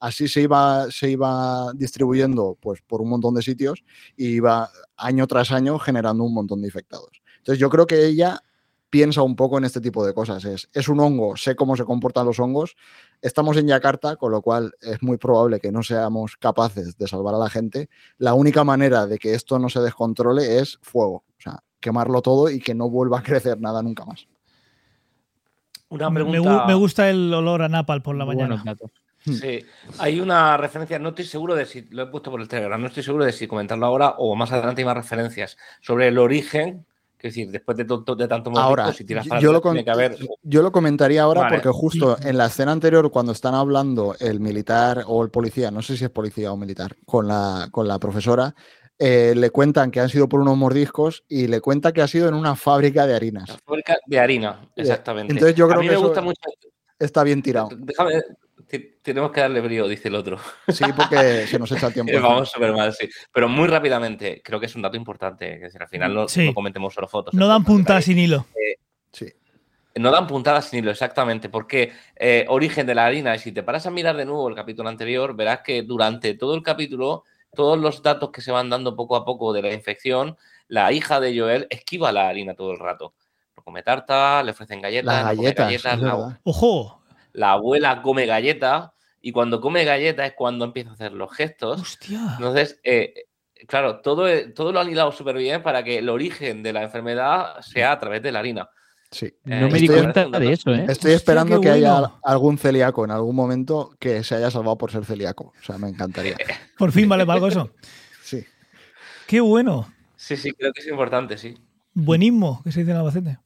así 0.01 0.27
se 0.27 0.41
iba, 0.41 0.91
se 0.91 1.11
iba 1.11 1.71
distribuyendo 1.73 2.57
pues, 2.59 2.81
por 2.81 3.01
un 3.01 3.09
montón 3.09 3.35
de 3.35 3.41
sitios 3.41 3.83
y 4.17 4.29
iba 4.29 4.69
año 4.97 5.27
tras 5.27 5.51
año 5.51 5.79
generando 5.79 6.23
un 6.23 6.33
montón 6.33 6.61
de 6.61 6.67
infectados. 6.67 7.21
Entonces 7.37 7.59
yo 7.59 7.69
creo 7.69 7.87
que 7.87 8.05
ella 8.05 8.41
piensa 8.89 9.21
un 9.21 9.35
poco 9.35 9.59
en 9.59 9.63
este 9.63 9.79
tipo 9.79 10.05
de 10.05 10.13
cosas. 10.13 10.43
Es, 10.43 10.67
es 10.73 10.89
un 10.89 10.99
hongo, 10.99 11.37
sé 11.37 11.55
cómo 11.55 11.77
se 11.77 11.85
comportan 11.85 12.25
los 12.25 12.39
hongos. 12.39 12.75
Estamos 13.21 13.55
en 13.57 13.67
Yakarta, 13.67 14.15
con 14.15 14.31
lo 14.31 14.41
cual 14.41 14.73
es 14.81 15.01
muy 15.03 15.17
probable 15.17 15.59
que 15.59 15.71
no 15.71 15.83
seamos 15.83 16.35
capaces 16.35 16.97
de 16.97 17.07
salvar 17.07 17.35
a 17.35 17.37
la 17.37 17.49
gente. 17.49 17.87
La 18.17 18.33
única 18.33 18.63
manera 18.63 19.05
de 19.05 19.19
que 19.19 19.35
esto 19.35 19.59
no 19.59 19.69
se 19.69 19.79
descontrole 19.81 20.59
es 20.59 20.79
fuego. 20.81 21.23
O 21.37 21.41
sea, 21.41 21.63
quemarlo 21.79 22.23
todo 22.23 22.49
y 22.49 22.59
que 22.59 22.73
no 22.73 22.89
vuelva 22.89 23.19
a 23.19 23.23
crecer 23.23 23.61
nada 23.61 23.83
nunca 23.83 24.03
más. 24.03 24.27
Una 25.89 26.11
pregunta... 26.11 26.65
me, 26.65 26.73
gusta 26.73 27.09
el 27.09 27.31
olor 27.33 27.61
a 27.61 27.69
napal 27.69 28.01
por 28.01 28.15
la 28.15 28.25
mañana. 28.25 28.63
Sí, 29.23 29.63
hay 29.99 30.19
una 30.19 30.57
referencia, 30.57 30.97
no 30.97 31.09
estoy 31.09 31.25
seguro 31.25 31.55
de 31.55 31.65
si 31.65 31.83
lo 31.91 32.03
he 32.03 32.07
puesto 32.07 32.31
por 32.31 32.41
el 32.41 32.47
Telegram, 32.47 32.81
no 32.81 32.87
estoy 32.87 33.03
seguro 33.03 33.23
de 33.23 33.31
si 33.31 33.47
comentarlo 33.47 33.85
ahora 33.85 34.15
o 34.17 34.35
más 34.35 34.51
adelante 34.51 34.81
hay 34.81 34.85
más 34.85 34.97
referencias 34.97 35.57
sobre 35.79 36.07
el 36.07 36.17
origen 36.17 36.85
es 37.21 37.35
decir, 37.35 37.51
después 37.51 37.77
de, 37.77 37.83
de 37.83 38.27
tanto 38.27 38.51
ahora, 38.57 38.91
si 38.93 39.03
tiras 39.03 39.27
para 39.27 39.39
yo, 39.39 39.51
lo 39.51 39.61
que 39.61 39.91
haber... 39.91 40.17
yo 40.41 40.63
lo 40.63 40.71
comentaría 40.71 41.21
ahora 41.21 41.49
porque 41.49 41.69
justo 41.69 42.17
en 42.19 42.35
la 42.35 42.47
escena 42.47 42.71
anterior, 42.71 43.11
cuando 43.11 43.31
están 43.31 43.53
hablando 43.53 44.15
el 44.19 44.39
militar 44.39 45.03
o 45.05 45.21
el 45.21 45.29
policía, 45.29 45.69
no 45.69 45.83
sé 45.83 45.95
si 45.97 46.03
es 46.03 46.09
policía 46.09 46.51
o 46.51 46.57
militar, 46.57 46.95
con 47.05 47.27
la, 47.27 47.67
con 47.69 47.87
la 47.87 47.99
profesora, 47.99 48.55
eh, 48.97 49.35
le 49.35 49.51
cuentan 49.51 49.91
que 49.91 49.99
han 49.99 50.09
sido 50.09 50.27
por 50.27 50.39
unos 50.39 50.57
mordiscos 50.57 51.23
y 51.27 51.45
le 51.45 51.61
cuenta 51.61 51.91
que 51.91 52.01
ha 52.01 52.07
sido 52.07 52.27
en 52.27 52.33
una 52.33 52.55
fábrica 52.55 53.05
de 53.05 53.15
harinas. 53.15 53.55
fábrica 53.65 53.97
de 54.07 54.19
harina, 54.19 54.67
exactamente. 54.75 55.31
Entonces 55.31 55.55
yo 55.55 55.67
creo 55.67 55.79
A 55.79 55.83
mí 55.83 55.89
me 55.89 55.97
gusta 55.97 56.21
mucho... 56.21 56.41
está 56.97 57.23
bien 57.23 57.43
tirado. 57.43 57.69
Déjame, 57.77 58.13
tenemos 58.79 59.31
que 59.31 59.41
darle 59.41 59.61
brío, 59.61 59.87
dice 59.87 60.07
el 60.07 60.15
otro. 60.15 60.37
Sí, 60.67 60.85
porque 60.95 61.47
se 61.47 61.59
nos 61.59 61.71
echa 61.71 61.87
el 61.87 61.93
tiempo. 61.93 62.11
Vamos 62.21 62.51
súper 62.51 62.73
mal, 62.73 62.93
sí. 62.93 63.09
Pero 63.33 63.49
muy 63.49 63.67
rápidamente, 63.67 64.41
creo 64.43 64.59
que 64.59 64.67
es 64.67 64.75
un 64.75 64.81
dato 64.81 64.97
importante, 64.97 65.59
que 65.59 65.77
al 65.77 65.87
final 65.87 66.13
no, 66.13 66.25
comentemos 66.53 66.93
solo 66.93 67.07
fotos. 67.07 67.33
No 67.33 67.47
dan 67.47 67.63
puntadas 67.63 68.05
sin 68.05 68.19
hilo. 68.19 68.45
Eh, 68.55 68.77
sí. 69.11 69.27
No 69.95 70.11
dan 70.11 70.27
puntadas 70.27 70.65
sin 70.65 70.79
hilo, 70.79 70.91
exactamente, 70.91 71.49
porque 71.49 71.91
eh, 72.15 72.45
origen 72.49 72.85
de 72.87 72.95
la 72.95 73.05
harina, 73.05 73.35
y 73.35 73.39
si 73.39 73.51
te 73.51 73.63
paras 73.63 73.85
a 73.85 73.91
mirar 73.91 74.15
de 74.15 74.25
nuevo 74.25 74.47
el 74.47 74.55
capítulo 74.55 74.89
anterior, 74.89 75.35
verás 75.35 75.61
que 75.61 75.83
durante 75.83 76.35
todo 76.35 76.55
el 76.55 76.63
capítulo, 76.63 77.23
todos 77.53 77.77
los 77.77 78.01
datos 78.01 78.31
que 78.31 78.41
se 78.41 78.51
van 78.51 78.69
dando 78.69 78.95
poco 78.95 79.15
a 79.15 79.25
poco 79.25 79.51
de 79.53 79.61
la 79.61 79.73
infección, 79.73 80.37
la 80.67 80.91
hija 80.93 81.19
de 81.19 81.37
Joel 81.37 81.67
esquiva 81.69 82.11
la 82.11 82.29
harina 82.29 82.53
todo 82.53 82.71
el 82.71 82.79
rato. 82.79 83.13
No 83.57 83.63
come 83.63 83.83
tarta, 83.83 84.41
le 84.43 84.51
ofrecen 84.51 84.81
galletas, 84.81 85.25
galletas, 85.25 85.99
¡Ojo! 86.43 87.00
La 87.33 87.53
abuela 87.53 88.01
come 88.01 88.25
galleta 88.25 88.93
y 89.21 89.31
cuando 89.31 89.61
come 89.61 89.85
galleta 89.85 90.25
es 90.25 90.33
cuando 90.33 90.65
empieza 90.65 90.91
a 90.91 90.93
hacer 90.93 91.13
los 91.13 91.31
gestos. 91.33 91.81
Hostia. 91.81 92.35
Entonces, 92.37 92.79
eh, 92.83 93.13
claro, 93.67 94.01
todo, 94.01 94.25
todo 94.53 94.71
lo 94.71 94.79
han 94.79 94.89
hilado 94.89 95.11
súper 95.11 95.37
bien 95.37 95.61
para 95.61 95.83
que 95.83 95.99
el 95.99 96.09
origen 96.09 96.63
de 96.63 96.73
la 96.73 96.83
enfermedad 96.83 97.61
sea 97.61 97.93
a 97.93 97.99
través 97.99 98.21
de 98.21 98.31
la 98.31 98.39
harina. 98.39 98.69
Sí. 99.11 99.25
Eh, 99.25 99.59
no 99.59 99.69
me 99.69 99.77
di 99.77 99.87
cuenta 99.87 100.27
de 100.27 100.53
eso, 100.53 100.73
¿eh? 100.73 100.85
Estoy 100.87 101.11
esperando 101.11 101.59
que 101.59 101.69
haya 101.69 102.13
algún 102.23 102.57
celíaco 102.57 103.03
en 103.03 103.11
algún 103.11 103.35
momento 103.35 103.93
que 103.99 104.23
se 104.23 104.35
haya 104.35 104.49
salvado 104.49 104.77
por 104.77 104.89
ser 104.89 105.03
celíaco. 105.03 105.53
O 105.59 105.63
sea, 105.63 105.77
me 105.77 105.89
encantaría. 105.89 106.37
Por 106.77 106.91
fin 106.93 107.09
vale 107.09 107.25
para 107.25 107.35
algo 107.35 107.47
eso. 107.47 107.71
Sí. 108.23 108.45
Qué 109.27 109.41
bueno. 109.41 109.93
Sí, 110.15 110.37
sí, 110.37 110.51
creo 110.53 110.71
que 110.71 110.79
es 110.79 110.87
importante, 110.87 111.37
sí. 111.37 111.57
Buenismo, 111.93 112.61
que 112.63 112.71
se 112.71 112.79
dice 112.79 112.91
en 112.91 112.97
Albacete. 112.97 113.37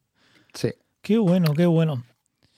Sí. 0.54 0.72
Qué 1.02 1.18
bueno, 1.18 1.54
qué 1.56 1.66
bueno. 1.66 2.04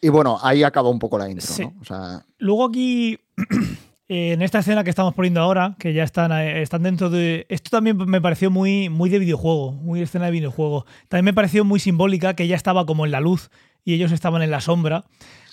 Y 0.02 0.10
bueno, 0.10 0.38
ahí 0.41 0.64
acaba 0.64 0.89
un 0.89 1.00
poco 1.00 1.18
la 1.18 1.30
intro, 1.30 1.48
¿no? 1.89 2.24
Luego 2.38 2.66
aquí 2.66 3.20
Eh, 4.10 4.32
en 4.32 4.41
esta 4.41 4.60
escena 4.60 4.86
que 4.86 4.89
estamos 4.89 5.14
poniendo 5.14 5.41
ahora, 5.41 5.76
que 5.80 5.91
ya 5.93 6.04
están, 6.04 6.32
eh, 6.32 6.62
están 6.62 6.84
dentro 6.84 7.10
de. 7.10 7.45
Esto 7.50 7.72
también 7.72 7.98
me 7.98 8.22
pareció 8.22 8.50
muy, 8.50 8.88
muy 8.88 9.10
de 9.10 9.20
videojuego, 9.20 9.74
muy 9.74 10.02
escena 10.02 10.26
de 10.26 10.32
videojuego. 10.32 10.86
También 11.10 11.26
me 11.26 11.34
pareció 11.34 11.66
muy 11.66 11.82
simbólica 11.82 12.34
que 12.34 12.43
ella 12.43 12.56
estaba 12.56 12.86
como 12.86 13.06
en 13.06 13.12
la 13.12 13.20
luz 13.20 13.50
y 13.84 13.93
ellos 13.93 14.14
estaban 14.14 14.41
en 14.41 14.52
la 14.52 14.62
sombra. 14.62 15.04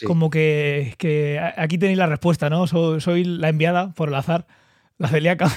Como 0.07 0.31
que, 0.31 0.95
que, 0.99 1.41
aquí 1.57 1.79
tenéis 1.79 1.99
la 1.99 2.07
respuesta, 2.07 2.49
¿no? 2.49 2.67
Soy, 2.67 3.25
la 3.25 3.49
enviada 3.49 3.93
por 3.95 4.09
el 4.09 4.15
azar, 4.15 4.47
la 4.99 5.09
celíaca, 5.09 5.51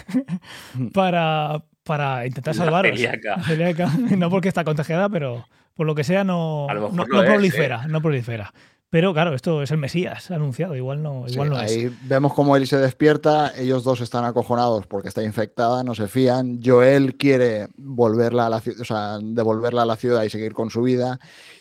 para, 0.93 1.65
para 1.83 2.25
intentar 2.25 2.55
salvaros. 2.55 2.99
La 2.99 3.43
celíaca. 3.43 3.91
No 4.17 4.31
porque 4.31 4.47
está 4.47 4.63
contagiada, 4.63 5.07
pero 5.07 5.45
por 5.75 5.85
lo 5.85 5.93
que 5.93 6.03
sea 6.03 6.23
no, 6.23 6.67
no, 6.67 7.05
prolifera. 7.05 7.83
¿eh? 7.85 7.87
No 7.89 8.01
prolifera. 8.01 8.51
Pero 8.89 9.13
claro, 9.13 9.33
esto 9.33 9.61
es 9.61 9.71
el 9.71 9.77
Mesías 9.77 10.31
anunciado, 10.31 10.73
igual 10.73 11.03
no, 11.03 11.25
igual 11.27 11.49
no 11.49 11.57
ahí 11.57 11.93
vemos 12.03 12.33
cómo 12.33 12.55
él 12.55 12.67
se 12.67 12.77
despierta, 12.77 13.51
ellos 13.57 13.83
dos 13.83 13.99
están 13.99 14.23
acojonados 14.23 14.87
porque 14.87 15.09
está 15.09 15.23
infectada, 15.23 15.83
no 15.83 15.93
se 15.93 16.07
fían. 16.07 16.61
Joel 16.63 17.15
quiere 17.15 17.67
volverla 17.75 18.45
a 18.45 18.49
la 18.49 18.57
o 18.57 18.85
sea, 18.85 19.19
devolverla 19.21 19.81
a 19.81 19.85
la 19.85 19.97
ciudad 19.97 20.23
y 20.23 20.29
seguir 20.29 20.53
con 20.53 20.69
su 20.69 20.83
vida. 20.83 21.19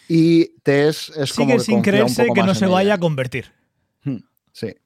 Y 0.08 0.60
Tess 0.62 1.12
es 1.16 1.32
como 1.32 1.54
que 1.54 1.60
sin 1.60 1.82
creerse 1.82 2.28
que 2.32 2.42
no 2.44 2.54
se 2.54 2.66
vaya 2.66 2.94
a 2.94 2.98
convertir. 2.98 3.52
Hmm, 4.04 4.18
sí. 4.52 4.76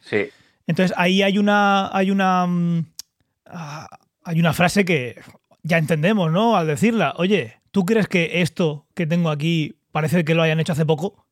Sí. 0.00 0.28
Entonces 0.66 0.96
ahí 0.96 1.22
hay 1.22 1.36
una. 1.36 1.94
hay 1.94 2.10
una. 2.10 2.46
Mm, 2.46 2.86
ah, 3.46 3.88
hay 4.22 4.40
una 4.40 4.54
frase 4.54 4.86
que 4.86 5.20
ya 5.62 5.76
entendemos, 5.76 6.32
¿no? 6.32 6.56
Al 6.56 6.66
decirla. 6.66 7.14
Oye, 7.18 7.60
¿tú 7.72 7.84
crees 7.84 8.08
que 8.08 8.40
esto 8.40 8.86
que 8.94 9.06
tengo 9.06 9.28
aquí 9.28 9.76
parece 9.92 10.24
que 10.24 10.34
lo 10.34 10.42
hayan 10.42 10.60
hecho 10.60 10.72
hace 10.72 10.86
poco? 10.86 11.23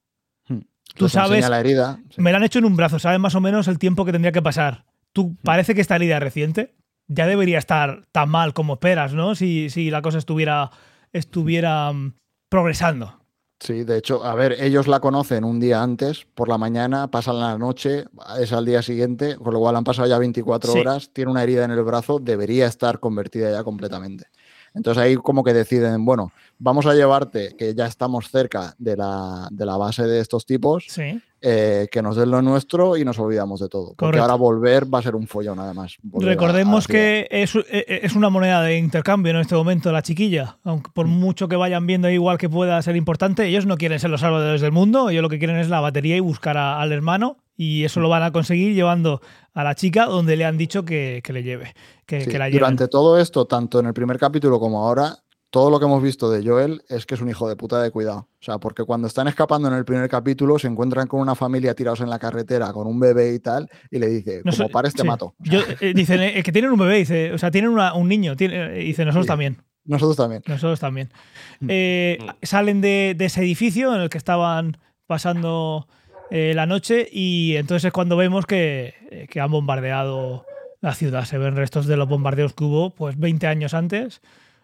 Tú 0.95 1.09
sabes, 1.09 1.49
la 1.49 1.61
herida, 1.61 2.01
me 2.17 2.33
la 2.33 2.39
han 2.39 2.45
hecho 2.45 2.59
en 2.59 2.67
un 2.67 2.77
brazo, 2.77 2.99
sabes 2.99 3.19
más 3.19 3.35
o 3.35 3.41
menos 3.41 3.67
el 3.69 3.79
tiempo 3.79 4.05
que 4.05 4.13
tendría 4.13 4.33
que 4.33 4.43
pasar. 4.43 4.85
Tú 5.13 5.29
mm. 5.29 5.37
parece 5.43 5.75
que 5.75 5.81
esta 5.81 5.97
herida 5.97 6.17
es 6.17 6.23
reciente, 6.23 6.75
ya 7.09 7.27
debería 7.27 7.59
estar 7.59 8.07
tan 8.13 8.29
mal 8.29 8.53
como 8.55 8.75
esperas, 8.75 9.15
¿no? 9.15 9.35
Si, 9.35 9.71
si 9.71 9.91
la 9.91 10.03
cosa 10.03 10.19
estuviera, 10.19 10.71
estuviera 11.13 11.93
mm, 11.93 12.15
progresando. 12.49 13.23
Sí, 13.63 13.85
de 13.85 13.97
hecho, 13.97 14.25
a 14.25 14.35
ver, 14.35 14.57
ellos 14.59 14.89
la 14.89 14.99
conocen 14.99 15.45
un 15.45 15.61
día 15.61 15.85
antes, 15.85 16.27
por 16.35 16.49
la 16.49 16.59
mañana, 16.59 17.13
pasan 17.13 17.39
la 17.39 17.57
noche, 17.57 18.07
es 18.41 18.53
al 18.53 18.67
día 18.67 18.83
siguiente, 18.83 19.37
con 19.37 19.55
lo 19.55 19.61
cual 19.61 19.77
han 19.77 19.85
pasado 19.85 20.09
ya 20.09 20.19
24 20.19 20.73
horas, 20.73 21.11
tiene 21.13 21.31
una 21.31 21.45
herida 21.45 21.65
en 21.65 21.71
el 21.71 21.83
brazo, 21.85 22.19
debería 22.19 22.67
estar 22.67 22.99
convertida 22.99 23.53
ya 23.53 23.63
completamente. 23.63 24.27
Entonces 24.75 25.03
ahí 25.03 25.17
como 25.17 25.45
que 25.45 25.53
deciden, 25.53 26.05
bueno, 26.05 26.33
vamos 26.59 26.87
a 26.87 26.95
llevarte, 26.95 27.55
que 27.59 27.75
ya 27.75 27.87
estamos 27.87 28.31
cerca 28.31 28.75
de 28.79 28.97
la, 28.97 29.77
base 29.77 30.05
de 30.05 30.21
estos 30.21 30.47
tipos, 30.47 30.87
eh, 31.41 31.89
que 31.91 32.03
nos 32.03 32.17
den 32.17 32.31
lo 32.31 32.41
nuestro 32.41 32.97
y 32.97 33.05
nos 33.05 33.19
olvidamos 33.19 33.61
de 33.61 33.69
todo. 33.69 33.95
Porque 33.97 34.19
ahora 34.19 34.35
volver 34.35 34.93
va 34.93 35.01
a 35.01 35.03
ser 35.03 35.17
un 35.17 35.27
follón 35.27 35.59
además. 35.59 35.97
Recordemos 36.13 36.87
que 36.87 37.27
e, 37.31 37.43
e, 37.43 38.01
es, 38.03 38.15
una 38.15 38.31
moneda 38.31 38.63
de 38.63 38.79
intercambio 38.79 39.33
en 39.33 39.39
este 39.39 39.55
momento 39.55 39.91
la 39.93 40.03
chiquilla, 40.03 40.59
aunque 40.63 40.91
por 40.95 41.07
mm. 41.07 41.11
mucho 41.11 41.49
que 41.49 41.57
vayan 41.57 41.87
viendo 41.87 42.09
igual 42.09 42.39
que 42.39 42.49
pueda 42.49 42.81
ser 42.81 42.97
importante, 42.97 43.47
ellos 43.47 43.67
no 43.67 43.77
quieren 43.77 43.99
ser 43.99 44.11
los 44.11 44.21
salvadores 44.21 44.61
del 44.61 44.73
mundo, 44.73 45.11
ellos 45.11 45.23
lo 45.23 45.29
que 45.29 45.39
quieren 45.39 45.57
es 45.57 45.69
la 45.69 45.81
batería 45.81 46.17
y 46.17 46.21
buscar 46.21 46.57
al 46.57 46.93
hermano 46.93 47.42
y 47.57 47.85
eso 47.85 48.01
lo 48.01 48.09
van 48.09 48.23
a 48.23 48.33
conseguir 48.33 48.75
llevando 48.75 49.21
a 49.55 49.65
la 49.65 49.75
chica 49.75 50.07
donde 50.07 50.37
le 50.37 50.45
han 50.45 50.57
dicho 50.57 50.85
que, 50.85 51.23
le 51.27 51.43
lleve, 51.43 51.75
que, 52.07 52.27
la 52.39 52.49
lleve. 52.49 52.59
Durante 52.59 52.89
todo 52.89 53.19
esto, 53.19 53.47
tanto 53.47 53.81
en 53.81 53.87
el 53.87 53.95
primer 53.95 54.19
capítulo 54.19 54.59
como 54.59 54.85
ahora, 54.85 55.19
todo 55.53 55.69
lo 55.69 55.79
que 55.79 55.85
hemos 55.85 56.03
visto 56.03 56.31
de 56.31 56.43
Joel 56.43 56.83
es 56.89 57.05
que 57.05 57.15
es 57.15 57.21
un 57.21 57.29
hijo 57.29 57.47
de 57.47 57.57
puta 57.57 57.83
de 57.83 57.91
cuidado. 57.91 58.21
O 58.21 58.43
sea, 58.43 58.57
porque 58.57 58.85
cuando 58.85 59.07
están 59.07 59.29
escapando 59.29 59.69
en 59.69 59.75
el 59.75 59.85
primer 59.85 60.09
capítulo 60.09 60.59
se 60.59 60.67
encuentran 60.67 61.07
con 61.07 61.21
una 61.21 61.35
familia 61.35 61.75
tirados 61.75 62.01
en 62.01 62.09
la 62.09 62.19
carretera 62.19 62.73
con 62.73 62.87
un 62.87 62.99
bebé 62.99 63.35
y 63.35 63.39
tal 63.39 63.69
y 63.91 63.99
le 63.99 64.09
dice, 64.09 64.43
como 64.43 64.71
pares 64.71 64.95
te 64.95 65.05
mato. 65.05 65.35
Eh, 65.81 65.93
dicen 65.95 66.23
eh, 66.23 66.43
que 66.43 66.53
tienen 66.53 66.71
un 66.71 66.79
bebé, 66.79 66.97
dice, 66.97 67.35
o 67.35 67.39
sea, 67.39 67.51
tienen 67.51 67.71
un 67.71 68.09
niño, 68.09 68.35
tiene, 68.35 68.81
eh, 68.81 68.85
dice, 68.85 69.05
nosotros 69.05 69.27
también. 69.27 69.63
Nosotros 69.85 70.17
también. 70.17 70.43
Nosotros 70.47 70.81
también. 70.81 71.11
Mm. 71.61 71.69
salen 72.43 72.81
de, 72.81 73.15
de, 73.19 73.25
ese 73.27 73.43
edificio 73.43 73.95
en 73.95 74.01
el 74.01 74.09
que 74.09 74.17
estaban 74.17 74.79
pasando 75.07 75.87
eh, 76.35 76.55
la 76.55 76.65
noche 76.65 77.07
y 77.13 77.57
entonces 77.57 77.89
es 77.89 77.93
cuando 77.93 78.17
vemos 78.17 78.47
que, 78.47 79.27
que, 79.29 79.39
han 79.39 79.51
bombardeado 79.51 80.47
la 80.81 80.95
ciudad. 80.95 81.27
Se 81.27 81.37
ven 81.37 81.57
restos 81.57 81.87
de 81.87 81.99
los 81.99 82.09
bombardeos 82.09 82.55
que 82.55 82.65
hubo 82.65 82.95
pues 82.95 83.19
20 83.19 83.47
años 83.47 83.75
antes. 83.75 84.23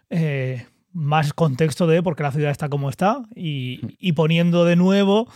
Eh, 0.09 0.65
más 0.93 1.31
contexto 1.33 1.85
de 1.85 2.01
por 2.01 2.15
qué 2.15 2.23
la 2.23 2.31
ciudad 2.31 2.49
está 2.49 2.69
como 2.69 2.89
está 2.89 3.21
y, 3.35 3.81
y, 3.99 4.13
poniendo 4.13 4.65
de 4.65 4.75
nuevo 4.75 5.31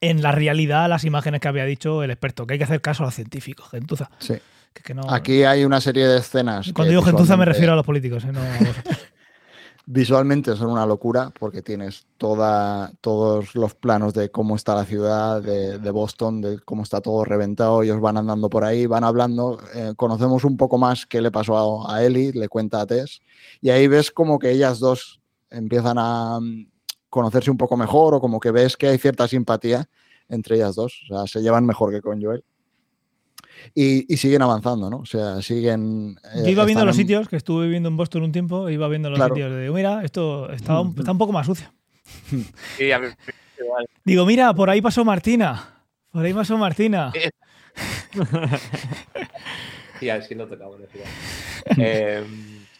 en 0.00 0.22
la 0.22 0.32
realidad 0.32 0.88
las 0.88 1.04
imágenes 1.04 1.42
que 1.42 1.48
había 1.48 1.66
dicho 1.66 2.02
el 2.02 2.10
experto, 2.10 2.46
que 2.46 2.54
hay 2.54 2.58
que 2.58 2.64
hacer 2.64 2.80
caso 2.80 3.02
a 3.02 3.06
los 3.06 3.14
científicos, 3.14 3.68
gentuza. 3.68 4.10
Sí. 4.18 4.36
Aquí 5.08 5.42
hay 5.42 5.64
una 5.64 5.80
serie 5.80 6.06
de 6.06 6.18
escenas. 6.18 6.72
Cuando 6.72 6.90
digo 6.90 7.02
gentuza 7.02 7.36
me 7.36 7.44
refiero 7.44 7.72
a 7.72 7.76
los 7.76 7.84
políticos, 7.84 8.24
¿eh? 8.24 8.32
no 8.32 8.40
a 8.40 8.46
Visualmente 9.92 10.54
son 10.54 10.70
una 10.70 10.86
locura 10.86 11.32
porque 11.36 11.62
tienes 11.62 12.06
toda, 12.16 12.92
todos 13.00 13.56
los 13.56 13.74
planos 13.74 14.14
de 14.14 14.30
cómo 14.30 14.54
está 14.54 14.76
la 14.76 14.84
ciudad 14.84 15.42
de, 15.42 15.90
Boston, 15.90 16.40
de 16.40 16.60
cómo 16.60 16.84
está 16.84 17.00
todo 17.00 17.24
reventado. 17.24 17.82
Ellos 17.82 18.00
van 18.00 18.16
andando 18.16 18.48
por 18.48 18.62
ahí, 18.62 18.86
van 18.86 19.02
hablando. 19.02 19.58
Eh, 19.74 19.94
conocemos 19.96 20.44
un 20.44 20.56
poco 20.56 20.78
más 20.78 21.06
qué 21.06 21.20
le 21.20 21.32
pasó 21.32 21.88
a, 21.88 21.96
a, 21.96 22.04
Ellie, 22.04 22.30
le 22.32 22.48
cuenta 22.48 22.80
a 22.80 22.86
Tess. 22.86 23.20
Y 23.60 23.70
ahí 23.70 23.88
ves 23.88 24.12
como 24.12 24.38
que 24.38 24.52
ellas 24.52 24.78
dos 24.78 25.20
empiezan 25.50 25.98
a 25.98 26.38
mm, 26.38 26.70
conocerse 27.08 27.50
un 27.50 27.56
poco 27.56 27.76
mejor 27.76 28.14
o 28.14 28.20
como 28.20 28.38
que 28.38 28.52
ves 28.52 28.76
que 28.76 28.86
hay 28.86 28.98
cierta 28.98 29.26
simpatía 29.26 29.88
entre 30.28 30.54
ellas 30.54 30.76
dos. 30.76 31.02
O 31.10 31.16
sea, 31.16 31.26
se 31.26 31.42
llevan 31.42 31.66
mejor 31.66 31.90
que 31.90 32.00
con 32.00 32.22
Joel 32.22 32.44
y, 33.74 34.16
siguen 34.16 34.42
avanzando, 34.42 34.90
¿no? 34.90 34.98
O 34.98 35.06
sea, 35.06 35.40
siguen... 35.42 36.18
Eh, 36.34 36.42
Yo 36.44 36.50
iba 36.50 36.64
viendo 36.64 36.84
los 36.84 36.96
sitios, 36.96 37.28
que 37.28 37.36
estuve 37.36 37.64
viviendo 37.64 37.88
en 37.88 37.96
Boston 37.96 38.22
un 38.22 38.32
tiempo, 38.32 38.68
iba 38.68 38.88
viendo 38.88 39.10
los 39.10 39.18
sitios 39.18 39.52
de, 39.52 39.70
mira, 39.70 40.04
esto 40.04 40.50
está 40.50 40.80
un, 40.80 40.94
está 40.98 41.12
un 41.12 41.18
poco 41.18 41.32
más 41.32 41.46
sucio. 41.46 41.72
Sí, 42.76 42.90
a 42.92 43.00
Digo, 44.04 44.26
mira, 44.26 44.52
por 44.54 44.70
ahí 44.70 44.80
pasó 44.80 45.04
Martina. 45.04 45.84
Por 46.10 46.24
ahí 46.24 46.32
pasó 46.32 46.58
Martina. 46.58 47.12
sí, 50.00 50.10
a 50.10 50.14
ver 50.14 50.24
si 50.24 50.34
no 50.34 50.46
tocamos. 50.46 50.80
eh, 51.78 52.24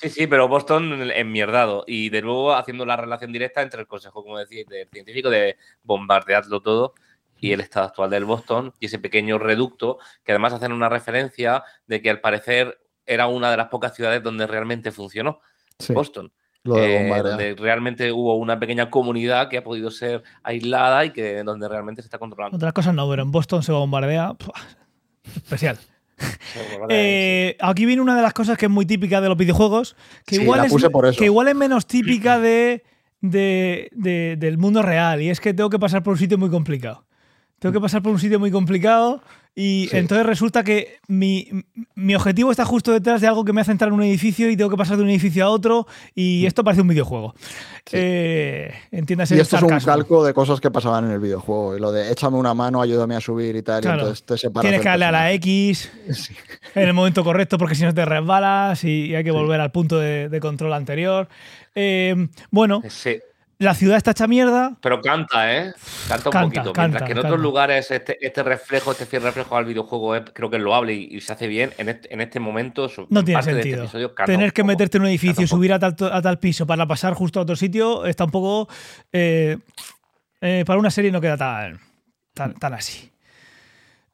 sí, 0.00 0.08
sí, 0.08 0.26
pero 0.26 0.48
Boston 0.48 1.10
enmierdado. 1.12 1.84
Y 1.86 2.08
de 2.08 2.22
nuevo 2.22 2.54
haciendo 2.54 2.86
la 2.86 2.96
relación 2.96 3.32
directa 3.32 3.62
entre 3.62 3.82
el 3.82 3.86
consejo, 3.86 4.24
como 4.24 4.38
decís, 4.38 4.66
del 4.66 4.88
científico 4.88 5.30
de 5.30 5.56
bombardearlo 5.84 6.60
todo 6.60 6.94
y 7.40 7.52
el 7.52 7.60
estado 7.60 7.86
actual 7.86 8.10
del 8.10 8.24
Boston 8.24 8.74
y 8.78 8.86
ese 8.86 8.98
pequeño 8.98 9.38
reducto 9.38 9.98
que 10.22 10.32
además 10.32 10.52
hacen 10.52 10.72
una 10.72 10.88
referencia 10.88 11.64
de 11.86 12.02
que 12.02 12.10
al 12.10 12.20
parecer 12.20 12.78
era 13.06 13.26
una 13.26 13.50
de 13.50 13.56
las 13.56 13.68
pocas 13.68 13.94
ciudades 13.94 14.22
donde 14.22 14.46
realmente 14.46 14.92
funcionó 14.92 15.40
Boston. 15.88 16.32
Eh, 16.76 17.10
donde 17.24 17.54
realmente 17.54 18.12
hubo 18.12 18.36
una 18.36 18.60
pequeña 18.60 18.90
comunidad 18.90 19.48
que 19.48 19.56
ha 19.56 19.64
podido 19.64 19.90
ser 19.90 20.22
aislada 20.42 21.06
y 21.06 21.10
que 21.10 21.42
donde 21.42 21.66
realmente 21.66 22.02
se 22.02 22.06
está 22.06 22.18
controlando. 22.18 22.54
Otras 22.54 22.74
cosas 22.74 22.94
no, 22.94 23.08
pero 23.08 23.22
en 23.22 23.30
Boston 23.30 23.62
se 23.62 23.72
bombardea. 23.72 24.36
especial. 25.36 25.78
Eh, 26.90 27.56
aquí 27.60 27.86
viene 27.86 28.02
una 28.02 28.14
de 28.14 28.20
las 28.20 28.34
cosas 28.34 28.58
que 28.58 28.66
es 28.66 28.70
muy 28.70 28.84
típica 28.84 29.22
de 29.22 29.28
los 29.28 29.38
videojuegos, 29.38 29.96
que, 30.26 30.36
igual, 30.36 30.66
es, 30.66 31.16
que 31.16 31.24
igual 31.24 31.48
es 31.48 31.54
menos 31.54 31.86
típica 31.86 32.38
de, 32.38 32.84
del 33.22 34.58
mundo 34.58 34.82
real, 34.82 35.22
y 35.22 35.30
es 35.30 35.40
que 35.40 35.54
tengo 35.54 35.70
que 35.70 35.78
pasar 35.78 36.02
por 36.02 36.12
un 36.12 36.18
sitio 36.18 36.36
muy 36.36 36.50
complicado 36.50 37.06
tengo 37.60 37.74
que 37.74 37.80
pasar 37.80 38.02
por 38.02 38.10
un 38.10 38.18
sitio 38.18 38.40
muy 38.40 38.50
complicado 38.50 39.22
y 39.54 39.88
entonces 39.92 40.24
resulta 40.24 40.64
que 40.64 40.98
mi, 41.06 41.46
objetivo 42.14 42.50
está 42.50 42.64
justo 42.64 42.92
detrás 42.92 43.20
de 43.20 43.26
algo 43.26 43.44
que 43.44 43.52
me 43.52 43.60
hace 43.60 43.72
entrar 43.72 43.88
en 43.88 43.94
un 43.94 44.02
edificio 44.02 44.48
y 44.48 44.56
tengo 44.56 44.70
que 44.70 44.76
pasar 44.76 44.96
de 44.96 45.02
un 45.02 45.10
edificio 45.10 45.44
a 45.44 45.50
otro 45.50 45.86
y 46.14 46.42
mm. 46.44 46.46
esto 46.46 46.64
parece 46.64 46.80
un 46.80 46.88
videojuego. 46.88 47.34
Eh, 47.92 48.72
entiéndase. 48.90 49.36
Y 49.36 49.40
esto 49.40 49.56
es 49.56 49.62
un 49.62 49.78
calco 49.80 50.24
de 50.24 50.32
cosas 50.32 50.60
que 50.60 50.70
pasaban 50.70 51.04
en 51.04 51.10
el 51.10 51.20
videojuego. 51.20 51.76
Y 51.76 51.80
lo 51.80 51.92
de 51.92 52.10
échame 52.10 52.38
una 52.38 52.54
mano, 52.54 52.80
ayúdame 52.80 53.16
a 53.16 53.20
subir 53.20 53.54
y 53.56 53.62
tal. 53.62 53.84
Y 53.84 53.88
entonces 53.88 54.22
te 54.24 54.38
separas. 54.38 54.62
Tienes 54.62 54.80
que 54.80 54.88
darle 54.88 55.04
a 55.04 55.12
la 55.12 55.32
X 55.32 55.90
en 56.74 56.88
el 56.88 56.94
momento 56.94 57.22
correcto 57.22 57.58
porque 57.58 57.74
si 57.74 57.84
no 57.84 57.92
te 57.92 58.06
resbalas 58.06 58.82
y 58.84 59.14
hay 59.14 59.24
que 59.24 59.32
volver 59.32 59.60
al 59.60 59.72
punto 59.72 59.98
de, 59.98 60.38
control 60.40 60.72
anterior. 60.72 61.28
Eh, 61.74 62.28
bueno. 62.50 62.82
La 63.60 63.74
ciudad 63.74 63.98
está 63.98 64.12
hecha 64.12 64.26
mierda. 64.26 64.74
Pero 64.80 65.02
canta, 65.02 65.54
¿eh? 65.54 65.74
Canta 66.08 66.30
un 66.30 66.50
poquito. 66.50 66.72
Mientras 66.74 67.02
que 67.02 67.12
en 67.12 67.18
otros 67.18 67.38
lugares 67.38 67.90
este, 67.90 68.16
este, 68.26 68.42
reflejo, 68.42 68.92
este 68.92 69.04
fiel 69.04 69.22
reflejo 69.22 69.54
al 69.54 69.66
videojuego 69.66 70.24
creo 70.32 70.48
que 70.48 70.58
lo 70.58 70.74
hable 70.74 70.94
y, 70.94 71.20
se 71.20 71.34
hace 71.34 71.46
bien. 71.46 71.70
En 71.76 71.90
este, 71.90 72.22
este 72.22 72.40
momento. 72.40 72.90
No 73.10 73.22
tiene 73.22 73.40
este 73.40 73.52
sentido. 73.52 74.14
Tener 74.24 74.54
que 74.54 74.64
meterte 74.64 74.96
en 74.96 75.02
un 75.02 75.08
edificio 75.08 75.44
y 75.44 75.46
subir 75.46 75.74
a 75.74 75.78
tal, 75.78 75.94
a 76.10 76.22
tal, 76.22 76.38
piso 76.38 76.66
para 76.66 76.86
pasar 76.86 77.12
justo 77.12 77.38
a 77.38 77.42
otro 77.42 77.54
sitio 77.54 78.06
está 78.06 78.24
un 78.24 78.30
poco. 78.30 78.72
Eh, 79.12 79.58
eh, 80.40 80.64
para 80.66 80.78
una 80.78 80.90
serie 80.90 81.12
no 81.12 81.20
queda 81.20 81.36
tan, 81.36 81.78
tan 82.54 82.74
así. 82.74 83.10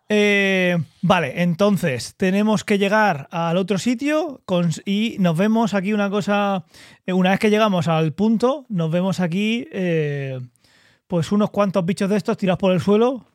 Eh, 0.09 0.77
vale, 1.03 1.43
entonces 1.43 2.15
tenemos 2.17 2.63
que 2.63 2.79
llegar 2.79 3.27
al 3.33 3.57
otro 3.57 3.77
sitio 3.79 4.41
y 4.85 5.17
nos 5.19 5.37
vemos 5.37 5.75
aquí 5.75 5.93
una 5.93 6.11
cosa. 6.11 6.65
Eh, 7.07 7.13
una 7.13 7.31
vez 7.31 7.41
que 7.41 7.51
llegamos 7.51 7.89
al 7.89 8.13
punto, 8.13 8.67
nos 8.69 8.91
vemos 8.91 9.19
aquí 9.19 9.67
eh, 9.73 10.39
pues 11.09 11.33
unos 11.33 11.51
cuantos 11.51 11.85
bichos 11.85 12.09
de 12.09 12.17
estos 12.17 12.37
tirados 12.37 12.61
por 12.61 12.73
el 12.73 12.81
suelo. 12.81 13.27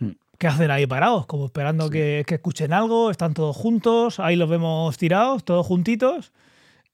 Hmm. 0.00 0.12
¿Qué 0.38 0.46
hacen 0.46 0.70
ahí 0.70 0.86
parados? 0.86 1.26
Como 1.26 1.46
esperando 1.46 1.90
que, 1.90 2.24
que, 2.26 2.36
escuchen 2.36 2.72
algo, 2.72 3.10
están 3.10 3.34
todos 3.34 3.54
juntos, 3.54 4.18
ahí 4.18 4.36
los 4.36 4.48
vemos 4.48 4.96
tirados, 4.96 5.44
todos 5.44 5.66
juntitos. 5.66 6.32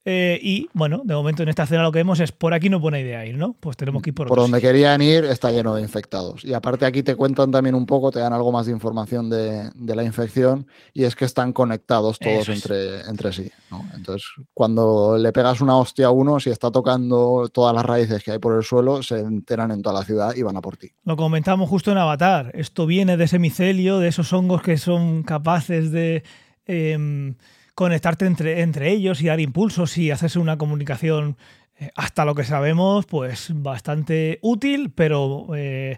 Eh, 0.03 0.39
y 0.41 0.67
bueno, 0.73 1.03
de 1.05 1.13
momento 1.13 1.43
en 1.43 1.49
esta 1.49 1.63
escena 1.63 1.83
lo 1.83 1.91
que 1.91 1.99
vemos 1.99 2.19
es 2.19 2.31
por 2.31 2.55
aquí 2.55 2.69
no 2.69 2.79
buena 2.79 2.99
idea 2.99 3.23
ir, 3.25 3.37
¿no? 3.37 3.55
Pues 3.59 3.77
tenemos 3.77 4.01
que 4.01 4.09
ir 4.09 4.15
por 4.15 4.27
Por 4.27 4.39
donde 4.39 4.59
querían 4.59 4.99
ir 5.01 5.25
está 5.25 5.51
lleno 5.51 5.75
de 5.75 5.81
infectados. 5.83 6.43
Y 6.43 6.53
aparte 6.53 6.85
aquí 6.85 7.03
te 7.03 7.15
cuentan 7.15 7.51
también 7.51 7.75
un 7.75 7.85
poco, 7.85 8.09
te 8.09 8.19
dan 8.19 8.33
algo 8.33 8.51
más 8.51 8.65
de 8.65 8.71
información 8.71 9.29
de, 9.29 9.69
la 9.75 10.03
infección 10.03 10.65
y 10.93 11.03
es 11.03 11.15
que 11.15 11.25
están 11.25 11.53
conectados 11.53 12.17
todos 12.17 12.49
entre, 12.49 13.01
entre 13.01 13.31
sí. 13.31 13.51
Entonces, 13.93 14.27
cuando 14.53 15.17
le 15.17 15.31
pegas 15.31 15.61
una 15.61 15.77
hostia 15.77 16.07
a 16.07 16.11
uno, 16.11 16.39
si 16.39 16.49
está 16.49 16.71
tocando 16.71 17.49
todas 17.53 17.75
las 17.75 17.85
raíces 17.85 18.23
que 18.23 18.31
hay 18.31 18.39
por 18.39 18.55
el 18.55 18.63
suelo, 18.63 19.03
se 19.03 19.19
enteran 19.19 19.71
en 19.71 19.81
toda 19.81 19.99
la 19.99 20.05
ciudad 20.05 20.33
y 20.35 20.41
van 20.41 20.57
a 20.57 20.61
por 20.61 20.77
ti. 20.77 20.91
Lo 21.03 21.15
comentamos 21.15 21.69
justo 21.69 21.91
en 21.91 21.99
Avatar. 21.99 22.51
Esto 22.55 22.87
viene 22.87 23.17
de 23.17 23.25
ese 23.25 23.37
micelio, 23.37 23.99
de 23.99 24.07
esos 24.07 24.33
hongos 24.33 24.63
que 24.63 24.77
son 24.77 25.21
capaces 25.21 25.91
de... 25.91 26.23
Em, 26.65 27.35
conectarte 27.75 28.25
entre, 28.25 28.61
entre 28.61 28.91
ellos 28.91 29.21
y 29.21 29.27
dar 29.27 29.39
impulsos 29.39 29.97
y 29.97 30.11
hacerse 30.11 30.39
una 30.39 30.57
comunicación 30.57 31.37
eh, 31.81 31.89
hasta 31.95 32.25
lo 32.25 32.35
que 32.35 32.43
sabemos, 32.43 33.07
pues 33.07 33.49
bastante 33.55 34.37
útil, 34.43 34.91
pero 34.93 35.47
eh, 35.55 35.97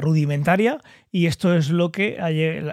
rudimentaria. 0.00 0.80
Y 1.10 1.26
esto 1.26 1.52
es 1.52 1.70
lo 1.70 1.90
que 1.90 2.16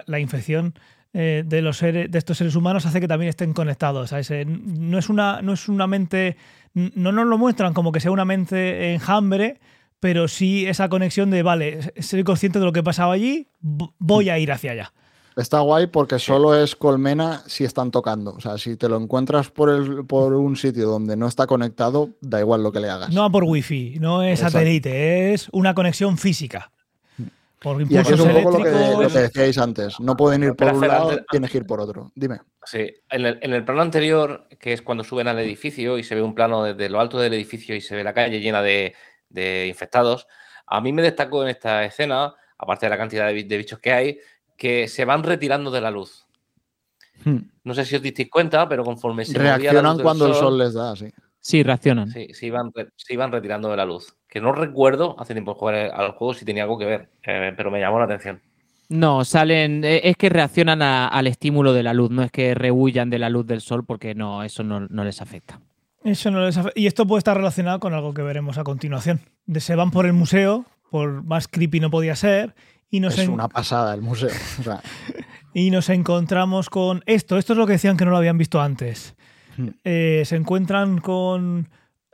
la, 0.06 0.18
infección 0.20 0.74
eh, 1.12 1.42
de, 1.44 1.62
los 1.62 1.78
seres, 1.78 2.08
de 2.08 2.16
estos 2.16 2.38
seres 2.38 2.54
humanos 2.54 2.86
hace 2.86 3.00
que 3.00 3.08
también 3.08 3.28
estén 3.28 3.54
conectados. 3.54 4.12
No, 4.46 4.98
es 4.98 5.08
una, 5.08 5.42
no 5.42 5.52
es 5.52 5.68
una 5.68 5.88
mente, 5.88 6.36
no 6.74 7.10
nos 7.10 7.26
lo 7.26 7.38
muestran 7.38 7.74
como 7.74 7.90
que 7.90 7.98
sea 7.98 8.12
una 8.12 8.24
mente 8.24 8.92
enjambre, 8.94 9.58
pero 9.98 10.28
sí 10.28 10.64
esa 10.66 10.88
conexión 10.88 11.30
de, 11.30 11.42
vale, 11.42 11.92
ser 12.00 12.22
consciente 12.22 12.60
de 12.60 12.64
lo 12.64 12.72
que 12.72 12.84
pasaba 12.84 13.14
allí, 13.14 13.48
voy 13.60 14.30
a 14.30 14.38
ir 14.38 14.52
hacia 14.52 14.70
allá. 14.70 14.92
Está 15.38 15.60
guay 15.60 15.86
porque 15.86 16.18
solo 16.18 16.60
es 16.60 16.74
colmena 16.74 17.44
si 17.46 17.62
están 17.62 17.92
tocando. 17.92 18.32
O 18.32 18.40
sea, 18.40 18.58
si 18.58 18.76
te 18.76 18.88
lo 18.88 18.96
encuentras 18.96 19.52
por, 19.52 19.70
el, 19.70 20.04
por 20.04 20.32
un 20.34 20.56
sitio 20.56 20.88
donde 20.88 21.16
no 21.16 21.28
está 21.28 21.46
conectado, 21.46 22.10
da 22.20 22.40
igual 22.40 22.64
lo 22.64 22.72
que 22.72 22.80
le 22.80 22.90
hagas. 22.90 23.10
No 23.10 23.30
por 23.30 23.44
wifi, 23.44 23.98
no 24.00 24.24
es 24.24 24.40
satélite, 24.40 25.32
es 25.32 25.48
una 25.52 25.74
conexión 25.74 26.18
física. 26.18 26.72
Por 27.60 27.80
y 27.82 27.96
aquí 27.96 28.14
es 28.14 28.20
un 28.20 28.32
poco 28.32 28.58
lo 28.58 28.64
que, 29.08 29.18
decíais 29.20 29.58
antes. 29.58 30.00
No 30.00 30.16
pueden 30.16 30.42
ir 30.42 30.56
por 30.56 30.74
un 30.74 30.88
lado, 30.88 31.16
tienes 31.30 31.52
que 31.52 31.58
ir 31.58 31.66
por 31.66 31.80
otro. 31.80 32.10
Dime. 32.16 32.40
Sí, 32.64 32.92
en 33.08 33.24
el, 33.24 33.38
en 33.40 33.52
el, 33.52 33.64
plano 33.64 33.82
anterior, 33.82 34.48
que 34.58 34.72
es 34.72 34.82
cuando 34.82 35.04
suben 35.04 35.28
al 35.28 35.38
edificio 35.38 35.98
y 35.98 36.02
se 36.02 36.16
ve 36.16 36.22
un 36.22 36.34
plano 36.34 36.64
desde 36.64 36.88
lo 36.88 36.98
alto 36.98 37.16
del 37.20 37.34
edificio 37.34 37.76
y 37.76 37.80
se 37.80 37.94
ve 37.94 38.02
la 38.02 38.12
calle 38.12 38.40
llena 38.40 38.60
de, 38.60 38.92
de 39.28 39.68
infectados, 39.68 40.26
a 40.66 40.80
mí 40.80 40.92
me 40.92 41.02
destacó 41.02 41.44
en 41.44 41.50
esta 41.50 41.84
escena, 41.84 42.34
aparte 42.58 42.86
de 42.86 42.90
la 42.90 42.98
cantidad 42.98 43.28
de 43.28 43.56
bichos 43.56 43.78
que 43.78 43.92
hay, 43.92 44.18
que 44.58 44.88
se 44.88 45.06
van 45.06 45.22
retirando 45.22 45.70
de 45.70 45.80
la 45.80 45.90
luz. 45.90 46.26
Hmm. 47.24 47.38
No 47.64 47.72
sé 47.72 47.86
si 47.86 47.96
os 47.96 48.02
disteis 48.02 48.28
cuenta, 48.28 48.68
pero 48.68 48.84
conforme 48.84 49.24
se 49.24 49.38
reaccionan 49.38 49.98
cuando 50.00 50.26
el 50.26 50.34
sol 50.34 50.58
les 50.58 50.74
da, 50.74 50.94
sí. 50.94 51.10
Sí, 51.40 51.62
reaccionan. 51.62 52.10
Sí, 52.10 52.28
se 52.34 52.46
iban, 52.46 52.72
se 52.96 53.14
iban 53.14 53.32
retirando 53.32 53.70
de 53.70 53.76
la 53.76 53.86
luz. 53.86 54.14
Que 54.28 54.40
no 54.40 54.52
recuerdo 54.52 55.16
hace 55.18 55.32
tiempo 55.32 55.54
jugar 55.54 55.76
al 55.76 56.10
juego 56.12 56.34
si 56.34 56.44
tenía 56.44 56.64
algo 56.64 56.76
que 56.76 56.84
ver, 56.84 57.08
eh, 57.22 57.54
pero 57.56 57.70
me 57.70 57.80
llamó 57.80 57.98
la 57.98 58.04
atención. 58.04 58.42
No, 58.88 59.24
salen. 59.24 59.84
Eh, 59.84 60.00
es 60.04 60.16
que 60.16 60.28
reaccionan 60.28 60.82
al 60.82 61.26
estímulo 61.26 61.72
de 61.72 61.82
la 61.82 61.94
luz, 61.94 62.10
no 62.10 62.22
es 62.22 62.30
que 62.30 62.54
rehuyan 62.54 63.10
de 63.10 63.18
la 63.18 63.30
luz 63.30 63.46
del 63.46 63.60
sol, 63.60 63.84
porque 63.84 64.14
no, 64.14 64.42
eso 64.42 64.64
no, 64.64 64.80
les 65.04 65.22
afecta. 65.22 65.60
Eso 66.02 66.30
no 66.30 66.44
les 66.44 66.56
afecta. 66.56 66.78
Y 66.78 66.86
esto 66.86 67.06
puede 67.06 67.18
estar 67.18 67.36
relacionado 67.36 67.80
con 67.80 67.94
algo 67.94 68.12
que 68.12 68.22
veremos 68.22 68.58
a 68.58 68.64
continuación. 68.64 69.20
De 69.46 69.60
se 69.60 69.76
van 69.76 69.90
por 69.90 70.06
el 70.06 70.14
museo, 70.14 70.66
por 70.90 71.22
más 71.22 71.48
creepy 71.48 71.80
no 71.80 71.90
podía 71.90 72.16
ser, 72.16 72.54
es 72.90 73.28
una 73.28 73.48
pasada 73.48 73.94
el 73.94 74.02
museo. 74.02 74.30
y 75.54 75.70
nos 75.70 75.88
encontramos 75.88 76.70
con 76.70 77.02
esto. 77.06 77.36
Esto 77.36 77.52
es 77.52 77.58
lo 77.58 77.66
que 77.66 77.74
decían 77.74 77.96
que 77.96 78.04
no 78.04 78.10
lo 78.10 78.16
habían 78.16 78.38
visto 78.38 78.60
antes. 78.60 79.14
Hmm. 79.56 79.68
Eh, 79.84 80.22
se 80.24 80.36
encuentran 80.36 80.98
con, 80.98 81.68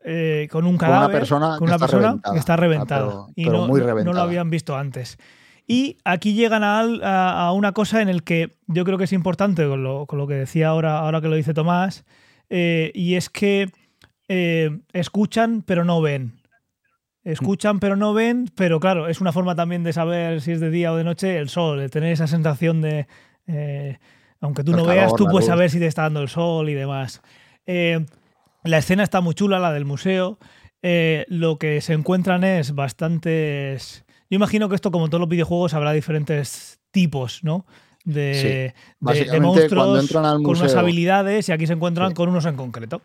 eh, 0.05 0.48
con 0.51 0.66
un 0.66 0.76
cadáver. 0.76 1.26
Con 1.28 1.42
una 1.42 1.48
persona, 1.48 1.59
con 1.59 1.68
una 1.68 1.76
que, 1.76 1.80
persona 1.80 2.14
está 2.16 2.32
que, 2.32 2.38
está 2.38 2.56
reventada. 2.56 3.12
Ah, 3.12 3.26
y 3.36 3.44
no, 3.44 3.68
no, 3.68 4.12
lo 4.12 4.20
habían 4.20 4.51
visto 4.51 4.76
antes. 4.76 5.18
Y 5.66 5.96
aquí 6.05 6.34
llegan 6.34 6.62
a, 6.64 7.52
una 7.52 7.72
cosa 7.72 8.02
en 8.02 8.09
el 8.09 8.22
que 8.22 8.56
yo 8.66 8.84
creo 8.84 8.98
que 8.98 9.05
es 9.05 9.12
importante, 9.12 9.66
con 9.66 9.82
lo, 9.82 10.26
que 10.26 10.34
decía 10.34 10.68
ahora, 10.68 10.98
ahora 10.98 11.22
que 11.22 11.28
lo 11.28 11.36
dice 11.36 11.55
Tomás, 11.55 12.05
eh, 12.51 12.92
y 12.94 13.14
es 13.14 13.30
que 13.30 13.70
escuchan 14.92 15.62
pero 15.62 15.84
no 15.84 16.02
ven. 16.02 16.43
Escuchan 17.24 17.80
pero 17.80 17.96
no 17.96 18.12
ven, 18.12 18.51
pero 18.55 18.78
claro, 18.78 19.09
es 19.09 19.22
una 19.22 19.32
forma 19.32 19.55
también 19.55 19.82
de 19.82 19.94
saber 19.94 20.42
si 20.42 20.52
es 20.52 20.60
de 20.60 20.70
día 20.70 20.92
o 20.92 20.96
de 20.96 21.05
noche 21.05 21.38
el 21.38 21.48
sol, 21.48 21.80
de 21.80 21.88
tener 21.88 22.12
esa 22.12 22.26
sensación 22.26 22.82
de, 22.82 23.06
eh, 23.46 23.98
aunque 24.40 24.62
tú 24.62 24.72
no 24.72 24.84
veas, 24.84 25.14
tú 25.14 25.26
puedes 25.26 25.46
saber 25.46 25.70
si 25.70 25.78
te 25.78 25.86
está 25.86 26.02
dando 26.02 26.20
el 26.20 26.28
sol 26.28 26.68
y 26.68 26.74
demás. 26.74 27.22
Eh, 27.66 28.05
la 28.62 28.78
escena 28.78 29.02
está 29.02 29.22
muy 29.22 29.34
chula, 29.34 29.59
la 29.59 29.72
del 29.72 29.86
museo. 29.86 30.38
Eh, 30.82 31.24
lo 31.28 31.59
que 31.59 31.80
se 31.80 31.94
encuentran 31.94 32.44
es 32.44 32.74
bastantes... 32.74 34.05
Yo 34.28 34.36
imagino 34.36 34.68
que 34.68 34.74
esto, 34.74 34.90
como 34.90 35.09
todos 35.09 35.20
los 35.20 35.28
videojuegos, 35.30 35.72
habrá 35.72 35.92
diferentes 35.92 36.78
tipos, 36.90 37.42
¿no? 37.42 37.64
De, 38.05 38.74
monstruos 39.01 40.10
con 40.10 40.59
unas 40.59 40.74
habilidades 40.74 41.48
y 41.48 41.52
aquí 41.52 41.66
se 41.66 41.72
encuentran 41.72 42.12
con 42.12 42.28
unos 42.28 42.44
en 42.44 42.56
concreto 42.56 43.01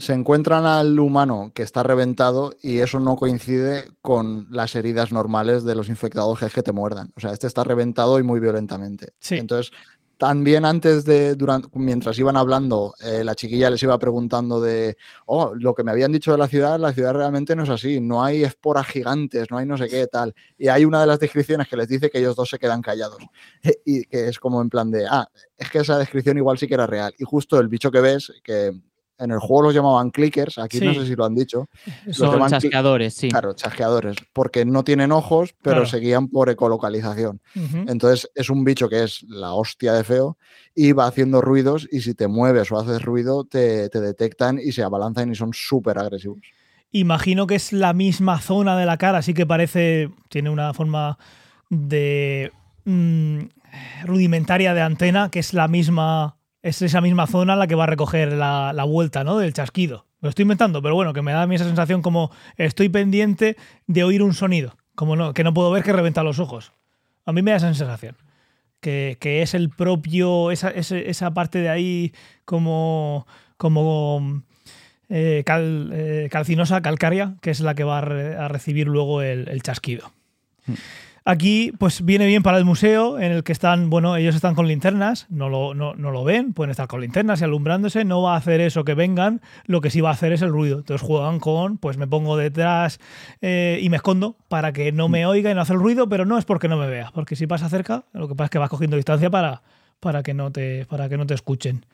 se 0.00 0.14
encuentran 0.14 0.64
al 0.64 0.98
humano 0.98 1.52
que 1.54 1.62
está 1.62 1.82
reventado 1.82 2.54
y 2.62 2.78
eso 2.78 2.98
no 3.00 3.16
coincide 3.16 3.84
con 4.00 4.46
las 4.50 4.74
heridas 4.74 5.12
normales 5.12 5.62
de 5.64 5.74
los 5.74 5.88
infectados 5.88 6.38
que 6.38 6.46
es 6.46 6.54
que 6.54 6.62
te 6.62 6.72
muerdan. 6.72 7.12
O 7.16 7.20
sea, 7.20 7.32
este 7.32 7.46
está 7.46 7.64
reventado 7.64 8.18
y 8.18 8.22
muy 8.22 8.40
violentamente. 8.40 9.12
Entonces, 9.28 9.72
también 10.16 10.64
antes 10.64 11.04
de, 11.04 11.34
durante, 11.34 11.68
mientras 11.74 12.18
iban 12.18 12.36
hablando, 12.36 12.94
eh, 13.02 13.24
la 13.24 13.34
chiquilla 13.34 13.70
les 13.70 13.82
iba 13.82 13.98
preguntando 13.98 14.60
de, 14.60 14.96
oh, 15.26 15.54
lo 15.54 15.74
que 15.74 15.84
me 15.84 15.90
habían 15.90 16.12
dicho 16.12 16.32
de 16.32 16.38
la 16.38 16.48
ciudad, 16.48 16.78
la 16.78 16.92
ciudad 16.92 17.14
realmente 17.14 17.56
no 17.56 17.64
es 17.64 17.70
así, 17.70 18.00
no 18.00 18.22
hay 18.22 18.44
esporas 18.44 18.86
gigantes, 18.86 19.50
no 19.50 19.58
hay 19.58 19.66
no 19.66 19.78
sé 19.78 19.88
qué 19.88 20.06
tal. 20.06 20.34
Y 20.58 20.68
hay 20.68 20.84
una 20.84 21.00
de 21.00 21.06
las 21.06 21.20
descripciones 21.20 21.68
que 21.68 21.76
les 21.76 21.88
dice 21.88 22.10
que 22.10 22.18
ellos 22.18 22.36
dos 22.36 22.48
se 22.50 22.58
quedan 22.58 22.82
callados. 22.82 23.22
y 23.84 24.04
que 24.04 24.28
es 24.28 24.38
como 24.38 24.60
en 24.62 24.70
plan 24.70 24.90
de, 24.90 25.06
ah, 25.06 25.26
es 25.56 25.70
que 25.70 25.78
esa 25.78 25.98
descripción 25.98 26.36
igual 26.36 26.58
sí 26.58 26.68
que 26.68 26.74
era 26.74 26.86
real. 26.86 27.14
Y 27.18 27.24
justo 27.24 27.58
el 27.58 27.68
bicho 27.68 27.90
que 27.90 28.00
ves, 28.00 28.32
que 28.42 28.72
en 29.20 29.30
el 29.30 29.38
juego 29.38 29.62
los 29.62 29.74
llamaban 29.74 30.10
clickers, 30.10 30.58
aquí 30.58 30.80
no 30.80 30.94
sé 30.94 31.06
si 31.06 31.14
lo 31.14 31.24
han 31.24 31.34
dicho. 31.34 31.68
Son 32.10 32.48
chasqueadores, 32.48 33.14
sí. 33.14 33.28
Claro, 33.28 33.52
chasqueadores, 33.54 34.16
porque 34.32 34.64
no 34.64 34.82
tienen 34.82 35.12
ojos, 35.12 35.54
pero 35.62 35.86
seguían 35.86 36.28
por 36.28 36.48
ecolocalización. 36.48 37.40
Entonces 37.86 38.30
es 38.34 38.50
un 38.50 38.64
bicho 38.64 38.88
que 38.88 39.04
es 39.04 39.22
la 39.28 39.52
hostia 39.52 39.92
de 39.92 40.04
feo 40.04 40.38
y 40.74 40.92
va 40.92 41.06
haciendo 41.06 41.40
ruidos 41.40 41.86
y 41.90 42.00
si 42.00 42.14
te 42.14 42.28
mueves 42.28 42.72
o 42.72 42.78
haces 42.78 43.02
ruido 43.02 43.44
te, 43.44 43.88
detectan 43.88 44.58
y 44.58 44.72
se 44.72 44.82
abalanzan 44.82 45.30
y 45.30 45.34
son 45.34 45.52
súper 45.52 45.98
agresivos. 45.98 46.38
Imagino 46.92 47.46
que 47.46 47.54
es 47.54 47.72
la 47.72 47.92
misma 47.92 48.40
zona 48.40 48.76
de 48.76 48.86
la 48.86 48.96
cara, 48.96 49.18
así 49.18 49.34
que 49.34 49.46
parece, 49.46 50.10
tiene 50.28 50.50
una 50.50 50.74
forma 50.74 51.18
de 51.68 52.50
mm, 52.84 53.38
rudimentaria 54.04 54.74
de 54.74 54.80
antena, 54.80 55.30
que 55.30 55.38
es 55.38 55.54
la 55.54 55.68
misma 55.68 56.39
es 56.62 56.82
esa 56.82 57.00
misma 57.00 57.26
zona 57.26 57.56
la 57.56 57.66
que 57.66 57.74
va 57.74 57.84
a 57.84 57.86
recoger 57.86 58.32
la, 58.32 58.84
vuelta 58.84 59.24
¿no? 59.24 59.38
del 59.38 59.52
chasquido. 59.52 60.06
Lo 60.20 60.28
estoy 60.28 60.42
inventando, 60.42 60.82
pero 60.82 60.94
bueno, 60.94 61.12
que 61.12 61.22
me 61.22 61.32
da 61.32 61.42
a 61.42 61.46
mí 61.46 61.54
esa 61.54 61.64
sensación 61.64 62.02
como 62.02 62.30
estoy 62.56 62.88
pendiente 62.88 63.56
de 63.86 64.04
oír 64.04 64.22
un 64.22 64.34
sonido, 64.34 64.76
como 64.94 65.16
no, 65.16 65.32
que 65.32 65.44
no 65.44 65.54
puedo 65.54 65.70
ver 65.70 65.82
que 65.82 65.92
reventa 65.92 66.22
los 66.22 66.38
ojos. 66.38 66.72
A 67.24 67.32
mí 67.32 67.42
me 67.42 67.52
da 67.52 67.56
esa 67.56 67.72
sensación. 67.72 68.16
Que, 68.80 69.16
es 69.20 69.54
el 69.54 69.68
propio, 69.68 70.50
esa, 70.50 70.70
esa, 70.70 71.34
parte 71.34 71.58
de 71.58 71.68
ahí 71.68 72.12
como, 72.46 73.26
como 73.58 74.42
eh, 75.10 75.44
eh, 75.46 76.28
calcinosa, 76.30 76.80
calcárea, 76.80 77.34
que 77.42 77.50
es 77.50 77.60
la 77.60 77.74
que 77.74 77.84
va 77.84 77.98
a, 77.98 78.48
recibir 78.48 78.86
luego 78.86 79.20
el, 79.22 79.62
chasquido. 79.62 80.12
Hmm. 80.66 80.74
Aquí, 81.30 81.72
pues 81.78 82.04
viene 82.04 82.26
bien 82.26 82.42
para 82.42 82.58
el 82.58 82.64
museo, 82.64 83.20
en 83.20 83.30
el 83.30 83.44
que 83.44 83.52
están, 83.52 83.88
bueno, 83.88 84.16
ellos 84.16 84.34
están 84.34 84.56
con 84.56 84.66
linternas, 84.66 85.26
no 85.28 85.48
lo, 85.48 85.74
no, 85.74 85.94
lo 85.94 86.24
ven, 86.24 86.54
pueden 86.54 86.72
estar 86.72 86.88
con 86.88 87.00
linternas 87.00 87.40
y 87.40 87.44
alumbrándose, 87.44 88.04
no 88.04 88.20
va 88.20 88.34
a 88.34 88.36
hacer 88.36 88.60
eso 88.60 88.82
que 88.82 88.94
vengan, 88.94 89.40
lo 89.64 89.80
que 89.80 89.90
sí 89.90 90.00
va 90.00 90.08
a 90.08 90.14
hacer 90.14 90.32
es 90.32 90.42
el 90.42 90.48
ruido. 90.48 90.78
Entonces 90.78 91.06
juegan 91.06 91.38
con, 91.38 91.78
pues 91.78 91.98
me 91.98 92.08
pongo 92.08 92.36
detrás 92.36 92.98
eh, 93.42 93.78
y 93.80 93.88
me 93.90 93.98
escondo 93.98 94.38
para 94.48 94.72
que 94.72 94.90
no 94.90 95.08
me 95.08 95.24
oiga 95.24 95.52
y 95.52 95.54
no 95.54 95.60
hace 95.60 95.72
el 95.72 95.78
ruido, 95.78 96.08
pero 96.08 96.24
no 96.24 96.36
es 96.36 96.44
porque 96.44 96.66
no 96.66 96.76
me 96.76 96.88
vea, 96.88 97.12
porque 97.14 97.36
si 97.36 97.46
pasa 97.46 97.68
cerca, 97.68 98.02
lo 98.12 98.26
que 98.26 98.34
pasa 98.34 98.46
es 98.46 98.50
que 98.50 98.58
vas 98.58 98.68
cogiendo 98.68 98.96
distancia 98.96 99.30
para, 99.30 99.62
para, 100.00 100.24
que, 100.24 100.34
no 100.34 100.50
te, 100.50 100.84
para 100.86 101.08
que 101.08 101.16
no 101.16 101.26
te 101.26 101.34
escuchen. 101.34 101.86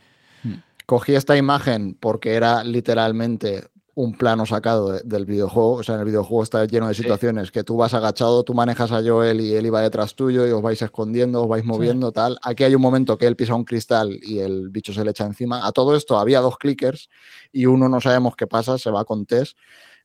Cogí 0.86 1.14
esta 1.14 1.36
imagen 1.36 1.94
porque 2.00 2.36
era 2.36 2.64
literalmente 2.64 3.64
un 3.96 4.12
plano 4.12 4.44
sacado 4.44 4.92
del 5.02 5.24
videojuego. 5.24 5.72
O 5.72 5.82
sea, 5.82 5.94
en 5.94 6.02
el 6.02 6.06
videojuego 6.06 6.42
está 6.42 6.66
lleno 6.66 6.86
de 6.86 6.94
situaciones 6.94 7.50
que 7.50 7.64
tú 7.64 7.78
vas 7.78 7.94
agachado, 7.94 8.44
tú 8.44 8.52
manejas 8.52 8.92
a 8.92 9.02
Joel 9.02 9.40
y 9.40 9.54
él 9.54 9.64
iba 9.64 9.80
detrás 9.80 10.14
tuyo 10.14 10.46
y 10.46 10.50
os 10.50 10.60
vais 10.60 10.80
escondiendo, 10.82 11.42
os 11.42 11.48
vais 11.48 11.64
moviendo, 11.64 12.12
tal. 12.12 12.38
Aquí 12.42 12.62
hay 12.62 12.74
un 12.74 12.82
momento 12.82 13.16
que 13.16 13.26
él 13.26 13.36
pisa 13.36 13.54
un 13.54 13.64
cristal 13.64 14.18
y 14.22 14.40
el 14.40 14.68
bicho 14.68 14.92
se 14.92 15.02
le 15.02 15.12
echa 15.12 15.24
encima. 15.24 15.66
A 15.66 15.72
todo 15.72 15.96
esto 15.96 16.18
había 16.18 16.40
dos 16.40 16.58
clickers 16.58 17.08
y 17.52 17.64
uno 17.64 17.88
no 17.88 18.02
sabemos 18.02 18.36
qué 18.36 18.46
pasa, 18.46 18.76
se 18.76 18.90
va 18.90 19.06
con 19.06 19.24
Tess. 19.24 19.56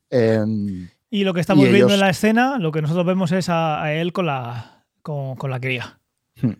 Em, 0.08 0.88
y 1.10 1.24
lo 1.24 1.34
que 1.34 1.40
estamos 1.40 1.68
viendo 1.68 1.92
en 1.92 2.00
la 2.00 2.08
escena, 2.08 2.58
lo 2.58 2.72
que 2.72 2.80
nosotros 2.80 3.04
vemos 3.04 3.30
es 3.32 3.50
a, 3.50 3.92
él 3.92 4.14
con 4.14 4.24
la, 4.24 4.86
con, 5.02 5.36
con 5.36 5.50
la 5.50 5.60
cría. 5.60 6.00
Hmm. 6.40 6.54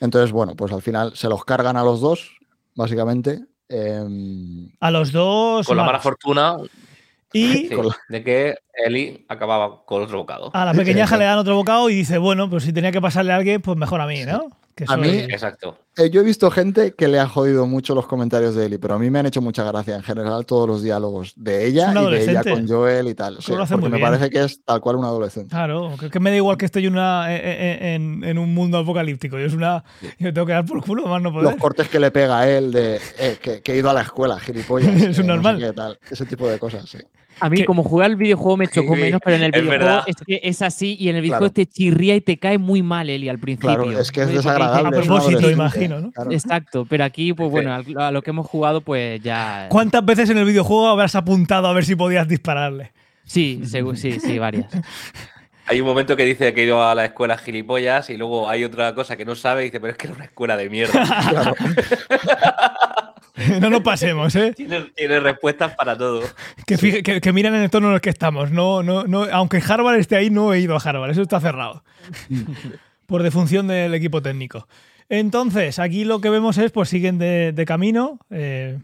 Entonces, 0.00 0.32
bueno, 0.32 0.56
pues 0.56 0.72
al 0.72 0.80
final 0.80 1.14
se 1.16 1.28
los 1.28 1.44
cargan 1.44 1.76
a 1.76 1.84
los 1.84 2.00
dos, 2.00 2.38
básicamente, 2.74 3.44
Em, 3.72 4.68
a 4.80 4.90
los 4.90 5.12
dos. 5.12 5.66
Con 5.66 5.76
la 5.76 5.84
mala 5.84 6.00
fortuna. 6.00 6.56
Y 7.32 7.68
de 8.10 8.22
que 8.22 8.54
Eli 8.74 9.24
acababa 9.28 9.84
con 9.86 10.02
otro 10.02 10.18
bocado. 10.18 10.50
A 10.52 10.66
la 10.66 10.74
pequeñaja 10.74 11.16
le 11.16 11.24
dan 11.24 11.38
otro 11.38 11.56
bocado 11.56 11.88
y 11.88 11.94
dice, 11.94 12.18
bueno, 12.18 12.50
pues 12.50 12.64
si 12.64 12.72
tenía 12.72 12.92
que 12.92 13.00
pasarle 13.00 13.32
a 13.32 13.36
alguien, 13.36 13.62
pues 13.62 13.78
mejor 13.78 14.02
a 14.02 14.06
mí, 14.06 14.24
¿no? 14.24 14.50
A 14.86 14.96
mí, 14.96 15.08
exacto. 15.08 15.76
Eh, 15.96 16.08
yo 16.08 16.22
he 16.22 16.24
visto 16.24 16.50
gente 16.50 16.94
que 16.94 17.06
le 17.06 17.20
ha 17.20 17.28
jodido 17.28 17.66
mucho 17.66 17.94
los 17.94 18.06
comentarios 18.06 18.54
de 18.54 18.64
Eli, 18.64 18.78
pero 18.78 18.94
a 18.94 18.98
mí 18.98 19.10
me 19.10 19.18
han 19.18 19.26
hecho 19.26 19.42
mucha 19.42 19.62
gracia 19.62 19.94
en 19.94 20.02
general 20.02 20.46
todos 20.46 20.66
los 20.66 20.82
diálogos 20.82 21.34
de 21.36 21.66
ella 21.66 21.92
y 21.92 22.10
de 22.12 22.30
ella 22.30 22.42
con 22.42 22.66
Joel 22.66 23.08
y 23.08 23.14
tal. 23.14 23.38
porque 23.70 23.88
me 23.90 23.98
parece 23.98 24.30
que 24.30 24.42
es 24.42 24.64
tal 24.64 24.80
cual 24.80 24.96
un 24.96 25.04
adolescente. 25.04 25.50
Claro, 25.50 25.94
que, 26.10 26.18
me 26.18 26.30
da 26.30 26.36
igual 26.36 26.56
que 26.56 26.64
estoy 26.64 26.86
una, 26.86 27.34
eh, 27.34 27.40
eh, 27.44 27.94
en, 27.94 28.38
un 28.38 28.54
mundo 28.54 28.78
apocalíptico. 28.78 29.38
Yo, 29.38 29.46
es 29.46 29.52
una, 29.52 29.84
yo 30.18 30.32
tengo 30.32 30.46
que 30.46 30.54
dar 30.54 30.64
por 30.64 30.82
culo, 30.82 31.06
más 31.06 31.20
no 31.20 31.30
poder. 31.30 31.50
Los 31.50 31.60
cortes 31.60 31.88
que 31.88 32.00
le 32.00 32.10
pega 32.10 32.40
a 32.40 32.48
él 32.48 32.72
de 32.72 32.98
que, 33.42 33.62
he 33.64 33.76
ido 33.76 33.90
a 33.90 33.94
la 33.94 34.02
escuela, 34.02 34.40
gilipollas. 34.40 34.94
es 35.02 35.18
un 35.18 35.26
normal. 35.26 35.98
ese 36.10 36.24
tipo 36.24 36.48
de 36.48 36.58
cosas, 36.58 36.88
sí. 36.88 36.98
A 37.42 37.50
mí, 37.50 37.64
como 37.64 37.82
jugar 37.82 38.10
al 38.10 38.16
videojuego 38.16 38.56
me 38.56 38.68
chocó 38.68 38.94
menos, 38.94 39.20
pero 39.24 39.36
en 39.36 39.42
el 39.42 39.50
videojuego 39.50 40.02
es 40.06 40.16
que 40.24 40.40
es 40.44 40.62
así 40.62 40.96
y 40.98 41.08
en 41.08 41.16
el 41.16 41.22
videojuego 41.22 41.52
te 41.52 41.66
chirría 41.66 42.14
y 42.14 42.20
te 42.20 42.36
cae 42.38 42.56
muy 42.56 42.82
mal, 42.82 43.10
Eli, 43.10 43.28
al 43.28 43.40
principio. 43.40 43.74
Claro, 43.74 43.98
es 43.98 44.12
que 44.12 44.22
es 44.22 44.28
desagradable. 44.28 44.96
A 44.96 45.00
propósito, 45.02 45.50
imagino, 45.50 46.00
¿no? 46.00 46.12
Exacto, 46.30 46.86
pero 46.88 47.02
aquí, 47.04 47.32
pues 47.32 47.50
bueno, 47.50 47.74
a 47.74 48.10
lo 48.12 48.22
que 48.22 48.30
hemos 48.30 48.46
jugado, 48.46 48.80
pues 48.80 49.20
ya. 49.22 49.66
¿Cuántas 49.70 50.04
veces 50.04 50.30
en 50.30 50.38
el 50.38 50.44
videojuego 50.44 50.86
habrás 50.86 51.16
apuntado 51.16 51.66
a 51.66 51.72
ver 51.72 51.84
si 51.84 51.96
podías 51.96 52.28
dispararle? 52.28 52.92
Sí, 53.24 53.62
sí, 53.64 54.20
sí, 54.20 54.38
varias. 54.38 54.66
Hay 55.66 55.80
un 55.80 55.86
momento 55.86 56.16
que 56.16 56.24
dice 56.24 56.52
que 56.52 56.62
ha 56.62 56.64
ido 56.64 56.84
a 56.84 56.94
la 56.94 57.04
escuela 57.04 57.38
gilipollas 57.38 58.10
y 58.10 58.16
luego 58.16 58.48
hay 58.48 58.64
otra 58.64 58.94
cosa 58.94 59.16
que 59.16 59.24
no 59.24 59.34
sabe 59.34 59.62
y 59.62 59.64
dice, 59.66 59.80
pero 59.80 59.92
es 59.92 59.98
que 59.98 60.08
era 60.08 60.16
una 60.16 60.24
escuela 60.24 60.56
de 60.56 60.70
mierda. 60.70 60.92
Claro. 63.32 63.60
no 63.60 63.70
nos 63.70 63.80
pasemos, 63.80 64.34
¿eh? 64.36 64.52
Tiene, 64.54 65.20
respuestas 65.20 65.74
para 65.74 65.96
todo. 65.96 66.22
Que, 66.66 67.02
que, 67.02 67.32
miran 67.32 67.54
en 67.54 67.62
el 67.62 67.70
tono 67.70 67.88
en 67.88 67.94
el 67.94 68.00
que 68.00 68.10
estamos. 68.10 68.50
No, 68.50 68.82
no, 68.82 69.04
no, 69.04 69.24
aunque 69.32 69.62
Harvard 69.66 69.98
esté 69.98 70.16
ahí, 70.16 70.30
no 70.30 70.52
he 70.52 70.60
ido 70.60 70.76
a 70.76 70.80
Harvard. 70.80 71.10
Eso 71.10 71.22
está 71.22 71.40
cerrado. 71.40 71.82
Por 73.06 73.22
defunción 73.22 73.68
del 73.68 73.94
equipo 73.94 74.20
técnico. 74.20 74.68
Entonces, 75.08 75.78
aquí 75.78 76.04
lo 76.04 76.20
que 76.20 76.30
vemos 76.30 76.58
es, 76.58 76.70
pues 76.72 76.88
siguen 76.88 77.18
de, 77.18 77.64
camino 77.66 78.18
eh, 78.30 78.78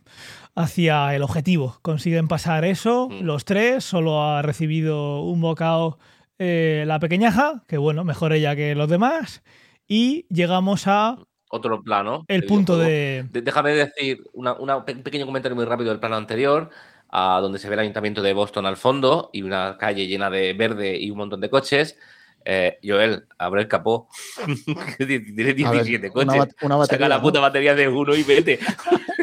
hacia 0.55 1.15
el 1.15 1.23
objetivo. 1.23 1.79
Consiguen 1.83 2.29
pasar 2.29 2.65
eso, 2.65 3.09
mm. 3.09 3.25
los 3.25 3.45
tres. 3.45 3.85
Solo 3.85 4.23
ha 4.23 4.43
recibido 4.43 5.23
un 5.23 5.41
bocado 5.41 5.99
eh, 6.39 6.85
la 6.87 6.99
pequeñaja, 6.99 7.65
que 7.67 7.79
bueno, 7.79 8.05
mejor 8.05 8.33
ella 8.33 8.55
que 8.55 8.75
los 8.75 8.89
demás. 8.89 9.43
Y 9.87 10.27
llegamos 10.29 10.87
a 10.87 11.19
otro 11.51 11.83
plano. 11.83 12.25
El 12.29 12.45
punto 12.45 12.79
de... 12.79 13.27
Déjame 13.31 13.73
decir 13.73 14.23
un 14.33 14.85
pequeño 15.03 15.27
comentario 15.27 15.57
muy 15.57 15.65
rápido 15.65 15.91
del 15.91 16.01
plano 16.01 16.17
anterior, 16.17 16.71
a 17.09 17.41
donde 17.41 17.59
se 17.59 17.69
ve 17.69 17.75
el 17.75 17.81
ayuntamiento 17.81 18.23
de 18.23 18.35
Boston 18.35 18.67
al 18.67 18.77
fondo 18.77 19.31
y 19.33 19.43
una 19.43 19.77
calle 19.79 20.07
llena 20.07 20.29
de 20.31 20.53
verde 20.53 20.99
y 20.99 21.11
un 21.11 21.19
montón 21.19 21.41
de 21.41 21.49
coches. 21.49 21.97
Eh, 22.45 22.79
Joel, 22.85 23.27
abre 23.39 23.63
el 23.63 23.69
capó. 23.69 24.09
Tiene 24.99 25.55
17 25.55 26.11
coches. 26.11 26.55
Saca 26.89 27.09
la 27.09 27.21
puta 27.21 27.41
batería 27.41 27.75
de 27.75 27.89
uno 27.89 28.15
y 28.15 28.23
vete. 28.23 28.59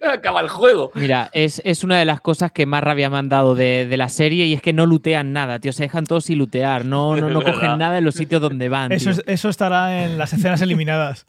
acaba 0.12 0.40
el 0.40 0.48
juego. 0.48 0.90
Mira, 0.94 1.30
es, 1.32 1.84
una 1.84 1.98
de 1.98 2.04
las 2.04 2.20
cosas 2.20 2.52
que 2.52 2.66
más 2.66 2.82
rabia 2.82 3.10
me 3.10 3.18
han 3.18 3.28
dado 3.28 3.54
de, 3.54 3.88
la 3.96 4.08
serie 4.08 4.46
y 4.46 4.54
es 4.54 4.62
que 4.62 4.72
no 4.72 4.86
lutean 4.86 5.32
nada, 5.32 5.58
tío. 5.58 5.72
Se 5.72 5.84
dejan 5.84 6.04
todos 6.04 6.24
sin 6.24 6.38
lutear, 6.38 6.84
no, 6.84 7.16
no, 7.16 7.28
no 7.28 7.42
cogen 7.44 7.78
nada 7.78 7.98
en 7.98 8.04
los 8.04 8.14
sitios 8.14 8.40
donde 8.40 8.68
van. 8.68 8.92
Eso, 8.92 9.10
eso 9.26 9.48
estará 9.48 10.04
en 10.04 10.18
las 10.18 10.32
escenas 10.32 10.60
eliminadas. 10.62 11.26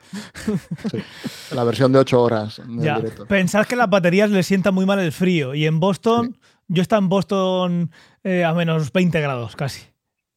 La 1.53 1.63
versión 1.63 1.91
de 1.91 1.99
8 1.99 2.21
horas. 2.21 2.61
Pensad 3.27 3.65
que 3.65 3.75
las 3.75 3.89
baterías 3.89 4.29
les 4.29 4.47
sienta 4.47 4.71
muy 4.71 4.85
mal 4.85 4.99
el 4.99 5.11
frío 5.11 5.53
y 5.53 5.65
en 5.65 5.79
Boston, 5.79 6.37
yo 6.67 6.81
estaba 6.81 7.01
en 7.01 7.09
Boston 7.09 7.91
eh, 8.23 8.43
a 8.43 8.53
menos 8.53 8.91
20 8.91 9.19
grados 9.21 9.55
casi. 9.55 9.83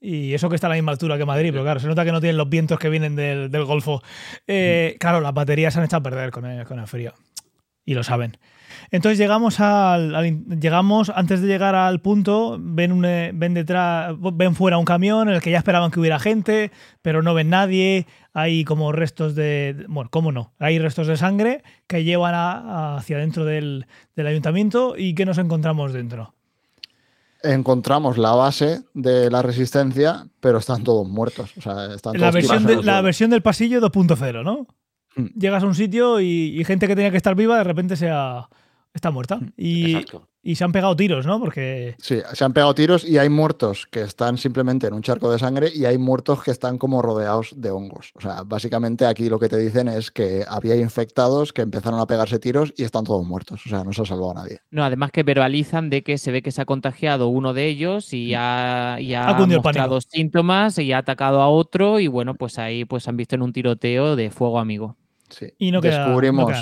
Y 0.00 0.34
eso 0.34 0.50
que 0.50 0.56
está 0.56 0.66
a 0.66 0.70
la 0.70 0.76
misma 0.76 0.92
altura 0.92 1.16
que 1.16 1.24
Madrid, 1.24 1.48
pero 1.50 1.62
claro, 1.62 1.80
se 1.80 1.86
nota 1.86 2.04
que 2.04 2.12
no 2.12 2.20
tienen 2.20 2.36
los 2.36 2.50
vientos 2.50 2.78
que 2.78 2.90
vienen 2.90 3.16
del, 3.16 3.64
Golfo. 3.64 4.02
Eh, 4.46 4.96
claro, 5.00 5.22
las 5.22 5.32
baterías 5.32 5.72
se 5.72 5.80
han 5.80 5.86
echado 5.86 6.00
a 6.00 6.02
perder 6.02 6.30
con 6.30 6.44
con 6.64 6.78
el 6.78 6.86
frío 6.86 7.14
y 7.84 7.94
lo 7.94 8.02
saben. 8.02 8.36
Entonces 8.90 9.18
llegamos 9.18 9.60
al, 9.60 10.60
llegamos 10.60 11.10
antes 11.14 11.40
de 11.40 11.48
llegar 11.48 11.74
al 11.74 12.00
punto 12.00 12.58
ven 12.60 13.04
eh, 13.04 13.30
ven 13.34 13.54
detrás 13.54 14.14
ven 14.18 14.54
fuera 14.54 14.78
un 14.78 14.84
camión 14.84 15.28
en 15.28 15.34
el 15.34 15.40
que 15.40 15.50
ya 15.50 15.58
esperaban 15.58 15.90
que 15.90 16.00
hubiera 16.00 16.18
gente 16.18 16.70
pero 17.02 17.22
no 17.22 17.34
ven 17.34 17.50
nadie 17.50 18.06
hay 18.32 18.64
como 18.64 18.92
restos 18.92 19.34
de 19.34 19.84
bueno 19.88 20.10
cómo 20.10 20.32
no 20.32 20.52
hay 20.58 20.78
restos 20.78 21.06
de 21.06 21.16
sangre 21.16 21.62
que 21.86 22.04
llevan 22.04 22.34
hacia 22.34 23.18
dentro 23.18 23.44
del, 23.44 23.86
ayuntamiento 24.16 24.94
y 24.96 25.14
que 25.14 25.26
nos 25.26 25.38
encontramos 25.38 25.92
dentro. 25.92 26.34
Encontramos 27.42 28.16
la 28.16 28.32
base 28.32 28.82
de 28.94 29.30
la 29.30 29.42
resistencia 29.42 30.26
pero 30.40 30.58
están 30.58 30.82
todos 30.82 31.06
muertos. 31.08 31.52
La 31.64 32.30
versión 32.30 32.84
la 32.84 33.00
versión 33.02 33.30
del 33.30 33.42
pasillo 33.42 33.80
2.0 33.80 34.44
no 34.44 34.66
Mm. 35.16 35.38
Llegas 35.38 35.62
a 35.62 35.66
un 35.66 35.74
sitio 35.74 36.20
y, 36.20 36.62
gente 36.64 36.86
que 36.86 36.96
tenía 36.96 37.10
que 37.10 37.16
estar 37.16 37.34
viva 37.34 37.58
de 37.58 37.64
repente 37.64 37.96
se 37.96 38.10
está 38.94 39.10
muerta. 39.10 39.36
Mm, 39.36 39.52
y, 39.56 40.04
y, 40.42 40.54
se 40.54 40.64
han 40.64 40.72
pegado 40.72 40.94
tiros, 40.94 41.26
¿no? 41.26 41.40
Porque. 41.40 41.96
Sí, 41.98 42.20
se 42.32 42.44
han 42.44 42.52
pegado 42.52 42.74
tiros 42.74 43.04
y 43.04 43.18
hay 43.18 43.28
muertos 43.28 43.86
que 43.90 44.02
están 44.02 44.38
simplemente 44.38 44.86
en 44.86 44.94
un 44.94 45.02
charco 45.02 45.30
de 45.30 45.38
sangre 45.38 45.68
y 45.74 45.84
hay 45.84 45.98
muertos 45.98 46.42
que 46.42 46.52
están 46.52 46.78
como 46.78 47.02
rodeados 47.02 47.52
de 47.56 47.70
hongos. 47.70 48.12
O 48.14 48.20
sea, 48.20 48.42
básicamente 48.44 49.04
aquí 49.04 49.28
lo 49.28 49.38
que 49.38 49.48
te 49.48 49.58
dicen 49.58 49.88
es 49.88 50.10
que 50.10 50.44
había 50.48 50.76
infectados 50.76 51.52
que 51.52 51.62
empezaron 51.62 51.98
a 51.98 52.06
pegarse 52.06 52.38
tiros 52.38 52.72
y 52.76 52.84
están 52.84 53.04
todos 53.04 53.26
muertos. 53.26 53.66
O 53.66 53.68
sea, 53.68 53.82
no 53.82 53.92
se 53.92 54.02
ha 54.02 54.06
salvado 54.06 54.30
a 54.30 54.34
nadie. 54.34 54.60
No, 54.70 54.84
además 54.84 55.10
que 55.10 55.24
verbalizan 55.24 55.90
de 55.90 56.02
que 56.02 56.16
se 56.16 56.30
ve 56.30 56.40
que 56.40 56.52
se 56.52 56.62
ha 56.62 56.66
contagiado 56.66 57.28
uno 57.28 57.52
de 57.52 57.66
ellos 57.66 58.12
y 58.12 58.32
mm. 58.32 58.38
ha, 58.38 58.96
y 59.00 59.14
ha, 59.14 59.32
mostrado 59.34 60.00
síntomas 60.00 60.78
y 60.78 60.92
ha 60.92 60.98
atacado 60.98 61.42
a 61.42 61.48
otro 61.48 61.98
y 61.98 62.06
bueno, 62.06 62.34
pues 62.34 62.58
ahí 62.58 62.84
pues 62.84 63.08
han 63.08 63.16
visto 63.16 63.34
en 63.34 63.42
un 63.42 63.52
tiroteo 63.52 64.14
de 64.14 64.30
fuego 64.30 64.60
amigo. 64.60 64.96
Y 65.58 65.70
no 65.70 65.80
descubrimos, 65.80 66.52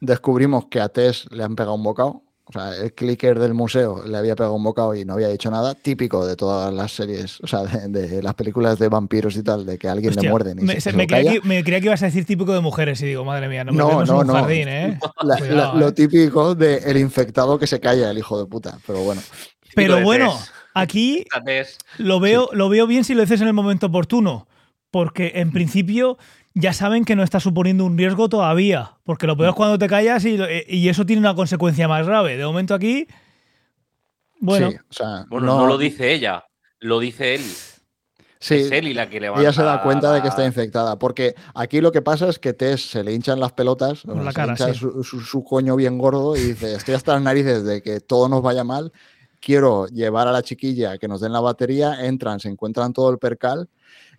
Descubrimos 0.00 0.66
que 0.66 0.80
a 0.80 0.88
Tess 0.88 1.26
le 1.30 1.44
han 1.44 1.54
pegado 1.54 1.74
un 1.74 1.84
bocado. 1.84 2.22
O 2.44 2.52
sea, 2.52 2.76
el 2.76 2.92
clicker 2.92 3.38
del 3.38 3.54
museo 3.54 4.04
le 4.04 4.18
había 4.18 4.34
pegado 4.34 4.54
un 4.54 4.64
bocado 4.64 4.94
y 4.96 5.04
no 5.04 5.14
había 5.14 5.28
dicho 5.28 5.50
nada. 5.50 5.74
Típico 5.74 6.26
de 6.26 6.34
todas 6.34 6.74
las 6.74 6.92
series, 6.92 7.40
o 7.40 7.46
sea, 7.46 7.60
de, 7.60 8.20
las 8.20 8.34
películas 8.34 8.78
de 8.78 8.88
vampiros 8.88 9.36
y 9.36 9.42
tal, 9.42 9.64
de 9.64 9.78
que 9.78 9.88
alguien 9.88 10.14
le 10.14 10.28
muerde. 10.28 10.54
me, 10.56 11.06
creía 11.06 11.40
que, 11.40 11.86
ibas 11.86 12.02
a 12.02 12.06
decir 12.06 12.26
típico 12.26 12.52
de 12.52 12.60
mujeres 12.60 13.00
y 13.02 13.06
digo, 13.06 13.24
madre 13.24 13.48
mía, 13.48 13.64
no 13.64 13.72
me 13.72 13.78
no, 13.78 14.04
no, 14.04 14.24
no. 14.24 14.34
Jardín, 14.34 14.68
¿eh? 14.68 14.98
Lo 15.74 15.88
¿eh? 15.88 15.92
típico 15.92 16.54
de 16.56 16.78
el 16.78 16.96
infectado 16.96 17.58
que 17.58 17.66
se 17.66 17.78
calla, 17.78 18.10
el 18.10 18.18
hijo 18.18 18.38
de 18.38 18.46
puta. 18.46 18.76
Pero 18.86 19.04
bueno. 19.04 19.22
Pero 19.74 20.02
bueno, 20.02 20.36
aquí 20.74 21.24
lo 21.98 22.20
veo, 22.20 22.50
lo 22.52 22.68
veo 22.68 22.86
bien 22.86 23.04
si 23.04 23.14
lo 23.14 23.22
dices 23.22 23.40
en 23.40 23.46
el 23.46 23.54
momento 23.54 23.86
oportuno. 23.86 24.48
Porque 24.90 25.32
en 25.36 25.52
principio 25.52 26.18
ya 26.54 26.72
saben 26.72 27.04
que 27.04 27.16
no 27.16 27.22
está 27.22 27.40
suponiendo 27.40 27.84
un 27.84 27.96
riesgo 27.96 28.28
todavía, 28.28 28.98
porque 29.04 29.26
lo 29.26 29.36
peor 29.36 29.50
es 29.50 29.54
cuando 29.54 29.78
te 29.78 29.88
callas 29.88 30.24
y, 30.24 30.88
eso 30.88 31.06
tiene 31.06 31.20
una 31.20 31.34
consecuencia 31.34 31.88
más 31.88 32.06
grave. 32.06 32.36
De 32.36 32.44
momento 32.44 32.74
aquí, 32.74 33.06
bueno, 34.40 34.70
no, 35.30 35.66
lo 35.66 35.78
dice 35.78 36.12
ella, 36.12 36.44
lo 36.80 36.98
dice 36.98 37.36
él. 37.36 37.42
Sí, 38.38 38.56
es 38.56 38.72
él 38.72 38.88
y 38.88 38.94
la 38.94 39.08
que 39.08 39.20
levanta 39.20 39.40
ella 39.40 39.52
se 39.52 39.62
da 39.62 39.82
cuenta 39.82 40.12
de 40.12 40.20
que 40.20 40.26
está 40.26 40.44
infectada, 40.44 40.98
porque 40.98 41.36
aquí 41.54 41.80
lo 41.80 41.92
que 41.92 42.02
pasa 42.02 42.28
es 42.28 42.40
que 42.40 42.52
Tess 42.52 42.90
se 42.90 43.04
le 43.04 43.12
hinchan 43.12 43.38
las 43.38 43.52
pelotas, 43.52 44.04
la 44.04 44.32
cara, 44.32 44.56
su, 44.74 45.44
coño 45.44 45.76
bien 45.76 45.96
gordo 45.96 46.36
y 46.36 46.40
dice, 46.40 46.74
estoy 46.74 46.94
hasta 46.94 47.12
las 47.14 47.22
narices 47.22 47.64
de 47.64 47.82
que 47.82 48.00
todo 48.00 48.28
nos 48.28 48.42
vaya 48.42 48.64
mal. 48.64 48.92
Quiero 49.38 49.86
llevar 49.86 50.26
a 50.28 50.32
la 50.32 50.42
chiquilla 50.42 50.98
que 50.98 51.08
nos 51.08 51.20
den 51.20 51.32
la 51.32 51.40
batería, 51.40 52.04
entran, 52.04 52.40
se 52.40 52.48
encuentran 52.48 52.92
todo 52.92 53.10
el 53.10 53.18
percal 53.18 53.68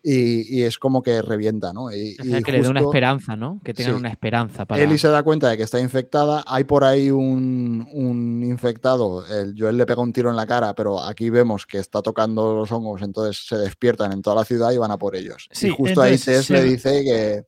y, 0.05 0.63
es 0.63 0.77
como 0.77 1.01
que 1.01 1.21
revienta, 1.21 1.71
¿no? 1.71 1.89
Y, 1.89 2.17
que 2.43 2.51
le 2.51 2.61
dé 2.61 2.67
una 2.67 2.81
esperanza, 2.81 3.37
¿no? 3.37 3.61
Que 3.63 3.73
tengan 3.73 3.95
una 3.95 4.09
esperanza 4.09 4.65
para... 4.65 4.83
Ellie 4.83 4.97
se 4.97 5.07
da 5.07 5.23
cuenta 5.23 5.49
de 5.49 5.55
que 5.55 5.63
está 5.63 5.79
infectada, 5.79 6.43
hay 6.45 6.65
por 6.65 6.83
ahí 6.83 7.09
un, 7.09 8.43
infectado, 8.43 9.25
el 9.27 9.55
Joel 9.57 9.77
le 9.77 9.85
pega 9.85 10.01
un 10.01 10.11
tiro 10.11 10.29
en 10.29 10.35
la 10.35 10.45
cara, 10.45 10.75
pero 10.75 11.01
aquí 11.01 11.29
vemos 11.29 11.65
que 11.65 11.77
está 11.77 12.01
tocando 12.01 12.53
los 12.53 12.71
hongos, 12.71 13.01
entonces 13.01 13.45
se 13.47 13.55
despiertan 13.57 14.11
en 14.11 14.21
toda 14.21 14.35
la 14.35 14.45
ciudad 14.45 14.71
y 14.71 14.77
van 14.77 14.91
a 14.91 14.97
por 14.97 15.15
ellos. 15.15 15.47
y 15.61 15.69
justo 15.69 16.01
ahí 16.01 16.17
Tess 16.17 16.49
le 16.49 16.63
dice 16.63 17.03
que, 17.03 17.45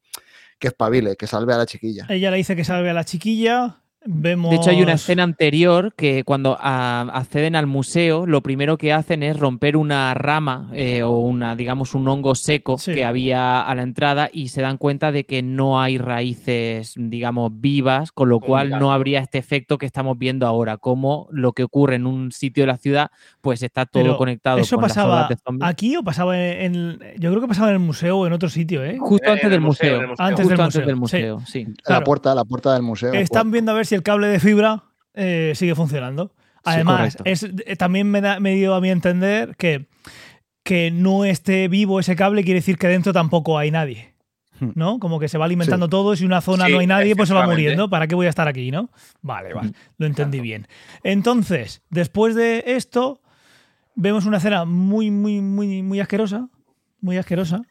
que 0.57 0.67
espabile, 0.67 1.17
que 1.17 1.27
salve 1.27 1.53
a 1.53 1.57
la 1.57 1.65
chiquilla. 1.65 2.05
Ella 2.07 2.31
le 2.31 2.37
dice 2.37 2.55
que 2.55 2.63
salve 2.63 2.89
a 2.89 2.93
la 2.93 3.03
chiquilla, 3.03 3.81
de 4.05 4.55
hecho, 4.55 4.69
hay 4.69 4.83
una 4.83 4.93
escena 4.93 5.23
anterior 5.23 5.93
que 5.95 6.23
cuando 6.23 6.57
acceden 6.61 7.55
al 7.55 7.65
museo, 7.65 8.27
lo 8.27 8.41
primero 8.41 8.77
que 8.77 8.93
hacen 8.93 9.23
es 9.23 9.37
romper 9.37 9.75
una 9.75 10.13
rama 10.13 10.69
eh, 10.73 11.01
o 11.01 11.17
una, 11.17 11.55
digamos, 11.55 11.95
un 11.95 12.07
hongo 12.07 12.35
seco 12.35 12.77
que 12.77 13.03
había 13.03 13.61
a 13.61 13.73
la 13.73 13.81
entrada 13.81 14.29
y 14.31 14.49
se 14.49 14.61
dan 14.61 14.77
cuenta 14.77 15.11
de 15.11 15.25
que 15.25 15.41
no 15.41 15.81
hay 15.81 15.97
raíces, 15.97 16.93
digamos, 16.95 17.51
vivas, 17.59 18.11
con 18.11 18.29
lo 18.29 18.39
cual 18.39 18.69
no 18.69 18.91
habría 18.91 19.19
este 19.19 19.39
efecto 19.39 19.79
que 19.79 19.87
estamos 19.87 20.17
viendo 20.19 20.45
ahora, 20.45 20.77
como 20.77 21.27
lo 21.31 21.53
que 21.53 21.63
ocurre 21.63 21.95
en 21.95 22.05
un 22.05 22.31
sitio 22.31 22.63
de 22.63 22.67
la 22.67 22.77
ciudad, 22.77 23.09
pues 23.41 23.63
está 23.63 23.87
todo 23.87 24.17
conectado. 24.17 24.59
¿Eso 24.59 24.77
pasaba 24.77 25.27
aquí 25.61 25.95
o 25.95 26.03
pasaba 26.03 26.37
en, 26.39 26.99
yo 27.17 27.31
creo 27.31 27.41
que 27.41 27.47
pasaba 27.47 27.69
en 27.69 27.75
el 27.75 27.79
museo 27.79 28.19
o 28.19 28.27
en 28.27 28.33
otro 28.33 28.49
sitio, 28.49 28.85
¿eh? 28.85 28.97
Justo 28.99 29.31
antes 29.31 29.49
del 29.49 29.61
museo. 29.61 30.13
Antes 30.19 30.47
del 30.47 30.95
museo. 30.95 31.39
sí. 31.45 31.65
La 31.87 32.03
puerta, 32.03 32.35
la 32.35 32.45
puerta 32.45 32.73
del 32.73 32.83
museo. 32.83 33.13
Están 33.13 33.49
viendo 33.49 33.71
a 33.71 33.75
ver 33.75 33.85
si 33.85 33.94
el 33.95 34.03
cable 34.03 34.27
de 34.27 34.39
fibra 34.39 34.83
eh, 35.13 35.53
sigue 35.55 35.75
funcionando. 35.75 36.33
Además, 36.63 37.17
es, 37.25 37.43
eh, 37.43 37.75
también 37.75 38.09
me, 38.09 38.21
da, 38.21 38.39
me 38.39 38.55
dio 38.55 38.73
a 38.73 38.81
mí 38.81 38.89
entender 38.89 39.55
que, 39.55 39.85
que 40.63 40.89
no 40.91 41.25
esté 41.25 41.67
vivo 41.67 41.99
ese 41.99 42.15
cable 42.15 42.43
quiere 42.43 42.59
decir 42.59 42.77
que 42.77 42.87
dentro 42.87 43.13
tampoco 43.13 43.57
hay 43.57 43.71
nadie. 43.71 44.13
Hmm. 44.59 44.71
¿No? 44.73 44.99
Como 44.99 45.19
que 45.19 45.27
se 45.27 45.37
va 45.37 45.45
alimentando 45.45 45.89
todo, 45.89 46.13
y 46.13 46.17
si 46.17 46.25
una 46.25 46.41
zona 46.41 46.69
no 46.69 46.79
hay 46.79 46.87
nadie, 46.87 47.15
pues 47.15 47.29
se 47.29 47.35
va 47.35 47.45
muriendo. 47.45 47.89
¿Para 47.89 48.07
qué 48.07 48.15
voy 48.15 48.25
a 48.25 48.29
estar 48.29 48.47
aquí, 48.47 48.71
no? 48.71 48.89
Vale, 49.21 49.53
vale, 49.53 49.73
lo 49.97 50.05
entendí 50.05 50.39
bien. 50.39 50.67
Entonces, 51.03 51.81
después 51.89 52.35
de 52.35 52.63
esto, 52.65 53.21
vemos 53.95 54.25
una 54.25 54.37
escena 54.37 54.65
muy, 54.65 55.11
muy, 55.11 55.41
muy, 55.41 55.83
muy 55.83 55.99
asquerosa. 55.99 56.47
Muy 57.01 57.17
asquerosa. 57.17 57.61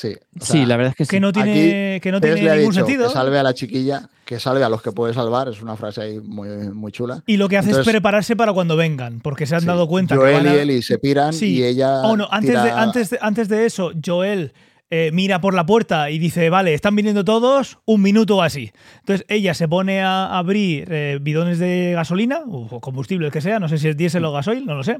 Sí, 0.00 0.16
sí, 0.40 0.64
la 0.64 0.78
verdad 0.78 0.92
es 0.92 0.96
que 0.96 1.04
sí. 1.04 1.10
Que 1.10 1.20
no 1.20 1.30
tiene, 1.30 2.00
que 2.02 2.10
no 2.10 2.22
tiene 2.22 2.56
ningún 2.56 2.72
sentido. 2.72 3.08
Que 3.08 3.12
salve 3.12 3.38
a 3.38 3.42
la 3.42 3.52
chiquilla, 3.52 4.08
que 4.24 4.40
salve 4.40 4.64
a 4.64 4.70
los 4.70 4.80
que 4.80 4.92
puede 4.92 5.12
salvar, 5.12 5.50
es 5.50 5.60
una 5.60 5.76
frase 5.76 6.00
ahí 6.00 6.20
muy, 6.20 6.48
muy 6.48 6.90
chula. 6.90 7.22
Y 7.26 7.36
lo 7.36 7.50
que 7.50 7.58
hace 7.58 7.72
es 7.72 7.78
prepararse 7.86 8.34
para 8.34 8.54
cuando 8.54 8.76
vengan, 8.76 9.20
porque 9.20 9.44
se 9.44 9.56
han 9.56 9.66
dado 9.66 9.86
cuenta 9.88 10.16
Joel 10.16 10.44
que 10.44 10.54
y 10.54 10.58
Eli 10.58 10.82
se 10.82 10.96
piran 10.96 11.34
y 11.38 11.62
ella. 11.62 12.00
Oh, 12.04 12.16
no, 12.16 12.26
antes, 12.30 12.62
de, 12.62 12.70
antes, 12.70 13.16
antes 13.20 13.48
de 13.50 13.66
eso, 13.66 13.92
Joel 14.02 14.54
eh, 14.90 15.10
mira 15.12 15.40
por 15.40 15.54
la 15.54 15.64
puerta 15.66 16.10
y 16.10 16.18
dice, 16.18 16.50
vale, 16.50 16.74
están 16.74 16.96
viniendo 16.96 17.24
todos, 17.24 17.78
un 17.84 18.02
minuto 18.02 18.38
o 18.38 18.42
así. 18.42 18.72
Entonces 18.98 19.24
ella 19.28 19.54
se 19.54 19.68
pone 19.68 20.02
a 20.02 20.36
abrir 20.36 20.88
eh, 20.90 21.18
bidones 21.22 21.60
de 21.60 21.92
gasolina 21.94 22.42
o 22.46 22.80
combustible, 22.80 23.26
el 23.26 23.32
que 23.32 23.40
sea, 23.40 23.60
no 23.60 23.68
sé 23.68 23.78
si 23.78 23.88
es 23.88 23.96
diésel 23.96 24.24
o 24.24 24.32
gasoil, 24.32 24.66
no 24.66 24.74
lo 24.74 24.82
sé. 24.82 24.98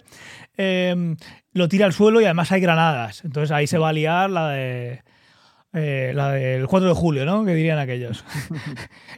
Em, 0.57 1.17
lo 1.53 1.69
tira 1.69 1.87
al 1.87 1.93
suelo 1.93 2.21
y 2.21 2.25
además 2.25 2.53
hay 2.53 2.61
granadas. 2.61 3.25
Entonces 3.25 3.51
ahí 3.51 3.67
se 3.67 3.79
va 3.79 3.89
a 3.89 3.93
liar 3.93 4.31
la 4.31 4.51
de 4.51 5.03
eh, 5.73 6.11
la 6.15 6.33
del 6.33 6.67
4 6.67 6.89
de 6.89 6.95
julio, 6.95 7.25
¿no? 7.25 7.45
Que 7.45 7.55
dirían 7.55 7.79
aquellos. 7.79 8.25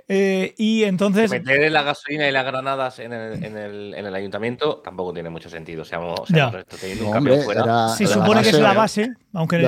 Eh, 0.08 0.54
y 0.58 0.82
entonces. 0.82 1.30
Meter 1.30 1.70
la 1.70 1.82
gasolina 1.82 2.28
y 2.28 2.32
las 2.32 2.44
granadas 2.44 2.98
en 2.98 3.14
el, 3.14 3.42
en 3.42 3.56
el, 3.56 3.94
en 3.94 4.04
el 4.04 4.14
ayuntamiento 4.14 4.82
tampoco 4.84 5.14
tiene 5.14 5.30
mucho 5.30 5.48
sentido. 5.48 5.84
Seamos, 5.84 6.28
seamos 6.28 6.56
Se 7.96 8.06
supone 8.06 8.42
que 8.42 8.50
es 8.50 8.60
la 8.60 8.74
base, 8.74 9.12
aunque 9.32 9.62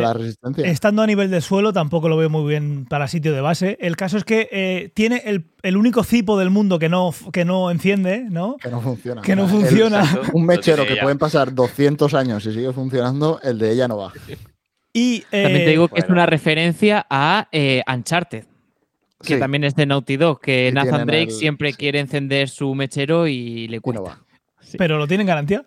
estando 0.64 1.02
a 1.02 1.06
nivel 1.06 1.30
del 1.30 1.40
suelo 1.40 1.72
tampoco 1.72 2.08
lo 2.08 2.18
veo 2.18 2.28
muy 2.28 2.46
bien 2.46 2.84
para 2.84 3.08
sitio 3.08 3.32
de 3.32 3.40
base. 3.40 3.78
El 3.80 3.96
caso 3.96 4.18
es 4.18 4.24
que 4.24 4.48
eh, 4.50 4.90
tiene 4.92 5.22
el, 5.24 5.46
el, 5.62 5.76
único 5.78 6.04
cipo 6.04 6.38
del 6.38 6.50
mundo 6.50 6.78
que 6.78 6.90
no, 6.90 7.14
que 7.32 7.46
no 7.46 7.70
enciende, 7.70 8.26
¿no? 8.28 8.56
Que 8.60 8.70
no 8.70 8.82
funciona. 8.82 9.22
Que 9.22 9.36
no 9.36 9.48
funciona. 9.48 10.04
un 10.34 10.44
mechero 10.44 10.84
que 10.84 10.96
pueden 10.96 11.18
pasar 11.18 11.54
200 11.54 12.12
años 12.12 12.44
y 12.44 12.52
sigue 12.52 12.72
funcionando, 12.72 13.40
el 13.42 13.58
de 13.58 13.70
ella 13.70 13.88
no 13.88 13.96
va. 13.96 14.12
Y, 14.96 15.22
también 15.22 15.64
te 15.64 15.70
digo 15.70 15.88
que 15.88 16.00
es 16.00 16.08
una 16.08 16.24
referencia 16.24 17.04
a 17.10 17.48
eh, 17.50 17.82
Uncharted, 17.92 18.44
que 19.20 19.36
también 19.38 19.64
es 19.64 19.74
de 19.74 19.86
Naughty 19.86 20.16
Dog, 20.16 20.40
que 20.40 20.70
Nathan 20.72 21.04
Drake 21.04 21.32
siempre 21.32 21.72
quiere 21.72 21.98
encender 21.98 22.48
su 22.48 22.72
mechero 22.76 23.26
y 23.26 23.66
le 23.66 23.80
cuesta. 23.80 24.20
¿Pero 24.78 24.96
lo 24.96 25.08
tienen 25.08 25.26
garantía? 25.26 25.66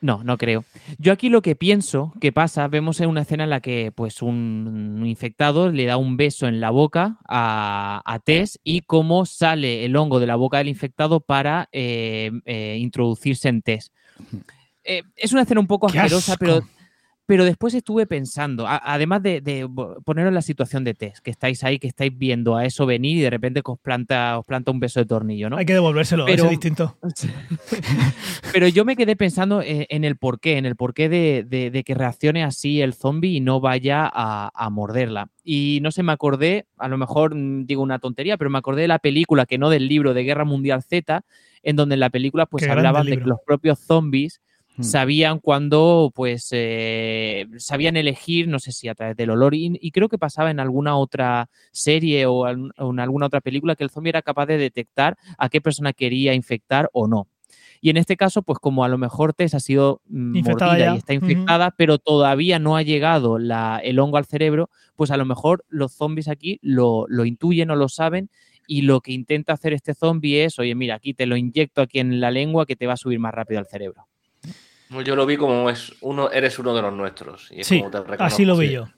No, 0.00 0.24
no 0.24 0.38
creo. 0.38 0.64
Yo 0.96 1.12
aquí 1.12 1.28
lo 1.28 1.42
que 1.42 1.56
pienso 1.56 2.14
que 2.22 2.32
pasa, 2.32 2.68
vemos 2.68 3.00
en 3.00 3.10
una 3.10 3.20
escena 3.20 3.44
en 3.44 3.50
la 3.50 3.60
que 3.60 3.92
pues 3.94 4.22
un 4.22 5.02
infectado 5.04 5.70
le 5.70 5.84
da 5.84 5.98
un 5.98 6.16
beso 6.16 6.48
en 6.48 6.58
la 6.58 6.70
boca 6.70 7.18
a, 7.28 8.18
Tess 8.24 8.58
y 8.64 8.80
cómo 8.80 9.26
sale 9.26 9.84
el 9.84 9.94
hongo 9.94 10.20
de 10.20 10.26
la 10.26 10.36
boca 10.36 10.56
del 10.56 10.68
infectado 10.68 11.20
para 11.20 11.68
eh, 11.72 12.30
eh, 12.46 12.78
introducirse 12.80 13.50
en 13.50 13.60
Tess. 13.60 13.92
es 14.84 15.32
una 15.32 15.42
escena 15.42 15.60
un 15.60 15.66
poco 15.66 15.86
asquerosa, 15.86 16.38
pero 16.38 16.62
pero 17.30 17.44
después 17.44 17.74
estuve 17.74 18.06
pensando, 18.06 18.66
además 18.66 19.22
de, 19.22 19.40
de, 19.40 19.64
poneros 20.04 20.30
en 20.30 20.34
la 20.34 20.42
situación 20.42 20.82
de 20.82 20.94
test, 20.94 21.18
que 21.18 21.30
estáis 21.30 21.62
ahí, 21.62 21.78
que 21.78 21.86
estáis 21.86 22.10
viendo 22.18 22.56
a 22.56 22.64
eso 22.64 22.86
venir 22.86 23.18
y 23.18 23.20
de 23.20 23.30
repente 23.30 23.62
os 23.64 23.78
planta, 23.78 24.36
os 24.36 24.44
planta 24.44 24.72
un 24.72 24.80
beso 24.80 24.98
de 24.98 25.06
tornillo, 25.06 25.48
¿no? 25.48 25.56
Hay 25.56 25.64
que 25.64 25.74
devolvérselo, 25.74 26.26
pero, 26.26 26.46
es 26.46 26.50
distinto. 26.50 26.98
pero 28.52 28.66
yo 28.66 28.84
me 28.84 28.96
quedé 28.96 29.14
pensando 29.14 29.62
en, 29.64 30.02
el 30.02 30.16
porqué, 30.16 30.58
en 30.58 30.66
el 30.66 30.74
porqué 30.74 31.08
de, 31.08 31.82
que 31.86 31.94
reaccione 31.94 32.42
así 32.42 32.82
el 32.82 32.94
zombie 32.94 33.36
y 33.36 33.38
no 33.38 33.60
vaya 33.60 34.10
a, 34.12 34.68
morderla. 34.72 35.30
Y 35.44 35.78
no 35.82 35.92
sé, 35.92 36.02
me 36.02 36.10
acordé, 36.10 36.66
a 36.78 36.88
lo 36.88 36.98
mejor 36.98 37.36
mm, 37.36 37.64
digo 37.64 37.80
una 37.80 38.00
tontería, 38.00 38.38
pero 38.38 38.50
me 38.50 38.58
acordé 38.58 38.82
de 38.82 38.88
la 38.88 38.98
película, 38.98 39.46
que 39.46 39.56
no 39.56 39.70
del 39.70 39.86
libro 39.86 40.14
de 40.14 40.24
Guerra 40.24 40.44
Mundial 40.44 40.82
Z, 40.82 41.22
en 41.62 41.76
donde 41.76 41.94
en 41.94 42.00
la 42.00 42.10
película 42.10 42.46
pues 42.46 42.68
hablaban 42.68 43.06
de 43.06 43.18
que 43.18 43.24
los 43.24 43.38
propios 43.46 43.78
zombies 43.78 44.40
Sabían 44.80 45.38
cuándo, 45.38 46.12
pues, 46.14 46.48
eh, 46.52 47.46
sabían 47.58 47.96
elegir, 47.96 48.48
no 48.48 48.58
sé 48.58 48.72
si 48.72 48.88
a 48.88 48.94
través 48.94 49.16
del 49.16 49.30
olor, 49.30 49.54
y, 49.54 49.90
creo 49.90 50.08
que 50.08 50.18
pasaba 50.18 50.50
en 50.50 50.60
alguna 50.60 50.96
otra 50.96 51.48
serie 51.72 52.26
o, 52.26 52.48
en 52.48 53.00
alguna 53.00 53.26
otra 53.26 53.40
película 53.40 53.76
que 53.76 53.84
el 53.84 53.90
zombie 53.90 54.10
era 54.10 54.22
capaz 54.22 54.46
de 54.46 54.58
detectar 54.58 55.16
a 55.38 55.48
qué 55.48 55.60
persona 55.60 55.92
quería 55.92 56.34
infectar 56.34 56.88
o 56.92 57.06
no. 57.06 57.26
Y 57.80 57.90
en 57.90 57.96
este 57.96 58.16
caso, 58.16 58.42
pues 58.42 58.58
como 58.58 58.84
a 58.84 58.88
lo 58.88 58.98
mejor 58.98 59.32
Tess 59.32 59.54
ha 59.54 59.60
sido 59.60 60.02
mm, 60.06 60.42
mordida 60.44 60.94
y 60.94 60.98
está 60.98 61.14
infectada, 61.14 61.70
pero 61.70 61.98
todavía 61.98 62.58
no 62.58 62.76
ha 62.76 62.82
llegado 62.82 63.38
el 63.38 63.98
hongo 63.98 64.18
al 64.18 64.26
cerebro, 64.26 64.68
pues 64.96 65.10
a 65.10 65.16
lo 65.16 65.24
mejor 65.24 65.64
los 65.68 65.92
zombies 65.92 66.28
aquí 66.28 66.58
lo, 66.62 67.06
lo, 67.08 67.24
intuyen 67.24 67.70
o 67.70 67.76
lo 67.76 67.88
saben 67.88 68.28
y 68.66 68.82
lo 68.82 69.00
que 69.00 69.12
intenta 69.12 69.54
hacer 69.54 69.72
este 69.72 69.94
zombie 69.94 70.44
es, 70.44 70.58
oye, 70.58 70.74
mira, 70.74 70.96
aquí 70.96 71.14
te 71.14 71.26
lo 71.26 71.36
inyecto 71.36 71.80
aquí 71.82 71.98
en 72.00 72.20
la 72.20 72.30
lengua 72.30 72.66
que 72.66 72.76
te 72.76 72.86
va 72.86 72.92
a 72.92 72.98
subir 72.98 73.18
más 73.18 73.34
rápido 73.34 73.58
al 73.58 73.66
cerebro. 73.66 74.06
Yo 75.04 75.14
lo 75.14 75.24
vi 75.24 75.36
como 75.36 75.70
es 75.70 75.92
uno, 76.00 76.30
eres 76.30 76.58
uno 76.58 76.74
de 76.74 76.82
los 76.82 76.92
nuestros. 76.92 77.50
Y 77.52 77.64
sí, 77.64 77.84
así 78.18 78.44
lo 78.44 78.56
vi 78.56 78.70
yo. 78.70 78.88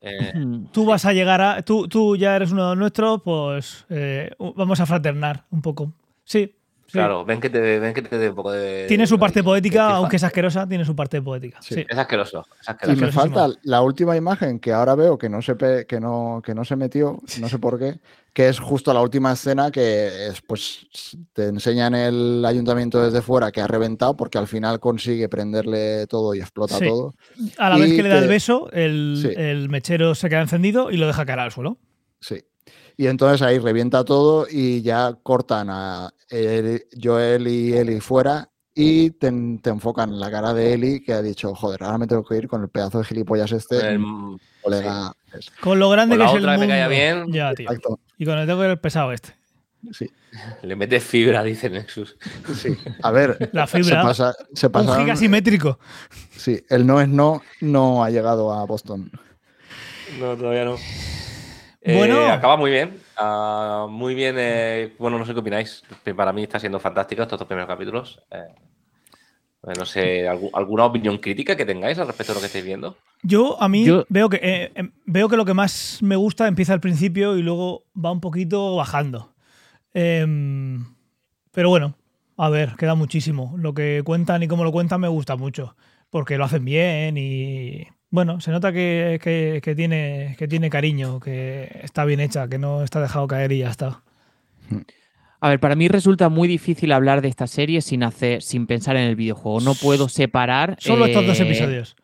Eh, 0.00 0.32
tú 0.72 0.86
vas 0.86 1.04
a 1.04 1.12
llegar 1.12 1.40
a. 1.40 1.62
Tú, 1.62 1.88
tú 1.88 2.16
ya 2.16 2.34
eres 2.34 2.52
uno 2.52 2.62
de 2.64 2.68
los 2.70 2.78
nuestros, 2.78 3.22
pues 3.22 3.84
eh, 3.90 4.30
vamos 4.56 4.80
a 4.80 4.86
fraternar 4.86 5.44
un 5.50 5.62
poco. 5.62 5.92
Sí, 6.24 6.54
Claro, 6.92 7.24
ven 7.24 7.40
que 7.40 7.48
te, 7.48 7.78
ven 7.78 7.94
que 7.94 8.02
te 8.02 8.18
dé 8.18 8.28
un 8.28 8.34
poco 8.34 8.52
de. 8.52 8.86
Tiene 8.86 9.06
su 9.06 9.18
parte 9.18 9.42
poética, 9.42 9.90
aunque 9.96 10.16
es 10.16 10.24
asquerosa, 10.24 10.68
tiene 10.68 10.84
su 10.84 10.94
parte 10.94 11.22
poética. 11.22 11.60
Sí. 11.62 11.86
Es, 11.88 11.98
asqueroso, 11.98 12.44
Y 12.86 12.96
me 12.96 13.10
falta 13.10 13.48
la 13.62 13.80
última 13.80 14.16
imagen 14.16 14.60
que 14.60 14.72
ahora 14.72 14.94
veo 14.94 15.16
que 15.16 15.28
no, 15.28 15.40
se 15.40 15.56
que, 15.56 16.00
no, 16.00 16.42
que 16.44 16.54
no 16.54 16.64
se 16.64 16.76
metió, 16.76 17.18
no 17.40 17.48
sé 17.48 17.58
por 17.58 17.78
qué, 17.78 17.98
que 18.32 18.48
es 18.48 18.58
justo 18.58 18.92
la 18.92 19.00
última 19.00 19.32
escena 19.32 19.70
que 19.70 20.28
es, 20.28 20.42
pues 20.42 20.86
te 21.32 21.46
enseñan 21.46 21.94
el 21.94 22.44
ayuntamiento 22.44 23.02
desde 23.02 23.22
fuera 23.22 23.50
que 23.50 23.60
ha 23.60 23.66
reventado 23.66 24.16
porque 24.16 24.38
al 24.38 24.46
final 24.46 24.78
consigue 24.78 25.28
prenderle 25.28 26.06
todo 26.06 26.34
y 26.34 26.40
explota 26.40 26.78
todo. 26.78 27.14
A 27.58 27.70
la 27.70 27.76
vez 27.76 27.94
que 27.94 28.02
le 28.02 28.08
da 28.10 28.18
el 28.18 28.28
beso, 28.28 28.70
el, 28.72 29.34
el 29.36 29.68
mechero 29.70 30.14
se 30.14 30.28
queda 30.28 30.42
encendido 30.42 30.90
y 30.90 30.98
lo 30.98 31.06
deja 31.06 31.24
caer 31.24 31.38
al 31.40 31.52
suelo. 31.52 31.78
Sí. 32.20 32.44
Y 32.96 33.06
entonces 33.06 33.42
ahí 33.42 33.58
revienta 33.58 34.04
todo 34.04 34.46
y 34.50 34.82
ya 34.82 35.16
cortan 35.22 35.68
a 35.70 36.12
Joel 37.00 37.46
y 37.48 37.72
Eli 37.74 38.00
fuera 38.00 38.48
y 38.74 39.10
te, 39.10 39.26
enfocan 39.28 40.10
en 40.10 40.20
la 40.20 40.30
cara 40.30 40.54
de 40.54 40.72
Eli 40.72 41.02
que 41.02 41.12
ha 41.12 41.20
dicho, 41.20 41.54
joder, 41.54 41.82
ahora 41.82 41.98
me 41.98 42.06
tengo 42.06 42.24
que 42.24 42.36
ir 42.36 42.48
con 42.48 42.62
el 42.62 42.68
pedazo 42.68 42.98
de 42.98 43.04
gilipollas 43.04 43.52
este. 43.52 43.98
colega. 44.62 45.12
Con 45.60 45.78
lo 45.78 45.90
grande 45.90 46.16
que 46.16 46.24
es 46.24 46.34
el 46.34 46.42
mundo. 46.42 46.58
me 46.58 46.68
caía 46.68 46.88
bien. 46.88 47.30
Ya, 47.30 47.54
tío. 47.54 47.68
Y 48.18 48.24
con 48.24 48.38
el 48.38 48.46
tengo 48.46 48.64
el 48.64 48.78
pesado 48.78 49.12
este. 49.12 49.34
Sí. 49.90 50.10
Le 50.62 50.76
mete 50.76 51.00
fibra, 51.00 51.42
dice 51.42 51.68
Nexus. 51.68 52.16
Sí. 52.54 52.78
A 53.02 53.10
ver, 53.10 53.50
la 53.52 53.66
fibra. 53.66 54.14
Se 54.54 54.70
pasa, 54.70 54.92
un 54.94 55.00
giga 55.00 55.16
simétrico. 55.16 55.78
Sí, 56.36 56.64
el 56.70 56.86
no 56.86 57.00
es 57.00 57.08
no 57.08 57.42
no 57.60 58.04
ha 58.04 58.10
llegado 58.10 58.52
a 58.52 58.64
Boston. 58.64 59.10
No, 60.18 60.36
todavía 60.36 60.64
no. 60.64 60.76
Bueno. 61.84 62.20
Eh, 62.20 62.30
acaba 62.30 62.56
muy 62.56 62.70
bien. 62.70 63.00
Ah, 63.16 63.86
muy 63.88 64.14
bien. 64.14 64.36
Eh, 64.38 64.94
bueno, 64.98 65.18
no 65.18 65.26
sé 65.26 65.32
qué 65.32 65.40
opináis. 65.40 65.82
Para 66.16 66.32
mí 66.32 66.44
está 66.44 66.60
siendo 66.60 66.78
fantástico 66.78 67.22
estos 67.22 67.38
dos 67.38 67.48
primeros 67.48 67.68
capítulos. 67.68 68.20
Eh, 68.30 69.74
no 69.78 69.84
sé, 69.84 70.28
¿alguna 70.28 70.84
opinión 70.84 71.18
crítica 71.18 71.56
que 71.56 71.64
tengáis 71.64 71.98
al 71.98 72.08
respecto 72.08 72.32
de 72.32 72.36
lo 72.36 72.40
que 72.40 72.46
estáis 72.46 72.64
viendo? 72.64 72.96
Yo, 73.22 73.60
a 73.62 73.68
mí, 73.68 73.86
veo, 74.08 74.28
que, 74.28 74.40
eh, 74.42 74.72
em, 74.74 74.90
veo 75.06 75.28
que 75.28 75.36
lo 75.36 75.44
que 75.44 75.54
más 75.54 75.98
me 76.02 76.16
gusta 76.16 76.48
empieza 76.48 76.72
al 76.72 76.80
principio 76.80 77.36
y 77.36 77.42
luego 77.42 77.84
va 77.94 78.10
un 78.10 78.20
poquito 78.20 78.74
bajando. 78.74 79.32
Em, 79.94 80.84
pero 81.52 81.68
bueno, 81.68 81.94
a 82.36 82.48
ver, 82.48 82.74
queda 82.76 82.96
muchísimo. 82.96 83.54
Lo 83.56 83.74
que 83.74 84.02
cuentan 84.04 84.42
y 84.42 84.48
cómo 84.48 84.64
lo 84.64 84.72
cuentan 84.72 85.00
me 85.00 85.08
gusta 85.08 85.36
mucho, 85.36 85.76
porque 86.10 86.36
lo 86.36 86.44
hacen 86.44 86.64
bien 86.64 87.16
y 87.16 87.86
bueno, 88.12 88.42
se 88.42 88.50
nota 88.50 88.74
que, 88.74 89.18
tiene, 89.74 90.36
que 90.38 90.46
tiene 90.46 90.68
cariño, 90.68 91.18
que 91.18 91.80
está 91.82 92.04
bien 92.04 92.20
hecha, 92.20 92.46
que 92.46 92.58
no 92.58 92.84
está 92.84 93.00
dejado 93.00 93.26
caer 93.26 93.52
y 93.52 93.60
ya 93.60 93.70
está. 93.70 94.02
A 95.40 95.48
ver, 95.48 95.58
para 95.58 95.74
mí 95.76 95.88
resulta 95.88 96.28
muy 96.28 96.46
difícil 96.46 96.92
hablar 96.92 97.22
de 97.22 97.28
esta 97.28 97.46
serie 97.46 97.80
sin 97.80 98.02
hacer, 98.04 98.42
sin 98.42 98.66
pensar 98.66 98.96
en 98.96 99.04
el 99.04 99.16
videojuego. 99.16 99.60
No 99.60 99.74
puedo 99.74 100.10
separar. 100.10 100.76
Solo 100.78 101.06
estos 101.06 101.26
dos 101.26 101.40
eh, 101.40 101.42
episodios. 101.42 101.96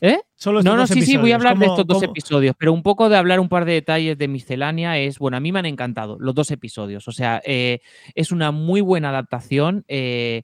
¿Eh? 0.00 0.20
Solo 0.36 0.62
no, 0.62 0.76
no, 0.76 0.86
sí, 0.86 1.02
sí, 1.02 1.16
voy 1.16 1.32
a 1.32 1.34
hablar 1.34 1.58
de 1.58 1.66
estos 1.66 1.86
dos 1.86 2.02
episodios, 2.04 2.54
pero 2.56 2.72
un 2.72 2.84
poco 2.84 3.08
de 3.08 3.16
hablar 3.16 3.40
un 3.40 3.48
par 3.48 3.64
de 3.64 3.72
detalles 3.72 4.16
de 4.16 4.28
miscelánea 4.28 4.98
es, 4.98 5.18
bueno, 5.18 5.36
a 5.36 5.40
mí 5.40 5.50
me 5.50 5.58
han 5.58 5.66
encantado 5.66 6.16
los 6.20 6.34
dos 6.34 6.52
episodios, 6.52 7.06
o 7.08 7.12
sea, 7.12 7.42
eh, 7.44 7.80
es 8.14 8.30
una 8.30 8.52
muy 8.52 8.80
buena 8.80 9.08
adaptación. 9.10 9.84
Eh, 9.88 10.42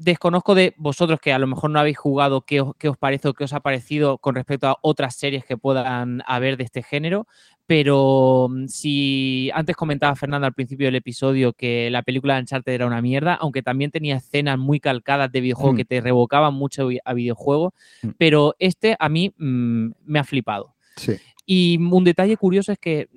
desconozco 0.00 0.54
de 0.54 0.74
vosotros 0.78 1.20
que 1.20 1.32
a 1.32 1.38
lo 1.38 1.46
mejor 1.46 1.70
no 1.70 1.78
habéis 1.78 1.98
jugado 1.98 2.40
qué 2.40 2.62
os, 2.62 2.74
qué 2.76 2.88
os 2.88 2.96
parece 2.96 3.28
o 3.28 3.34
qué 3.34 3.44
os 3.44 3.52
ha 3.52 3.60
parecido 3.60 4.18
con 4.18 4.34
respecto 4.34 4.68
a 4.68 4.78
otras 4.80 5.14
series 5.14 5.44
que 5.44 5.58
puedan 5.58 6.22
haber 6.26 6.56
de 6.56 6.64
este 6.64 6.82
género, 6.82 7.26
pero 7.66 8.48
mm, 8.50 8.66
si 8.66 9.50
antes 9.52 9.76
comentaba 9.76 10.16
Fernando 10.16 10.46
al 10.46 10.54
principio 10.54 10.86
del 10.86 10.96
episodio 10.96 11.52
que 11.52 11.90
la 11.90 12.02
película 12.02 12.34
de 12.34 12.40
Uncharted 12.40 12.72
era 12.72 12.86
una 12.86 13.02
mierda, 13.02 13.34
aunque 13.34 13.62
también 13.62 13.90
tenía 13.90 14.16
escenas 14.16 14.58
muy 14.58 14.80
calcadas 14.80 15.30
de 15.30 15.42
videojuego 15.42 15.74
mm. 15.74 15.76
que 15.76 15.84
te 15.84 16.00
revocaban 16.00 16.54
mucho 16.54 16.88
a 17.04 17.14
videojuego, 17.14 17.74
mm. 18.02 18.08
pero 18.16 18.54
este 18.58 18.96
a 18.98 19.08
mí 19.08 19.34
me 19.36 20.18
ha 20.18 20.24
flipado. 20.24 20.74
Y 21.46 21.78
un 21.78 22.04
detalle 22.04 22.36
curioso 22.36 22.72
es 22.72 22.78
que 22.78 23.08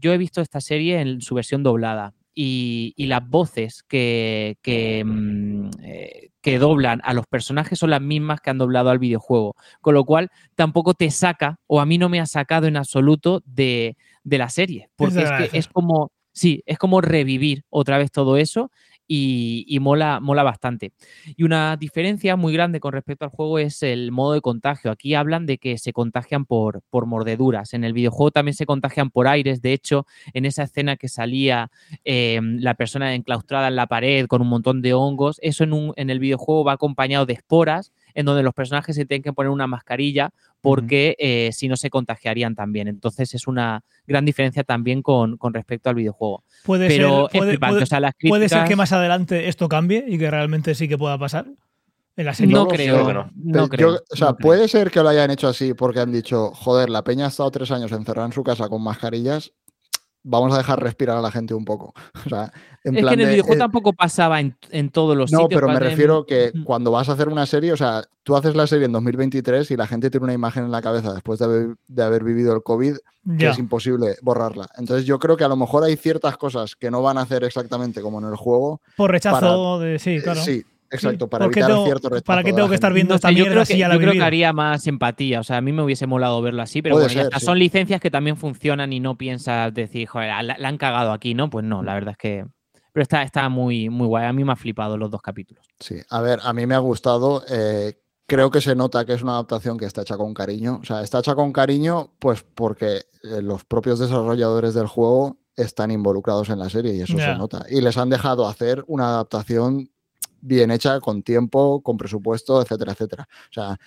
yo 0.00 0.12
he 0.12 0.18
visto 0.18 0.40
esta 0.40 0.60
serie 0.60 1.00
en 1.00 1.20
su 1.20 1.34
versión 1.34 1.62
doblada 1.62 2.14
y, 2.40 3.06
las 3.06 3.28
voces 3.28 3.82
que, 3.82 4.56
eh, 4.64 6.30
que, 6.40 6.58
doblan 6.60 7.00
a 7.02 7.12
los 7.12 7.26
personajes 7.26 7.80
son 7.80 7.90
las 7.90 8.00
mismas 8.00 8.40
que 8.40 8.50
han 8.50 8.58
doblado 8.58 8.90
al 8.90 9.00
videojuego, 9.00 9.56
con 9.80 9.94
lo 9.94 10.04
cual 10.04 10.30
tampoco 10.54 10.94
te 10.94 11.10
saca, 11.10 11.58
o 11.66 11.80
a 11.80 11.86
mí 11.86 11.98
no 11.98 12.08
me 12.08 12.20
ha 12.20 12.26
sacado 12.26 12.68
en 12.68 12.76
absoluto 12.76 13.42
de, 13.44 13.96
de 14.22 14.38
la 14.38 14.50
serie, 14.50 14.88
porque 14.94 15.18
es, 15.18 15.30
es 15.30 15.50
que 15.50 15.58
es 15.58 15.66
como, 15.66 16.12
sí, 16.32 16.62
es 16.66 16.78
como 16.78 17.00
revivir 17.00 17.64
otra 17.70 17.98
vez 17.98 18.12
todo 18.12 18.36
eso 18.36 18.70
y, 19.08 19.78
mola, 19.80 20.20
mola 20.20 20.42
bastante. 20.42 20.92
Y 21.36 21.44
una 21.44 21.76
diferencia 21.76 22.36
muy 22.36 22.52
grande 22.52 22.78
con 22.78 22.92
respecto 22.92 23.24
al 23.24 23.30
juego 23.30 23.58
es 23.58 23.82
el 23.82 24.12
modo 24.12 24.34
de 24.34 24.42
contagio. 24.42 24.90
Aquí 24.90 25.14
hablan 25.14 25.46
de 25.46 25.58
que 25.58 25.78
se 25.78 25.92
contagian 25.92 26.44
por, 26.44 26.82
por 26.90 27.06
mordeduras. 27.06 27.72
En 27.72 27.84
el 27.84 27.94
videojuego 27.94 28.30
también 28.30 28.54
se 28.54 28.66
contagian 28.66 29.10
por 29.10 29.26
aires. 29.26 29.62
De 29.62 29.72
hecho, 29.72 30.06
en 30.34 30.44
esa 30.44 30.64
escena 30.64 30.96
que 30.96 31.08
salía 31.08 31.70
em, 32.04 32.58
la 32.60 32.74
persona 32.74 33.14
enclaustrada 33.14 33.68
en 33.68 33.76
la 33.76 33.86
pared 33.86 34.26
con 34.26 34.42
un 34.42 34.48
montón 34.48 34.82
de 34.82 34.92
hongos, 34.92 35.38
eso 35.42 35.64
en, 35.64 35.72
un, 35.72 35.92
en 35.96 36.10
el 36.10 36.18
videojuego 36.18 36.64
va 36.64 36.72
acompañado 36.72 37.24
de 37.24 37.32
esporas 37.32 37.92
en 38.18 38.26
donde 38.26 38.42
los 38.42 38.52
personajes 38.52 38.96
se 38.96 39.06
tienen 39.06 39.22
que 39.22 39.32
poner 39.32 39.48
una 39.48 39.68
mascarilla 39.68 40.30
porque 40.60 41.14
eh, 41.20 41.50
si 41.52 41.68
no 41.68 41.76
se 41.76 41.88
contagiarían 41.88 42.56
también. 42.56 42.88
Entonces 42.88 43.32
es 43.32 43.46
una 43.46 43.84
gran 44.08 44.24
diferencia 44.24 44.64
también 44.64 45.02
con, 45.02 45.38
respecto 45.52 45.88
al 45.88 45.94
videojuego. 45.94 46.42
Puede, 46.64 46.90
ser, 46.90 47.06
puede, 47.30 48.48
ser 48.48 48.64
que 48.64 48.74
más 48.74 48.92
adelante 48.92 49.46
esto 49.46 49.68
cambie 49.68 50.04
y 50.08 50.18
que 50.18 50.32
realmente 50.32 50.74
sí 50.74 50.88
que 50.88 50.98
pueda 50.98 51.16
pasar. 51.16 51.46
En 52.16 52.26
la 52.26 52.34
serie. 52.34 52.52
No, 52.52 52.66
creo, 52.66 53.30
no. 53.36 53.68
creo. 53.68 54.00
o 54.10 54.16
sea, 54.16 54.32
puede 54.32 54.66
ser 54.66 54.90
que 54.90 55.00
lo 55.00 55.10
hayan 55.10 55.30
hecho 55.30 55.46
así 55.46 55.72
porque 55.74 56.00
han 56.00 56.10
dicho, 56.10 56.50
joder, 56.52 56.90
la 56.90 57.04
peña 57.04 57.26
ha 57.26 57.28
estado 57.28 57.52
tres 57.52 57.70
años 57.70 57.92
encerrada 57.92 58.26
en 58.26 58.32
su 58.32 58.42
casa 58.42 58.68
con 58.68 58.82
mascarillas 58.82 59.52
vamos 60.22 60.52
a 60.54 60.58
dejar 60.58 60.82
respirar 60.82 61.16
a 61.16 61.22
la 61.22 61.30
gente 61.30 61.54
un 61.54 61.64
poco. 61.64 61.94
O 62.26 62.28
sea, 62.28 62.52
en 62.84 62.96
es 62.96 63.04
que 63.04 63.14
en 63.14 63.20
el 63.20 63.28
videojuego 63.28 63.54
eh, 63.54 63.58
tampoco 63.58 63.92
pasaba 63.92 64.40
en, 64.40 64.54
todos 64.90 65.16
los 65.16 65.32
no, 65.32 65.38
sitios. 65.40 65.60
No, 65.60 65.66
pero 65.66 65.72
me 65.72 65.80
refiero 65.80 66.26
que 66.26 66.52
cuando 66.64 66.90
vas 66.90 67.08
a 67.08 67.12
hacer 67.12 67.28
una 67.28 67.46
serie, 67.46 67.72
o 67.72 67.76
sea, 67.76 68.04
tú 68.22 68.36
haces 68.36 68.54
la 68.54 68.66
serie 68.66 68.86
en 68.86 68.92
2023 68.92 69.70
y 69.70 69.76
la 69.76 69.86
gente 69.86 70.10
tiene 70.10 70.24
una 70.24 70.34
imagen 70.34 70.64
en 70.64 70.70
la 70.70 70.82
cabeza 70.82 71.12
después 71.14 71.38
de 71.38 72.02
haber, 72.02 72.24
vivido 72.24 72.54
el 72.54 72.62
COVID 72.62 72.96
que 73.38 73.48
es 73.48 73.58
imposible 73.58 74.16
borrarla. 74.22 74.68
Entonces 74.78 75.04
yo 75.04 75.18
creo 75.18 75.36
que 75.36 75.44
a 75.44 75.48
lo 75.48 75.56
mejor 75.56 75.84
hay 75.84 75.96
ciertas 75.96 76.36
cosas 76.38 76.76
que 76.76 76.90
no 76.90 77.02
van 77.02 77.18
a 77.18 77.22
hacer 77.22 77.44
exactamente 77.44 78.00
como 78.00 78.18
en 78.20 78.26
el 78.26 78.36
juego. 78.36 78.80
Por 78.96 79.10
rechazo 79.10 79.78
de... 79.80 79.98
Sí, 79.98 80.20
claro. 80.22 80.40
Sí, 80.40 80.64
Exacto, 80.90 81.28
para 81.28 81.46
evitar 81.46 81.70
cierto 81.84 82.08
rechazo. 82.08 82.24
¿Para 82.24 82.42
qué 82.42 82.52
tengo 82.52 82.68
que 82.68 82.74
estar 82.74 82.92
viendo 82.92 83.14
esta 83.14 83.30
mierda 83.30 83.48
yo 83.48 83.52
creo 83.52 83.66
que, 83.66 83.76
la 83.76 83.94
Yo 83.94 84.00
creo 84.00 84.12
que 84.12 84.22
haría 84.22 84.52
más 84.52 84.86
empatía. 84.86 85.40
O 85.40 85.44
sea, 85.44 85.58
a 85.58 85.60
mí 85.60 85.72
me 85.72 85.82
hubiese 85.82 86.06
molado 86.06 86.40
verlo 86.42 86.62
así, 86.62 86.82
pero 86.82 86.96
bueno, 86.96 87.08
ya 87.08 87.40
son 87.40 87.58
licencias 87.58 88.00
que 88.00 88.10
también 88.10 88.36
funcionan 88.36 88.92
y 88.92 89.00
no 89.00 89.16
piensas 89.16 89.72
decir, 89.74 90.08
joder, 90.08 90.32
la, 90.44 90.68
han 90.68 90.78
cagado 90.78 91.12
aquí, 91.12 91.34
¿no? 91.34 91.50
Pues 91.50 91.64
no, 91.64 91.82
la 91.82 91.94
verdad 91.94 92.12
es 92.12 92.18
que. 92.18 92.46
Pero 92.92 93.02
está, 93.02 93.22
está 93.22 93.48
muy, 93.48 93.90
muy 93.90 94.06
guay. 94.06 94.26
A 94.26 94.32
mí 94.32 94.44
me 94.44 94.52
ha 94.52 94.56
flipado 94.56 94.96
los 94.96 95.10
dos 95.10 95.20
capítulos. 95.20 95.64
Sí, 95.78 96.00
a 96.10 96.20
ver, 96.20 96.40
a 96.42 96.52
mí 96.52 96.66
me 96.66 96.74
ha 96.74 96.78
gustado. 96.78 97.44
Eh, 97.48 98.00
creo 98.26 98.50
que 98.50 98.60
se 98.60 98.74
nota 98.74 99.04
que 99.04 99.12
es 99.12 99.22
una 99.22 99.32
adaptación 99.32 99.78
que 99.78 99.84
está 99.84 100.02
hecha 100.02 100.16
con 100.16 100.34
cariño. 100.34 100.80
O 100.82 100.84
sea, 100.84 101.02
está 101.02 101.18
hecha 101.18 101.34
con 101.34 101.52
cariño, 101.52 102.14
pues 102.18 102.42
porque 102.42 103.06
eh, 103.22 103.42
los 103.42 103.64
propios 103.64 103.98
desarrolladores 103.98 104.74
del 104.74 104.86
juego 104.86 105.38
están 105.54 105.90
involucrados 105.90 106.50
en 106.50 106.58
la 106.58 106.70
serie 106.70 106.94
y 106.94 107.00
eso 107.00 107.18
se 107.18 107.34
nota. 107.34 107.66
Y 107.68 107.80
les 107.80 107.96
han 107.98 108.10
dejado 108.10 108.46
hacer 108.46 108.84
una 108.86 109.08
adaptación 109.08 109.90
bien 110.40 110.70
hecha, 110.70 111.00
con 111.00 111.22
tiempo, 111.22 111.80
con 111.82 111.96
presupuesto, 111.96 112.60
etcétera, 112.62 112.92
etcétera. 112.92 113.28
O 113.30 113.52
sea, 113.52 113.78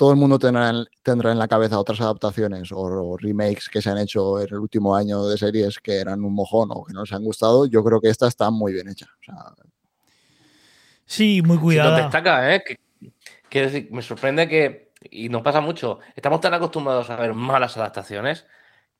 todo 0.00 0.12
el 0.12 0.16
mundo 0.16 0.38
tendrá 0.38 0.70
en, 0.70 0.86
tendrá 1.02 1.30
en 1.30 1.38
la 1.38 1.46
cabeza 1.46 1.78
otras 1.78 2.00
adaptaciones 2.00 2.70
o, 2.72 3.18
remakes 3.18 3.68
que 3.68 3.82
se 3.82 3.90
han 3.90 3.98
hecho 3.98 4.40
en 4.40 4.46
el 4.46 4.58
último 4.58 4.96
año 4.96 5.26
de 5.26 5.36
series 5.36 5.78
que 5.78 5.98
eran 5.98 6.24
un 6.24 6.32
mojón 6.32 6.70
o 6.72 6.84
que 6.84 6.94
no 6.94 7.02
les 7.02 7.12
han 7.12 7.22
gustado. 7.22 7.66
Yo 7.66 7.84
creo 7.84 8.00
que 8.00 8.08
esta 8.08 8.26
está 8.26 8.50
muy 8.50 8.72
bien 8.72 8.88
hecha. 8.88 9.08
sí, 11.04 11.42
muy 11.42 11.58
cuidada. 11.58 11.98
Sí, 11.98 12.02
destaca, 12.04 12.54
¿eh? 12.54 12.64
Que, 13.50 13.60
decir, 13.60 13.88
me 13.90 14.00
sorprende 14.00 14.48
que, 14.48 14.92
y 15.10 15.28
nos 15.28 15.42
pasa 15.42 15.60
mucho, 15.60 15.98
estamos 16.16 16.40
tan 16.40 16.54
acostumbrados 16.54 17.10
a 17.10 17.16
ver 17.16 17.34
malas 17.34 17.76
adaptaciones 17.76 18.46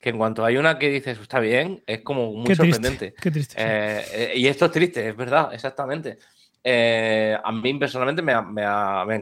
que 0.01 0.09
en 0.09 0.17
cuanto 0.17 0.43
hay 0.43 0.57
una 0.57 0.77
que 0.77 0.89
dices 0.89 1.19
está 1.19 1.39
bien, 1.39 1.83
es 1.87 2.01
como 2.01 2.33
muy 2.33 2.53
sorprendente. 2.53 3.15
qué 3.19 3.31
triste. 3.31 3.55
Eh, 3.57 4.03
eh, 4.13 4.33
y 4.35 4.47
esto 4.47 4.65
es 4.65 4.71
triste, 4.71 5.09
es 5.09 5.15
verdad, 5.15 5.53
exactamente. 5.53 6.19
Eh, 6.63 7.37
a 7.43 7.51
mí 7.51 7.73
personalmente 7.75 8.21
me, 8.21 8.33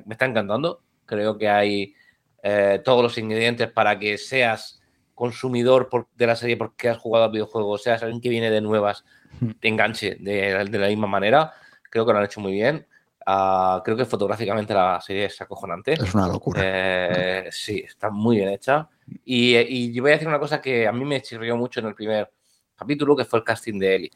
está 0.10 0.26
encantando. 0.26 0.82
Creo 1.06 1.38
que 1.38 1.50
hay 1.50 1.96
eh, 2.44 2.82
todos 2.84 3.04
los 3.04 3.18
ingredientes 3.18 3.72
para 3.72 3.98
que 3.98 4.18
seas 4.18 4.82
consumidor 5.16 5.90
de 6.16 6.28
la 6.28 6.36
serie 6.36 6.56
porque 6.56 6.90
has 6.90 6.98
jugado 6.98 7.26
al 7.26 7.32
videojuego, 7.32 7.78
seas 7.78 8.02
alguien 8.04 8.22
que 8.22 8.30
viene 8.30 8.50
de 8.50 8.62
nuevas, 8.62 9.04
hmm. 9.42 9.52
te 9.60 9.68
enganche 9.68 10.16
de, 10.20 10.64
la 10.72 10.88
misma 10.88 11.08
manera. 11.08 11.54
Creo 11.90 12.06
que 12.06 12.14
lo 12.14 12.20
han 12.20 12.26
hecho 12.26 12.40
muy 12.40 12.54
bien. 12.54 12.86
Ah, 13.26 13.82
creo 13.84 13.98
que 13.98 14.06
fotográficamente 14.06 14.74
la 14.74 15.00
serie 15.02 15.26
es 15.26 15.42
acojonante. 15.42 15.94
Es 15.94 16.14
una 16.14 16.28
locura. 16.28 16.62
Eh, 16.64 17.50
sí, 17.52 17.84
está 17.86 18.10
muy 18.10 18.38
bien 18.38 18.50
hecha. 18.50 18.88
Y, 19.26 19.58
y, 19.58 19.92
yo 19.92 20.04
voy 20.04 20.12
a 20.12 20.14
decir 20.14 20.28
una 20.28 20.40
cosa 20.40 20.62
que 20.62 20.88
a 20.88 20.92
mí 20.92 21.04
me 21.04 21.22
chirrió 21.22 21.58
mucho 21.58 21.80
en 21.80 21.88
el 21.88 21.96
primer 21.96 22.32
capítulo, 22.76 23.16
que 23.16 23.26
fue 23.26 23.40
el 23.40 23.46
casting 23.46 23.78
de 23.78 23.96
Ellie. 23.96 24.12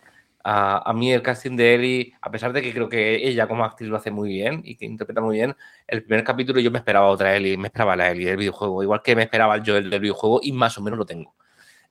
A, 0.45 0.91
mí 0.93 1.13
el 1.13 1.21
casting 1.21 1.55
de 1.55 1.75
Ellie, 1.75 2.13
a 2.21 2.29
pesar 2.29 2.51
de 2.51 2.61
que 2.61 2.73
creo 2.73 2.89
que 2.89 3.27
ella 3.27 3.47
como 3.47 3.63
actriz 3.63 3.89
lo 3.89 3.95
hace 3.95 4.11
muy 4.11 4.27
bien 4.27 4.61
y 4.65 4.75
que 4.75 4.85
interpreta 4.85 5.21
muy 5.21 5.37
bien, 5.37 5.55
el 5.87 6.03
primer 6.03 6.25
capítulo 6.25 6.59
yo 6.59 6.69
me 6.69 6.79
esperaba 6.79 7.07
otra 7.07 7.35
Ellie, 7.35 7.57
me 7.57 7.67
esperaba 7.67 7.95
la 7.95 8.11
Ellie 8.11 8.27
del 8.27 8.37
videojuego, 8.37 8.83
igual 8.83 9.01
que 9.01 9.15
me 9.15 9.23
esperaba 9.23 9.55
el 9.55 9.63
Joel 9.65 9.89
del 9.89 10.01
videojuego 10.01 10.41
y 10.43 10.51
más 10.51 10.77
o 10.77 10.81
menos 10.81 10.99
lo 10.99 11.05
tengo. 11.05 11.33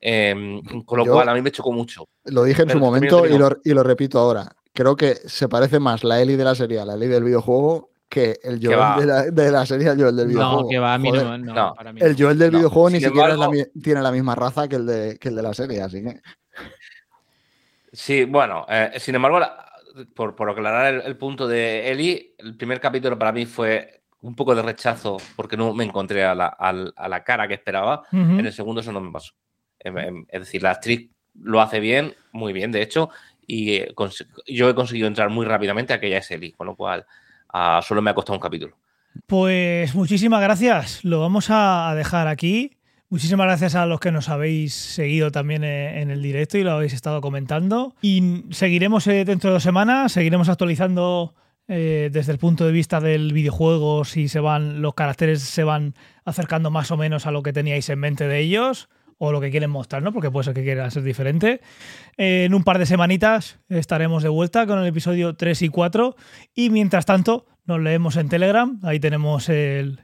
Em, 0.05 0.61
con 0.85 0.99
lo 0.99 1.07
cual 1.07 1.29
a 1.29 1.35
mí 1.35 1.41
me 1.41 1.53
chocó 1.53 1.73
mucho. 1.73 2.09
Lo 2.25 2.43
dije 2.45 2.63
en 2.63 2.71
su 2.71 2.79
momento 2.79 3.25
y 3.25 3.39
lo, 3.39 3.57
y 3.65 3.73
lo, 3.73 3.83
repito 3.83 4.19
ahora. 4.19 4.53
Creo 4.73 4.97
que 4.97 5.15
se 5.15 5.49
parece 5.49 5.79
más 5.79 6.03
la 6.03 6.21
Ellie 6.21 6.37
de 6.37 6.45
la 6.45 6.55
serie 6.55 6.81
a 6.81 6.85
la 6.85 6.95
Ellie 6.95 7.09
del 7.09 7.25
videojuego 7.25 7.91
que 8.09 8.39
el 8.43 8.61
Joel 8.63 9.01
de 9.01 9.07
la, 9.07 9.23
de 9.31 9.51
la, 9.51 9.65
serie 9.65 9.89
al 9.89 9.99
Joel 9.99 10.17
del 10.17 10.27
videojuego. 10.27 10.63
No, 10.63 10.69
que 10.69 10.79
va, 10.79 10.95
a 10.95 10.99
mí 10.99 11.11
no, 11.11 11.75
para 11.75 11.93
mí 11.95 12.01
El 12.03 12.15
Joel 12.19 12.39
del 12.39 12.51
videojuego 12.51 12.91
ni 12.91 13.01
siquiera 13.01 13.37
tiene 13.83 14.03
la 14.03 14.13
misma 14.13 14.35
raza 14.35 14.69
que 14.69 14.77
el, 14.77 14.85
de, 14.85 15.19
que 15.19 15.29
el 15.29 15.37
de 15.37 15.43
la 15.43 15.55
serie, 15.55 15.81
así 15.81 16.03
que. 16.03 16.21
Sí, 17.93 18.25
bueno, 18.25 18.65
eh, 18.69 18.93
sin 18.99 19.15
embargo, 19.15 19.41
por, 20.15 20.35
por, 20.35 20.51
aclarar 20.51 21.03
el, 21.05 21.17
punto 21.17 21.47
de 21.47 21.91
Eli, 21.91 22.35
el 22.39 22.57
primer 22.57 22.81
capítulo 22.81 23.19
para 23.19 23.33
mí 23.33 23.45
fue 23.45 24.03
un 24.23 24.35
poco 24.35 24.55
de 24.55 24.63
rechazo 24.63 25.19
porque 25.37 25.57
no 25.57 25.75
me 25.75 25.85
encontré 25.85 26.25
a 26.25 26.35
la, 26.35 26.47
a 26.47 27.09
la 27.09 27.25
cara 27.25 27.47
que 27.47 27.55
esperaba. 27.55 28.05
En 28.13 28.47
el 28.47 28.53
segundo 28.53 28.81
eso 28.81 28.93
no 28.93 29.01
me 29.01 29.13
pasó. 29.13 29.35
Em, 29.79 29.99
em, 29.99 30.27
es 30.29 30.41
decir, 30.41 30.63
la 30.63 30.71
actriz 30.71 31.11
lo 31.35 31.61
hace 31.61 31.81
bien, 31.81 32.15
muy 32.33 32.53
bien, 32.53 32.73
de 32.73 32.83
hecho, 32.83 33.11
y 33.47 33.75
eh, 33.75 33.95
yo 34.47 34.69
he 34.69 34.75
conseguido 34.75 35.09
entrar 35.09 35.29
muy 35.31 35.45
rápidamente 35.45 35.93
a 35.93 36.01
que 36.01 36.07
ella 36.07 36.19
es 36.19 36.31
Eli, 36.31 36.53
con 36.53 36.67
lo 36.67 36.77
cual 36.77 37.05
ah, 37.53 37.81
solo 37.83 38.01
me 38.01 38.11
ha 38.11 38.15
costado 38.15 38.37
un 38.37 38.43
capítulo. 38.43 38.77
Pues 39.27 39.95
muchísimas 39.95 40.41
gracias. 40.41 41.05
Lo 41.05 41.21
vamos 41.21 41.49
a 41.51 41.93
dejar 41.97 42.29
aquí. 42.29 42.77
Muchísimas 43.13 43.45
gracias 43.45 43.75
a 43.75 43.85
los 43.85 44.01
que 44.01 44.11
nos 44.11 44.31
habéis 44.31 44.73
seguido 44.73 45.31
también 45.31 45.65
eh, 45.65 46.01
en 46.01 46.11
el 46.11 46.23
directo 46.23 46.57
y 46.57 46.63
lo 46.63 46.71
habéis 46.73 46.95
estado 46.95 47.21
comentando. 47.21 47.95
Y 48.01 48.45
seguiremos 48.49 49.07
eh, 49.07 49.27
dentro 49.27 49.51
de 49.51 49.53
dos 49.57 49.63
semanas, 49.63 50.13
seguiremos 50.13 50.49
actualizando 50.49 51.35
eh, 51.69 52.09
desde 52.11 52.33
el 52.33 52.39
punto 52.39 52.65
de 52.65 52.73
vista 52.73 53.01
del 53.01 53.35
videojuego, 53.35 54.07
si 54.07 54.29
se 54.29 54.41
van, 54.41 54.81
los 54.81 54.95
caracteres 54.95 55.43
se 55.43 55.63
van 55.63 55.95
acercando 56.25 56.71
más 56.71 56.91
o 56.91 56.97
menos 56.97 57.27
a 57.27 57.33
lo 57.33 57.43
que 57.43 57.53
teníais 57.53 57.87
en 57.91 57.99
mente 57.99 58.27
de 58.27 58.39
ellos 58.39 58.89
o 59.19 59.31
lo 59.31 59.43
que 59.43 59.51
quieren 59.51 59.69
mostrar, 59.69 60.03
¿no? 60.03 60.15
Porque 60.15 60.31
puede 60.31 60.45
ser 60.45 60.55
que 60.55 60.63
quiera 60.63 60.91
ser 60.91 61.03
diferente. 61.03 61.61
En 62.17 62.55
un 62.55 62.65
par 62.65 62.79
de 62.79 62.87
semanitas 62.87 63.59
estaremos 63.69 64.23
de 64.23 64.31
vuelta 64.31 64.67
con 64.67 64.79
el 64.79 64.87
episodio 64.87 65.37
3 65.37 65.61
y 65.61 65.69
4 65.69 66.17
y 66.55 66.71
mientras 66.71 67.05
tanto 67.05 67.45
nos 67.67 67.79
leemos 67.79 68.17
en 68.17 68.31
Telegram, 68.31 68.81
ahí 68.83 68.99
tenemos 68.99 69.51
el, 69.51 70.01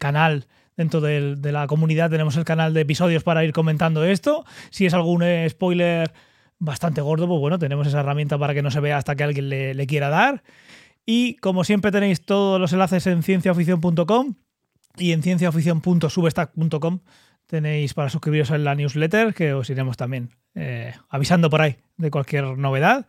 canal 0.00 0.46
dentro 0.76 1.00
de 1.00 1.52
la 1.52 1.66
comunidad, 1.66 2.10
tenemos 2.10 2.36
el 2.36 2.44
canal 2.44 2.74
de 2.74 2.82
episodios 2.82 3.22
para 3.22 3.44
ir 3.44 3.52
comentando 3.52 4.04
esto. 4.04 4.44
Si 4.70 4.86
es 4.86 4.94
algún 4.94 5.24
spoiler 5.48 6.12
bastante 6.62 7.00
gordo, 7.00 7.26
pues 7.26 7.40
bueno, 7.40 7.58
tenemos 7.58 7.86
esa 7.88 8.00
herramienta 8.00 8.38
para 8.38 8.54
que 8.54 8.62
no 8.62 8.70
se 8.70 8.80
vea 8.80 8.96
hasta 8.96 9.16
que 9.16 9.24
alguien 9.24 9.48
le, 9.48 9.86
quiera 9.86 10.08
dar. 10.08 10.42
Y 11.04 11.34
como 11.36 11.64
siempre 11.64 11.90
tenéis 11.90 12.24
todos 12.24 12.60
los 12.60 12.72
enlaces 12.72 13.06
en 13.08 13.22
cienciaoficion.com 13.22 14.34
y 14.96 15.12
en 15.12 15.22
cienciaoficion.substack.com 15.22 17.00
tenéis 17.48 17.94
para 17.94 18.08
suscribiros 18.08 18.52
a 18.52 18.58
la 18.58 18.76
newsletter 18.76 19.34
que 19.34 19.52
os 19.52 19.68
iremos 19.68 19.96
también 19.96 20.30
eh, 20.54 20.94
avisando 21.08 21.50
por 21.50 21.62
ahí 21.62 21.76
de 21.96 22.10
cualquier 22.10 22.56
novedad. 22.56 23.06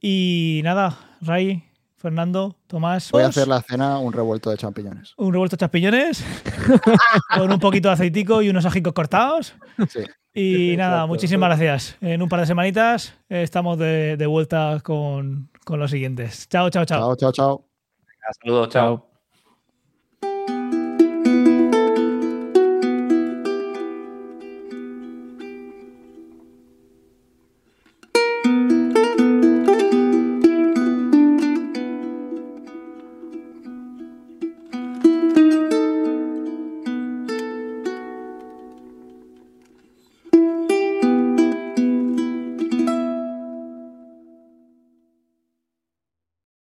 Y 0.00 0.60
nada, 0.62 1.16
Ray, 1.20 1.64
Fernando, 2.04 2.54
Tomás. 2.66 3.10
Voy 3.12 3.22
a 3.22 3.28
hacer 3.28 3.48
la 3.48 3.62
cena 3.62 3.98
un 3.98 4.12
revuelto 4.12 4.50
de 4.50 4.58
champiñones. 4.58 5.14
Un 5.16 5.32
revuelto 5.32 5.56
de 5.56 5.60
champiñones 5.60 6.22
con 7.34 7.50
un 7.50 7.58
poquito 7.58 7.88
de 7.88 7.94
aceitico 7.94 8.42
y 8.42 8.50
unos 8.50 8.66
ajicos 8.66 8.92
cortados. 8.92 9.54
Sí. 9.88 10.04
Y 10.34 10.76
nada, 10.76 11.06
muchísimas 11.06 11.48
gracias. 11.48 11.96
En 12.02 12.20
un 12.20 12.28
par 12.28 12.40
de 12.40 12.46
semanitas 12.46 13.14
estamos 13.30 13.78
de, 13.78 14.22
vuelta 14.28 14.80
con, 14.84 15.48
con 15.64 15.80
los 15.80 15.90
siguientes. 15.90 16.46
Chao, 16.50 16.68
chao, 16.68 16.84
chao. 16.84 17.00
Chao, 17.00 17.16
chao, 17.16 17.32
chao. 17.32 17.64
Saludos, 18.42 18.68
chao. 18.68 19.13